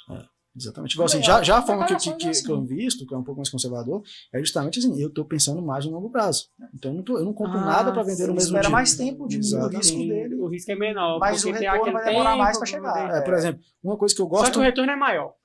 [0.55, 0.93] Exatamente.
[0.93, 2.63] Igual assim, já, já a forma que, de que, que, é que eu assim.
[2.63, 4.01] invisto, que é um pouco mais conservador,
[4.33, 6.49] é justamente assim, eu estou pensando mais no longo prazo.
[6.73, 8.27] Então eu não, tô- eu não compro Ah, nada para vender sim.
[8.27, 8.69] no mesmo espera dia.
[8.71, 9.77] mais tempo, diminui o Exatamente.
[9.77, 10.35] risco dele.
[10.35, 11.19] O risco é menor.
[11.19, 13.15] Mas o tem retorno vai demorar mais tempo pra chegar.
[13.17, 14.51] É, por exemplo, uma coisa que eu Só gosto.
[14.53, 15.35] que o retorno é maior.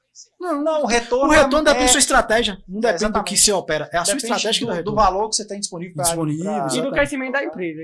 [0.40, 1.26] Não, Não, o retorno.
[1.26, 2.58] o retorno é, depende da sua estratégia.
[2.68, 3.88] Não depende do que você opera.
[3.92, 5.00] É a sua depende estratégia que dá do, do retorno.
[5.00, 7.80] valor que você tem disponível para Disponível, E do crescimento da empresa.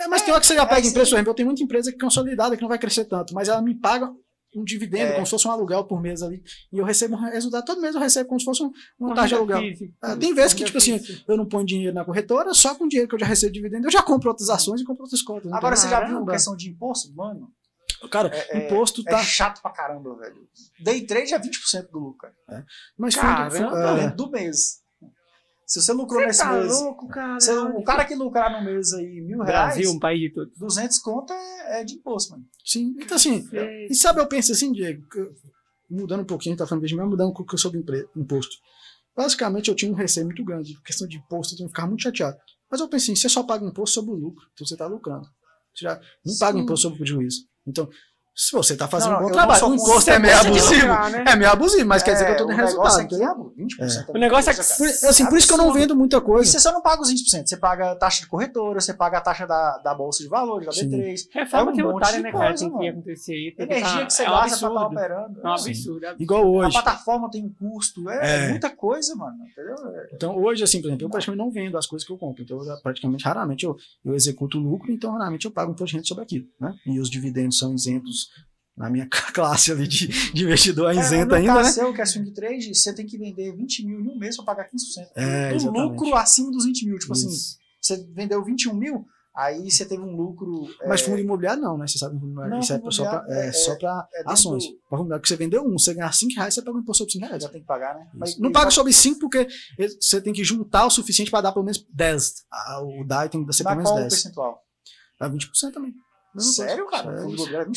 [0.00, 1.62] É, mas tem hora que você já pega é, empresa, por exemplo, eu tenho muita
[1.62, 4.10] empresa que é consolidada, que não vai crescer tanto, mas ela me paga
[4.56, 5.14] um dividendo, É.
[5.14, 6.42] como se fosse um aluguel por mês ali,
[6.72, 9.14] e eu recebo um resultado, todo mês eu recebo como se fosse um, uma Uma
[9.14, 9.58] taxa de aluguel.
[9.60, 9.92] física.
[10.02, 10.98] É, tem vezes que, tipo assim,
[11.28, 13.86] eu não ponho dinheiro na corretora, só com dinheiro que eu já recebo de dividendo,
[13.86, 15.52] eu já compro outras ações e compro outras contas.
[15.52, 16.32] Agora você já viu Caramba.
[16.32, 17.12] questão de imposto?
[17.14, 17.50] Mano,
[18.10, 19.22] Cara, é- imposto é tá.
[19.22, 20.48] chato pra caramba, velho.
[20.82, 22.66] Day trade é 20% do lucro, cara.
[22.96, 23.50] Mas Caramba.
[23.50, 24.78] fundo- é, Dentro do mês.
[25.66, 27.38] Se você lucrou Você nesse tá mês, louco, cara.
[27.38, 30.50] você- o cara que lucrar no mês aí mil reais, Brasil, um país de tudo.
[30.56, 32.44] 200 conto é, é de imposto, mano.
[32.64, 33.46] sim, então assim,
[33.90, 35.30] E sabe, eu penso assim, Diego, eu-
[35.90, 37.82] mudando um pouquinho, tá falando de mas mudando um pouco sobre
[38.16, 38.56] imposto.
[39.14, 40.80] Basicamente, eu tinha um receio muito grande.
[40.82, 42.38] Questão de imposto, eu ficava muito chateado.
[42.70, 45.26] Mas eu pensei, você só paga imposto sobre o lucro, então você está lucrando.
[45.74, 46.64] Você já não paga Sim.
[46.64, 47.40] imposto sobre o prejuízo.
[47.68, 47.88] Então,
[48.40, 50.38] Se você tá fazendo Não, um bom trabalho, não o sou imposto Você é meio
[50.38, 50.74] abusivo.
[50.82, 51.24] lucrar, né?
[51.26, 53.04] É meio abusivo, mas quer dizer que eu tô o tendo negócio resultado.
[53.04, 53.52] aqui entendeu?
[53.82, 54.04] é 20%.
[54.14, 54.76] O negócio é que-.
[54.76, 56.48] Por, assim, por isso que eu não vendo muita E coisa.
[56.52, 59.20] você só não paga os 20%, você paga a taxa de corretora, você paga a
[59.20, 60.88] taxa da, da bolsa de valores, da Sim.
[60.88, 61.16] B3.
[61.34, 62.46] Reforma É um tributária, monte de né, cara?
[62.46, 63.54] coisa, Tem que acontecer aí.
[63.56, 64.86] tem Energia tá- que você é um gasta pra estar absurdo.
[64.94, 65.40] operando.
[65.40, 66.04] É um absurdo.
[66.04, 66.22] é absurdo.
[66.22, 66.72] Igual A hoje.
[66.74, 68.48] plataforma tem um custo, é, É.
[68.50, 69.36] muita coisa, mano.
[69.50, 69.74] Entendeu?
[69.96, 72.44] É- Então, hoje, assim, por exemplo, eu praticamente não vendo as coisas que eu compro.
[72.44, 75.94] Então, eu praticamente, raramente eu, eu executo lucro, então, raramente eu pago um imposto de
[75.94, 76.72] renda sobre aquilo, né?
[76.86, 78.27] E os dividendos são isentos
[78.76, 81.72] na minha classe ali de, de investidor, é isento no ainda, caso né?
[81.72, 84.44] seu, que é swing trade, você tem que vender 20 mil em um mês pra
[84.44, 84.70] pagar 15%.
[85.16, 85.82] É, exatamente.
[85.92, 86.98] lucro acima dos 20 mil.
[86.98, 87.56] Tipo assim, Isso.
[87.80, 90.68] você vendeu 21 mil, aí você teve um lucro.
[90.86, 91.88] Mas é, fundo imobiliário não, né?
[91.88, 94.64] Você sabe que fundo imobiliário Não, isso é só imobiliário é, é- é ações.
[94.64, 96.98] do- Para fundo que você vendeu um, você ganhar 5 reais, você paga um imposto
[96.98, 97.42] sobre 5 reais.
[97.42, 98.06] já tem que pagar, né?
[98.24, 98.40] Isso.
[98.40, 99.48] Não paga sobre 5 porque
[100.00, 102.44] você tem que juntar o suficiente para dar pelo menos 10.
[102.52, 104.12] Ah, O DAI tem que ser pelo Mas menos qual o 10.
[104.14, 104.62] percentual?
[105.20, 105.92] É 20% também.
[106.36, 107.12] Sério, cara?
[107.12, 107.36] É Fundo isso.
[107.36, 107.76] imobiliário é 20%?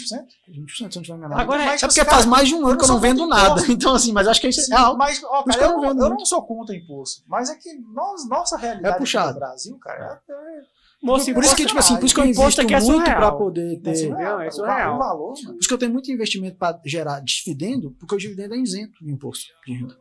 [0.66, 1.42] 20%, se eu não tiver enganado.
[1.42, 3.52] Agora, Mas, é porque cara, faz mais de um ano que eu não vendo nada.
[3.52, 3.72] imposto.
[3.72, 6.04] Então, assim, mas acho que isso Sim, é mas, ó, isso cara, eu eu, não
[6.06, 9.34] eu não sou contra imposto, mas é que nós, nossa realidade É puxado.
[9.34, 10.62] no Brasil, cara, é,
[11.04, 13.18] Moço, Por isso que, tipo assim, por isso que eu invisto aqui é muito surreal.
[13.18, 13.96] para poder é ter.
[13.96, 14.96] surreal, é surreal.
[14.96, 15.54] O valor, mano.
[15.54, 19.04] Por isso que eu tenho muito investimento para gerar dividendo, porque o dividendo é isento
[19.04, 19.98] de imposto de renda.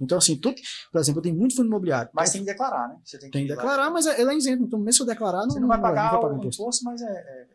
[0.00, 0.56] Então, assim, tudo,
[0.90, 2.10] por exemplo, eu tenho muito fundo imobiliário.
[2.14, 2.96] Mas tem que declarar, né?
[3.04, 4.62] Você tem que, Tem que declarar, mas ele é isento.
[4.62, 6.62] Então, mesmo se eu declarar, não, Você não vai pagar não vai o imposto.
[6.62, 7.46] imposto, mas é, é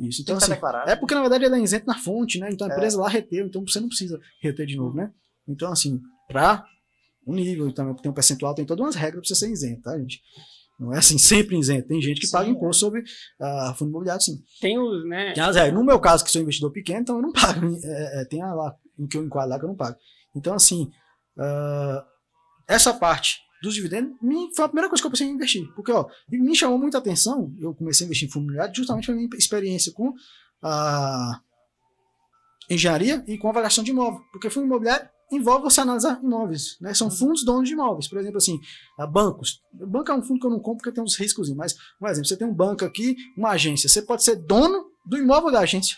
[0.00, 0.22] Isso.
[0.22, 2.48] Então, estar assim, é porque, na verdade, ele é isento na fonte, né?
[2.50, 2.74] Então, a É.
[2.74, 5.12] empresa lá reteu, então você não precisa reter de novo, né?
[5.46, 6.64] Então, assim, para
[7.26, 9.98] o nível, também tem um percentual, tem todas umas regras para você ser isento, tá,
[9.98, 10.22] gente?
[10.78, 11.88] Não é assim, sempre isento.
[11.88, 12.52] Tem gente que Sim, paga é.
[12.52, 13.02] imposto sobre
[13.38, 14.42] ah, fundo imobiliário, sim.
[14.60, 15.32] Tem os, né?
[15.34, 15.74] Tem as regras.
[15.74, 17.66] No meu caso, que sou investidor pequeno, então eu não pago.
[17.84, 19.98] É, é, tem a lá, o que eu enquadro lá que eu não pago.
[20.34, 20.90] Então, assim,
[21.38, 22.04] ah,
[22.66, 25.66] essa parte dos dividendos me, foi a primeira coisa que eu pensei em investir.
[25.74, 29.16] Porque, ó, me chamou muita atenção, eu comecei a investir em fundo imobiliário justamente pela
[29.16, 30.14] minha experiência com
[30.62, 31.40] a
[32.68, 34.20] engenharia e com avaliação de imóvel.
[34.32, 36.92] Porque fundo imobiliário envolve você analisar imóveis, né?
[36.92, 38.08] São fundos donos de imóveis.
[38.08, 38.58] Por exemplo, assim,
[39.12, 39.62] bancos.
[39.72, 42.28] Banco é um fundo que eu não compro porque tem uns riscos, mas, um exemplo,
[42.28, 45.96] você tem um banco aqui, uma agência, você pode ser dono do imóvel da agência.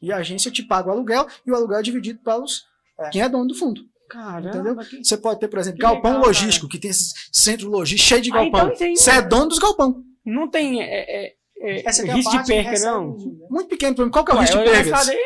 [0.00, 2.64] E a agência te paga o aluguel e o aluguel é dividido pelos
[2.98, 3.10] É.
[3.10, 3.82] quem é dono do fundo.
[4.08, 4.76] Caramba, Entendeu?
[4.76, 8.08] que- Você pode ter, por exemplo, Que galpão legal, logístico, que tem esse centro logístico
[8.08, 8.60] cheio de Ah, galpão.
[8.66, 10.02] então tem- Você é dono dos galpão.
[10.24, 10.86] Não tem é,
[11.26, 13.10] é, é, Essa é risco de perca, não?
[13.10, 14.68] o- Muito pequeno, qual que é o Ué, risco de
[15.10, 15.18] aí,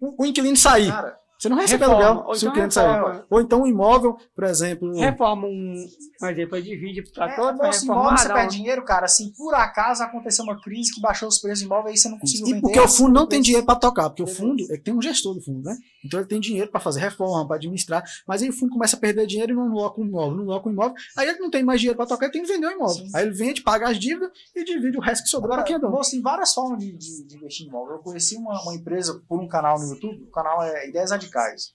[0.00, 0.90] O, o inquilino sair.
[0.90, 3.24] Cara, Você não recebe Reforma, aluguel se o então cliente sair.
[3.30, 4.92] Ou então um imóvel, por exemplo.
[4.94, 5.86] reforma um.
[6.20, 7.82] Mas depois divide pra é, todo, reformar.
[7.84, 9.06] imóvel você perde um- dinheiro, cara.
[9.06, 12.18] Se por acaso aconteceu uma crise que baixou os preços do imóvel, aí você não
[12.18, 12.60] conseguiu E vender.
[12.62, 15.34] porque o fundo não tem dinheiro para tocar, porque o fundo ele tem um gestor
[15.34, 15.76] do fundo, né?
[16.04, 18.98] Então ele tem dinheiro para fazer reforma, para administrar, mas aí o fundo começa a
[18.98, 21.62] perder dinheiro e não loca o imóvel, não loca o imóvel, aí ele não tem
[21.62, 22.96] mais dinheiro para tocar, ele tem que vender o imóvel.
[23.06, 23.10] Sim.
[23.14, 25.76] Aí ele vende, paga as dívidas e divide o resto que sobrou para Agora, quem
[25.76, 25.92] é dono.
[25.92, 27.94] moço, tem várias formas de, de- de investir em imóvel.
[27.96, 31.72] Eu conheci uma, uma empresa por um canal no YouTube, o canal é Ideias Radicais.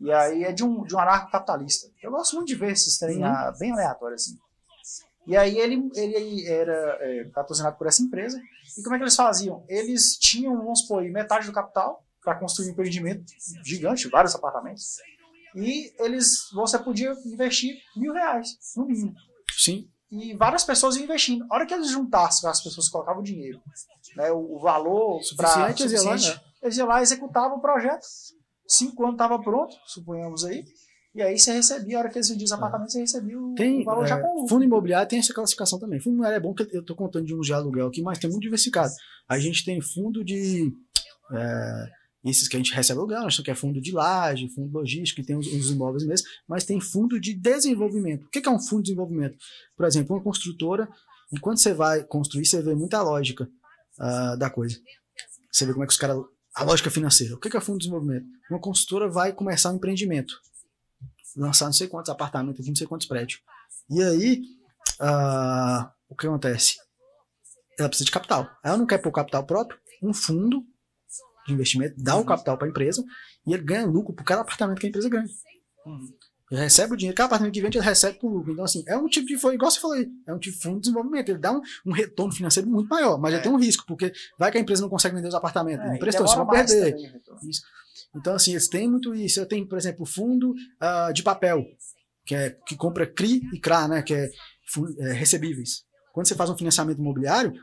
[0.00, 1.88] E aí é de um, de um anarcocapitalista.
[2.02, 3.52] Eu gosto muito de ver esses trem Uhum.
[3.58, 4.36] bem aleatórios assim.
[5.26, 8.40] E aí ele, ele era é, patrocinado por essa empresa.
[8.76, 9.64] E como é que eles faziam?
[9.68, 13.24] Eles tinham, vamos supor, metade do capital para construir um empreendimento
[13.64, 14.96] gigante, vários apartamentos.
[15.54, 19.14] E eles, você podia investir mil reais, no mínimo
[19.56, 19.88] Sim.
[20.10, 21.44] e várias pessoas iam investindo.
[21.50, 23.60] A hora que eles juntassem as pessoas colocavam o dinheiro,
[24.16, 26.44] né, o, o valor pra- Suficiente, lá, suficiente, né?
[26.62, 28.06] eles iam lá e executavam o projeto.
[28.66, 30.64] Cinco anos estava pronto, suponhamos aí.
[31.14, 33.84] E aí você recebia, a hora que eles vendiam os apartamentos, você recebia o, Tem,
[33.84, 34.48] valor já é, com lucro.
[34.48, 36.00] fundo imobiliário tem essa classificação também.
[36.00, 38.30] Fundo imobiliário é bom que eu estou contando de um de aluguel aqui, mas tem
[38.30, 38.92] muito diversificado.
[39.28, 40.72] A gente tem fundo de.
[41.32, 41.90] é,
[42.24, 45.20] esses que a gente recebe aluguel, nós temos que é fundo de laje, fundo logístico,
[45.20, 48.26] que tem os imóveis mesmo, mas tem fundo de desenvolvimento.
[48.26, 49.36] O que é um fundo de desenvolvimento?
[49.76, 50.88] Por exemplo, uma construtora,
[51.32, 53.48] e quando você vai construir, você vê muita lógica
[53.98, 54.78] ah, da coisa.
[55.50, 56.18] Você vê como é que os caras.
[56.54, 57.34] A lógica financeira.
[57.34, 58.26] O que é fundo de desenvolvimento?
[58.50, 60.34] Uma construtora vai começar um empreendimento
[61.36, 63.40] lançar não sei quantos apartamentos não sei quantos prédios.
[63.90, 64.42] E aí,
[65.00, 66.76] ah, o que acontece?
[67.78, 68.48] Ela precisa de capital.
[68.62, 70.64] Ela não quer pôr capital próprio, um fundo
[71.46, 73.04] de investimento dá o capital para a empresa
[73.46, 75.26] e ele ganha lucro por cada apartamento que a empresa ganha.
[75.84, 76.16] Uhum.
[76.52, 78.52] Ele recebe o dinheiro, cada apartamento que vende, ele recebe por lucro.
[78.52, 80.62] Então, assim, é um tipo de, foi igual você falou aí, é um tipo de
[80.62, 81.30] fundo de desenvolvimento.
[81.30, 83.36] Ele dá um, um retorno financeiro muito maior, mas É.
[83.36, 85.82] ele tem um risco, porque vai que a empresa não consegue vender os apartamentos.
[85.86, 86.92] É, você vai perder.
[87.24, 87.50] também.
[88.14, 89.40] Então, assim, eles têm muito isso.
[89.40, 91.64] Eu tenho, por exemplo, fundo ah, de papel,
[92.26, 94.02] que, é, que compra CRI e CRA, né?
[94.02, 94.30] Que é,
[94.98, 95.84] é, recebíveis.
[96.12, 97.54] Quando você faz um financiamento imobiliário,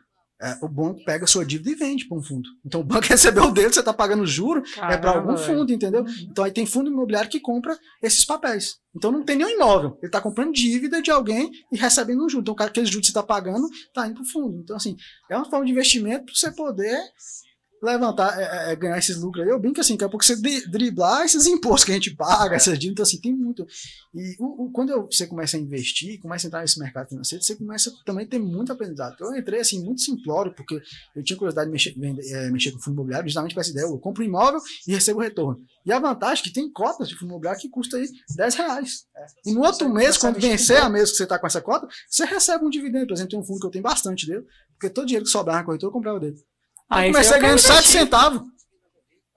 [0.42, 2.48] é, o banco pega a sua dívida e vende para um fundo.
[2.66, 5.60] Então o banco recebeu o dele, você está pagando juro, é para algum Caramba, velho.
[5.60, 6.06] fundo, entendeu?
[6.32, 8.78] Então aí tem fundo imobiliário que compra esses papéis.
[8.96, 9.98] Então não tem nenhum imóvel.
[9.98, 12.42] Ele está comprando dívida de alguém e recebendo um juro.
[12.42, 14.60] Então aquele juro que você está pagando está indo para o fundo.
[14.62, 14.96] Então, assim,
[15.30, 17.00] é uma forma de investimento para você poder
[17.82, 19.50] levantar, é, é, ganhar esses lucros aí.
[19.50, 22.78] Eu que assim, daqui a pouco você driblar esses impostos que a gente paga, essas
[22.78, 23.66] dívidas, então assim, tem muito.
[24.14, 27.44] E o, o, quando eu, você começa a investir, começa a entrar nesse mercado financeiro,
[27.44, 29.14] você começa também a ter muito aprendizado.
[29.14, 30.82] Então, eu entrei assim, muito simplório, porque
[31.16, 31.96] eu tinha curiosidade de mexer,
[32.34, 35.20] é, mexer com fundo imobiliário, justamente com essa ideia, eu compro um imóvel e recebo
[35.20, 35.62] retorno.
[35.86, 39.06] E a vantagem é que tem cotas de fundo imobiliário que custa aí 10 reais.
[39.16, 41.88] É, e no outro mês, quando vencer a mês que você está com essa cota,
[42.10, 43.08] você recebe um dividendo.
[43.08, 45.58] Por exemplo, tem um fundo que eu tenho bastante dele, porque todo dinheiro que sobrar
[45.58, 46.38] na corretora eu comprava dele.
[46.90, 48.42] Ah, eu comecei ganhando 7 centavos.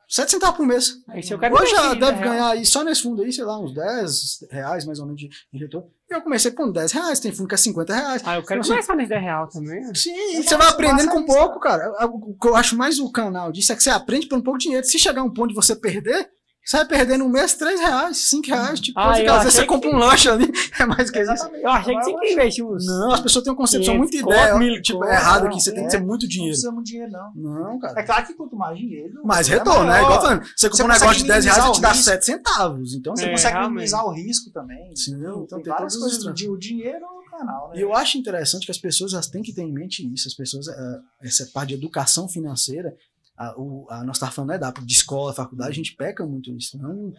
[0.09, 0.99] 7 centavos por mês.
[1.31, 4.85] Eu Hoje já deve ganhar aí, só nesse fundo aí, sei lá, uns 10 reais
[4.85, 5.91] mais ou menos de, de retorno.
[6.11, 8.23] Eu comecei com 10 reais, tem fundo que é 50 reais.
[8.25, 9.95] Ah, eu quero então, começar nesse 10 reais também.
[9.95, 11.91] Sim, você vai aprendendo com pouco, cara.
[12.09, 14.59] O que eu acho mais o canal disso é que você aprende por um pouco
[14.59, 14.87] de dinheiro.
[14.87, 16.31] Se chegar um ponto de você perder,
[16.65, 18.81] você vai perder no mês 3 reais, 5 reais.
[18.81, 21.51] Tipo, ah, às vezes você compra um lanche ali, é mais que isso.
[21.55, 22.87] Eu achei que você que investir uns.
[22.87, 24.57] Não, as pessoas têm uma concepção muito ideia.
[24.57, 26.51] Mil, tipo, é errado aqui, você tem que ter muito dinheiro.
[26.51, 27.33] Não precisa muito dinheiro, não.
[27.35, 28.01] Não, cara.
[28.01, 29.21] É claro que quanto mais dinheiro.
[29.25, 30.03] Mais é retorno, né?
[30.03, 30.43] Igual falando.
[30.57, 32.95] Você compra um negócio de 10 reais e te dá 7 centavos.
[32.95, 34.95] Então você é, consegue minimizar o risco também.
[34.95, 36.25] Sim, então tem, tem várias coisas.
[36.25, 37.79] O dinheiro no canal, né?
[37.79, 40.29] E eu acho interessante que as pessoas elas têm que ter em mente isso.
[40.29, 42.95] As pessoas, eh, essa parte de educação financeira,
[43.37, 46.79] a, o, a falando né, da de escola, faculdade, a gente peca muito isso.
[46.79, 47.13] Não,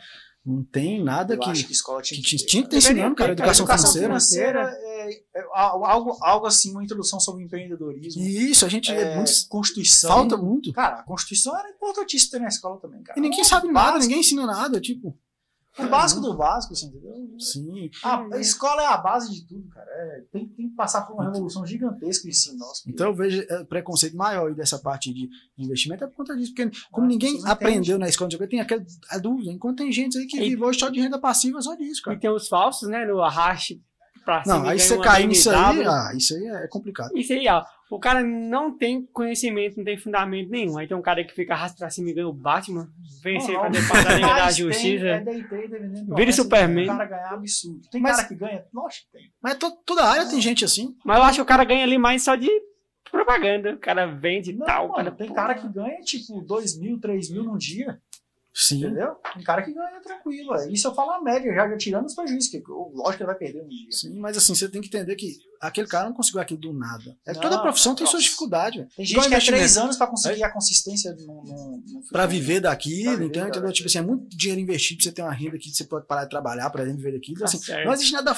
[0.46, 3.16] não tem nada eu que, acho que escola tinha que, que, tinha que ter ensinando,
[3.16, 4.68] cara, educação, educação financeira.
[4.68, 8.22] financeira é, é, algo, algo assim, uma introdução sobre empreendedorismo.
[8.22, 10.10] Isso, a gente é, é muito, Constituição.
[10.10, 10.72] Falta muito.
[10.74, 13.18] Cara, a Constituição era importantíssima ter na escola também, cara.
[13.18, 15.18] E ninguém sabe nada, ninguém ensina nada, tipo.
[15.80, 17.14] O básico do básico, assim, entendeu?
[17.40, 17.90] Sim.
[18.04, 19.88] A, a, escola é a base de tudo, cara.
[19.90, 22.84] É, tem, tem, que passar por uma revolução gigantesca de ensino nosso.
[22.88, 25.28] Então eu vejo é, preconceito maior dessa parte de
[25.58, 26.54] investimento é por conta disso.
[26.54, 29.52] Porque como ah, ninguém aprendeu na escola, tem aquela a dúvida.
[29.52, 32.18] Enquanto tem gente aí que e, vive hoje só de renda passiva só disso, cara.
[32.18, 33.06] E tem os falsos, né?
[33.06, 33.82] No arraste
[34.24, 34.60] pra cima.
[34.60, 37.12] Não, aí você cai nisso aí, ah, isso aí é complicado.
[37.16, 37.64] Isso aí, ó.
[37.92, 40.78] O cara não tem conhecimento, não tem fundamento nenhum.
[40.78, 42.90] Aí tem um cara que fica arrasta pra cima e ganha o Batman,
[43.22, 45.06] vencer pra depois da Liga da Justiça.
[45.06, 45.46] É day
[46.16, 46.86] Vira Superman.
[46.86, 47.82] O cara ganhar absurdo.
[47.92, 48.66] Tem mas, cara que ganha?
[48.74, 49.32] Lógico que tem.
[49.42, 50.96] Mas to, toda área tem gente assim.
[51.06, 52.50] Mas eu acho que o cara ganha ali mais só de
[53.12, 53.74] propaganda.
[53.74, 54.88] O cara vende e tal.
[54.88, 58.00] Mano, cara, tem cara que ganha tipo 2 mil, 3 mil num dia.
[58.54, 58.86] Sim.
[58.86, 59.16] Entendeu?
[59.36, 60.56] Um cara que ganha tranquilo.
[60.56, 60.72] É.
[60.72, 63.36] Isso eu falo a média, já, já tirando os prejuízos, que lógico que ele vai
[63.36, 63.92] perder um dia.
[63.92, 67.18] Sim, mas assim, você tem que entender que aquele cara não conseguiu aquilo do nada.
[67.26, 68.86] É, não, toda profissão tem suas dificuldades.
[68.96, 70.46] Tem gente que é três anos para conseguir é?
[70.46, 71.16] a consistência
[72.12, 73.72] Para viver daquilo, então, entendeu?
[73.72, 76.26] Tipo assim, é muito dinheiro investido pra você ter uma renda que você pode parar
[76.26, 77.40] de trabalhar para viver daquilo.
[77.40, 78.38] Tá assim, não existe nada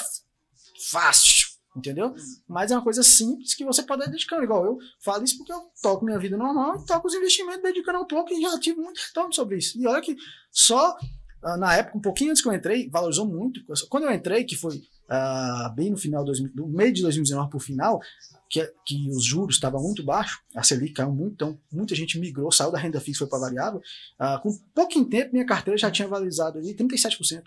[0.90, 1.34] fácil
[1.76, 2.14] entendeu?
[2.48, 4.42] Mas é uma coisa simples que você pode dedicar.
[4.42, 8.00] Igual eu falo isso porque eu toco minha vida normal e toco os investimentos dedicando
[8.00, 9.78] um pouco e já tive muito retorno sobre isso.
[9.78, 10.16] E olha que
[10.50, 10.96] só
[11.42, 13.60] uh, na época, um pouquinho antes que eu entrei, valorizou muito.
[13.88, 18.00] Quando eu entrei, que foi uh, bem no final, do meio de 2019 por final,
[18.48, 22.50] que, que os juros estavam muito baixos, a Selic caiu muito, então muita gente migrou,
[22.50, 23.80] saiu da renda fixa foi para variável.
[24.20, 27.42] Uh, com pouquinho tempo, minha carteira já tinha valorizado ali 37%.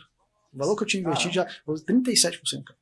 [0.53, 1.33] O valor que eu tinha investido ah.
[1.33, 2.63] já foi 37%.
[2.63, 2.79] Cara.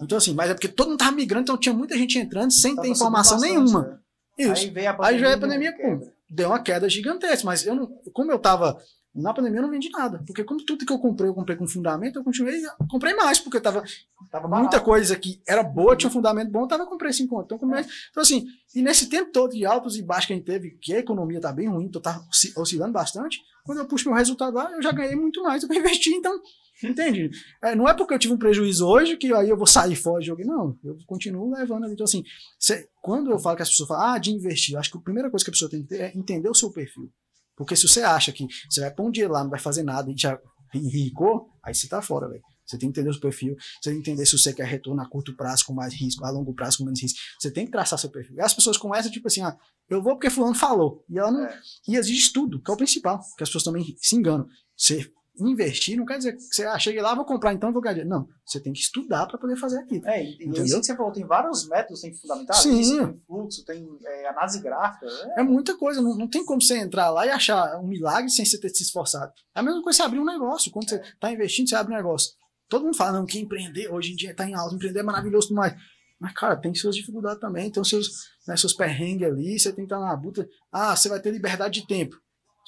[0.00, 2.76] Então, assim, mas é porque todo mundo tava migrando, então tinha muita gente entrando sem
[2.76, 4.00] ter informação nenhuma.
[4.38, 4.44] É.
[4.44, 4.64] Isso.
[4.64, 5.16] Aí veio a pandemia.
[5.16, 7.44] Aí veio a pandemia, pô, deu uma queda gigantesca.
[7.44, 8.78] Mas eu não, como eu tava
[9.14, 10.22] na pandemia, eu não vendi nada.
[10.24, 13.60] Porque como tudo que eu comprei, eu comprei com fundamento, eu continuei, comprei mais, porque
[13.60, 13.82] tava,
[14.30, 17.54] tava muita coisa que era boa, tinha um fundamento bom, eu tava comprei 5 conto.
[17.54, 20.44] Então, mais, então, assim, e nesse tempo todo de altos e baixos que a gente
[20.44, 22.22] teve, que a economia tá bem ruim, então tá
[22.56, 25.74] oscilando bastante, quando eu puxo meu resultado lá, eu já ganhei muito mais do que
[25.74, 26.40] eu investi, então
[26.82, 27.30] Entende?
[27.62, 30.20] É, não é porque eu tive um prejuízo hoje que aí eu vou sair fora
[30.20, 30.44] do jogo.
[30.44, 31.94] Não, eu continuo levando ali.
[31.94, 32.22] Então, assim,
[32.58, 35.30] cê, quando eu falo que as pessoas falam, ah, de investir, acho que a primeira
[35.30, 37.10] coisa que a pessoa tem que ter é entender o seu perfil.
[37.56, 40.10] Porque se você acha que você vai pôr um dinheiro lá, não vai fazer nada
[40.10, 40.38] e já
[40.72, 42.42] enricou, aí você tá fora, velho.
[42.64, 45.00] Você tem que entender o seu perfil, você tem que entender se você quer retorno
[45.00, 47.18] a curto prazo com mais risco, a longo prazo com menos risco.
[47.40, 48.36] Você tem que traçar seu perfil.
[48.36, 49.56] E as pessoas começam, tipo assim, ah,
[49.88, 51.02] eu vou porque fulano falou.
[51.08, 51.44] E ela não.
[51.44, 51.58] É.
[51.88, 54.46] E exige estudo, que é o principal, que as pessoas também se enganam.
[54.76, 55.10] Você
[55.40, 58.10] investir não quer dizer que você ah, cheguei lá, vou comprar, então vou ganhar dinheiro.
[58.10, 60.06] Não, você tem que estudar para poder fazer aquilo.
[60.06, 60.64] É, e entendeu?
[60.64, 62.60] isso que você falou, tem vários métodos tem fundamentais.
[62.60, 63.06] Sim.
[63.06, 65.06] Tem fluxo, tem é, análise gráfica.
[65.36, 65.40] É.
[65.40, 68.44] é, muita coisa, não, não tem como você entrar lá e achar um milagre sem
[68.44, 69.32] você ter se esforçado.
[69.54, 70.70] É a mesma coisa você abrir um negócio.
[70.70, 72.32] Quando você está investindo, você abre um negócio.
[72.68, 75.48] Todo mundo fala, não, que empreender hoje em dia está em alta, empreender é maravilhoso
[75.48, 75.74] demais.
[76.20, 78.08] Mas, cara, tem suas dificuldades também, tem os seus,
[78.46, 80.46] né, seus perrengues ali, você tem que estar na buta.
[80.70, 82.16] Ah, você vai ter liberdade de tempo.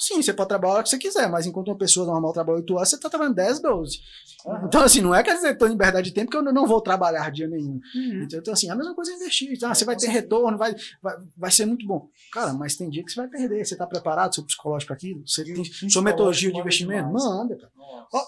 [0.00, 2.56] Sim, você pode trabalhar a hora que você quiser, mas enquanto uma pessoa normal trabalha
[2.56, 4.00] 8 horas, você está trabalhando 10, 12.
[4.46, 4.64] Uhum.
[4.64, 6.80] Então, assim, não é que eu estou em liberdade de tempo que eu não vou
[6.80, 7.78] trabalhar dia nenhum.
[7.94, 8.22] Uhum.
[8.22, 9.58] Então, então, assim, a mesma coisa é investir.
[9.62, 12.08] Ah, você vai ter retorno, vai, vai, vai ser muito bom.
[12.32, 13.62] Cara, mas tem dia que você vai perder.
[13.62, 15.22] Você está preparado, seu psicológico para aquilo?
[15.28, 17.12] Você tem sua metodologia de investimento?
[17.12, 17.70] Manda, cara.
[18.10, 18.24] Ó,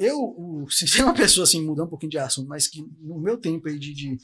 [0.00, 3.20] eu, o, se tem uma pessoa, assim, mudando um pouquinho de assunto, mas que no
[3.20, 4.18] meu tempo aí de, de,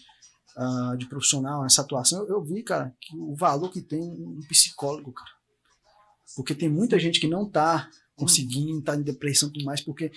[0.56, 4.40] uh, de profissional, essa atuação, eu, eu vi, cara, que o valor que tem um
[4.48, 5.37] psicólogo, cara
[6.38, 10.12] Porque tem muita gente que não tá conseguindo, tá em depressão e tudo mais, porque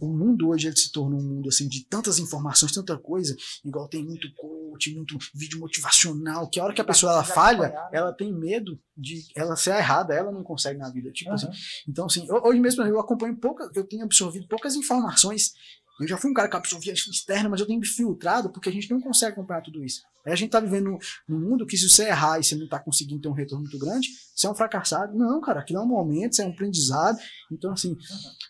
[0.00, 3.86] o mundo hoje ele se tornou um mundo assim de tantas informações, tanta coisa, igual
[3.86, 7.88] tem muito coach, muito vídeo motivacional, que a hora que a pessoa ela falha, né?
[7.92, 11.36] ela tem medo de ela ser errada, ela não consegue na vida, tipo Aham.
[11.36, 11.48] assim.
[11.86, 15.52] Então assim, hoje mesmo eu acompanho poucas, eu tenho absorvido poucas informações.
[16.00, 18.72] Eu já fui um cara que absorvia externa, mas eu tenho me filtrado porque a
[18.72, 20.02] gente não consegue acompanhar tudo isso.
[20.26, 20.98] Aí a gente tá vivendo
[21.28, 23.78] num- mundo que se você errar e você não tá conseguindo ter um retorno muito
[23.78, 25.16] grande, você é um fracassado.
[25.16, 27.16] Não, cara, aquilo é um momento, isso é um aprendizado.
[27.52, 27.94] Então, assim,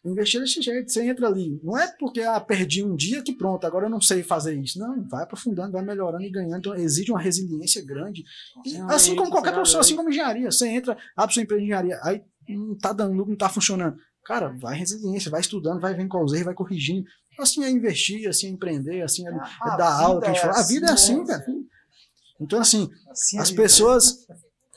[0.05, 1.61] investir desse jeito, você entra ali.
[1.63, 4.79] Não é porque, ah, perdi um dia que pronto, agora eu não sei fazer isso.
[4.79, 6.59] Não, vai aprofundando, vai melhorando e ganhando.
[6.59, 8.23] Então, exige uma resiliência grande.
[8.65, 10.51] E, Sim, assim como qualquer isso é profissão, assim como engenharia.
[10.51, 13.97] Você entra, abre sua empresa de engenharia, aí não tá dando lucro, não tá funcionando.
[14.25, 17.05] Cara, vai resiliência, vai estudando, vai vendo qual os erros, vai corrigindo.
[17.39, 20.35] Assim é investir, assim é empreender, assim é, é A dar aula, que a vida
[20.35, 20.59] gente é fala.
[20.59, 21.27] A vida é assim, assim, né?
[21.27, 21.45] cara.
[22.41, 24.27] Então, assim, Assim é as pessoas,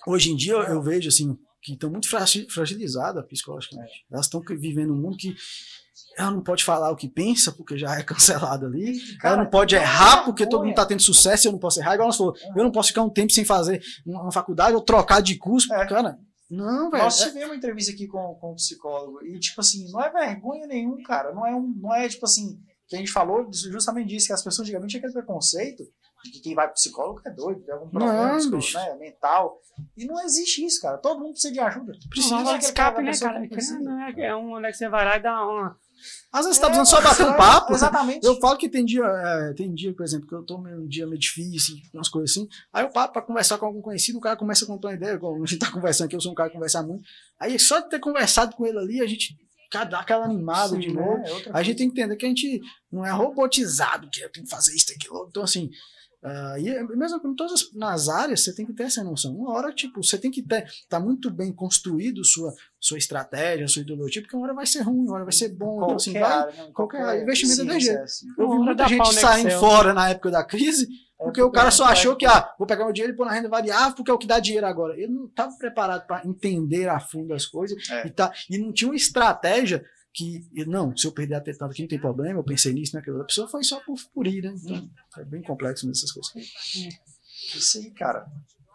[0.05, 4.05] hoje em dia, eu, vejo assim, que estão muito fragi- fragilizadas psicologicamente.
[4.11, 5.35] Elas estão vivendo um mundo que
[6.17, 8.99] ela não pode falar o que pensa, porque já é cancelada ali.
[9.17, 11.59] Cara, ela não pode que errar, porque todo mundo está tendo sucesso e eu não
[11.59, 11.93] posso errar.
[11.93, 14.81] Igual nós falou, eu não posso ficar um tempo sem fazer uma uma faculdade ou
[14.81, 15.71] trocar de curso.
[15.73, 15.85] É.
[15.85, 16.17] Cara,
[16.49, 17.03] não, velho.
[17.03, 20.09] Nós é- tivemos uma entrevista aqui com, com um psicólogo e, tipo assim, não é
[20.09, 21.33] vergonha nenhum, cara.
[21.33, 24.43] Não é, um, não é tipo assim, que a gente falou justamente disso, que as
[24.43, 25.83] pessoas antigamente tinham aquele preconceito
[26.23, 28.39] de que quem vai pro psicólogo é doido, tem algum problema Não,
[28.73, 29.61] né, mental.
[29.95, 30.97] E não existe isso, cara.
[30.97, 31.93] Todo mundo precisa de ajuda.
[32.09, 32.57] Precisa.
[32.57, 33.47] De escape, né, cara?
[33.47, 33.79] precisa.
[33.79, 35.77] Não é, é um onde é que você vai lá e dá uma.
[36.31, 37.73] Às vezes tá precisando só bater um papo.
[37.73, 38.25] Exatamente.
[38.25, 40.87] Eu falo que tem dia, é, tem dia, por exemplo, que eu tô meio- um
[40.87, 42.47] dia meio difícil, umas coisas assim.
[42.73, 45.13] Aí eu paro pra conversar com algum conhecido, o cara começa a contar uma ideia,
[45.13, 47.03] igual a gente tá conversando aqui, eu sou um cara que conversa muito.
[47.39, 49.35] Aí só de ter conversado com ele ali, a gente
[49.89, 50.93] dá aquela animada Sim, de né?
[50.93, 51.23] novo.
[51.25, 52.61] É, A gente tem que entender que a gente
[52.91, 55.27] não é robotizado, que eu tenho que fazer isso, aquilo.
[55.29, 55.69] Então, assim,
[56.23, 59.35] ah, e mesmo em todas as nas áreas, você tem que ter essa noção.
[59.35, 63.81] Uma hora, tipo, você tem que ter, tá muito bem construído sua, sua estratégia, sua
[63.83, 65.83] ideologia, porque uma hora vai ser ruim, uma hora vai ser bom.
[65.83, 66.71] Então, assim, Qualquer vai, área, né?
[66.73, 67.21] qualquer área.
[67.23, 68.03] Investimento é ciência, desse jeito.
[68.03, 68.27] assim.
[68.37, 69.59] eu vi muita gente saindo Excel.
[69.59, 70.87] fora na época da crise,
[71.19, 73.25] É porque o cara não só achou que, ah, vou pegar meu dinheiro e pôr
[73.25, 74.95] na renda variável, porque é o que dá dinheiro agora.
[74.95, 78.07] Ele não estava preparado para entender a fundo as coisas É.
[78.07, 79.83] e, tá, e não tinha uma estratégia
[80.17, 83.21] que, não, se eu perder a aqui não tem problema, eu pensei nisso, naquilo.
[83.21, 84.55] A pessoa foi só por, por ir, né?
[84.57, 84.89] Então,
[85.19, 86.33] é bem complexo mesmo essas coisas.
[87.55, 88.25] Isso aí, cara.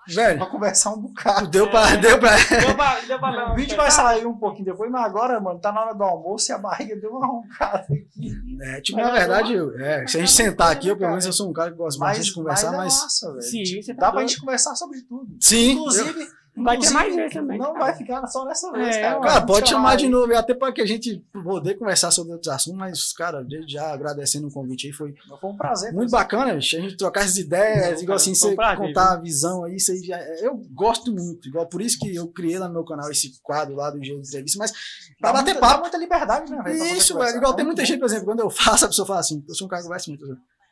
[0.09, 1.48] Velho, Pra conversar um bocado.
[1.48, 1.94] deu pra.
[1.94, 2.35] Deu pra...
[2.36, 5.70] Deu pra, deu pra O vídeo vai sair um pouquinho depois, mas agora, mano, tá
[5.73, 8.32] na hora do almoço e a barriga deu uma roncada aqui.
[8.62, 11.10] É, tipo, Mas na é verdade, eu- é, se a gente sentar aqui, eu pelo
[11.10, 12.98] menos eu sou um cara que gosta bastante de conversar, mas, mas.
[12.98, 13.43] é massa, velho.
[13.43, 15.36] Sim, Tipo, tá dá pra gente conversar sobre tudo.
[15.40, 16.27] Sim, eu- Inclusive,
[16.62, 17.59] Vai ter mais vezes também.
[17.59, 17.78] Não cara.
[17.86, 19.20] vai ficar só nessa vez, É, cara.
[19.20, 22.78] Cara, pode chamar de novo, até para que a gente poder conversar sobre outros assuntos,
[22.78, 25.93] mas, cara, desde já agradecendo o convite aí, foi Foi um prazer.
[25.93, 29.76] muito bacana, a gente trocar essas ideias, igual assim, você prazer, contar a visão aí,
[29.76, 32.84] isso aí já, eu gosto muito, igual por isso que eu criei lá no meu
[32.84, 34.72] canal esse quadro lá do Engenho de Entrevista, mas
[35.20, 35.74] pra Dá bater muita- papo.
[35.74, 37.36] Dá muita liberdade, né, Isso, velho.
[37.36, 39.55] Igual Tá tem muita gente, por exemplo, quando eu faço, a pessoa fala assim, eu
[39.55, 40.24] sou um cara que conversa muito.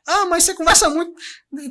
[0.09, 1.12] Ah, mas você conversa muito,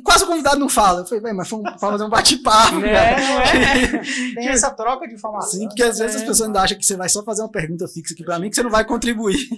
[0.02, 1.00] quase o convidado não fala.
[1.00, 2.88] Eu falei, velho, mas foi um, pra fazer um bate-papo, cara.
[2.88, 4.02] É, não é?
[4.34, 5.58] Tem essa troca de informação.
[5.60, 7.86] Sim, porque às vezes as pessoas ainda acham que você vai só fazer uma pergunta
[7.88, 9.36] fixa aqui pra mim, que você não vai contribuir.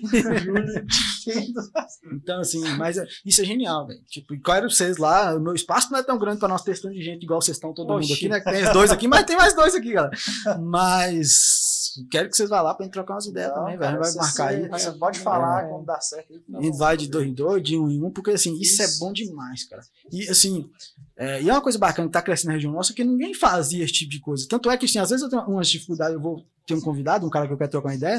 [2.13, 4.01] Então, assim, mas é- isso é genial, velho.
[4.09, 6.79] Tipo, e quero vocês lá, o meu espaço não é tão grande pra nós ter
[6.81, 8.13] tanto de gente igual vocês estão, todo mundo Oxi.
[8.15, 8.41] aqui, né?
[8.41, 10.17] Tem os dois aqui, mas tem mais dois aqui, galera.
[10.61, 13.99] Mas quero que vocês vá lá pra gente trocar umas ideias Não, também, velho.
[13.99, 14.69] Vai você- marcar aí.
[14.69, 15.69] Você pode falar É.
[15.69, 16.33] quando dá certo.
[16.33, 18.97] aí, gente vai de dois em dois, de um em um, porque assim, isso, Isso.
[18.97, 19.83] é bom demais, cara.
[20.11, 20.69] E assim,
[21.17, 23.85] é, e é uma coisa bacana que tá crescendo na região nossa, que ninguém fazia
[23.85, 24.47] esse tipo de coisa.
[24.49, 27.27] Tanto é que, assim, às vezes eu tenho umas dificuldades, eu vou ter um convidado,
[27.27, 28.19] um cara que eu quero trocar uma ideia,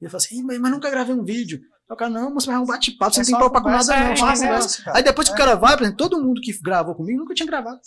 [0.00, 1.60] e ele fala assim, "Ih, mas, nunca gravei um vídeo.
[1.88, 3.94] O cara, não, mas vai um bate-papo, você É não tem papo com nada, não,
[4.28, 4.58] é, é.
[4.96, 5.34] Aí depois que É.
[5.34, 7.78] o cara vai, por exemplo, todo mundo que gravou comigo nunca tinha gravado.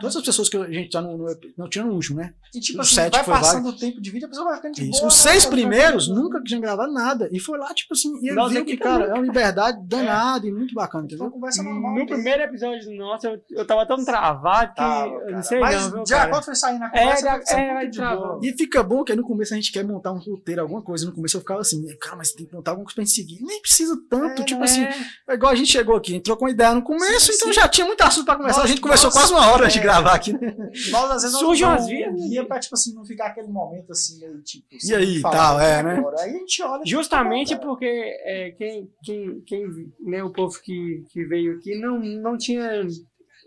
[0.00, 2.32] Todas as pessoas que a gente tá no, no não tinha no último, né?
[2.54, 4.56] E tipo o assim, sete vai foi passando o tempo de vídeo, a pessoa vai
[4.56, 4.92] ficando de Isso.
[5.00, 5.06] boa.
[5.08, 7.28] Os né, seis primeiros nunca tinham gravado nada.
[7.30, 9.78] E foi lá, tipo assim, e ele Nós viu aqui que, cara, é uma liberdade
[9.86, 11.30] danada e muito bacana, Então entendeu?
[11.32, 11.90] conversa normal.
[11.90, 12.08] No mesmo.
[12.08, 15.30] primeiro episódio do nosso, eu, eu tava tão travado que eu cara.
[15.30, 18.22] não sei Mas não, viu, quando foi sair na É, conversa, é, muito de travando.
[18.26, 18.40] boa.
[18.42, 21.06] E fica bom que aí no começo a gente quer montar um roteiro, alguma coisa.
[21.06, 23.38] No começo eu ficava assim, cara, mas tem que montar alguma coisa pra gente seguir.
[23.42, 24.82] Nem precisa tanto, É, tipo assim.
[24.82, 24.94] É,
[25.28, 28.00] É igual a gente chegou aqui, entrou com ideia no começo, então já tinha muito
[28.02, 28.62] assunto pra conversar.
[28.62, 30.54] A gente conversou nós- quase uma hora de gravar aqui, né?
[30.90, 34.18] Nós, às vezes, usamos umas vias, guia pra, tipo assim, não ficar aquele momento assim,
[34.20, 34.66] meio tipo.
[34.84, 36.16] E aí, tal, é, agora.
[36.16, 36.22] né?
[36.22, 36.82] Aí a gente olha.
[36.84, 41.98] Justamente tipo, porque é, quem, quem, quem né, o povo que, que veio aqui não,
[41.98, 42.86] não tinha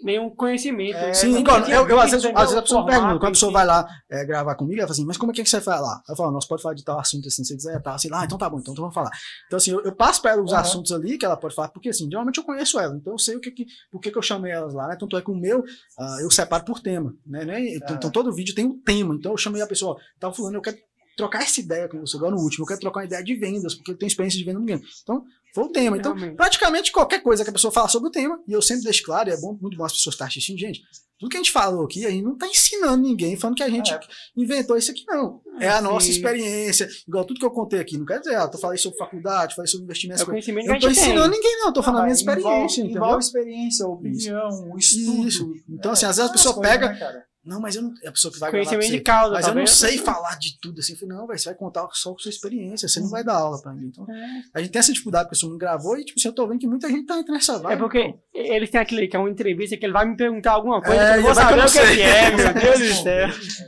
[0.01, 0.95] nenhum conhecimento.
[0.95, 3.31] É, Sim, igual, eu, eu, às, vezes, às vezes a pessoa me pergunta, quando a
[3.31, 5.49] pessoa vai lá é, gravar comigo, ela fala assim, mas como é que, é que
[5.49, 6.01] você vai lá?
[6.07, 7.95] Eu falo, nós pode falar de tal assunto assim, se você quiser, tá?
[7.95, 9.11] Assim, ah, então tá bom, então, então vamos falar.
[9.47, 10.61] Então, assim, eu, eu passo pra ela os Aham.
[10.61, 13.35] assuntos ali que ela pode falar, porque assim, geralmente eu conheço ela, então eu sei
[13.35, 14.95] o que, que por que, que eu chamei elas lá, né?
[14.99, 15.63] Tanto é que o meu,
[15.97, 17.45] ah, eu separo por tema, né?
[17.45, 17.75] né?
[17.75, 17.97] Então, Aham.
[17.97, 20.61] então todo vídeo tem um tema, então eu chamei a pessoa, ó, tá fulano, eu
[20.61, 20.77] quero
[21.17, 23.73] trocar essa ideia com você, igual no último, eu quero trocar uma ideia de vendas,
[23.73, 24.85] porque eu tenho experiência de venda muito grande.
[25.01, 25.23] Então,
[25.57, 25.97] foi o tema.
[25.97, 26.37] Então, Realmente.
[26.37, 29.29] praticamente qualquer coisa que a pessoa fala sobre o tema, e eu sempre deixo claro,
[29.29, 30.81] e é bom, muito bom as pessoas estarem assistindo, gente,
[31.19, 33.69] tudo que a gente falou aqui, a gente não está ensinando ninguém, falando que a
[33.69, 33.99] gente É.
[34.35, 35.41] inventou isso aqui, não.
[35.59, 36.11] É a nossa Sim.
[36.11, 39.55] experiência, igual tudo que eu contei aqui, não quer dizer, ah, tô falando sobre faculdade,
[39.55, 41.03] falei sobre investimento, É eu não tô a gente tem.
[41.09, 45.27] ensinando ninguém, não, tô falando a minha experiência, envolve, envolve experiência, opinião, estudo.
[45.27, 45.53] Isso.
[45.67, 47.23] Então, assim, É, às vezes a pessoa pega- né?
[47.47, 47.93] Não, mas eu não.
[48.05, 49.71] A pessoa que vai Conhecimento você, de causa, mas eu não talvez.
[49.71, 50.93] sei falar de tudo assim.
[50.93, 53.35] Eu falei, não, velho, você vai contar só com sua experiência, você não vai dar
[53.35, 53.87] aula pra mim.
[53.87, 54.41] Então, É.
[54.55, 56.59] a gente tem essa dificuldade, a pessoa não gravou e, tipo, assim, eu tô vendo
[56.59, 57.73] que muita gente tá entrando nessa vibe.
[57.73, 60.81] É porque eles têm aquele que é uma entrevista que ele vai me perguntar alguma
[60.81, 61.95] coisa É, que eu não vou e saber não o que, sei.
[61.95, 63.27] que é, meu Deus do céu.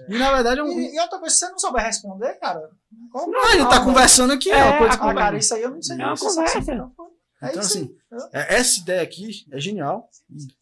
[0.10, 0.70] E na verdade é um.
[0.80, 2.62] E, e outra coisa, se você não souber responder, cara,
[3.12, 5.62] qual Não, a gente tá conversando aqui, é É, uma coisa Ah, cara, isso aí
[5.64, 5.96] eu não sei.
[6.02, 6.92] É isso, assim, conversa.
[7.42, 8.20] Então, É Então, assim, aí.
[8.34, 10.10] é, essa ideia aqui é genial.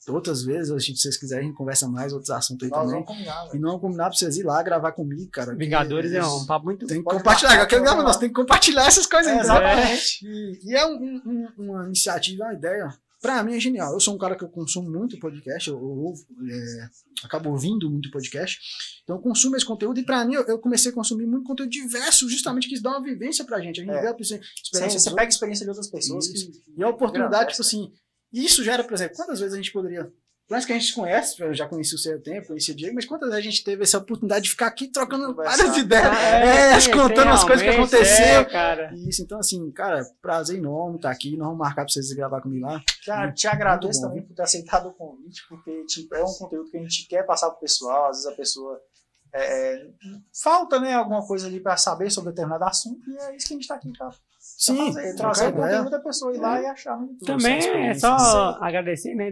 [0.07, 2.93] E outras vezes, se vocês quiserem, a gente conversa mais outros assuntos aí Nós também.
[3.03, 5.55] vamos combinar, E não combinar pra vocês ir lá gravar comigo, cara.
[5.55, 6.85] Vingadores é um papo muito.
[6.87, 7.49] Tem que compartilhar.
[7.49, 9.31] marcar, Aquele nós tem que compartilhar essas coisas.
[9.31, 9.55] É, então.
[9.57, 10.19] exatamente.
[10.25, 12.87] E, e é um- um- uma iniciativa, uma ideia.
[13.21, 13.93] Pra mim é genial.
[13.93, 16.13] Eu sou um cara que eu consumo muito podcast, eu, eu
[16.49, 16.89] é,
[17.23, 18.59] acabo ouvindo muito podcast.
[19.03, 21.69] Então eu consumo esse conteúdo e pra mim eu, eu comecei a consumir muito conteúdo
[21.69, 23.81] diverso, justamente que isso dá uma vivência pra gente.
[23.81, 24.01] A gente É.
[24.01, 27.61] vê a experiência você pega a experiência de outras pessoas que, e a oportunidade, tipo
[27.61, 27.91] assim,
[28.31, 30.11] isso gera, por exemplo, quantas vezes a gente poderia.
[30.47, 32.95] Por mais que a gente conhece, eu já conheci o seu tempo, conheci o Diego,
[32.95, 36.39] mas quantas vezes a gente teve essa oportunidade de ficar aqui trocando várias ideias, Ah,
[36.39, 38.41] é, contando as coisas que aconteceram.
[38.41, 38.93] É, cara.
[38.95, 41.35] Isso, então, assim, cara, prazer enorme estar aqui.
[41.35, 42.81] Nós vamos marcar pra vocês gravar comigo lá.
[43.05, 46.71] Cara, te agradeço bom, também por ter aceitado o convite, porque tipo, é um conteúdo
[46.71, 48.81] que a gente quer passar pro pessoal, às vezes a pessoa
[49.33, 49.87] é, é,
[50.41, 53.57] falta né, alguma coisa ali para saber sobre determinado assunto, e é isso que a
[53.57, 54.11] gente tá aqui pra
[54.57, 55.65] Sim, fazer, trazer o ideia.
[55.67, 56.97] conteúdo da pessoa ir lá e achar.
[57.23, 59.31] Também é só agradecer, né?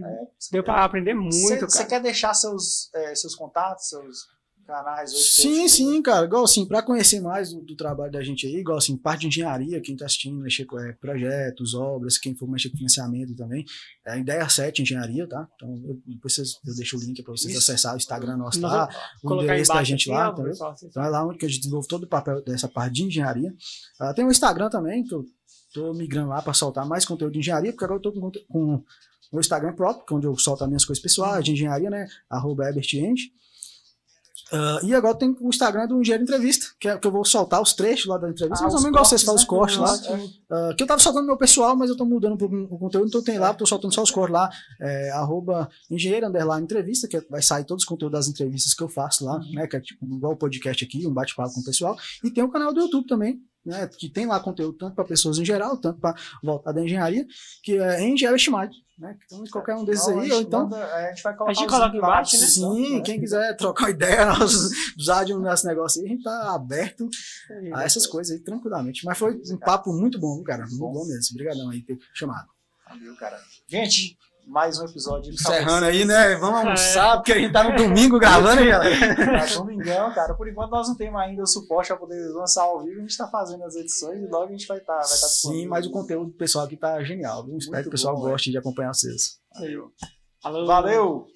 [0.51, 4.34] Deu pra aprender muito, Você quer deixar seus, é, seus contatos, seus
[4.65, 5.23] canais hoje?
[5.23, 6.25] Sim, sim, cara.
[6.25, 9.27] Igual assim, pra conhecer mais do, do trabalho da gente aí, igual assim, parte de
[9.27, 13.63] engenharia, quem tá assistindo, mexer com é, projetos, obras, quem for mexer com financiamento também.
[14.05, 15.47] É a Ideia 7 Engenharia, tá?
[15.55, 17.71] Então, eu, depois vocês, eu deixo o link pra vocês Isso.
[17.71, 18.89] acessar o Instagram nosso Nós lá,
[19.23, 20.53] vamos o endereço da gente lá, entendeu?
[20.55, 23.03] vocês- Então é lá onde que a gente desenvolve todo o papel dessa parte de
[23.03, 23.53] engenharia.
[23.99, 25.25] Ah, tem o Instagram também, que eu
[25.73, 28.83] tô migrando lá para soltar mais conteúdo de engenharia, porque agora eu tô com, com
[29.31, 32.07] o Instagram próprio, que é onde eu solto as minhas coisas pessoais de engenharia, né?
[32.29, 33.15] Arroba EbertEng.
[34.55, 37.61] Ah, e agora tem o Instagram do Engenheiro Entrevista, que é que eu vou soltar
[37.61, 39.47] os trechos lá da entrevista, Ah, os menos igual vocês fazem os né?
[39.49, 39.87] cortes lá.
[39.87, 40.19] Nossa,
[40.51, 43.21] Ah, que eu tava soltando meu pessoal, mas eu tô mudando pouco o conteúdo, então
[43.23, 44.49] tem lá, tô soltando só os cortes lá,
[44.81, 48.87] é, arroba engenheiro underline entrevista, que vai sair todos os conteúdos das entrevistas que eu
[48.89, 51.97] faço lá, né, que é tipo igual o podcast aqui, um bate-papo com o pessoal,
[52.23, 55.37] e tem o canal do YouTube também, né, que tem lá conteúdo tanto para pessoas
[55.39, 57.25] em geral, tanto para voltar da engenharia,
[57.63, 60.63] que é Engenharia Estimado, né, então qualquer um desses aí, ou então...
[60.63, 62.75] manda- a gente vai colocar, A gente coloca embaixo, embaixo, né?
[62.77, 64.27] Sim, quem quiser trocar uma ideia,
[64.97, 67.07] usar de um nosso negócio aí, a gente tá aberto
[67.73, 69.03] a essas coisas aí tranquilamente.
[69.05, 70.65] Mas foi um papo muito bom, cara.
[70.65, 71.33] Muito bom mesmo.
[71.33, 72.47] Obrigadão aí por ter chamado.
[72.87, 73.37] Valeu, cara.
[73.67, 74.17] Gente,
[74.47, 75.33] mais um episódio.
[75.33, 76.35] Encerrando aí, né?
[76.35, 76.63] Vamos É.
[76.63, 78.95] almoçar, porque a gente tá no domingo gravando, hein, galera?
[79.47, 80.33] Tá domingão, cara.
[80.35, 82.99] Por enquanto nós não temos ainda o suporte para poder lançar ao vivo.
[82.99, 84.93] A gente tá fazendo as edições e logo a gente vai estar.
[84.93, 87.45] vai tá Sim, mas o conteúdo do pessoal aqui tá genial.
[87.45, 87.57] viu?
[87.57, 89.39] Espero Muito que o pessoal bom, goste de acompanhar vocês.
[89.53, 89.91] Valeu.
[90.43, 90.65] Alô.
[90.65, 91.27] Valeu!